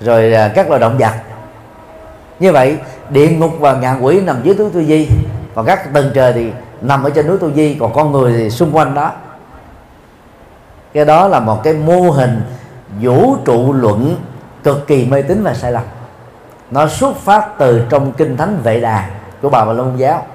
rồi 0.00 0.34
à, 0.34 0.48
các 0.54 0.68
loài 0.68 0.80
động 0.80 0.98
vật. 0.98 1.12
Như 2.38 2.52
vậy 2.52 2.78
địa 3.10 3.28
ngục 3.28 3.52
và 3.58 3.74
ngạ 3.74 3.96
quỷ 4.00 4.20
nằm 4.20 4.36
dưới 4.42 4.54
núi 4.54 4.70
Tu 4.74 4.82
Di 4.82 5.08
còn 5.54 5.66
các 5.66 5.94
tầng 5.94 6.10
trời 6.14 6.32
thì 6.32 6.52
nằm 6.80 7.04
ở 7.04 7.10
trên 7.10 7.26
núi 7.26 7.38
Tu 7.38 7.52
Di 7.52 7.76
còn 7.80 7.92
con 7.92 8.12
người 8.12 8.32
thì 8.32 8.50
xung 8.50 8.76
quanh 8.76 8.94
đó. 8.94 9.12
Cái 10.92 11.04
đó 11.04 11.28
là 11.28 11.40
một 11.40 11.62
cái 11.64 11.72
mô 11.72 12.00
hình 12.00 12.42
vũ 13.00 13.36
trụ 13.44 13.72
luận 13.72 14.16
cực 14.64 14.86
kỳ 14.86 15.06
mê 15.06 15.22
tín 15.22 15.42
và 15.42 15.54
sai 15.54 15.72
lầm. 15.72 15.82
Nó 16.70 16.88
xuất 16.88 17.16
phát 17.16 17.48
từ 17.58 17.82
trong 17.90 18.12
kinh 18.12 18.36
thánh 18.36 18.60
vệ 18.62 18.80
đà 18.80 19.10
của 19.42 19.50
bà 19.50 19.64
bà 19.64 19.72
la 19.72 19.82
môn 19.82 19.96
giáo. 19.96 20.26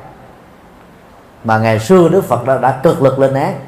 Mà 1.44 1.57
ngày 1.57 1.80
xưa 1.80 2.10
đức 2.10 2.26
phật 2.26 2.45
đã, 2.45 2.57
đã 2.57 2.80
cực 2.84 3.02
lực 3.02 3.19
lên 3.19 3.34
án. 3.34 3.60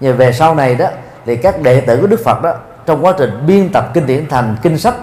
Nhưng 0.00 0.16
về 0.16 0.32
sau 0.32 0.54
này 0.54 0.74
đó 0.74 0.86
thì 1.26 1.36
các 1.36 1.62
đệ 1.62 1.80
tử 1.80 1.98
của 2.00 2.06
đức 2.06 2.20
phật 2.24 2.42
đó 2.42 2.54
trong 2.86 3.04
quá 3.04 3.12
trình 3.18 3.46
biên 3.46 3.68
tập 3.72 3.90
kinh 3.94 4.06
điển 4.06 4.28
thành 4.28 4.56
kinh 4.62 4.78
sách 4.78 4.94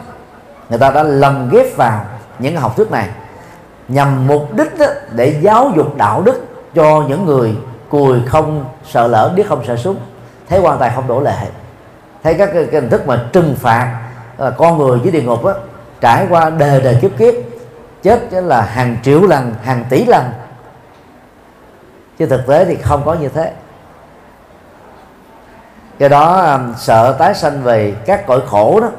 người 0.70 0.80
ta 0.80 0.92
đã 0.92 1.04
lồng 1.04 1.50
ghép 1.52 1.78
vào 1.78 2.06
những 2.40 2.58
học 2.58 2.78
thuyết 2.78 2.92
này 2.92 3.10
nhằm 3.88 4.28
mục 4.28 4.54
đích 4.54 4.78
đó, 4.80 4.86
để 5.12 5.40
giáo 5.42 5.72
dục 5.76 5.98
đạo 5.98 6.22
đức 6.22 6.46
cho 6.76 7.04
những 7.10 7.26
người 7.26 7.58
cùi 7.90 8.22
không 8.28 8.66
sợ 8.92 9.08
lỡ 9.08 9.34
biết 9.36 9.48
không 9.48 9.66
sợ 9.68 9.76
súng 9.76 9.98
thấy 10.50 10.60
quan 10.60 10.80
tài 10.80 10.92
không 10.96 11.08
đổ 11.08 11.22
lệ 11.22 11.48
thấy 12.26 12.34
các 12.34 12.50
cái, 12.54 12.68
cái 12.72 12.82
hình 12.82 12.90
thức 12.90 13.08
mà 13.08 13.26
trừng 13.34 13.56
phạt 13.60 14.00
là 14.38 14.52
con 14.52 14.78
người 14.78 15.00
dưới 15.04 15.12
địa 15.12 15.22
ngục 15.22 15.46
á 15.46 15.54
trải 16.02 16.28
qua 16.30 16.50
đời 16.50 16.82
đời 16.82 16.98
kiếp 17.02 17.18
kiếp 17.18 17.34
chết 18.04 18.20
là 18.32 18.62
hàng 18.62 18.98
triệu 19.04 19.22
lần 19.22 19.54
hàng 19.64 19.86
tỷ 19.90 20.06
lần. 20.06 20.24
Chứ 22.20 22.26
thực 22.26 22.48
tế 22.48 22.66
thì 22.66 22.76
không 22.76 23.02
có 23.06 23.14
như 23.14 23.30
thế. 23.30 23.54
Do 26.00 26.08
đó 26.08 26.36
ờ, 26.36 26.60
sợ 26.78 27.16
tái 27.20 27.34
sanh 27.34 27.64
về 27.64 27.94
các 28.06 28.28
cõi 28.28 28.42
khổ 28.48 28.80
đó 28.82 28.90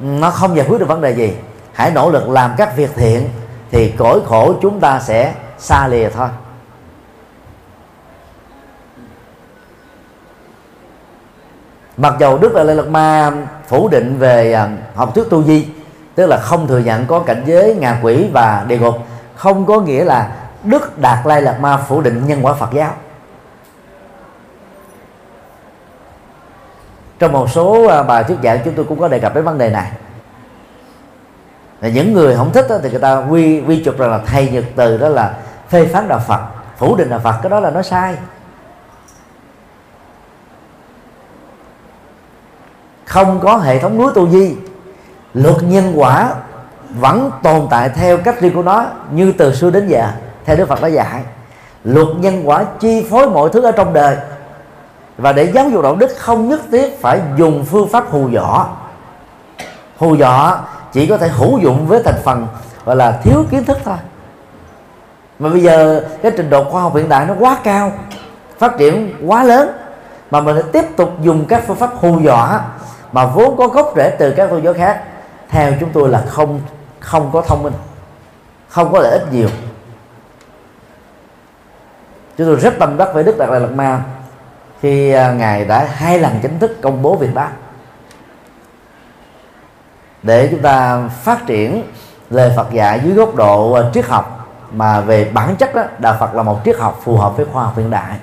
nó 0.00 0.30
không 0.30 0.56
giải 0.56 0.66
quyết 0.68 0.78
được 0.78 0.88
vấn 0.88 1.00
đề 1.00 1.10
gì. 1.10 1.36
Hãy 1.72 1.90
nỗ 1.90 2.10
lực 2.10 2.28
làm 2.28 2.54
các 2.56 2.76
việc 2.76 2.90
thiện 2.94 3.28
thì 3.70 3.90
cõi 3.98 4.20
khổ 4.26 4.54
chúng 4.62 4.80
ta 4.80 5.00
sẽ 5.00 5.34
xa 5.58 5.88
lìa 5.88 6.08
thôi. 6.08 6.28
Mặc 12.00 12.14
dầu 12.18 12.38
đức 12.38 12.54
là 12.54 12.64
lê 12.64 12.74
lạt 12.74 12.86
ma 12.86 13.32
phủ 13.66 13.88
định 13.88 14.18
về 14.18 14.52
à, 14.52 14.68
học 14.94 15.14
thuyết 15.14 15.24
tu 15.30 15.42
di 15.42 15.66
tức 16.14 16.26
là 16.26 16.36
không 16.36 16.66
thừa 16.66 16.78
nhận 16.78 17.06
có 17.06 17.20
cảnh 17.20 17.42
giới 17.46 17.74
ngạ 17.74 17.98
quỷ 18.02 18.28
và 18.32 18.64
địa 18.68 18.78
ngục 18.78 18.94
không 19.36 19.66
có 19.66 19.80
nghĩa 19.80 20.04
là 20.04 20.32
đức 20.64 20.98
đạt 20.98 21.26
lai 21.26 21.42
lạt 21.42 21.60
ma 21.60 21.76
phủ 21.76 22.00
định 22.00 22.26
nhân 22.26 22.40
quả 22.42 22.52
phật 22.52 22.72
giáo. 22.72 22.90
Trong 27.18 27.32
một 27.32 27.50
số 27.50 27.86
à, 27.86 28.02
bài 28.02 28.24
thuyết 28.24 28.38
giảng 28.42 28.58
chúng 28.64 28.74
tôi 28.74 28.84
cũng 28.84 29.00
có 29.00 29.08
đề 29.08 29.18
cập 29.18 29.34
đến 29.34 29.44
vấn 29.44 29.58
đề 29.58 29.70
này. 29.70 29.92
Là 31.80 31.88
những 31.88 32.12
người 32.12 32.36
không 32.36 32.52
thích 32.52 32.66
đó, 32.68 32.76
thì 32.82 32.90
người 32.90 33.00
ta 33.00 33.16
quy 33.16 33.60
quy 33.60 33.84
chụp 33.84 33.98
rằng 33.98 34.10
là 34.10 34.20
thầy 34.26 34.50
nhật 34.50 34.64
từ 34.76 34.98
đó 34.98 35.08
là 35.08 35.34
phê 35.68 35.86
phán 35.86 36.08
đạo 36.08 36.20
phật 36.26 36.40
phủ 36.76 36.96
định 36.96 37.10
đạo 37.10 37.20
phật 37.24 37.34
cái 37.42 37.50
đó 37.50 37.60
là 37.60 37.70
nó 37.70 37.82
sai. 37.82 38.14
Không 43.10 43.40
có 43.40 43.56
hệ 43.56 43.78
thống 43.78 43.98
núi 43.98 44.12
tu 44.14 44.28
di. 44.28 44.56
Luật 45.34 45.56
nhân 45.62 45.92
quả 45.96 46.34
vẫn 46.90 47.30
tồn 47.42 47.66
tại 47.70 47.88
theo 47.88 48.18
cách 48.18 48.40
riêng 48.40 48.54
của 48.54 48.62
nó, 48.62 48.84
như 49.10 49.32
từ 49.38 49.54
xưa 49.54 49.70
đến 49.70 49.88
giờ, 49.88 50.08
theo 50.44 50.56
đức 50.56 50.68
phật 50.68 50.82
đã 50.82 50.88
dạy. 50.88 51.22
Luật 51.84 52.06
nhân 52.18 52.48
quả 52.48 52.64
chi 52.80 53.06
phối 53.10 53.30
mọi 53.30 53.50
thứ 53.52 53.62
ở 53.62 53.72
trong 53.72 53.92
đời. 53.92 54.16
Và 55.18 55.32
để 55.32 55.44
giáo 55.44 55.68
dục 55.70 55.82
đạo 55.82 55.96
đức, 55.96 56.10
không 56.18 56.48
nhất 56.48 56.60
thiết 56.72 57.00
phải 57.00 57.20
dùng 57.36 57.64
phương 57.64 57.88
pháp 57.88 58.10
hù 58.10 58.30
dọ 58.30 58.66
hù 59.98 60.16
dọ 60.16 60.58
chỉ 60.92 61.06
có 61.06 61.18
thể 61.18 61.28
hữu 61.28 61.58
dụng 61.58 61.86
với 61.86 62.02
thành 62.04 62.20
phần, 62.24 62.46
gọi 62.84 62.96
là 62.96 63.20
thiếu 63.22 63.44
kiến 63.50 63.64
thức 63.64 63.78
thôi. 63.84 63.96
Mà 65.38 65.48
bây 65.48 65.60
giờ 65.60 66.04
cái 66.22 66.32
trình 66.36 66.50
độ 66.50 66.64
khoa 66.64 66.82
học 66.82 66.96
hiện 66.96 67.08
đại 67.08 67.26
nó 67.26 67.34
quá 67.38 67.56
cao, 67.64 67.92
phát 68.58 68.78
triển 68.78 69.14
quá 69.26 69.44
lớn, 69.44 69.70
mà 70.30 70.40
mình 70.40 70.56
tiếp 70.72 70.84
tục 70.96 71.12
dùng 71.22 71.44
các 71.48 71.62
phương 71.66 71.76
pháp 71.76 71.90
hù 71.94 72.20
dọa 72.20 72.60
mà 73.12 73.26
vốn 73.26 73.56
có 73.56 73.66
gốc 73.66 73.92
rễ 73.96 74.10
từ 74.18 74.34
các 74.36 74.50
tôn 74.50 74.62
giáo 74.62 74.74
khác, 74.74 75.02
theo 75.48 75.72
chúng 75.80 75.90
tôi 75.92 76.08
là 76.08 76.24
không 76.28 76.60
không 77.00 77.30
có 77.32 77.42
thông 77.42 77.62
minh, 77.62 77.72
không 78.68 78.92
có 78.92 78.98
lợi 78.98 79.12
ích 79.12 79.32
nhiều. 79.32 79.48
Chúng 82.36 82.46
tôi 82.46 82.56
rất 82.56 82.74
tâm 82.78 82.96
đắc 82.96 83.08
với 83.14 83.24
đức 83.24 83.38
đạt 83.38 83.48
lai 83.48 83.60
lạt 83.60 83.70
ma 83.70 84.02
khi 84.80 85.12
à, 85.12 85.32
ngài 85.32 85.64
đã 85.64 85.88
hai 85.92 86.18
lần 86.18 86.38
chính 86.42 86.58
thức 86.58 86.76
công 86.82 87.02
bố 87.02 87.16
Việt 87.16 87.34
đó 87.34 87.48
để 90.22 90.48
chúng 90.50 90.62
ta 90.62 91.08
phát 91.08 91.46
triển 91.46 91.82
lời 92.30 92.52
Phật 92.56 92.72
dạy 92.72 93.00
dưới 93.04 93.14
góc 93.14 93.34
độ 93.34 93.72
à, 93.72 93.82
triết 93.94 94.06
học 94.06 94.48
mà 94.72 95.00
về 95.00 95.30
bản 95.34 95.56
chất 95.56 95.74
đó 95.74 95.82
đạo 95.98 96.16
Phật 96.20 96.34
là 96.34 96.42
một 96.42 96.60
triết 96.64 96.76
học 96.78 97.00
phù 97.02 97.16
hợp 97.16 97.36
với 97.36 97.46
khoa 97.52 97.64
học 97.64 97.76
hiện 97.76 97.90
đại 97.90 98.18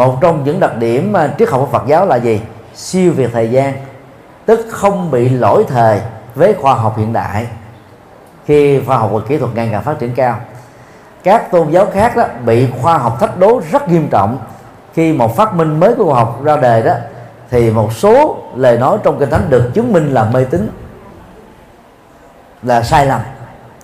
một 0.00 0.20
trong 0.20 0.44
những 0.44 0.60
đặc 0.60 0.76
điểm 0.76 1.16
à, 1.16 1.34
triết 1.38 1.48
học 1.50 1.60
của 1.60 1.78
Phật 1.78 1.86
giáo 1.86 2.06
là 2.06 2.16
gì? 2.16 2.40
Siêu 2.74 3.12
việt 3.12 3.30
thời 3.32 3.50
gian, 3.50 3.74
tức 4.46 4.66
không 4.70 5.10
bị 5.10 5.28
lỗi 5.28 5.64
thời 5.68 6.00
với 6.34 6.54
khoa 6.54 6.74
học 6.74 6.98
hiện 6.98 7.12
đại. 7.12 7.46
Khi 8.44 8.80
khoa 8.86 8.96
học 8.96 9.10
và 9.12 9.20
kỹ 9.28 9.38
thuật 9.38 9.54
ngày 9.54 9.68
càng 9.72 9.82
phát 9.82 9.98
triển 9.98 10.14
cao, 10.14 10.36
các 11.22 11.50
tôn 11.50 11.70
giáo 11.70 11.86
khác 11.92 12.16
đó 12.16 12.24
bị 12.44 12.68
khoa 12.82 12.98
học 12.98 13.16
thách 13.20 13.38
đố 13.38 13.60
rất 13.70 13.88
nghiêm 13.88 14.08
trọng. 14.10 14.38
Khi 14.94 15.12
một 15.12 15.36
phát 15.36 15.54
minh 15.54 15.80
mới 15.80 15.94
của 15.94 16.04
khoa 16.04 16.14
học 16.14 16.40
ra 16.44 16.56
đời 16.56 16.82
đó, 16.82 16.94
thì 17.50 17.70
một 17.70 17.92
số 17.92 18.36
lời 18.56 18.78
nói 18.78 18.98
trong 19.02 19.18
kinh 19.18 19.30
thánh 19.30 19.50
được 19.50 19.70
chứng 19.74 19.92
minh 19.92 20.14
là 20.14 20.24
mê 20.24 20.44
tín, 20.44 20.70
là 22.62 22.82
sai 22.82 23.06
lầm. 23.06 23.20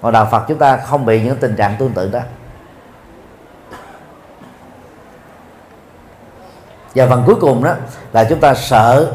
Còn 0.02 0.12
đạo 0.12 0.28
Phật 0.30 0.44
chúng 0.48 0.58
ta 0.58 0.76
không 0.76 1.06
bị 1.06 1.22
những 1.22 1.36
tình 1.36 1.56
trạng 1.56 1.76
tương 1.78 1.92
tự 1.92 2.10
đó. 2.10 2.20
Và 6.96 7.06
phần 7.06 7.22
cuối 7.26 7.34
cùng 7.34 7.64
đó 7.64 7.74
là 8.12 8.24
chúng 8.24 8.40
ta 8.40 8.54
sợ 8.54 9.12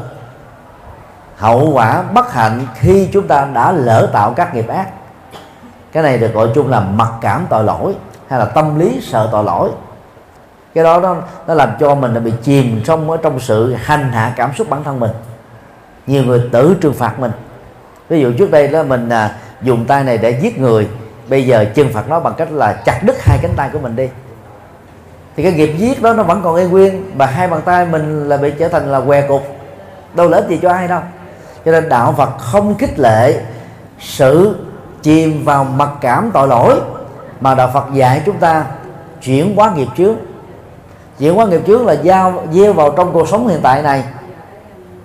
hậu 1.36 1.70
quả 1.70 2.02
bất 2.02 2.32
hạnh 2.32 2.66
khi 2.74 3.08
chúng 3.12 3.28
ta 3.28 3.48
đã 3.54 3.72
lỡ 3.72 4.10
tạo 4.12 4.32
các 4.36 4.54
nghiệp 4.54 4.68
ác. 4.68 4.88
Cái 5.92 6.02
này 6.02 6.18
được 6.18 6.34
gọi 6.34 6.48
chung 6.54 6.70
là 6.70 6.80
mặc 6.80 7.08
cảm 7.20 7.46
tội 7.50 7.64
lỗi 7.64 7.94
hay 8.28 8.38
là 8.38 8.44
tâm 8.44 8.78
lý 8.78 9.00
sợ 9.02 9.28
tội 9.32 9.44
lỗi. 9.44 9.70
Cái 10.74 10.84
đó 10.84 11.00
nó, 11.00 11.16
nó 11.46 11.54
làm 11.54 11.70
cho 11.80 11.94
mình 11.94 12.24
bị 12.24 12.32
chìm 12.42 12.80
trong 12.84 13.10
ở 13.10 13.16
trong 13.22 13.40
sự 13.40 13.74
hành 13.74 14.12
hạ 14.12 14.32
cảm 14.36 14.50
xúc 14.54 14.70
bản 14.70 14.84
thân 14.84 15.00
mình. 15.00 15.10
Nhiều 16.06 16.24
người 16.24 16.48
tự 16.52 16.76
trừng 16.80 16.94
phạt 16.94 17.20
mình. 17.20 17.32
Ví 18.08 18.20
dụ 18.20 18.32
trước 18.38 18.50
đây 18.50 18.68
đó 18.68 18.82
mình 18.82 19.08
à, 19.08 19.36
dùng 19.62 19.84
tay 19.84 20.04
này 20.04 20.18
để 20.18 20.30
giết 20.30 20.58
người 20.58 20.88
bây 21.28 21.46
giờ 21.46 21.64
trừng 21.64 21.92
phạt 21.92 22.08
nó 22.08 22.20
bằng 22.20 22.34
cách 22.36 22.52
là 22.52 22.72
chặt 22.72 23.00
đứt 23.02 23.16
hai 23.20 23.38
cánh 23.42 23.52
tay 23.56 23.70
của 23.72 23.78
mình 23.78 23.96
đi 23.96 24.08
thì 25.36 25.42
cái 25.42 25.52
nghiệp 25.52 25.74
giết 25.78 26.02
đó 26.02 26.12
nó 26.12 26.22
vẫn 26.22 26.40
còn 26.44 26.56
y 26.56 26.64
nguyên. 26.64 27.10
Và 27.16 27.26
hai 27.26 27.48
bàn 27.48 27.60
tay 27.64 27.86
mình 27.86 28.28
là 28.28 28.36
bị 28.36 28.52
trở 28.58 28.68
thành 28.68 28.92
là 28.92 29.00
què 29.00 29.28
cục. 29.28 29.42
Đâu 30.14 30.28
lợi 30.28 30.40
ích 30.40 30.50
gì 30.50 30.58
cho 30.62 30.72
ai 30.72 30.88
đâu. 30.88 31.00
Cho 31.64 31.72
nên 31.72 31.88
đạo 31.88 32.14
Phật 32.16 32.38
không 32.38 32.74
khích 32.74 32.98
lệ 32.98 33.40
sự 34.00 34.56
chìm 35.02 35.44
vào 35.44 35.64
mặc 35.64 35.90
cảm 36.00 36.30
tội 36.34 36.48
lỗi, 36.48 36.80
mà 37.40 37.54
đạo 37.54 37.70
Phật 37.74 37.84
dạy 37.92 38.22
chúng 38.26 38.36
ta 38.36 38.64
chuyển 39.22 39.56
hóa 39.56 39.72
nghiệp 39.76 39.88
trước 39.96 40.16
chuyển 41.18 41.34
hóa 41.34 41.46
nghiệp 41.46 41.60
trước 41.66 41.86
là 41.86 41.92
giao, 41.92 42.42
gieo 42.52 42.72
vào 42.72 42.90
trong 42.90 43.12
cuộc 43.12 43.28
sống 43.28 43.48
hiện 43.48 43.60
tại 43.62 43.82
này 43.82 44.04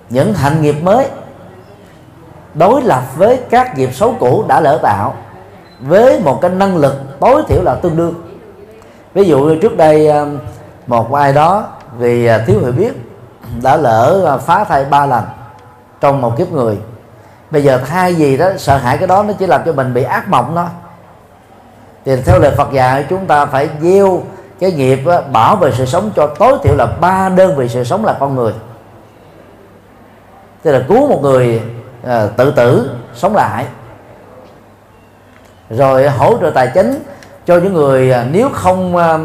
những 0.10 0.34
hạnh 0.34 0.62
nghiệp 0.62 0.76
mới, 0.82 1.08
đối 2.54 2.82
lập 2.82 3.04
với 3.16 3.40
các 3.50 3.78
nghiệp 3.78 3.94
xấu 3.94 4.16
cũ 4.20 4.46
đã 4.48 4.62
lỡ 4.62 4.80
tạo, 4.84 5.16
với 5.80 6.20
một 6.20 6.40
cái 6.42 6.52
năng 6.52 6.78
lực 6.78 7.20
tối 7.20 7.44
thiểu 7.48 7.62
là 7.62 7.76
tương 7.76 7.98
đương 7.98 8.14
ví 9.18 9.28
dụ 9.28 9.40
như 9.40 9.56
trước 9.62 9.78
đây 9.78 10.08
um, 10.08 10.38
một 10.88 11.14
ai 11.14 11.34
đó 11.34 11.68
vì 11.98 12.26
à, 12.26 12.44
thiếu 12.48 12.60
hiểu 12.60 12.72
biết 12.72 12.94
đã 13.62 13.78
lỡ 13.78 14.26
à, 14.28 14.38
phá 14.38 14.64
thai 14.64 14.86
ba 14.86 15.06
lần 15.06 15.24
trong 16.02 16.22
một 16.22 16.38
kiếp 16.38 16.52
người. 16.52 16.78
Bây 17.52 17.64
giờ 17.64 17.82
thay 17.88 18.16
gì 18.16 18.38
đó 18.38 18.50
sợ 18.58 18.78
hãi 18.78 18.98
cái 18.98 19.08
đó 19.08 19.24
nó 19.24 19.34
chỉ 19.34 19.48
làm 19.48 19.62
cho 19.66 19.74
mình 19.74 19.94
bị 19.94 20.04
ác 20.04 20.30
mộng 20.30 20.52
thôi. 20.56 20.66
Thì 22.06 22.16
theo 22.16 22.40
lời 22.40 22.52
Phật 22.58 22.72
dạy 22.72 23.06
chúng 23.10 23.26
ta 23.26 23.46
phải 23.46 23.70
gieo 23.82 24.22
cái 24.60 24.72
nghiệp 24.72 25.00
đó, 25.06 25.22
bảo 25.32 25.56
vệ 25.56 25.72
sự 25.78 25.86
sống 25.86 26.12
cho 26.16 26.28
tối 26.28 26.58
thiểu 26.64 26.76
là 26.76 26.86
ba 26.86 27.30
đơn 27.30 27.56
vị 27.56 27.70
sự 27.70 27.84
sống 27.84 28.06
là 28.06 28.18
con 28.20 28.36
người. 28.36 28.54
Tức 30.64 30.72
là 30.72 30.82
cứu 30.88 31.08
một 31.08 31.20
người 31.22 31.62
à, 32.04 32.28
tự 32.38 32.52
tử 32.52 32.92
sống 33.14 33.36
lại. 33.36 33.66
Rồi 35.70 36.10
hỗ 36.10 36.38
trợ 36.38 36.50
tài 36.50 36.72
chính 36.74 37.04
cho 37.48 37.58
những 37.58 37.74
người 37.74 38.12
à, 38.12 38.26
nếu 38.32 38.50
không 38.54 38.96
à, 38.96 39.18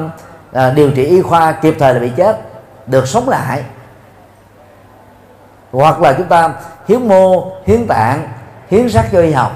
à, 0.52 0.70
điều 0.70 0.90
trị 0.90 1.04
y 1.04 1.22
khoa 1.22 1.52
kịp 1.52 1.76
thời 1.78 1.94
là 1.94 2.00
bị 2.00 2.10
chết 2.16 2.40
được 2.86 3.08
sống 3.08 3.28
lại. 3.28 3.62
Hoặc 5.72 6.00
là 6.00 6.12
chúng 6.12 6.26
ta 6.26 6.54
hiến 6.88 7.08
mô 7.08 7.52
hiến 7.66 7.86
tạng 7.86 8.28
hiến 8.70 8.88
sắc 8.88 9.06
cho 9.12 9.20
y 9.20 9.32
học. 9.32 9.52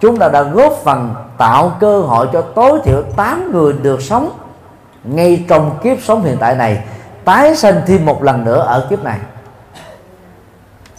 Chúng 0.00 0.16
ta 0.16 0.28
đã 0.28 0.42
góp 0.42 0.72
phần 0.84 1.14
tạo 1.38 1.76
cơ 1.80 2.00
hội 2.00 2.28
cho 2.32 2.42
tối 2.42 2.80
thiểu 2.84 3.02
8 3.16 3.52
người 3.52 3.72
được 3.72 4.02
sống 4.02 4.30
ngay 5.04 5.44
trong 5.48 5.78
kiếp 5.82 5.98
sống 6.02 6.24
hiện 6.24 6.36
tại 6.40 6.54
này 6.54 6.82
tái 7.24 7.56
sinh 7.56 7.80
thêm 7.86 8.06
một 8.06 8.22
lần 8.22 8.44
nữa 8.44 8.64
ở 8.66 8.86
kiếp 8.90 9.04
này. 9.04 9.18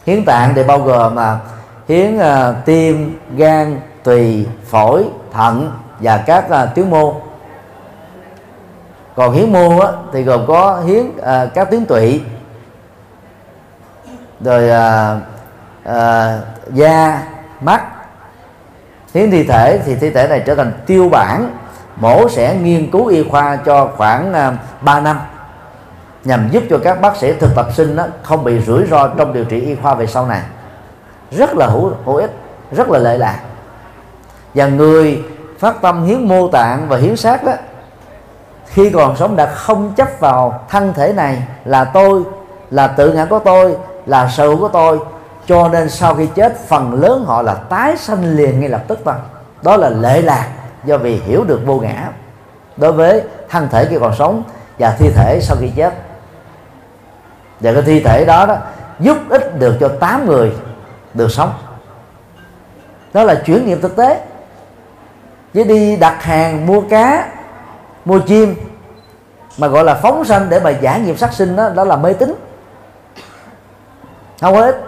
Hiến 0.06 0.26
tạng 0.26 0.54
thì 0.56 0.64
bao 0.64 0.80
gồm 0.80 1.16
mà 1.16 1.40
hiến 1.88 2.18
uh, 2.18 2.56
tim 2.66 3.20
gan 3.36 3.80
tùy 4.04 4.48
phổi 4.66 5.06
thận 5.34 5.72
và 6.04 6.18
các 6.18 6.50
à, 6.50 6.64
uh, 6.64 6.76
tuyến 6.76 6.90
mô 6.90 7.16
còn 9.16 9.34
hiến 9.34 9.54
mô 9.54 9.80
á, 9.80 9.88
thì 10.14 10.24
gồm 10.24 10.46
có 10.48 10.82
hiến 10.86 11.06
uh, 11.08 11.54
các 11.54 11.72
tuyến 11.72 11.86
tụy 11.86 12.22
rồi 14.42 14.70
uh, 14.70 15.22
uh, 15.90 16.74
da 16.74 17.24
mắt. 17.62 17.84
Hiến 19.14 19.32
thi 19.32 19.44
thể 19.44 19.80
thì 19.86 19.96
thi 19.96 20.10
thể 20.10 20.28
này 20.28 20.44
trở 20.46 20.56
thành 20.56 20.72
tiêu 20.86 21.10
bản 21.10 21.58
mổ 21.96 22.30
sẽ 22.30 22.56
nghiên 22.56 22.92
cứu 22.92 23.08
y 23.08 23.24
khoa 23.30 23.56
cho 23.56 23.90
khoảng 23.98 24.32
uh, 24.32 24.84
3 24.84 25.00
năm 25.00 25.20
nhằm 26.24 26.50
giúp 26.52 26.64
cho 26.70 26.78
các 26.84 27.02
bác 27.02 27.18
sĩ 27.18 27.34
thực 27.34 27.56
tập 27.56 27.68
sinh 27.74 27.96
đó 27.96 28.06
không 28.24 28.44
bị 28.44 28.60
rủi 28.60 28.86
ro 28.88 29.08
trong 29.08 29.34
điều 29.34 29.46
trị 29.46 29.62
y 29.62 29.76
khoa 29.76 29.94
về 29.94 30.08
sau 30.08 30.26
này. 30.26 30.42
Rất 31.32 31.56
là 31.56 31.68
hữu 31.68 31.92
hữu 32.06 32.16
ích 32.16 32.32
rất 32.72 32.90
là 32.90 33.00
lợi 33.00 33.18
lạc. 33.18 33.40
Và 34.54 34.68
người 34.68 35.24
phát 35.64 35.82
tâm 35.82 36.04
hiến 36.04 36.28
mô 36.28 36.48
tạng 36.48 36.88
và 36.90 36.98
hiến 36.98 37.16
xác 37.16 37.44
đó, 37.44 37.54
khi 38.66 38.90
còn 38.90 39.16
sống 39.16 39.36
đã 39.36 39.46
không 39.46 39.94
chấp 39.96 40.08
vào 40.20 40.60
thân 40.70 40.94
thể 40.94 41.14
này 41.14 41.44
là 41.66 41.86
tôi, 41.86 42.24
là 42.72 42.88
tự 42.88 43.14
ngã 43.14 43.26
của 43.26 43.40
tôi, 43.40 43.78
là 44.06 44.30
sở 44.30 44.48
hữu 44.48 44.60
của 44.60 44.68
tôi. 44.68 45.00
Cho 45.48 45.68
nên 45.68 45.90
sau 45.90 46.16
khi 46.16 46.28
chết, 46.36 46.58
phần 46.68 47.02
lớn 47.02 47.26
họ 47.28 47.42
là 47.42 47.54
tái 47.54 47.98
sanh 47.98 48.36
liền 48.36 48.60
ngay 48.60 48.70
lập 48.70 48.82
tức 48.88 49.00
thôi 49.06 49.14
đó 49.62 49.78
là 49.78 49.90
lệ 49.90 50.22
lạc 50.22 50.48
do 50.86 50.98
vì 50.98 51.16
hiểu 51.16 51.44
được 51.44 51.62
vô 51.66 51.80
ngã. 51.80 52.10
Đối 52.78 52.92
với 52.92 53.24
thân 53.50 53.68
thể 53.72 53.86
khi 53.90 53.98
còn 54.00 54.16
sống 54.16 54.44
và 54.80 54.96
thi 55.00 55.10
thể 55.16 55.40
sau 55.42 55.58
khi 55.60 55.70
chết. 55.76 55.94
Và 57.60 57.74
cái 57.74 57.82
thi 57.82 58.00
thể 58.00 58.26
đó 58.26 58.46
đó 58.46 58.58
giúp 59.00 59.18
ích 59.30 59.60
được 59.60 59.78
cho 59.80 59.90
8 60.00 60.26
người 60.26 60.54
được 61.14 61.32
sống. 61.32 61.54
Đó 63.14 63.24
là 63.24 63.42
chuyển 63.46 63.66
nghiệm 63.66 63.82
thực 63.82 63.96
tế 63.96 64.22
chứ 65.54 65.64
đi 65.64 65.96
đặt 65.96 66.24
hàng, 66.24 66.66
mua 66.66 66.82
cá, 66.82 67.28
mua 68.06 68.20
chim, 68.20 68.56
mà 69.58 69.68
gọi 69.68 69.84
là 69.84 69.96
phóng 69.96 70.26
sanh 70.26 70.50
để 70.50 70.60
mà 70.60 70.70
giải 70.70 71.00
nghiệp 71.00 71.20
sát 71.20 71.34
sinh 71.34 71.56
đó 71.56 71.70
đó 71.70 71.84
là 71.84 71.96
mê 71.96 72.14
tín. 72.14 72.34
Không 74.42 74.56
hết 74.56 74.82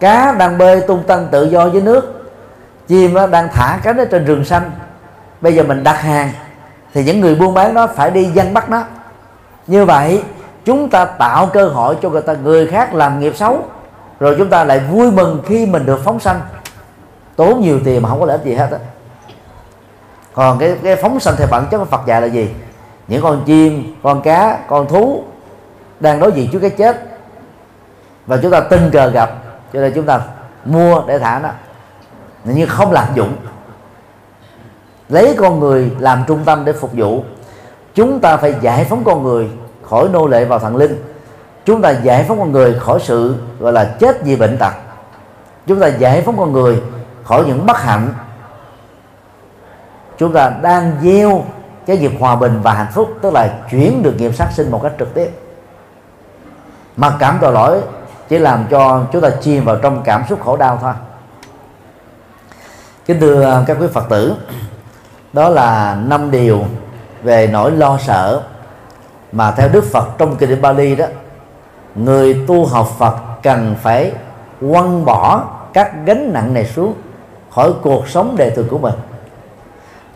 cá 0.00 0.32
đang 0.32 0.58
bơi 0.58 0.80
tung 0.80 1.02
tăng 1.02 1.28
tự 1.30 1.44
do 1.44 1.66
dưới 1.66 1.82
nước, 1.82 2.32
chim 2.88 3.14
đang 3.30 3.48
thả 3.52 3.78
cánh 3.82 3.96
ở 3.96 4.04
trên 4.04 4.24
rừng 4.24 4.44
xanh. 4.44 4.70
Bây 5.40 5.54
giờ 5.54 5.62
mình 5.62 5.84
đặt 5.84 6.00
hàng, 6.00 6.32
thì 6.94 7.04
những 7.04 7.20
người 7.20 7.34
buôn 7.34 7.54
bán 7.54 7.74
đó 7.74 7.86
phải 7.86 8.10
đi 8.10 8.24
dân 8.24 8.54
bắt 8.54 8.70
nó 8.70 8.82
như 9.66 9.84
vậy, 9.84 10.22
chúng 10.64 10.90
ta 10.90 11.04
tạo 11.04 11.46
cơ 11.46 11.66
hội 11.66 11.96
cho 12.02 12.10
người 12.10 12.22
ta, 12.22 12.32
người 12.32 12.66
khác 12.66 12.94
làm 12.94 13.20
nghiệp 13.20 13.36
xấu, 13.36 13.58
rồi 14.20 14.34
chúng 14.38 14.50
ta 14.50 14.64
lại 14.64 14.80
vui 14.80 15.10
mừng 15.10 15.42
khi 15.46 15.66
mình 15.66 15.86
được 15.86 16.00
phóng 16.04 16.20
sanh. 16.20 16.40
Tốn 17.36 17.60
nhiều 17.60 17.80
tiền 17.84 18.02
mà 18.02 18.08
không 18.08 18.20
có 18.20 18.26
lợi 18.26 18.38
ích 18.38 18.46
gì 18.46 18.54
hết 18.54 18.68
á 18.72 18.78
còn 20.34 20.58
cái 20.58 20.76
cái 20.82 20.96
phóng 20.96 21.20
sanh 21.20 21.34
theo 21.38 21.46
bản 21.50 21.66
chất 21.70 21.78
của 21.78 21.84
Phật 21.84 22.00
dạy 22.06 22.20
là 22.20 22.26
gì? 22.26 22.50
Những 23.08 23.22
con 23.22 23.42
chim, 23.46 23.94
con 24.02 24.22
cá, 24.22 24.58
con 24.68 24.88
thú 24.88 25.24
đang 26.00 26.20
đối 26.20 26.32
diện 26.32 26.48
trước 26.52 26.58
cái 26.58 26.70
chết. 26.70 27.02
Và 28.26 28.36
chúng 28.42 28.50
ta 28.50 28.60
tình 28.60 28.90
cờ 28.90 29.06
gặp, 29.10 29.30
cho 29.72 29.80
nên 29.80 29.92
chúng 29.94 30.06
ta 30.06 30.20
mua 30.64 31.02
để 31.06 31.18
thả 31.18 31.40
nó. 31.42 31.48
Nhưng 32.44 32.68
không 32.68 32.92
lạm 32.92 33.06
dụng. 33.14 33.36
Lấy 35.08 35.34
con 35.38 35.60
người 35.60 35.90
làm 35.98 36.24
trung 36.26 36.44
tâm 36.44 36.64
để 36.64 36.72
phục 36.72 36.90
vụ. 36.92 37.24
Chúng 37.94 38.20
ta 38.20 38.36
phải 38.36 38.54
giải 38.60 38.84
phóng 38.84 39.04
con 39.04 39.22
người 39.22 39.48
khỏi 39.82 40.08
nô 40.12 40.26
lệ 40.26 40.44
vào 40.44 40.58
thần 40.58 40.76
linh. 40.76 41.02
Chúng 41.64 41.82
ta 41.82 41.90
giải 41.90 42.24
phóng 42.28 42.38
con 42.38 42.52
người 42.52 42.78
khỏi 42.80 42.98
sự, 43.02 43.36
gọi 43.58 43.72
là 43.72 43.84
chết 43.84 44.24
vì 44.24 44.36
bệnh 44.36 44.58
tật. 44.58 44.72
Chúng 45.66 45.80
ta 45.80 45.86
giải 45.86 46.22
phóng 46.22 46.36
con 46.36 46.52
người 46.52 46.82
khỏi 47.24 47.44
những 47.46 47.66
bất 47.66 47.76
hạnh 47.82 48.08
chúng 50.18 50.32
ta 50.32 50.52
đang 50.62 50.92
gieo 51.02 51.44
cái 51.86 51.98
nghiệp 51.98 52.12
hòa 52.20 52.36
bình 52.36 52.60
và 52.62 52.72
hạnh 52.72 52.92
phúc, 52.92 53.08
tức 53.22 53.32
là 53.32 53.54
chuyển 53.70 54.02
được 54.02 54.14
nghiệp 54.18 54.34
sát 54.34 54.48
sinh 54.52 54.70
một 54.70 54.80
cách 54.82 54.92
trực 54.98 55.14
tiếp. 55.14 55.30
Mặc 56.96 57.14
cảm 57.18 57.38
tội 57.40 57.52
lỗi 57.52 57.80
chỉ 58.28 58.38
làm 58.38 58.66
cho 58.70 59.04
chúng 59.12 59.22
ta 59.22 59.30
chìm 59.40 59.64
vào 59.64 59.76
trong 59.76 60.02
cảm 60.04 60.24
xúc 60.28 60.40
khổ 60.44 60.56
đau 60.56 60.78
thôi. 60.82 60.92
Kính 63.06 63.20
thưa 63.20 63.44
à, 63.44 63.62
các 63.66 63.76
quý 63.80 63.86
phật 63.92 64.08
tử, 64.08 64.34
đó 65.32 65.48
là 65.48 65.98
năm 66.06 66.30
điều 66.30 66.64
về 67.22 67.46
nỗi 67.52 67.70
lo 67.70 67.98
sợ 67.98 68.42
mà 69.32 69.50
theo 69.50 69.68
Đức 69.68 69.84
Phật 69.92 70.08
trong 70.18 70.36
kinh 70.36 70.48
điển 70.48 70.62
Bali 70.62 70.96
đó, 70.96 71.06
người 71.94 72.44
tu 72.48 72.66
học 72.66 72.88
Phật 72.98 73.16
cần 73.42 73.74
phải 73.82 74.12
quăng 74.70 75.04
bỏ 75.04 75.44
các 75.72 75.92
gánh 76.04 76.32
nặng 76.32 76.54
này 76.54 76.66
xuống 76.66 76.94
khỏi 77.50 77.72
cuộc 77.82 78.08
sống 78.08 78.34
đời 78.38 78.50
thường 78.50 78.68
của 78.70 78.78
mình 78.78 78.94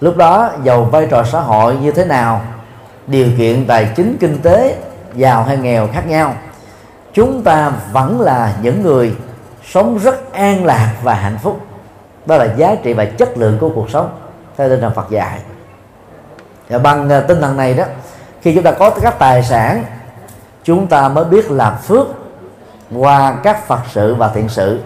lúc 0.00 0.16
đó, 0.16 0.50
giàu 0.62 0.84
vai 0.84 1.06
trò 1.10 1.24
xã 1.24 1.40
hội 1.40 1.76
như 1.76 1.90
thế 1.90 2.04
nào, 2.04 2.40
điều 3.06 3.26
kiện 3.38 3.66
tài 3.66 3.92
chính 3.96 4.16
kinh 4.20 4.38
tế, 4.42 4.76
giàu 5.14 5.42
hay 5.42 5.56
nghèo 5.56 5.88
khác 5.92 6.06
nhau. 6.06 6.34
Chúng 7.12 7.42
ta 7.42 7.72
vẫn 7.92 8.20
là 8.20 8.52
những 8.62 8.82
người 8.82 9.16
sống 9.72 9.98
rất 9.98 10.32
an 10.32 10.64
lạc 10.64 10.92
và 11.02 11.14
hạnh 11.14 11.38
phúc. 11.42 11.60
Đó 12.26 12.36
là 12.36 12.54
giá 12.56 12.74
trị 12.82 12.92
và 12.92 13.04
chất 13.04 13.38
lượng 13.38 13.58
của 13.60 13.68
cuộc 13.74 13.90
sống, 13.90 14.10
theo 14.56 14.68
tinh 14.68 14.80
thần 14.80 14.94
Phật 14.94 15.10
dạy. 15.10 15.38
Và 16.68 16.78
bằng 16.78 17.10
à, 17.10 17.20
tinh 17.20 17.40
thần 17.40 17.56
này 17.56 17.74
đó, 17.74 17.84
khi 18.42 18.54
chúng 18.54 18.64
ta 18.64 18.72
có 18.72 18.90
các 18.90 19.18
tài 19.18 19.42
sản, 19.42 19.84
chúng 20.64 20.86
ta 20.86 21.08
mới 21.08 21.24
biết 21.24 21.50
làm 21.50 21.76
phước 21.78 22.06
qua 22.96 23.36
các 23.42 23.66
phật 23.66 23.80
sự 23.92 24.14
và 24.14 24.28
thiện 24.34 24.48
sự. 24.48 24.80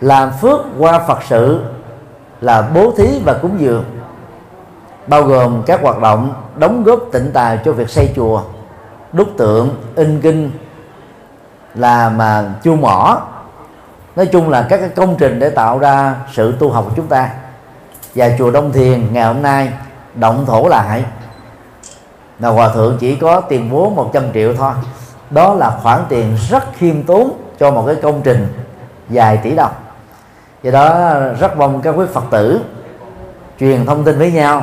Làm 0.00 0.30
phước 0.40 0.60
qua 0.78 0.98
phật 0.98 1.18
sự 1.28 1.64
là 2.40 2.62
bố 2.74 2.92
thí 2.96 3.20
và 3.24 3.34
cúng 3.42 3.56
dường 3.58 3.84
bao 5.08 5.22
gồm 5.22 5.62
các 5.66 5.82
hoạt 5.82 5.98
động 5.98 6.34
đóng 6.56 6.84
góp 6.84 7.00
tịnh 7.12 7.30
tài 7.32 7.58
cho 7.64 7.72
việc 7.72 7.90
xây 7.90 8.12
chùa, 8.16 8.42
đúc 9.12 9.28
tượng, 9.38 9.82
in 9.94 10.20
kinh 10.20 10.50
làm 11.74 12.18
mà 12.18 12.44
chu 12.62 12.76
mỏ. 12.76 13.20
Nói 14.16 14.26
chung 14.26 14.50
là 14.50 14.66
các 14.68 14.78
cái 14.80 14.88
công 14.88 15.16
trình 15.18 15.38
để 15.38 15.50
tạo 15.50 15.78
ra 15.78 16.14
sự 16.32 16.54
tu 16.58 16.70
học 16.70 16.84
của 16.88 16.92
chúng 16.96 17.06
ta. 17.06 17.30
Và 18.14 18.30
chùa 18.38 18.50
Đông 18.50 18.72
Thiền 18.72 19.12
ngày 19.12 19.24
hôm 19.24 19.42
nay 19.42 19.72
động 20.14 20.46
thổ 20.46 20.68
lại. 20.68 21.04
Là 22.38 22.48
hòa 22.48 22.68
thượng 22.74 22.96
chỉ 23.00 23.16
có 23.16 23.40
tiền 23.40 23.70
vốn 23.70 23.96
100 23.96 24.32
triệu 24.34 24.54
thôi. 24.54 24.72
Đó 25.30 25.54
là 25.54 25.78
khoản 25.82 26.00
tiền 26.08 26.36
rất 26.50 26.64
khiêm 26.78 27.02
tốn 27.02 27.32
cho 27.58 27.70
một 27.70 27.84
cái 27.86 27.94
công 28.02 28.22
trình 28.22 28.48
dài 29.10 29.36
tỷ 29.36 29.54
đồng. 29.54 29.72
Do 30.62 30.70
đó 30.70 31.14
rất 31.40 31.56
mong 31.56 31.80
các 31.82 31.90
quý 31.90 32.06
phật 32.12 32.24
tử 32.30 32.60
truyền 33.60 33.86
thông 33.86 34.04
tin 34.04 34.18
với 34.18 34.32
nhau 34.32 34.62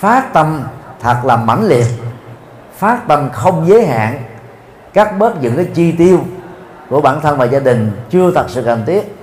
phát 0.00 0.32
tâm 0.32 0.62
thật 1.00 1.16
là 1.24 1.36
mãnh 1.36 1.66
liệt. 1.66 1.86
Phát 2.76 3.08
tâm 3.08 3.30
không 3.32 3.68
giới 3.68 3.86
hạn. 3.86 4.22
Cắt 4.92 5.18
bớt 5.18 5.42
những 5.42 5.56
cái 5.56 5.66
chi 5.74 5.92
tiêu 5.92 6.20
của 6.88 7.00
bản 7.00 7.20
thân 7.20 7.38
và 7.38 7.44
gia 7.44 7.58
đình 7.58 7.92
chưa 8.10 8.30
thật 8.34 8.46
sự 8.48 8.62
cần 8.62 8.82
thiết. 8.86 9.16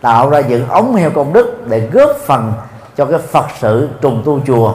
Tạo 0.00 0.30
ra 0.30 0.40
những 0.40 0.68
ống 0.68 0.94
heo 0.94 1.10
công 1.10 1.32
đức 1.32 1.66
để 1.68 1.88
góp 1.92 2.10
phần 2.26 2.52
cho 2.96 3.04
cái 3.04 3.18
Phật 3.18 3.46
sự 3.60 3.88
trùng 4.00 4.22
tu 4.24 4.40
chùa 4.46 4.74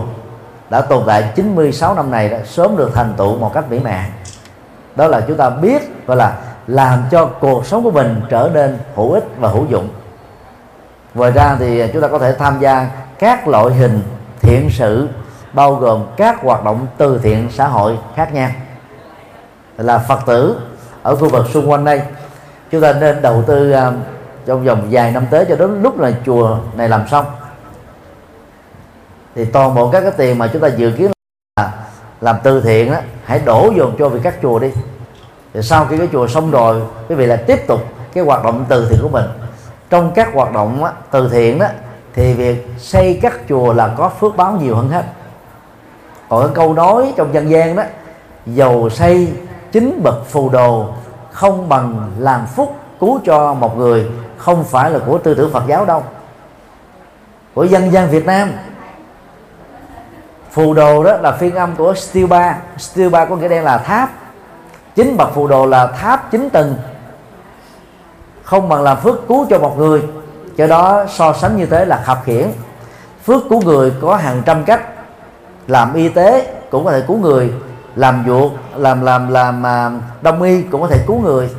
đã 0.69 0.82
tồn 0.82 1.03
tại 1.07 1.32
96 1.36 1.95
năm 1.95 2.11
này 2.11 2.30
đã 2.30 2.40
sớm 2.45 2.78
được 2.78 2.91
thành 2.94 3.14
tựu 3.18 3.38
một 3.38 3.53
cách 3.53 3.72
mỹ 3.72 3.80
mãn. 3.80 4.03
Đó 4.95 5.07
là 5.07 5.22
chúng 5.28 5.38
ta 5.38 5.49
biết 5.49 6.07
gọi 6.07 6.18
là 6.18 6.38
làm 6.68 7.03
cho 7.11 7.26
cuộc 7.26 7.65
sống 7.65 7.84
của 7.84 7.91
mình 7.91 8.22
trở 8.30 8.49
nên 8.53 8.78
hữu 8.95 9.11
ích 9.11 9.26
và 9.40 9.49
hữu 9.49 9.65
dụng. 9.65 9.90
Ngoài 11.14 11.32
ra 11.32 11.56
thì 11.60 11.88
chúng 11.94 12.02
ta 12.02 12.07
có 12.07 12.19
thể 12.19 12.36
tham 12.40 12.60
gia 12.60 12.90
các 13.19 13.48
loại 13.48 13.74
hình 13.74 14.02
thiện 14.41 14.69
sự 14.72 15.07
bao 15.57 15.75
gồm 15.75 16.03
các 16.17 16.41
hoạt 16.41 16.63
động 16.63 16.88
từ 16.97 17.19
thiện 17.23 17.49
xã 17.51 17.67
hội 17.67 17.97
khác 18.15 18.34
nhau. 18.34 18.49
Là 19.77 19.97
phật 19.97 20.19
tử 20.25 20.57
ở 21.03 21.15
khu 21.15 21.29
vực 21.29 21.45
xung 21.53 21.69
quanh 21.69 21.85
đây. 21.85 22.01
Chúng 22.71 22.81
ta 22.81 22.93
nên 22.93 23.21
đầu 23.21 23.43
tư 23.47 23.73
uh, 23.73 23.93
trong 24.45 24.65
vòng 24.65 24.88
vài 24.91 25.11
năm 25.11 25.25
tới 25.31 25.45
cho 25.49 25.55
đến 25.55 25.81
lúc 25.81 25.99
là 25.99 26.11
chùa 26.25 26.57
này 26.75 26.89
làm 26.89 27.07
xong. 27.07 27.25
Thì 29.35 29.45
toàn 29.45 29.75
bộ 29.75 29.91
các 29.91 30.01
cái 30.01 30.11
tiền 30.17 30.38
mà 30.38 30.49
chúng 30.53 30.61
ta 30.61 30.67
dự 30.67 30.91
kiến 30.91 31.11
là 31.59 31.71
làm 32.21 32.35
từ 32.43 32.61
thiện 32.61 32.91
đó, 32.91 32.97
hãy 33.25 33.39
đổ 33.45 33.71
dồn 33.77 33.95
cho 33.99 34.09
việc 34.09 34.19
các 34.23 34.35
chùa 34.41 34.59
đi. 34.59 34.71
Thì 35.53 35.61
sau 35.61 35.85
khi 35.85 35.97
cái 35.97 36.07
chùa 36.11 36.27
xong 36.27 36.51
rồi 36.51 36.81
quý 37.09 37.15
vị 37.15 37.25
lại 37.25 37.38
tiếp 37.47 37.67
tục 37.67 37.81
cái 38.13 38.23
hoạt 38.23 38.43
động 38.43 38.65
từ 38.69 38.88
thiện 38.89 38.99
của 39.01 39.09
mình. 39.09 39.25
Trong 39.89 40.11
các 40.15 40.34
hoạt 40.34 40.53
động 40.53 40.84
á, 40.84 40.91
từ 41.11 41.29
thiện 41.29 41.59
đó 41.59 41.67
thì 42.13 42.34
việc 42.34 42.67
xây 42.77 43.19
các 43.21 43.34
chùa 43.49 43.73
là 43.73 43.93
có 43.97 44.09
phước 44.09 44.35
báo 44.35 44.57
nhiều 44.61 44.75
hơn 44.75 44.89
hết 44.89 45.05
còn 46.30 46.41
cái 46.41 46.56
câu 46.56 46.74
nói 46.74 47.14
trong 47.16 47.34
dân 47.34 47.49
gian 47.49 47.76
đó, 47.76 47.84
dầu 48.45 48.90
xây 48.90 49.34
chính 49.72 50.04
bậc 50.04 50.30
phù 50.30 50.49
đồ, 50.49 50.88
không 51.32 51.70
bằng 51.70 52.12
làm 52.20 52.45
phúc 52.56 52.76
cứu 52.99 53.20
cho 53.26 53.54
một 53.54 53.78
người, 53.78 54.08
không 54.38 54.64
phải 54.64 54.91
là 54.91 54.99
của 55.06 55.18
tư 55.18 55.34
tưởng 55.34 55.52
Phật 55.54 55.64
giáo 55.68 55.86
đâu. 55.86 56.04
Của 57.54 57.64
dân 57.64 57.91
gian 57.91 58.10
Việt 58.10 58.26
Nam. 58.26 58.52
Phù 60.52 60.74
đồ 60.74 61.04
đó 61.04 61.18
là 61.18 61.32
phiên 61.32 61.56
âm 61.56 61.76
của 61.76 61.94
steel 61.94 62.26
bar 62.26 62.56
steel 62.78 63.10
bar 63.10 63.30
có 63.30 63.36
nghĩa 63.36 63.48
đen 63.48 63.64
là 63.64 63.78
tháp. 63.78 64.10
Chính 64.95 65.18
bậc 65.18 65.34
phù 65.34 65.48
đồ 65.48 65.66
là 65.66 65.88
tháp 65.88 66.32
chính 66.32 66.49
tầng. 66.49 66.76
Không 68.44 68.70
bằng 68.70 68.84
làm 68.84 68.98
phước 68.98 69.28
cứu 69.28 69.45
cho 69.49 69.60
một 69.60 69.78
người. 69.78 70.04
Cho 70.58 70.68
đó 70.68 71.06
so 71.10 71.34
sánh 71.34 71.58
như 71.58 71.66
thế 71.66 71.86
là 71.86 72.02
khập 72.06 72.24
khiển. 72.26 72.52
Phước 73.26 73.44
của 73.49 73.60
người 73.60 73.94
có 74.02 74.16
hàng 74.16 74.41
trăm 74.45 74.64
cách 74.64 74.82
làm 75.68 75.94
y 75.94 76.10
tế 76.10 76.48
cũng 76.72 76.85
có 76.85 76.91
thể 76.91 77.02
cứu 77.07 77.18
người. 77.18 77.53
Làm 77.95 78.23
ruột, 78.27 78.52
làm 78.76 79.02
làm 79.02 79.30
làm 79.30 79.65
à, 79.65 79.91
đông 80.22 80.41
y 80.41 80.61
cũng 80.61 80.81
có 80.81 80.88
thể 80.88 81.03
cứu 81.07 81.19
người. 81.19 81.49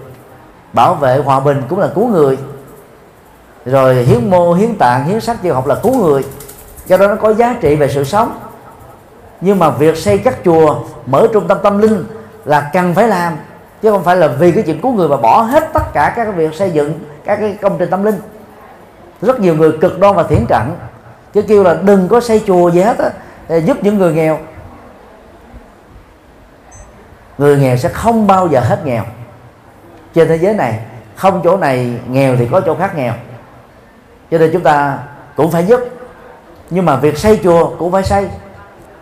Bảo 0.73 0.95
vệ 0.95 1.19
hòa 1.19 1.41
bình 1.41 1.63
cũng 1.69 1.79
là 1.79 1.89
cứu 1.95 2.09
người. 2.09 2.39
Rồi 3.67 3.95
hiến 3.95 4.31
mô, 4.31 4.53
hiến 4.53 4.75
tạng, 4.75 5.05
hiến 5.05 5.21
sắc 5.21 5.43
tiêu 5.43 5.55
học 5.55 5.67
là 5.67 5.75
cứu 5.83 6.05
người. 6.05 6.25
Do 6.87 6.97
đó 6.97 7.07
nó 7.07 7.17
có 7.17 7.35
giá 7.35 7.57
trị 7.61 7.77
về 7.77 7.89
sự 7.89 8.05
sống. 8.05 8.39
Nhưng 9.41 9.59
mà 9.59 9.71
việc 9.71 9.97
xây 9.97 10.19
các 10.19 10.39
chùa, 10.45 10.77
mở 11.07 11.27
trung 11.33 11.49
tâm 11.49 11.59
tâm 11.63 11.79
linh 11.79 12.05
là 12.45 12.71
cần 12.73 12.95
phải 12.95 13.09
làm. 13.09 13.37
Chứ 13.83 13.91
không 13.91 14.05
phải 14.05 14.17
là 14.17 14.29
vì 14.29 14.53
cái 14.53 14.63
chuyện 14.67 14.81
cứu 14.81 14.93
người 14.93 15.09
mà 15.09 15.17
bỏ 15.17 15.41
hết 15.41 15.73
tất 15.73 15.93
cả 15.93 16.13
các 16.17 16.37
việc 16.37 16.55
xây 16.55 16.71
dựng 16.71 17.01
các 17.25 17.37
cái 17.37 17.59
công 17.63 17.77
trình 17.79 17.91
tâm 17.91 18.05
linh. 18.05 18.21
Rất 19.23 19.41
nhiều 19.41 19.55
người 19.55 19.73
cực 19.81 19.99
đoan 19.99 20.15
và 20.15 20.23
thiển 20.23 20.45
cận. 20.49 20.63
Chứ 21.35 21.43
kêu 21.43 21.63
là 21.63 21.75
đừng 21.83 22.09
có 22.09 22.21
xây 22.21 22.43
chùa 22.47 22.71
gì 22.71 22.81
hết 22.81 22.99
á 22.99 23.11
giúp 23.57 23.77
những 23.83 23.99
người 23.99 24.13
nghèo. 24.13 24.39
Người 27.39 27.57
nghèo 27.57 27.77
sẽ 27.77 27.89
không 27.89 28.27
bao 28.27 28.49
giờ 28.49 28.61
hết 28.61 28.79
nghèo. 28.85 29.03
Trên 30.15 30.29
thế 30.29 30.39
giới 30.39 30.55
này, 30.55 30.81
không 31.17 31.41
chỗ 31.45 31.57
này 31.57 31.99
nghèo 32.09 32.37
thì 32.37 32.49
có 32.51 32.61
chỗ 32.61 32.75
khác 32.75 32.97
nghèo. 32.97 33.13
Cho 34.31 34.39
nên 34.39 34.51
chúng 34.53 34.63
ta 34.63 34.99
cũng 35.37 35.51
phải 35.51 35.67
giúp. 35.67 35.81
Nhưng 36.71 36.85
mà 36.85 36.97
việc 36.97 37.19
xây 37.19 37.41
chùa 37.45 37.71
cũng 37.79 37.93
phải 37.93 38.03
xây. 38.03 38.29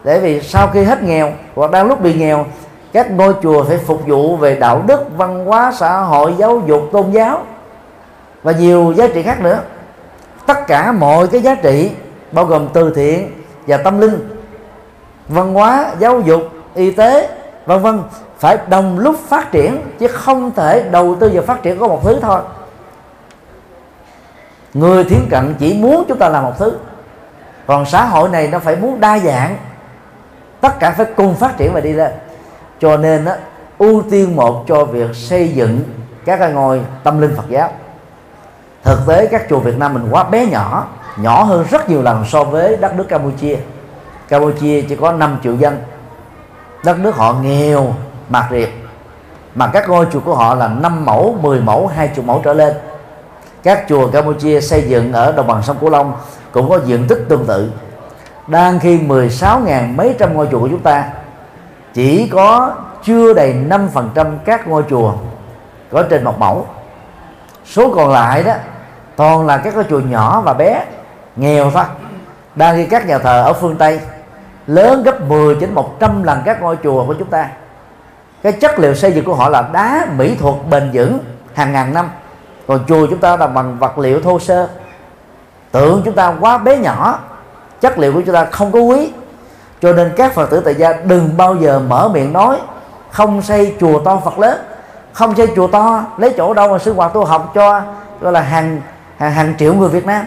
Để 0.05 0.20
vì 0.20 0.40
sau 0.40 0.68
khi 0.68 0.82
hết 0.82 1.02
nghèo 1.02 1.32
hoặc 1.55 1.70
đang 1.70 1.89
lúc 1.89 2.01
bị 2.01 2.14
nghèo, 2.14 2.47
các 2.93 3.10
ngôi 3.10 3.35
chùa 3.43 3.64
phải 3.64 3.78
phục 3.78 4.06
vụ 4.06 4.36
về 4.36 4.56
đạo 4.56 4.82
đức, 4.86 5.16
văn 5.16 5.44
hóa, 5.44 5.73
xã 5.78 6.01
hội, 6.01 6.35
giáo 6.39 6.62
dục, 6.66 6.82
tôn 6.93 7.10
giáo 7.10 7.44
và 8.43 8.52
nhiều 8.52 8.93
giá 8.97 9.06
trị 9.14 9.23
khác 9.23 9.40
nữa. 9.40 9.60
Tất 10.47 10.66
cả 10.66 10.93
mọi 10.93 11.27
cái 11.27 11.40
giá 11.40 11.55
trị 11.55 11.90
bao 12.32 12.44
gồm 12.44 12.68
từ 12.73 12.93
thiện 12.94 13.43
và 13.66 13.77
tâm 13.77 14.01
linh 14.01 14.36
văn 15.28 15.55
hóa 15.55 15.86
giáo 15.98 16.20
dục 16.20 16.43
y 16.74 16.90
tế 16.90 17.28
vân 17.66 17.82
vân. 17.82 18.03
Phải 18.39 18.59
đồng 18.69 18.98
lúc 18.98 19.16
phát 19.28 19.53
triển 19.53 19.82
chứ 19.98 20.09
không 20.09 20.51
thể 20.51 20.89
đầu 20.90 21.16
tư 21.20 21.31
vào 21.35 21.43
phát 21.43 21.62
triển 21.62 21.78
có 21.78 21.89
một 21.89 22.01
thứ 22.05 22.19
thôi. 22.23 22.40
Người 24.74 25.05
thiến 25.05 25.20
cận 25.31 25.55
chỉ 25.59 25.74
muốn 25.74 26.05
chúng 26.09 26.19
ta 26.19 26.28
làm 26.28 26.44
một 26.44 26.53
thứ. 26.59 26.78
Còn 27.66 27.86
xã 27.86 28.05
hội 28.05 28.28
này 28.28 28.48
nó 28.48 28.59
phải 28.59 28.77
muốn 28.77 29.01
đa 29.01 29.19
dạng. 29.19 29.57
Tất 30.61 30.78
cả 30.81 30.90
phải 30.90 31.07
cùng 31.16 31.35
phát 31.35 31.57
triển 31.57 31.73
và 31.73 31.81
đi 31.81 31.93
lên. 31.93 32.12
Cho 32.81 32.97
nên 32.97 33.24
đó, 33.24 33.32
ưu 33.78 34.03
tiên 34.11 34.36
một 34.36 34.65
cho 34.69 34.85
việc 34.85 35.15
xây 35.15 35.48
dựng 35.48 35.82
các 36.24 36.36
cái 36.36 36.53
ngôi 36.53 36.81
tâm 37.03 37.20
linh 37.20 37.36
Phật 37.36 37.48
giáo. 37.48 37.70
Thực 38.85 38.98
tế 39.07 39.27
các 39.27 39.47
chùa 39.51 39.59
Việt 39.59 39.78
Nam 39.78 39.94
mình 39.94 40.09
quá 40.11 40.24
bé 40.24 40.47
nhỏ 40.47 40.86
nhỏ 41.16 41.43
hơn 41.43 41.66
rất 41.70 41.90
nhiều 41.90 42.03
lần 42.03 42.24
so 42.28 42.44
với 42.44 42.77
đất 42.77 42.94
nước 42.94 43.09
Campuchia. 43.09 43.57
Campuchia 44.28 44.82
chỉ 44.82 44.97
có 44.97 45.12
5 45.12 45.39
triệu 45.43 45.55
dân. 45.57 45.81
Đất 46.85 46.98
nước 46.98 47.16
họ 47.16 47.32
nghèo 47.32 47.94
mạt 48.28 48.44
riệp. 48.51 48.69
Mà 49.55 49.66
các 49.66 49.89
ngôi 49.89 50.07
chùa 50.12 50.20
của 50.20 50.35
họ 50.35 50.55
là 50.55 50.69
5 50.69 51.05
mẫu 51.05 51.36
10 51.40 51.61
mẫu 51.61 51.86
20 51.86 52.24
mẫu 52.27 52.40
trở 52.44 52.53
lên. 52.53 52.74
Các 53.62 53.85
chùa 53.89 54.09
Campuchia 54.09 54.61
xây 54.61 54.82
dựng 54.82 55.12
ở 55.12 55.32
đồng 55.32 55.47
bằng 55.47 55.62
sông 55.62 55.77
Cửu 55.81 55.90
Long 55.90 56.12
cũng 56.53 56.69
có 56.69 56.81
diện 56.85 57.07
tích 57.09 57.24
tương 57.28 57.47
tự. 57.47 57.73
Đang 58.47 58.78
khi 58.78 58.98
16.000 58.98 59.97
mấy 59.97 60.15
trăm 60.19 60.35
ngôi 60.35 60.48
chùa 60.51 60.61
của 60.61 60.69
chúng 60.69 60.82
ta, 60.82 61.09
chỉ 61.94 62.28
có 62.28 62.74
chưa 63.05 63.35
đầy 63.35 63.55
5% 63.69 64.36
các 64.44 64.69
ngôi 64.69 64.82
chùa 64.90 65.12
có 65.93 66.03
trên 66.03 66.24
một 66.24 66.39
mẫu. 66.39 66.66
Số 67.65 67.94
còn 67.94 68.11
lại 68.11 68.43
đó, 68.43 68.53
toàn 69.16 69.47
là 69.47 69.57
các 69.57 69.74
ngôi 69.74 69.85
chùa 69.90 70.01
nhỏ 70.01 70.43
và 70.44 70.53
bé, 70.53 70.85
nghèo 71.36 71.70
thôi. 71.70 71.85
Đang 72.55 72.77
khi 72.77 72.86
các 72.86 73.07
nhà 73.07 73.19
thờ 73.19 73.43
ở 73.43 73.53
phương 73.53 73.77
Tây 73.77 74.01
lớn 74.67 75.03
gấp 75.03 75.21
10 75.21 75.55
đến 75.55 75.75
100 75.75 76.23
lần 76.23 76.43
các 76.45 76.63
ngôi 76.63 76.79
chùa 76.83 77.07
của 77.07 77.15
chúng 77.15 77.31
ta. 77.31 77.49
Cái 78.43 78.53
chất 78.53 78.79
liệu 78.79 78.95
xây 78.95 79.13
dựng 79.13 79.25
của 79.25 79.35
họ 79.35 79.49
là 79.49 79.69
đá 79.73 80.07
mỹ 80.17 80.37
thuật 80.41 80.55
bền 80.71 80.91
vững 80.93 81.19
hàng 81.55 81.73
ngàn 81.73 81.95
năm. 81.95 82.11
Còn 82.67 82.81
chùa 82.89 83.07
chúng 83.11 83.19
ta 83.19 83.37
là 83.37 83.47
bằng 83.47 83.79
vật 83.79 83.99
liệu 83.99 84.21
thô 84.21 84.39
sơ. 84.39 84.69
Tượng 85.73 86.03
chúng 86.05 86.15
ta 86.15 86.35
quá 86.41 86.59
bé 86.59 86.79
nhỏ 86.79 87.19
chất 87.81 87.99
liệu 87.99 88.13
của 88.13 88.23
chúng 88.27 88.35
ta 88.35 88.45
không 88.45 88.73
có 88.73 88.79
quý. 88.79 89.13
Cho 89.83 89.93
nên 89.93 90.13
các 90.17 90.35
phật 90.35 90.51
tử 90.51 90.61
tại 90.61 90.75
gia 90.75 90.93
đừng 90.93 91.37
bao 91.37 91.57
giờ 91.57 91.81
mở 91.89 92.09
miệng 92.09 92.33
nói 92.33 92.59
không 93.11 93.43
xây 93.43 93.75
chùa 93.81 93.99
to 93.99 94.21
phật 94.25 94.39
lớn 94.39 94.59
không 95.13 95.37
xây 95.37 95.49
chùa 95.57 95.67
to 95.67 96.05
lấy 96.17 96.35
chỗ 96.37 96.55
đâu 96.55 96.73
mà 96.73 96.79
sư 96.79 96.95
hoạt 96.95 97.13
tu 97.13 97.25
học 97.25 97.53
cho 97.55 97.83
gọi 98.21 98.33
là 98.33 98.41
hàng 98.41 98.81
hàng, 99.17 99.33
hàng 99.33 99.55
triệu 99.59 99.75
người 99.75 99.89
việt 99.89 100.07
nam. 100.07 100.27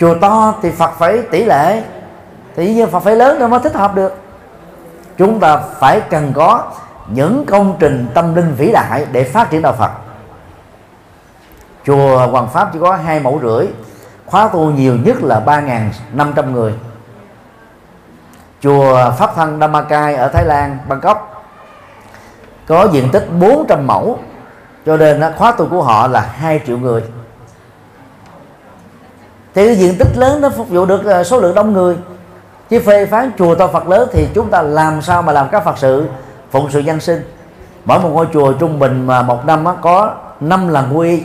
Chùa 0.00 0.14
to 0.20 0.54
thì 0.62 0.70
phật 0.70 0.90
phải 0.98 1.22
tỷ 1.30 1.44
lệ. 1.44 1.82
Thì 2.56 2.74
như 2.74 2.86
phật 2.86 3.00
phải 3.00 3.16
lớn 3.16 3.38
rồi 3.38 3.48
mới 3.48 3.60
thích 3.60 3.74
hợp 3.74 3.94
được. 3.94 4.14
Chúng 5.18 5.40
ta 5.40 5.56
phải 5.56 6.00
cần 6.00 6.32
có 6.36 6.64
những 7.08 7.46
công 7.46 7.76
trình 7.78 8.06
tâm 8.14 8.34
linh 8.34 8.54
vĩ 8.54 8.72
đại 8.72 9.06
để 9.12 9.24
phát 9.24 9.50
triển 9.50 9.62
đạo 9.62 9.72
phật. 9.72 9.90
Chùa 11.86 12.26
Hoàng 12.26 12.48
Pháp 12.48 12.70
chỉ 12.72 12.78
có 12.82 12.96
hai 12.96 13.20
mẫu 13.20 13.40
rưỡi, 13.42 13.66
khóa 14.26 14.48
tu 14.48 14.70
nhiều 14.70 14.96
nhất 15.04 15.22
là 15.22 15.42
3.500 15.46 16.52
người. 16.52 16.74
Chùa 18.60 19.10
Pháp 19.18 19.34
Thân 19.34 19.60
Damakai 19.60 20.14
ở 20.14 20.28
Thái 20.28 20.44
Lan, 20.44 20.78
Bangkok, 20.88 21.44
có 22.66 22.88
diện 22.92 23.08
tích 23.12 23.28
400 23.40 23.86
mẫu, 23.86 24.18
cho 24.86 24.96
nên 24.96 25.22
khóa 25.38 25.52
tu 25.52 25.68
của 25.68 25.82
họ 25.82 26.06
là 26.06 26.20
2 26.20 26.60
triệu 26.66 26.78
người 26.78 27.02
thì 29.54 29.66
cái 29.66 29.76
diện 29.76 29.98
tích 29.98 30.16
lớn 30.16 30.40
nó 30.40 30.50
phục 30.50 30.68
vụ 30.68 30.86
được 30.86 31.06
à, 31.06 31.24
số 31.24 31.40
lượng 31.40 31.54
đông 31.54 31.72
người. 31.72 31.96
Chứ 32.70 32.80
phê 32.86 33.06
phán 33.06 33.30
chùa 33.38 33.54
to 33.54 33.66
Phật 33.66 33.88
lớn 33.88 34.08
thì 34.12 34.28
chúng 34.34 34.50
ta 34.50 34.62
làm 34.62 35.02
sao 35.02 35.22
mà 35.22 35.32
làm 35.32 35.48
các 35.48 35.64
Phật 35.64 35.78
sự 35.78 36.08
phụng 36.50 36.70
sự 36.70 36.80
dân 36.80 37.00
sinh? 37.00 37.22
Mỗi 37.84 38.00
một 38.00 38.08
ngôi 38.08 38.26
chùa 38.32 38.52
trung 38.52 38.78
bình 38.78 39.06
mà 39.06 39.22
một 39.22 39.46
năm 39.46 39.64
có 39.82 40.14
5 40.40 40.68
lần 40.68 40.98
quy. 40.98 41.22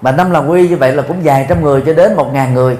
Mà 0.00 0.12
năm 0.12 0.30
lần 0.30 0.50
quy 0.50 0.68
như 0.68 0.76
vậy 0.76 0.92
là 0.92 1.02
cũng 1.08 1.20
vài 1.24 1.46
trăm 1.48 1.62
người 1.62 1.82
cho 1.86 1.94
đến 1.94 2.16
một 2.16 2.32
ngàn 2.32 2.54
người. 2.54 2.78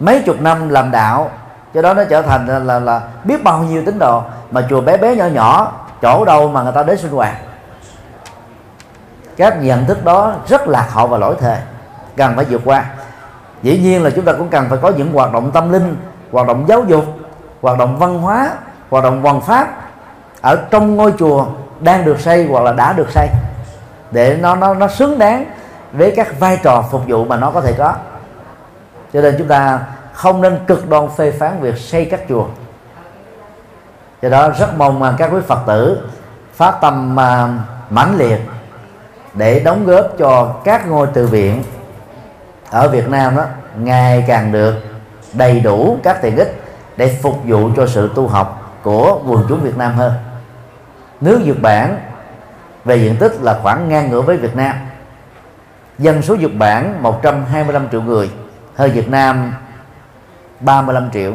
Mấy 0.00 0.22
chục 0.26 0.40
năm 0.40 0.68
làm 0.68 0.90
đạo 0.90 1.30
cho 1.74 1.82
đó 1.82 1.94
nó 1.94 2.04
trở 2.04 2.22
thành 2.22 2.46
là, 2.46 2.58
là, 2.58 2.78
là 2.78 3.00
biết 3.24 3.44
bao 3.44 3.58
nhiêu 3.58 3.82
tín 3.86 3.98
đồ. 3.98 4.22
Mà 4.50 4.66
chùa 4.70 4.80
bé 4.80 4.96
bé 4.96 5.16
nhỏ 5.16 5.26
nhỏ 5.26 5.72
chỗ 6.02 6.24
đâu 6.24 6.48
mà 6.48 6.62
người 6.62 6.72
ta 6.72 6.82
đến 6.82 6.98
sinh 6.98 7.12
hoạt. 7.12 7.34
Các 9.36 9.62
nhận 9.62 9.86
thức 9.86 10.04
đó 10.04 10.34
rất 10.48 10.68
lạc 10.68 10.86
hậu 10.90 11.06
và 11.06 11.18
lỗi 11.18 11.34
thời 11.40 11.58
cần 12.16 12.36
phải 12.36 12.44
vượt 12.44 12.60
qua 12.64 12.84
dĩ 13.64 13.78
nhiên 13.78 14.02
là 14.02 14.10
chúng 14.10 14.24
ta 14.24 14.32
cũng 14.32 14.48
cần 14.48 14.66
phải 14.68 14.78
có 14.82 14.92
những 14.96 15.12
hoạt 15.12 15.32
động 15.32 15.50
tâm 15.50 15.72
linh 15.72 15.96
hoạt 16.32 16.46
động 16.46 16.64
giáo 16.68 16.84
dục 16.84 17.04
hoạt 17.62 17.78
động 17.78 17.98
văn 17.98 18.18
hóa 18.18 18.50
hoạt 18.90 19.04
động 19.04 19.22
văn 19.22 19.40
pháp 19.40 19.68
ở 20.40 20.56
trong 20.70 20.96
ngôi 20.96 21.12
chùa 21.18 21.46
đang 21.80 22.04
được 22.04 22.20
xây 22.20 22.46
hoặc 22.46 22.64
là 22.64 22.72
đã 22.72 22.92
được 22.92 23.10
xây 23.10 23.28
để 24.10 24.38
nó 24.40 24.56
nó 24.56 24.74
nó 24.74 24.88
xứng 24.88 25.18
đáng 25.18 25.44
với 25.92 26.12
các 26.16 26.40
vai 26.40 26.58
trò 26.62 26.84
phục 26.90 27.02
vụ 27.06 27.24
mà 27.24 27.36
nó 27.36 27.50
có 27.50 27.60
thể 27.60 27.72
có. 27.78 27.94
Cho 29.12 29.20
nên 29.20 29.34
chúng 29.38 29.48
ta 29.48 29.80
không 30.12 30.42
nên 30.42 30.58
cực 30.66 30.88
đoan 30.88 31.08
phê 31.16 31.30
phán 31.30 31.60
việc 31.60 31.78
xây 31.78 32.04
các 32.04 32.20
chùa. 32.28 32.46
Do 34.22 34.28
đó 34.28 34.50
rất 34.58 34.68
mong 34.76 35.14
các 35.18 35.30
quý 35.32 35.40
phật 35.46 35.58
tử 35.66 36.08
phát 36.54 36.74
tâm 36.80 37.16
uh, 37.16 37.50
mãnh 37.90 38.16
liệt 38.16 38.40
để 39.34 39.60
đóng 39.60 39.86
góp 39.86 40.06
cho 40.18 40.54
các 40.64 40.88
ngôi 40.88 41.06
từ 41.14 41.26
viện 41.26 41.62
ở 42.74 42.88
Việt 42.88 43.08
Nam 43.08 43.36
đó, 43.36 43.44
ngày 43.78 44.24
càng 44.26 44.52
được 44.52 44.74
đầy 45.32 45.60
đủ 45.60 45.98
các 46.02 46.22
tiện 46.22 46.36
ích 46.36 46.62
để 46.96 47.18
phục 47.22 47.40
vụ 47.44 47.70
cho 47.76 47.86
sự 47.86 48.10
tu 48.14 48.28
học 48.28 48.80
của 48.82 49.20
quần 49.26 49.44
chúng 49.48 49.60
Việt 49.60 49.76
Nam 49.76 49.92
hơn. 49.94 50.12
Nước 51.20 51.40
Nhật 51.44 51.56
Bản 51.62 51.98
về 52.84 52.96
diện 52.96 53.16
tích 53.16 53.32
là 53.42 53.58
khoảng 53.62 53.88
ngang 53.88 54.10
ngửa 54.10 54.20
với 54.20 54.36
Việt 54.36 54.56
Nam. 54.56 54.76
Dân 55.98 56.22
số 56.22 56.36
Nhật 56.36 56.50
Bản 56.58 57.02
125 57.02 57.88
triệu 57.92 58.02
người 58.02 58.30
hơn 58.74 58.92
Việt 58.92 59.08
Nam 59.08 59.54
35 60.60 61.10
triệu. 61.12 61.32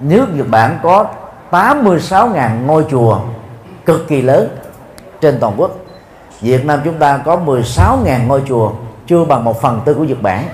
Nước 0.00 0.26
Nhật 0.34 0.46
Bản 0.50 0.78
có 0.82 1.06
86.000 1.50 2.66
ngôi 2.66 2.86
chùa 2.90 3.20
cực 3.86 4.08
kỳ 4.08 4.22
lớn 4.22 4.48
trên 5.20 5.40
toàn 5.40 5.54
quốc. 5.56 5.70
Việt 6.40 6.64
Nam 6.64 6.80
chúng 6.84 6.98
ta 6.98 7.18
có 7.24 7.36
16.000 7.36 8.26
ngôi 8.26 8.42
chùa 8.48 8.72
chưa 9.10 9.24
bằng 9.24 9.44
một 9.44 9.60
phần 9.60 9.80
tư 9.84 9.94
của 9.94 10.04
Nhật 10.04 10.22
Bản. 10.22 10.44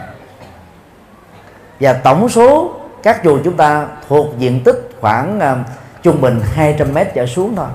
Và 1.81 1.93
tổng 1.93 2.29
số 2.29 2.71
các 3.03 3.21
chùa 3.25 3.39
chúng 3.45 3.57
ta 3.57 3.87
thuộc 4.09 4.27
diện 4.39 4.61
tích 4.65 4.91
khoảng 5.01 5.39
uh, 5.39 5.67
trung 6.03 6.21
bình 6.21 6.41
200 6.55 6.95
mét 6.95 7.15
trở 7.15 7.27
xuống 7.27 7.57
thôi. 7.57 7.67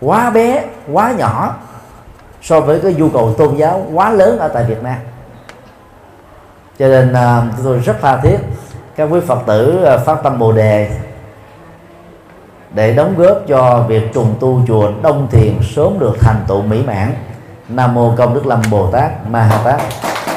Quá 0.00 0.30
bé 0.30 0.64
quá 0.92 1.12
nhỏ 1.18 1.56
so 2.42 2.60
với 2.60 2.80
cái 2.80 2.94
nhu 2.94 3.08
cầu 3.08 3.34
tôn 3.38 3.56
giáo 3.56 3.86
quá 3.94 4.10
lớn 4.10 4.38
ở 4.38 4.48
tại 4.48 4.64
Việt 4.64 4.82
Nam. 4.82 4.98
Cho 6.78 6.88
nên 6.88 7.12
uh, 7.12 7.64
tôi 7.64 7.78
rất 7.78 7.96
tha 8.00 8.16
thiết 8.16 8.38
các 8.96 9.04
quý 9.04 9.20
Phật 9.26 9.38
tử 9.46 9.86
uh, 9.94 10.06
phát 10.06 10.16
tâm 10.22 10.38
Bồ 10.38 10.52
đề 10.52 10.90
để 12.74 12.94
đóng 12.94 13.14
góp 13.16 13.38
cho 13.48 13.84
việc 13.88 14.12
trùng 14.14 14.34
tu 14.40 14.60
chùa 14.68 14.90
Đông 15.02 15.28
Thiền 15.30 15.54
sớm 15.74 15.98
được 15.98 16.16
thành 16.20 16.44
tựu 16.48 16.62
mỹ 16.62 16.82
mãn. 16.86 17.14
Nam 17.68 17.94
mô 17.94 18.14
Công 18.16 18.34
Đức 18.34 18.46
Lâm 18.46 18.60
Bồ 18.70 18.90
Tát 18.90 19.30
Ma 19.30 19.42
Ha 19.42 19.60
Tát. 19.64 19.80